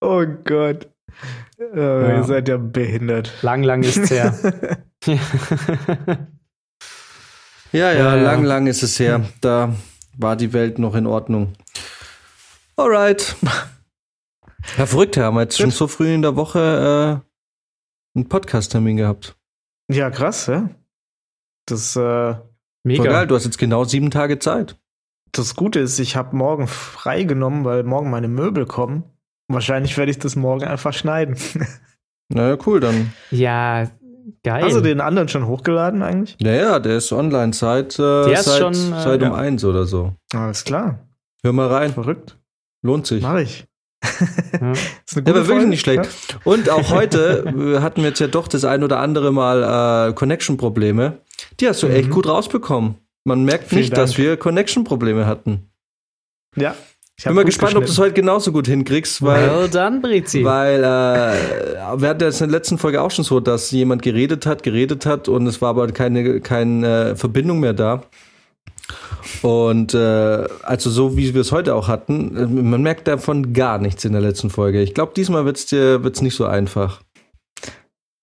Oh 0.00 0.24
Gott. 0.44 0.88
Oh, 1.58 1.64
Ihr 1.74 2.24
seid 2.24 2.48
ja 2.48 2.56
behindert. 2.58 3.32
Lang, 3.42 3.62
lang 3.62 3.82
ist's 3.82 4.10
her. 4.10 4.34
Ja, 7.72 7.92
ja, 7.92 7.98
Ja, 7.98 8.16
ja. 8.16 8.22
lang, 8.22 8.44
lang 8.44 8.66
ist 8.66 8.82
es 8.82 8.98
her. 8.98 9.26
Da 9.40 9.74
war 10.16 10.36
die 10.36 10.52
Welt 10.52 10.78
noch 10.78 10.94
in 10.94 11.06
Ordnung. 11.06 11.52
Alright. 12.76 13.36
Ja, 14.78 14.86
verrückt, 14.86 15.16
haben 15.16 15.34
wir 15.36 15.42
jetzt 15.42 15.58
schon 15.58 15.70
so 15.70 15.86
früh 15.86 16.12
in 16.12 16.22
der 16.22 16.36
Woche 16.36 17.22
äh, 18.14 18.18
einen 18.18 18.28
Podcast-Termin 18.28 18.96
gehabt. 18.96 19.36
Ja, 19.90 20.10
krass, 20.10 20.46
ja. 20.46 20.70
Das, 21.66 21.96
äh, 21.96 22.34
Mega. 22.84 23.02
Voll 23.02 23.12
geil, 23.12 23.26
du 23.26 23.34
hast 23.34 23.44
jetzt 23.44 23.58
genau 23.58 23.84
sieben 23.84 24.10
Tage 24.10 24.38
Zeit. 24.38 24.76
das 25.32 25.54
Gute 25.56 25.80
ist, 25.80 25.98
ich 25.98 26.16
habe 26.16 26.36
morgen 26.36 26.66
frei 26.68 27.24
genommen, 27.24 27.64
weil 27.64 27.82
morgen 27.82 28.10
meine 28.10 28.28
Möbel 28.28 28.64
kommen. 28.66 29.04
Wahrscheinlich 29.48 29.96
werde 29.96 30.10
ich 30.10 30.18
das 30.18 30.36
morgen 30.36 30.64
einfach 30.64 30.92
schneiden. 30.92 31.36
Naja, 32.28 32.58
cool, 32.66 32.80
dann. 32.80 33.12
Ja, 33.30 33.88
geil. 34.42 34.64
Hast 34.64 34.74
du 34.74 34.80
den 34.80 35.00
anderen 35.00 35.28
schon 35.28 35.46
hochgeladen 35.46 36.02
eigentlich? 36.02 36.36
Naja, 36.40 36.80
der 36.80 36.96
ist 36.96 37.12
online 37.12 37.52
seit, 37.52 37.96
äh, 38.00 38.24
Der 38.24 38.32
ist 38.32 38.46
seit, 38.46 38.58
schon, 38.58 38.72
äh, 38.72 39.00
seit 39.00 39.22
um 39.22 39.28
ja. 39.28 39.34
eins 39.36 39.64
oder 39.64 39.84
so. 39.86 40.12
Alles 40.34 40.64
klar. 40.64 40.98
Hör 41.44 41.52
mal 41.52 41.68
rein, 41.68 41.92
Verrückt. 41.92 42.36
lohnt 42.82 43.06
sich. 43.06 43.22
Mach 43.22 43.36
ich. 43.38 43.64
Ja. 44.60 44.72
Ist 44.72 45.14
eine 45.14 45.22
Der 45.22 45.34
war 45.36 45.46
wirklich 45.46 45.68
nicht 45.68 45.82
schlecht. 45.82 46.04
ja? 46.32 46.36
Und 46.42 46.68
auch 46.68 46.90
heute 46.90 47.44
äh, 47.76 47.80
hatten 47.80 48.00
wir 48.02 48.08
jetzt 48.08 48.18
ja 48.18 48.26
doch 48.26 48.48
das 48.48 48.64
ein 48.64 48.82
oder 48.82 48.98
andere 48.98 49.32
Mal 49.32 50.08
äh, 50.10 50.12
Connection-Probleme. 50.14 51.20
Die 51.60 51.68
hast 51.68 51.84
du 51.84 51.86
echt 51.86 52.08
Mhm. 52.08 52.12
gut 52.12 52.26
rausbekommen. 52.26 52.96
Man 53.22 53.44
merkt 53.44 53.68
Vielen 53.68 53.82
nicht, 53.82 53.96
dass 53.96 54.10
Dank. 54.14 54.18
wir 54.18 54.36
Connection-Probleme 54.36 55.26
hatten. 55.26 55.70
Ja. 56.56 56.74
Ich 57.18 57.24
Bin 57.24 57.34
mal 57.34 57.44
gespannt, 57.46 57.76
ob 57.76 57.84
du 57.86 57.90
es 57.90 57.98
heute 57.98 58.12
genauso 58.12 58.52
gut 58.52 58.66
hinkriegst, 58.66 59.22
weil, 59.22 59.48
Well 59.48 59.68
done, 59.70 60.00
Brizi. 60.00 60.44
weil 60.44 60.80
äh, 60.80 61.98
wir 61.98 62.08
hatten 62.10 62.20
ja 62.20 62.26
jetzt 62.26 62.42
in 62.42 62.50
der 62.50 62.58
letzten 62.58 62.76
Folge 62.76 63.00
auch 63.00 63.10
schon 63.10 63.24
so, 63.24 63.40
dass 63.40 63.70
jemand 63.70 64.02
geredet 64.02 64.44
hat, 64.44 64.62
geredet 64.62 65.06
hat 65.06 65.26
und 65.26 65.46
es 65.46 65.62
war 65.62 65.70
aber 65.70 65.86
keine, 65.92 66.40
keine 66.40 67.16
Verbindung 67.16 67.60
mehr 67.60 67.72
da. 67.72 68.02
Und 69.40 69.94
äh, 69.94 70.46
also 70.62 70.90
so 70.90 71.16
wie 71.16 71.32
wir 71.32 71.40
es 71.40 71.52
heute 71.52 71.74
auch 71.74 71.88
hatten, 71.88 72.36
äh, 72.36 72.46
man 72.46 72.82
merkt 72.82 73.08
davon 73.08 73.54
gar 73.54 73.78
nichts 73.78 74.04
in 74.04 74.12
der 74.12 74.20
letzten 74.20 74.50
Folge. 74.50 74.82
Ich 74.82 74.92
glaube, 74.92 75.12
diesmal 75.16 75.46
wird 75.46 75.56
es 75.56 75.66
dir 75.66 76.04
wird's 76.04 76.20
nicht 76.20 76.36
so 76.36 76.44
einfach. 76.44 77.00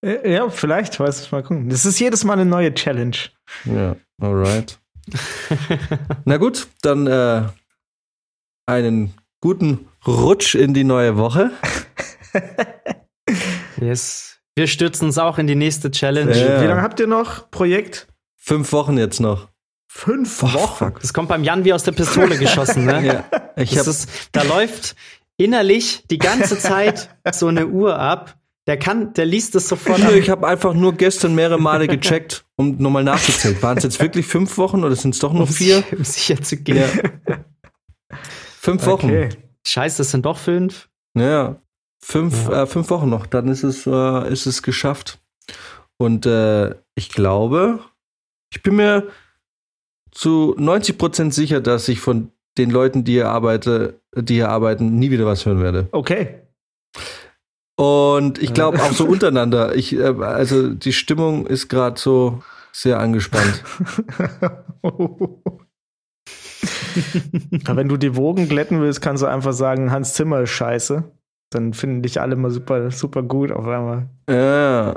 Äh, 0.06 0.32
Ja, 0.34 0.48
vielleicht, 0.50 1.00
weiß 1.00 1.20
ich 1.20 1.32
mal 1.32 1.42
gucken. 1.42 1.68
Das 1.68 1.84
ist 1.84 1.98
jedes 1.98 2.22
Mal 2.22 2.34
eine 2.34 2.46
neue 2.46 2.72
Challenge. 2.72 3.16
Ja, 3.64 3.96
alright. 4.22 4.78
Na 6.24 6.36
gut, 6.36 6.68
dann 6.82 7.06
äh, 7.08 7.42
einen 8.66 9.14
guten 9.40 9.88
Rutsch 10.06 10.54
in 10.54 10.74
die 10.74 10.84
neue 10.84 11.16
Woche. 11.16 11.50
Yes. 13.80 14.38
Wir 14.54 14.66
stürzen 14.66 15.06
uns 15.06 15.18
auch 15.18 15.38
in 15.38 15.46
die 15.46 15.54
nächste 15.56 15.90
Challenge. 15.90 16.32
Ja. 16.36 16.62
Wie 16.62 16.66
lange 16.66 16.82
habt 16.82 17.00
ihr 17.00 17.06
noch 17.06 17.50
Projekt? 17.50 18.06
Fünf 18.36 18.72
Wochen 18.72 18.96
jetzt 18.98 19.20
noch. 19.20 19.48
Fünf 19.88 20.42
Wochen. 20.42 20.94
Das 21.00 21.12
kommt 21.12 21.28
beim 21.28 21.44
Jan 21.44 21.64
wie 21.64 21.72
aus 21.72 21.82
der 21.82 21.92
Pistole 21.92 22.38
geschossen, 22.38 22.84
ne? 22.84 23.04
Ja, 23.04 23.42
ich 23.56 23.70
Das 23.70 23.80
hab, 23.80 23.86
ist, 23.88 24.08
da 24.32 24.42
läuft 24.42 24.94
innerlich 25.36 26.04
die 26.10 26.18
ganze 26.18 26.58
Zeit 26.58 27.08
so 27.32 27.48
eine 27.48 27.66
Uhr 27.66 27.98
ab. 27.98 28.36
Der 28.66 28.78
kann, 28.78 29.12
der 29.12 29.26
liest 29.26 29.54
es 29.56 29.68
sofort 29.68 30.02
ab. 30.02 30.12
ich 30.12 30.30
habe 30.30 30.46
einfach 30.46 30.72
nur 30.72 30.94
gestern 30.94 31.34
mehrere 31.34 31.60
Male 31.60 31.86
gecheckt, 31.86 32.44
um 32.56 32.76
nochmal 32.78 33.04
nachzuzählen. 33.04 33.60
Waren 33.62 33.76
es 33.78 33.84
jetzt 33.84 34.00
wirklich 34.00 34.26
fünf 34.26 34.56
Wochen 34.56 34.84
oder 34.84 34.96
sind 34.96 35.14
es 35.14 35.20
doch 35.20 35.32
nur 35.32 35.46
vier? 35.46 35.84
Um 35.96 36.04
sicher 36.04 36.40
zu 36.40 36.56
gehen. 36.56 36.88
Ja. 37.28 37.36
Fünf 38.64 38.86
Wochen. 38.86 39.08
Okay. 39.08 39.28
Scheiße, 39.66 39.98
das 39.98 40.10
sind 40.10 40.24
doch 40.24 40.38
fünf. 40.38 40.88
Ja, 41.14 41.56
fünf, 42.02 42.48
Ja. 42.48 42.62
Äh, 42.62 42.66
fünf 42.66 42.88
Wochen 42.88 43.10
noch, 43.10 43.26
dann 43.26 43.48
ist 43.48 43.62
es, 43.62 43.86
äh, 43.86 44.32
ist 44.32 44.46
es 44.46 44.62
geschafft. 44.62 45.18
Und 45.98 46.24
äh, 46.24 46.74
ich 46.94 47.10
glaube, 47.10 47.80
ich 48.50 48.62
bin 48.62 48.76
mir 48.76 49.08
zu 50.12 50.54
90 50.56 50.96
Prozent 50.96 51.34
sicher, 51.34 51.60
dass 51.60 51.88
ich 51.88 52.00
von 52.00 52.30
den 52.56 52.70
Leuten, 52.70 53.04
die 53.04 53.12
hier 53.12 53.28
arbeite, 53.28 54.00
die 54.16 54.36
hier 54.36 54.48
arbeiten, 54.48 54.98
nie 54.98 55.10
wieder 55.10 55.26
was 55.26 55.44
hören 55.44 55.62
werde. 55.62 55.88
Okay. 55.92 56.40
Und 57.76 58.42
ich 58.42 58.54
glaube 58.54 58.82
auch 58.82 58.92
so 58.92 59.04
untereinander. 59.04 59.74
Ich, 59.74 59.94
äh, 59.94 60.14
also 60.22 60.70
die 60.70 60.94
Stimmung 60.94 61.46
ist 61.46 61.68
gerade 61.68 62.00
so 62.00 62.42
sehr 62.72 62.98
angespannt. 62.98 63.62
Aber 67.64 67.76
wenn 67.76 67.88
du 67.88 67.96
die 67.96 68.16
Wogen 68.16 68.48
glätten 68.48 68.80
willst, 68.80 69.00
kannst 69.00 69.22
du 69.22 69.26
einfach 69.26 69.52
sagen, 69.52 69.90
Hans 69.90 70.14
Zimmer 70.14 70.40
ist 70.40 70.50
scheiße. 70.50 71.04
Dann 71.50 71.72
finden 71.72 72.02
dich 72.02 72.20
alle 72.20 72.34
mal 72.34 72.50
super, 72.50 72.90
super 72.90 73.22
gut 73.22 73.52
auf 73.52 73.66
einmal. 73.66 74.08
Ja. 74.28 74.96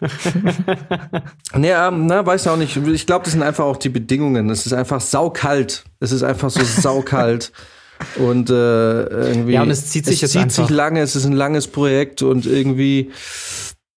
nee, 1.56 1.72
ähm, 1.72 2.06
na, 2.06 2.26
weiß 2.26 2.46
auch 2.48 2.56
nicht. 2.56 2.76
Ich 2.76 3.06
glaube, 3.06 3.24
das 3.24 3.32
sind 3.32 3.42
einfach 3.42 3.64
auch 3.64 3.78
die 3.78 3.88
Bedingungen. 3.88 4.50
Es 4.50 4.66
ist 4.66 4.74
einfach 4.74 5.00
saukalt. 5.00 5.84
Es 6.00 6.12
ist 6.12 6.22
einfach 6.22 6.50
so 6.50 6.62
saukalt. 6.62 7.52
Und 8.16 8.50
äh, 8.50 9.04
irgendwie. 9.04 9.52
Ja, 9.52 9.62
und 9.62 9.70
es 9.70 9.86
zieht 9.86 10.04
sich 10.04 10.16
es 10.16 10.20
jetzt 10.22 10.32
zieht 10.32 10.42
einfach. 10.42 10.66
sich 10.66 10.76
lange, 10.76 11.00
es 11.00 11.16
ist 11.16 11.24
ein 11.24 11.32
langes 11.32 11.68
Projekt 11.68 12.22
und 12.22 12.44
irgendwie. 12.44 13.12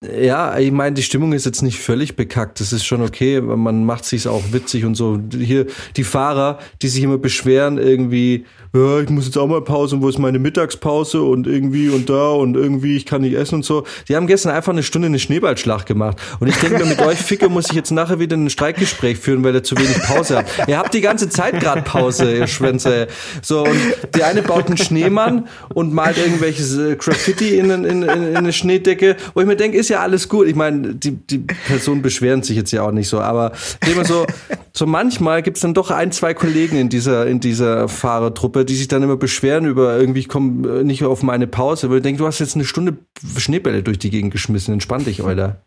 Ja, 0.05 0.59
ich 0.59 0.71
meine, 0.71 0.93
die 0.93 1.01
Stimmung 1.01 1.33
ist 1.33 1.47
jetzt 1.47 1.63
nicht 1.63 1.79
völlig 1.79 2.15
bekackt. 2.15 2.59
Das 2.59 2.71
ist 2.71 2.85
schon 2.85 3.01
okay. 3.01 3.41
Man 3.41 3.83
macht 3.83 4.05
sich's 4.05 4.27
auch 4.27 4.43
witzig 4.51 4.85
und 4.85 4.93
so. 4.93 5.19
Hier 5.35 5.65
die 5.95 6.03
Fahrer, 6.03 6.59
die 6.83 6.87
sich 6.87 7.01
immer 7.01 7.17
beschweren, 7.17 7.79
irgendwie, 7.79 8.45
ja, 8.75 8.99
ich 8.99 9.09
muss 9.09 9.25
jetzt 9.25 9.39
auch 9.39 9.47
mal 9.47 9.63
Pause 9.63 9.95
und 9.95 10.03
wo 10.03 10.09
ist 10.09 10.19
meine 10.19 10.37
Mittagspause 10.37 11.23
und 11.23 11.47
irgendwie 11.47 11.89
und 11.89 12.11
da 12.11 12.29
und 12.29 12.55
irgendwie, 12.55 12.95
ich 12.95 13.07
kann 13.07 13.21
nicht 13.21 13.33
essen 13.33 13.55
und 13.55 13.65
so. 13.65 13.85
Die 14.07 14.15
haben 14.15 14.27
gestern 14.27 14.51
einfach 14.51 14.71
eine 14.71 14.83
Stunde 14.83 15.07
eine 15.07 15.17
Schneeballschlacht 15.17 15.87
gemacht. 15.87 16.21
Und 16.39 16.47
ich 16.47 16.57
denke 16.57 16.85
mit 16.85 17.01
euch 17.01 17.17
Ficke 17.17 17.49
muss 17.49 17.65
ich 17.71 17.75
jetzt 17.75 17.89
nachher 17.89 18.19
wieder 18.19 18.37
ein 18.37 18.51
Streikgespräch 18.51 19.17
führen, 19.17 19.43
weil 19.43 19.55
ihr 19.55 19.63
zu 19.63 19.75
wenig 19.77 19.99
Pause 20.03 20.37
habt. 20.37 20.67
Ihr 20.67 20.77
habt 20.77 20.93
die 20.93 21.01
ganze 21.01 21.27
Zeit 21.29 21.59
gerade 21.59 21.81
Pause, 21.81 22.37
ihr 22.37 22.45
Schwänze. 22.45 23.07
So, 23.41 23.63
und 23.63 23.79
der 24.13 24.27
eine 24.27 24.43
baut 24.43 24.67
einen 24.67 24.77
Schneemann 24.77 25.47
und 25.73 25.91
malt 25.91 26.19
irgendwelches 26.19 26.77
äh, 26.77 26.95
Graffiti 26.97 27.57
in, 27.57 27.71
in, 27.71 27.83
in, 27.83 28.03
in 28.03 28.37
eine 28.37 28.53
Schneedecke, 28.53 29.17
wo 29.33 29.41
ich 29.41 29.47
mir 29.47 29.55
denke, 29.55 29.75
ist 29.75 29.86
ja 29.89 30.01
alles 30.01 30.29
gut. 30.29 30.47
Ich 30.47 30.55
meine, 30.55 30.95
die, 30.95 31.11
die 31.11 31.39
Personen 31.39 32.01
beschweren 32.01 32.43
sich 32.43 32.55
jetzt 32.55 32.71
ja 32.71 32.83
auch 32.83 32.91
nicht 32.91 33.07
so, 33.07 33.19
aber 33.19 33.51
immer 33.89 34.05
so, 34.05 34.25
so 34.73 34.85
manchmal 34.85 35.41
gibt's 35.41 35.61
dann 35.61 35.73
doch 35.73 35.91
ein, 35.91 36.11
zwei 36.11 36.33
Kollegen 36.33 36.77
in 36.77 36.89
dieser, 36.89 37.27
in 37.27 37.39
dieser 37.39 37.87
Fahrertruppe, 37.87 38.65
die 38.65 38.75
sich 38.75 38.87
dann 38.87 39.03
immer 39.03 39.17
beschweren 39.17 39.65
über 39.65 39.97
irgendwie, 39.97 40.19
ich 40.19 40.29
komme 40.29 40.83
nicht 40.83 41.03
auf 41.03 41.23
meine 41.23 41.47
Pause, 41.47 41.89
weil 41.89 41.97
ich 41.97 42.03
denke, 42.03 42.19
du 42.19 42.27
hast 42.27 42.39
jetzt 42.39 42.55
eine 42.55 42.65
Stunde 42.65 42.97
Schneebälle 43.37 43.83
durch 43.83 43.99
die 43.99 44.09
Gegend 44.09 44.31
geschmissen. 44.31 44.73
Entspann 44.73 45.05
dich, 45.05 45.23
Alter. 45.23 45.63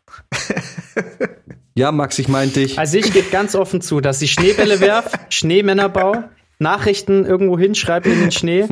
ja, 1.74 1.92
Max, 1.92 2.18
ich 2.18 2.28
meinte 2.28 2.60
dich. 2.60 2.78
Also 2.78 2.98
ich 2.98 3.12
gebe 3.12 3.30
ganz 3.30 3.54
offen 3.54 3.80
zu, 3.80 4.00
dass 4.00 4.22
ich 4.22 4.32
Schneebälle 4.32 4.80
werf, 4.80 5.12
Schneemänner 5.28 5.88
baue, 5.88 6.30
Nachrichten 6.58 7.24
irgendwo 7.24 7.58
hinschreibe 7.58 8.08
in 8.08 8.20
den 8.20 8.32
Schnee 8.32 8.66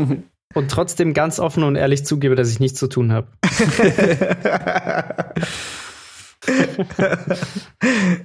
und 0.55 0.71
trotzdem 0.71 1.13
ganz 1.15 1.39
offen 1.39 1.63
und 1.63 1.77
ehrlich 1.77 2.05
zugebe, 2.07 2.35
dass 2.35 2.51
ich 2.51 2.61
nichts 2.61 2.79
zu 2.79 2.89
tun 2.89 3.13
habe. 3.13 3.29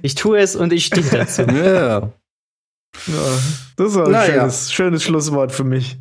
ich 0.02 0.14
tue 0.14 0.38
es 0.38 0.56
und 0.56 0.72
ich 0.72 0.86
stehe 0.86 1.06
dazu. 1.10 1.42
Ja. 1.42 2.10
Ja, 3.08 3.38
das 3.76 3.90
ist 3.90 3.96
auch 3.96 4.06
ein 4.06 4.12
Naja. 4.12 4.34
schönes, 4.34 4.72
schönes 4.72 5.02
Schlusswort 5.02 5.50
für 5.50 5.64
mich. 5.64 5.98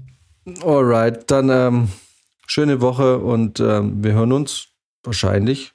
Alright, 0.63 1.29
dann 1.31 1.49
ähm, 1.49 1.87
schöne 2.45 2.81
Woche 2.81 3.17
und 3.17 3.59
ähm, 3.59 4.03
wir 4.03 4.13
hören 4.13 4.31
uns 4.31 4.67
wahrscheinlich 5.03 5.73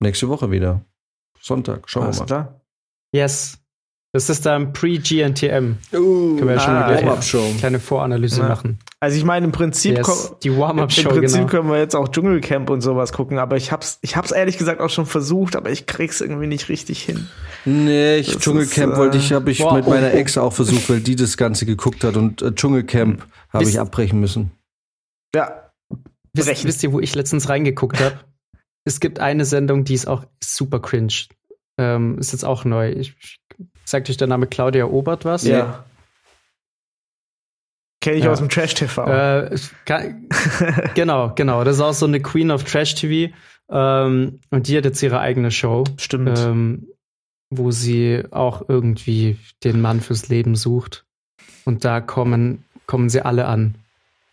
nächste 0.00 0.28
Woche 0.28 0.50
wieder. 0.50 0.84
Sonntag, 1.40 1.88
schauen 1.88 2.04
Alles 2.04 2.16
wir 2.18 2.20
mal. 2.20 2.26
klar. 2.26 2.60
Yes. 3.12 3.58
Das 4.14 4.30
ist 4.30 4.46
dann 4.46 4.72
Pre-GNTM. 4.72 5.76
Können 5.90 6.38
wir 6.38 6.54
ja 6.54 6.60
schon 6.60 6.72
ah, 6.72 6.88
wieder 6.88 7.02
Uh, 7.02 7.06
Warm-up-Show. 7.06 7.42
eine 7.42 7.58
kleine 7.58 7.80
Voranalyse 7.80 8.42
Ja. 8.42 8.48
machen. 8.48 8.78
Also 9.00 9.16
ich 9.16 9.24
meine, 9.24 9.46
im 9.46 9.50
Prinzip, 9.50 9.98
Yes. 9.98 10.36
Die 10.44 10.50
im 10.50 10.56
Prinzip 10.56 11.10
genau. 11.10 11.46
können 11.46 11.68
wir 11.68 11.78
jetzt 11.78 11.96
auch 11.96 12.06
Dschungelcamp 12.06 12.70
und 12.70 12.80
sowas 12.80 13.12
gucken, 13.12 13.38
aber 13.38 13.56
ich 13.56 13.72
hab's, 13.72 13.98
ich 14.02 14.14
hab's 14.14 14.30
ehrlich 14.30 14.56
gesagt 14.56 14.80
auch 14.80 14.88
schon 14.88 15.06
versucht, 15.06 15.56
aber 15.56 15.70
ich 15.70 15.86
krieg's 15.86 16.20
irgendwie 16.20 16.46
nicht 16.46 16.68
richtig 16.68 17.02
hin. 17.02 17.26
Nee, 17.64 18.18
ich, 18.18 18.34
Das 18.34 18.38
Dschungelcamp 18.42 18.92
ist, 18.92 18.96
äh, 18.96 19.00
wollte 19.00 19.18
ich, 19.18 19.32
habe 19.32 19.50
ich 19.50 19.58
boah, 19.58 19.74
mit 19.74 19.86
oh, 19.88 19.90
meiner 19.90 20.12
oh. 20.12 20.16
Ex 20.16 20.38
auch 20.38 20.52
versucht, 20.52 20.88
weil 20.88 21.00
die 21.00 21.16
das 21.16 21.36
Ganze 21.36 21.66
geguckt 21.66 22.04
hat 22.04 22.16
und 22.16 22.40
äh, 22.40 22.54
Dschungelcamp 22.54 23.26
habe 23.52 23.64
ich 23.64 23.80
abbrechen 23.80 24.20
müssen. 24.20 24.52
Ja, 25.34 25.72
Wisst, 26.34 26.64
wisst 26.64 26.82
ihr, 26.84 26.92
wo 26.92 27.00
ich 27.00 27.14
letztens 27.16 27.48
reingeguckt 27.48 28.00
habe? 28.00 28.20
Es 28.84 29.00
gibt 29.00 29.18
eine 29.18 29.44
Sendung, 29.44 29.84
die 29.84 29.94
ist 29.94 30.06
auch 30.06 30.24
super 30.42 30.80
cringe. 30.80 31.12
Ähm, 31.78 32.18
ist 32.18 32.32
jetzt 32.32 32.44
auch 32.44 32.64
neu. 32.64 32.90
Ich, 32.90 33.16
ich 33.20 33.38
sagt 33.84 34.08
euch 34.10 34.16
der 34.16 34.26
Name 34.28 34.46
Claudia 34.46 34.86
Obert 34.86 35.24
was? 35.24 35.44
ja. 35.44 35.84
Kenne 38.00 38.16
ich 38.18 38.24
Ja. 38.24 38.32
aus 38.32 38.38
dem 38.38 38.50
Trash-TV. 38.50 39.06
Äh, 39.06 39.56
genau, 40.94 41.32
genau. 41.34 41.64
Das 41.64 41.76
ist 41.76 41.80
auch 41.82 41.94
so 41.94 42.04
eine 42.06 42.20
Queen 42.20 42.50
of 42.50 42.64
Trash 42.64 42.94
TV. 42.96 43.32
Ähm, 43.70 44.40
und 44.50 44.68
die 44.68 44.76
hat 44.76 44.84
jetzt 44.84 45.02
ihre 45.02 45.20
eigene 45.20 45.50
Show, 45.50 45.84
Stimmt. 45.96 46.38
ähm, 46.38 46.86
wo 47.48 47.70
sie 47.70 48.22
auch 48.30 48.68
irgendwie 48.68 49.38
den 49.64 49.80
Mann 49.80 50.02
fürs 50.02 50.28
Leben 50.28 50.54
sucht. 50.54 51.06
Und 51.64 51.86
da 51.86 52.02
kommen, 52.02 52.64
kommen 52.86 53.08
sie 53.08 53.22
alle 53.24 53.46
an. 53.46 53.76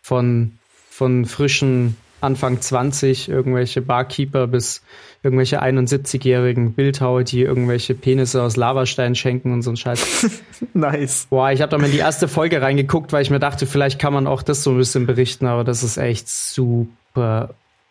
Von, 0.02 0.58
von 0.90 1.24
frischen 1.24 1.96
Anfang 2.20 2.60
20, 2.60 3.30
irgendwelche 3.30 3.80
Barkeeper 3.80 4.48
bis 4.48 4.82
irgendwelche 5.22 5.62
71-jährigen 5.62 6.72
Bildhauer, 6.72 7.22
die 7.24 7.42
irgendwelche 7.42 7.94
Penisse 7.94 8.42
aus 8.42 8.56
Lavastein 8.56 9.14
schenken 9.14 9.52
und 9.52 9.62
so 9.62 9.70
ein 9.70 9.76
Scheiß. 9.76 10.40
nice. 10.74 11.26
Boah, 11.30 11.50
ich 11.52 11.60
habe 11.62 11.70
da 11.70 11.78
mal 11.78 11.86
in 11.86 11.92
die 11.92 11.98
erste 11.98 12.26
Folge 12.28 12.60
reingeguckt, 12.60 13.12
weil 13.12 13.22
ich 13.22 13.30
mir 13.30 13.38
dachte, 13.38 13.66
vielleicht 13.66 13.98
kann 13.98 14.12
man 14.12 14.26
auch 14.26 14.42
das 14.42 14.62
so 14.64 14.72
ein 14.72 14.78
bisschen 14.78 15.06
berichten, 15.06 15.46
aber 15.46 15.62
das 15.64 15.82
ist 15.82 15.96
echt 15.96 16.28
super 16.28 17.50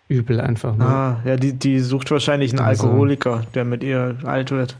übel 0.09 0.41
einfach. 0.41 0.75
Ne? 0.75 0.85
Ah, 0.85 1.21
ja, 1.23 1.37
die, 1.37 1.53
die 1.53 1.79
sucht 1.79 2.11
wahrscheinlich 2.11 2.51
einen 2.51 2.59
Also- 2.59 2.87
Alkoholiker, 2.87 3.45
der 3.55 3.63
mit 3.65 3.81
ihr 3.83 4.17
alt 4.23 4.51
wird. 4.51 4.75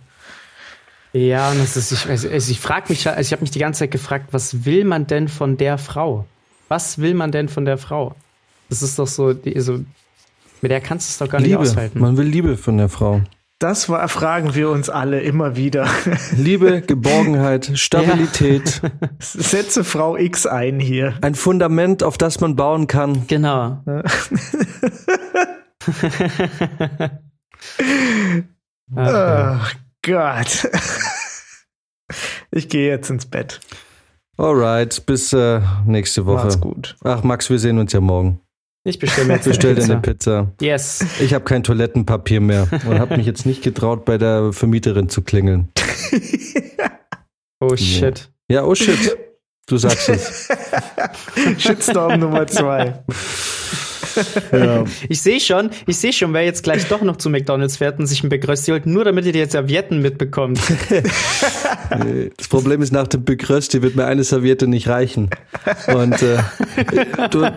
Ja, 1.14 1.52
und 1.52 1.60
das 1.60 1.76
ist, 1.76 1.92
ich, 1.92 2.10
also, 2.10 2.30
also 2.30 2.52
ich 2.52 2.60
frage 2.60 2.86
mich, 2.90 3.08
also 3.08 3.20
ich 3.20 3.32
habe 3.34 3.42
mich 3.42 3.52
die 3.52 3.60
ganze 3.60 3.80
Zeit 3.80 3.92
gefragt, 3.92 4.28
was 4.32 4.64
will 4.66 4.86
man 4.86 5.08
denn 5.08 5.28
von 5.28 5.58
der 5.58 5.78
Frau? 5.78 6.26
Was 6.70 7.00
will 7.00 7.14
man 7.16 7.32
denn 7.32 7.50
von 7.50 7.66
der 7.66 7.78
Frau? 7.78 8.16
Das 8.70 8.82
ist 8.82 8.98
doch 8.98 9.08
so, 9.08 9.34
die, 9.34 9.60
so 9.60 9.84
mit 10.62 10.72
der 10.72 10.82
kannst 10.82 11.08
du 11.08 11.12
es 11.12 11.18
doch 11.18 11.30
gar 11.32 11.40
nicht 11.40 11.50
Liebe. 11.50 11.62
aushalten. 11.62 12.00
Man 12.00 12.18
will 12.18 12.26
Liebe 12.28 12.58
von 12.58 12.78
der 12.78 12.90
Frau. 12.90 13.22
Das 13.60 13.90
war, 13.90 14.08
fragen 14.08 14.56
wir 14.56 14.72
uns 14.72 14.90
alle 14.90 15.22
immer 15.22 15.56
wieder. 15.56 15.88
Liebe, 16.36 16.82
Geborgenheit, 16.82 17.72
Stabilität, 17.76 18.82
Setze 19.20 19.84
Frau 19.84 20.18
X 20.18 20.48
ein 20.48 20.80
hier. 20.80 21.14
ein 21.22 21.36
Fundament, 21.36 22.02
auf 22.02 22.18
das 22.18 22.40
man 22.40 22.56
bauen 22.56 22.88
kann. 22.88 23.28
Genau. 23.28 23.84
Ach, 28.96 29.12
ja. 29.14 29.60
Ach 29.62 29.76
Gott. 30.04 30.68
Ich 32.50 32.68
gehe 32.68 32.90
jetzt 32.90 33.10
ins 33.10 33.26
Bett. 33.28 33.60
Alright, 34.38 35.06
bis 35.06 35.34
äh, 35.34 35.62
nächste 35.86 36.26
Woche. 36.26 36.46
Macht's 36.46 36.60
gut. 36.60 36.96
Ach, 37.04 37.24
Max, 37.24 37.50
wir 37.50 37.60
sehen 37.60 37.78
uns 37.78 37.94
ja 37.94 38.02
morgen. 38.02 38.42
Ich 38.84 38.98
bestelle 38.98 39.28
mir 39.28 39.36
jetzt 39.36 39.46
Bestell 39.46 39.76
dir 39.76 39.82
Pizza. 39.82 39.92
eine 39.94 40.02
Pizza. 40.02 40.52
Yes. 40.60 41.06
Ich 41.20 41.34
habe 41.36 41.46
kein 41.46 41.64
Toilettenpapier 41.64 42.42
mehr 42.42 42.68
und 42.72 43.00
habe 43.00 43.16
mich 43.18 43.28
jetzt 43.28 43.46
nicht 43.46 43.62
getraut, 43.62 44.06
bei 44.06 44.18
der 44.18 44.54
Vermieterin 44.54 45.10
zu 45.10 45.22
klingeln. 45.22 45.70
Oh 47.64 47.76
shit. 47.76 48.32
Ja, 48.50 48.64
oh 48.64 48.74
shit. 48.74 48.98
Du 49.68 49.78
sagst 49.78 50.10
es. 50.10 50.50
Shitstorm 51.60 52.20
Nummer 52.20 52.48
zwei. 52.48 53.04
Ja. 54.52 54.84
Ich 55.08 55.22
sehe 55.22 55.40
schon, 55.40 55.70
ich 55.88 55.98
sehe 55.98 56.14
schon, 56.14 56.34
wer 56.34 56.44
jetzt 56.44 56.64
gleich 56.64 56.88
doch 56.88 57.02
noch 57.02 57.18
zu 57.18 57.30
McDonalds 57.30 57.78
fährt 57.78 58.00
und 58.00 58.08
sich 58.08 58.24
ein 58.24 58.30
Begrösti 58.30 58.72
holt, 58.72 58.86
nur 58.86 59.06
damit 59.06 59.26
ihr 59.26 59.32
die 59.32 59.46
Servietten 59.46 60.02
mitbekommt. 60.02 60.60
Das 62.38 62.48
Problem 62.48 62.82
ist, 62.82 62.92
nach 62.92 63.08
dem 63.08 63.24
Begrösti 63.26 63.82
wird 63.82 63.96
mir 63.96 64.06
eine 64.06 64.24
Serviette 64.24 64.68
nicht 64.68 64.88
reichen. 64.88 65.30
Und 65.94 66.22
äh, 66.22 66.38
du, 67.30 67.52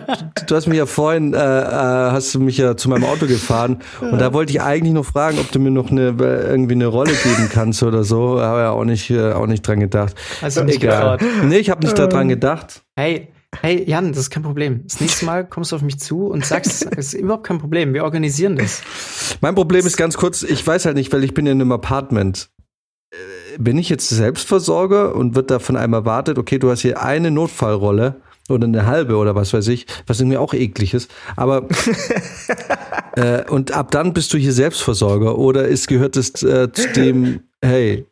du 0.47 0.55
hast 0.55 0.67
mich 0.67 0.77
ja 0.77 0.85
vorhin, 0.85 1.33
äh, 1.33 1.37
äh, 1.37 2.11
hast 2.11 2.35
du 2.35 2.39
mich 2.39 2.57
ja 2.57 2.75
zu 2.75 2.89
meinem 2.89 3.05
Auto 3.05 3.27
gefahren 3.27 3.79
und 4.01 4.19
da 4.19 4.33
wollte 4.33 4.51
ich 4.51 4.61
eigentlich 4.61 4.93
noch 4.93 5.05
fragen, 5.05 5.39
ob 5.39 5.51
du 5.51 5.59
mir 5.59 5.71
noch 5.71 5.89
eine 5.89 6.15
äh, 6.19 6.49
irgendwie 6.49 6.75
eine 6.75 6.87
Rolle 6.87 7.13
geben 7.13 7.49
kannst 7.51 7.83
oder 7.83 8.03
so. 8.03 8.39
Aber 8.39 8.61
ja 8.61 8.71
auch 8.71 8.83
nicht, 8.83 9.09
äh, 9.09 9.31
auch 9.31 9.47
nicht 9.47 9.65
dran 9.65 9.79
gedacht. 9.79 10.15
Also 10.41 10.63
nicht 10.63 10.83
Egal. 10.83 11.17
Nee, 11.43 11.57
ich 11.57 11.69
habe 11.69 11.85
nicht 11.85 11.97
daran 11.97 12.27
gedacht. 12.29 12.81
Hey, 12.95 13.29
hey, 13.61 13.83
Jan, 13.87 14.09
das 14.09 14.19
ist 14.23 14.29
kein 14.29 14.43
Problem. 14.43 14.81
Das 14.83 14.99
nächste 14.99 15.25
Mal 15.25 15.47
kommst 15.47 15.71
du 15.71 15.75
auf 15.75 15.81
mich 15.81 15.99
zu 15.99 16.27
und 16.27 16.45
sagst, 16.45 16.87
es 16.97 17.13
ist 17.13 17.19
überhaupt 17.19 17.45
kein 17.45 17.59
Problem. 17.59 17.93
Wir 17.93 18.03
organisieren 18.03 18.55
das. 18.55 18.81
Mein 19.41 19.55
Problem 19.55 19.85
ist 19.85 19.97
ganz 19.97 20.17
kurz, 20.17 20.43
ich 20.43 20.65
weiß 20.65 20.85
halt 20.85 20.95
nicht, 20.95 21.11
weil 21.13 21.23
ich 21.23 21.33
bin 21.33 21.45
in 21.45 21.61
einem 21.61 21.71
Apartment. 21.71 22.49
Äh, 23.11 23.57
Bin 23.57 23.77
ich 23.77 23.89
jetzt 23.89 24.09
Selbstversorger 24.09 25.15
und 25.15 25.35
wird 25.35 25.51
da 25.51 25.59
von 25.59 25.75
einem 25.75 25.93
erwartet, 25.93 26.37
okay, 26.37 26.59
du 26.59 26.69
hast 26.69 26.81
hier 26.81 27.01
eine 27.01 27.31
Notfallrolle 27.31 28.21
oder 28.49 28.65
eine 28.65 28.85
halbe 28.85 29.15
oder 29.15 29.35
was 29.35 29.53
weiß 29.53 29.67
ich, 29.69 29.87
was 30.07 30.19
irgendwie 30.19 30.37
auch 30.37 30.53
eklig 30.53 30.93
ist. 30.93 31.09
Aber 31.35 31.67
äh, 33.15 33.49
und 33.49 33.71
ab 33.71 33.91
dann 33.91 34.13
bist 34.13 34.33
du 34.33 34.37
hier 34.37 34.53
Selbstversorger 34.53 35.37
oder 35.37 35.67
ist 35.67 35.87
gehört 35.87 36.15
es 36.15 36.43
äh, 36.43 36.71
zu 36.71 36.91
dem, 36.93 37.41
hey, 37.61 38.05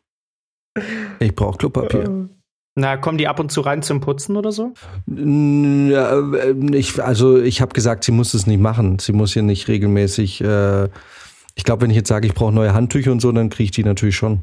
ich 1.20 1.36
brauche 1.36 1.58
Klopapier. 1.58 2.30
Na, 2.76 2.98
kommen 2.98 3.20
die 3.20 3.28
ab 3.28 3.40
und 3.40 3.52
zu 3.52 3.62
rein 3.62 3.84
zum 3.84 4.02
Putzen 4.02 4.36
oder 4.36 4.52
so? 4.52 4.74
Äh, 5.08 6.78
Ich, 6.78 7.04
also 7.04 7.40
ich 7.40 7.62
habe 7.62 7.74
gesagt, 7.74 8.04
sie 8.04 8.12
muss 8.12 8.34
es 8.34 8.48
nicht 8.48 8.60
machen. 8.60 8.98
Sie 9.00 9.14
muss 9.14 9.34
hier 9.34 9.44
nicht 9.44 9.68
regelmäßig. 9.68 10.42
Äh, 10.42 10.86
ich 11.56 11.64
glaube, 11.64 11.84
wenn 11.84 11.92
ich 11.92 11.98
jetzt 11.98 12.10
sage, 12.10 12.26
ich 12.28 12.34
brauche 12.34 12.52
neue 12.54 12.74
Handtücher 12.74 13.12
und 13.12 13.22
so, 13.22 13.32
dann 13.32 13.50
kriege 13.50 13.66
ich 13.66 13.72
die 13.72 13.84
natürlich 13.84 14.16
schon. 14.16 14.42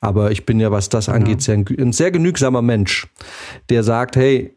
Aber 0.00 0.30
ich 0.30 0.46
bin 0.46 0.58
ja, 0.58 0.70
was 0.70 0.88
das 0.88 1.08
angeht, 1.08 1.42
sehr, 1.42 1.56
ein, 1.56 1.92
sehr 1.92 2.10
genügsamer 2.10 2.62
Mensch, 2.62 3.08
der 3.68 3.82
sagt, 3.82 4.16
hey, 4.16 4.56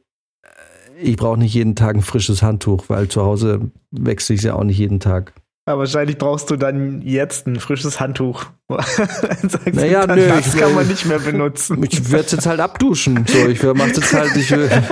ich 1.01 1.15
brauche 1.17 1.37
nicht 1.37 1.53
jeden 1.53 1.75
Tag 1.75 1.95
ein 1.95 2.01
frisches 2.01 2.41
Handtuch, 2.41 2.85
weil 2.87 3.07
zu 3.07 3.21
Hause 3.23 3.71
wechsle 3.91 4.35
ich 4.35 4.41
ja 4.41 4.55
auch 4.55 4.63
nicht 4.63 4.77
jeden 4.77 4.99
Tag. 4.99 5.33
Aber 5.67 5.79
wahrscheinlich 5.79 6.17
brauchst 6.17 6.49
du 6.49 6.55
dann 6.55 7.01
jetzt 7.01 7.45
ein 7.45 7.59
frisches 7.59 7.99
Handtuch. 7.99 8.45
Naja, 9.73 10.07
dann, 10.07 10.17
nö, 10.17 10.27
das 10.29 10.53
ich- 10.53 10.59
kann 10.59 10.73
man 10.73 10.87
nicht 10.87 11.05
mehr 11.05 11.19
benutzen. 11.19 11.83
Ich 11.83 12.09
werde 12.11 12.29
jetzt 12.31 12.45
halt 12.45 12.59
abduschen. 12.61 13.25
So, 13.27 13.47
ich 13.47 13.61
mach 13.61 13.87
jetzt 13.87 14.13
halt, 14.13 14.35
ich 14.37 14.49
will. 14.51 14.69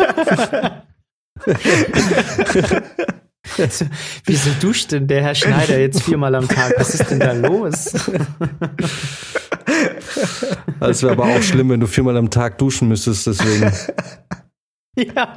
Wieso 4.26 4.50
duscht 4.60 4.92
denn 4.92 5.08
der 5.08 5.22
Herr 5.24 5.36
Schneider 5.36 5.80
jetzt 5.80 6.04
viermal 6.04 6.36
am 6.36 6.48
Tag? 6.48 6.74
Was 6.78 6.94
ist 6.96 7.10
denn 7.10 7.20
da 7.20 7.32
los? 7.32 7.94
Das 10.80 11.02
wäre 11.04 11.14
aber 11.14 11.24
auch 11.26 11.42
schlimm, 11.42 11.70
wenn 11.70 11.80
du 11.80 11.88
viermal 11.88 12.18
am 12.18 12.30
Tag 12.30 12.58
duschen 12.58 12.88
müsstest, 12.90 13.28
deswegen. 13.28 13.72
ja. 14.98 15.36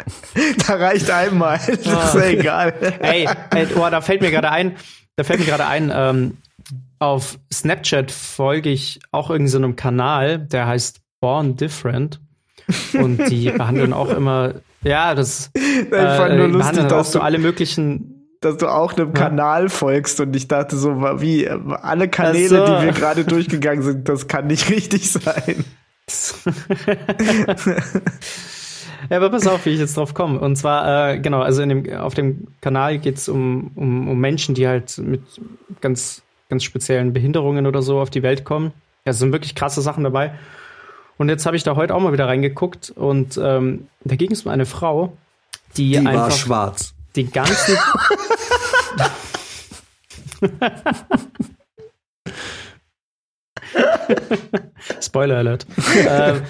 Da 0.66 0.74
reicht 0.74 1.10
einmal. 1.10 1.59
Das 1.66 1.77
ist 1.78 1.86
Ah. 1.89 2.19
ja 2.19 2.24
egal. 2.27 2.74
Ey, 3.01 3.28
ey 3.55 3.66
oh, 3.77 3.89
da 3.90 4.01
fällt 4.01 4.20
mir 4.23 4.31
gerade 4.31 4.51
ein, 4.51 4.77
da 5.19 5.24
fällt 5.24 5.40
mir 5.40 5.47
gerade 5.47 5.66
ein, 5.66 5.90
ähm, 5.93 6.36
auf 7.01 7.40
Snapchat 7.53 8.12
folge 8.12 8.70
ich 8.70 9.01
auch 9.11 9.31
irgendeinem 9.31 9.51
so 9.51 9.59
einem 9.59 9.74
Kanal, 9.74 10.39
der 10.39 10.69
heißt 10.69 11.01
Born 11.20 11.57
Different. 11.57 12.20
Und 12.93 13.28
die 13.28 13.51
behandeln 13.57 13.93
auch 13.93 14.11
immer, 14.11 14.55
ja, 14.85 15.16
das 15.16 15.51
Ich 15.55 15.89
fand 15.90 16.36
nur 16.36 16.45
äh, 16.45 16.51
lustig, 16.51 16.86
dass 16.86 17.11
du, 17.11 17.19
alle 17.20 17.39
möglichen 17.39 18.15
dass 18.40 18.59
du 18.59 18.69
auch 18.69 18.93
einem 18.93 19.12
Kanal 19.12 19.69
folgst 19.69 20.20
und 20.20 20.36
ich 20.36 20.47
dachte 20.47 20.77
so, 20.77 21.01
wie, 21.20 21.47
äh, 21.47 21.59
alle 21.82 22.09
Kanäle, 22.09 22.49
so. 22.49 22.65
die 22.65 22.86
wir 22.86 22.93
gerade 22.93 23.24
durchgegangen 23.24 23.82
sind, 23.82 24.09
das 24.09 24.28
kann 24.28 24.47
nicht 24.47 24.70
richtig 24.70 25.11
sein. 25.11 25.65
Ja, 29.10 29.16
aber 29.16 29.30
pass 29.30 29.47
auf, 29.47 29.64
wie 29.66 29.70
ich 29.70 29.78
jetzt 29.78 29.97
drauf 29.97 30.14
komme. 30.14 30.39
Und 30.39 30.56
zwar, 30.56 31.12
äh, 31.12 31.18
genau, 31.18 31.40
also 31.40 31.64
dem, 31.64 31.90
auf 31.94 32.14
dem 32.14 32.48
Kanal 32.60 32.98
geht 32.98 33.16
es 33.16 33.28
um, 33.28 33.70
um, 33.74 34.09
um 34.09 34.18
Menschen, 34.18 34.55
die 34.55 34.68
halt 34.68 34.98
mit 34.98 35.22
ganz, 35.80 36.22
ganz 36.48 36.64
speziellen 36.64 37.12
Behinderungen 37.12 37.66
oder 37.66 37.82
so 37.82 38.01
auf 38.01 38.10
die 38.10 38.22
Welt 38.22 38.44
kommen. 38.44 38.72
Ja, 39.05 39.10
es 39.12 39.18
sind 39.18 39.32
wirklich 39.32 39.55
krasse 39.55 39.80
Sachen 39.80 40.05
dabei. 40.05 40.32
Und 41.16 41.28
jetzt 41.28 41.47
habe 41.47 41.56
ich 41.56 41.64
da 41.64 41.74
heute 41.74 41.94
auch 41.94 42.01
mal 42.01 42.12
wieder 42.12 42.26
reingeguckt 42.28 42.90
und 42.90 43.39
ähm, 43.43 43.89
da 44.05 44.14
ging 44.16 44.30
es 44.30 44.43
um 44.44 44.52
eine 44.52 44.66
Frau, 44.66 45.16
die, 45.76 45.93
Die 45.93 46.05
war 46.05 46.12
einfach 46.12 46.36
schwarz. 46.36 46.94
den 47.16 47.30
ganzen. 47.32 47.76
Spoiler 55.01 55.39
Alert. 55.39 55.66
ähm, 56.09 56.43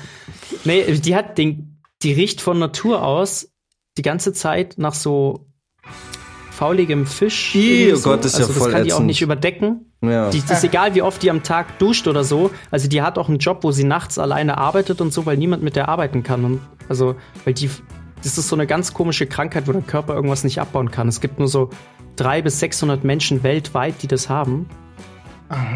nee, 0.64 0.84
die 0.92 1.16
hat 1.16 1.38
den, 1.38 1.77
die 2.02 2.12
riecht 2.12 2.40
von 2.40 2.58
Natur 2.58 3.02
aus 3.02 3.50
die 3.96 4.02
ganze 4.02 4.32
Zeit 4.32 4.74
nach 4.78 4.94
so 4.94 5.48
fauligem 6.52 7.06
Fisch. 7.06 7.54
Ih, 7.54 7.88
irgendwie 7.88 8.00
oh 8.00 8.02
Gott, 8.02 8.24
das 8.24 8.32
ist 8.32 8.38
ja 8.40 8.46
also 8.46 8.58
voll 8.58 8.70
Das 8.70 8.74
kann 8.74 8.84
die 8.84 8.92
auch 8.92 8.96
ätzend. 8.96 9.06
nicht 9.06 9.22
überdecken. 9.22 9.92
Ja. 10.02 10.30
Die, 10.30 10.40
das 10.40 10.58
ist 10.58 10.64
egal, 10.64 10.94
wie 10.94 11.02
oft 11.02 11.22
die 11.22 11.30
am 11.30 11.42
Tag 11.42 11.78
duscht 11.78 12.08
oder 12.08 12.24
so. 12.24 12.50
Also 12.70 12.88
die 12.88 13.02
hat 13.02 13.18
auch 13.18 13.28
einen 13.28 13.38
Job, 13.38 13.62
wo 13.62 13.70
sie 13.70 13.84
nachts 13.84 14.18
alleine 14.18 14.58
arbeitet 14.58 15.00
und 15.00 15.12
so, 15.12 15.26
weil 15.26 15.36
niemand 15.36 15.62
mit 15.62 15.76
der 15.76 15.88
arbeiten 15.88 16.22
kann. 16.22 16.44
Und 16.44 16.60
also, 16.88 17.16
weil 17.44 17.54
die, 17.54 17.70
das 18.22 18.38
ist 18.38 18.48
so 18.48 18.56
eine 18.56 18.66
ganz 18.66 18.92
komische 18.92 19.26
Krankheit, 19.26 19.68
wo 19.68 19.72
der 19.72 19.82
Körper 19.82 20.14
irgendwas 20.14 20.44
nicht 20.44 20.60
abbauen 20.60 20.90
kann. 20.90 21.08
Es 21.08 21.20
gibt 21.20 21.38
nur 21.38 21.48
so 21.48 21.70
drei 22.16 22.42
bis 22.42 22.58
600 22.60 23.04
Menschen 23.04 23.42
weltweit, 23.42 24.02
die 24.02 24.08
das 24.08 24.28
haben. 24.28 24.68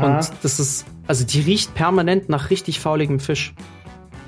Und 0.02 0.30
das 0.42 0.60
ist, 0.60 0.84
also 1.06 1.24
die 1.24 1.40
riecht 1.40 1.74
permanent 1.74 2.28
nach 2.28 2.50
richtig 2.50 2.78
fauligem 2.80 3.20
Fisch. 3.20 3.54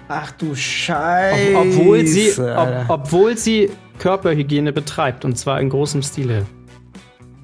Ach 0.09 0.31
du 0.33 0.51
Ob, 0.51 0.57
Scheiße. 0.57 1.57
obwohl, 1.57 2.07
sie, 2.07 2.31
ob, 2.39 2.69
obwohl 2.89 3.39
sie 3.39 3.71
Körperhygiene 3.99 4.73
betreibt 4.73 5.25
und 5.25 5.39
zwar 5.39 5.61
in 5.61 5.71
großem 5.71 6.03
Stile. 6.03 6.45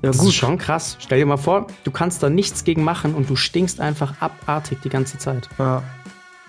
ja, 0.03 0.05
Das 0.11 0.19
gut. 0.19 0.29
ist 0.29 0.35
schon 0.35 0.59
krass. 0.59 0.97
Stell 1.01 1.19
dir 1.21 1.27
mal 1.27 1.39
vor, 1.39 1.69
du 1.85 1.91
kannst 1.91 2.23
da 2.23 2.29
nichts 2.29 2.65
gegen 2.65 2.85
machen 2.85 3.15
und 3.15 3.31
du 3.31 3.37
stinkst 3.37 3.81
einfach 3.81 4.15
abartig 4.21 4.79
die 4.85 4.91
ganze 4.91 5.17
Zeit. 5.19 5.49
Ja. 5.59 5.83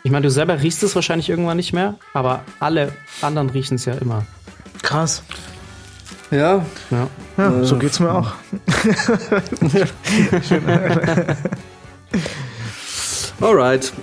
Ich 0.03 0.11
meine, 0.11 0.23
du 0.23 0.31
selber 0.31 0.61
riechst 0.61 0.81
es 0.83 0.95
wahrscheinlich 0.95 1.29
irgendwann 1.29 1.57
nicht 1.57 1.71
mehr, 1.73 1.95
aber 2.13 2.41
alle 2.59 2.91
anderen 3.21 3.49
riechen 3.51 3.75
es 3.75 3.85
ja 3.85 3.93
immer. 3.93 4.25
Krass. 4.81 5.23
Ja. 6.31 6.65
Ja. 6.89 7.07
Ja, 7.38 7.63
so 7.63 7.77
geht's 7.77 7.99
mir 7.99 8.11
auch. 8.13 8.31
Alright. 13.41 13.93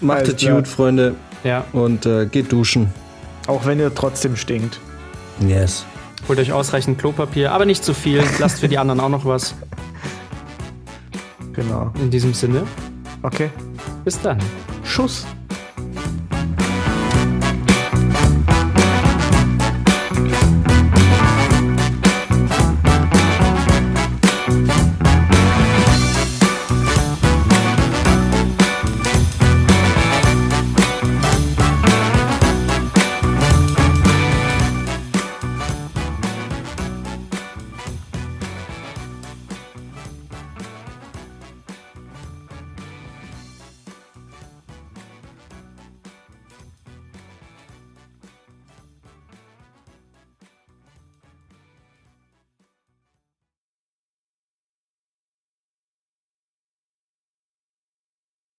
Macht 0.00 0.28
es 0.28 0.46
gut, 0.46 0.68
Freunde. 0.68 1.14
Ja. 1.44 1.64
Und 1.72 2.06
äh, 2.06 2.26
geht 2.26 2.50
duschen. 2.52 2.92
Auch 3.46 3.64
wenn 3.66 3.78
ihr 3.80 3.94
trotzdem 3.94 4.36
stinkt. 4.36 4.78
Yes. 5.46 5.84
Holt 6.28 6.38
euch 6.38 6.52
ausreichend 6.52 6.98
Klopapier, 6.98 7.52
aber 7.52 7.64
nicht 7.64 7.84
zu 7.84 7.94
viel. 7.94 8.22
Lasst 8.38 8.60
für 8.60 8.68
die 8.68 8.78
anderen 8.78 9.00
auch 9.00 9.08
noch 9.08 9.24
was. 9.24 9.54
Genau. 11.52 11.92
In 12.00 12.10
diesem 12.10 12.34
Sinne, 12.34 12.62
Okay. 13.22 13.50
bis 14.04 14.20
dann. 14.20 14.38
Schuss. 14.84 15.26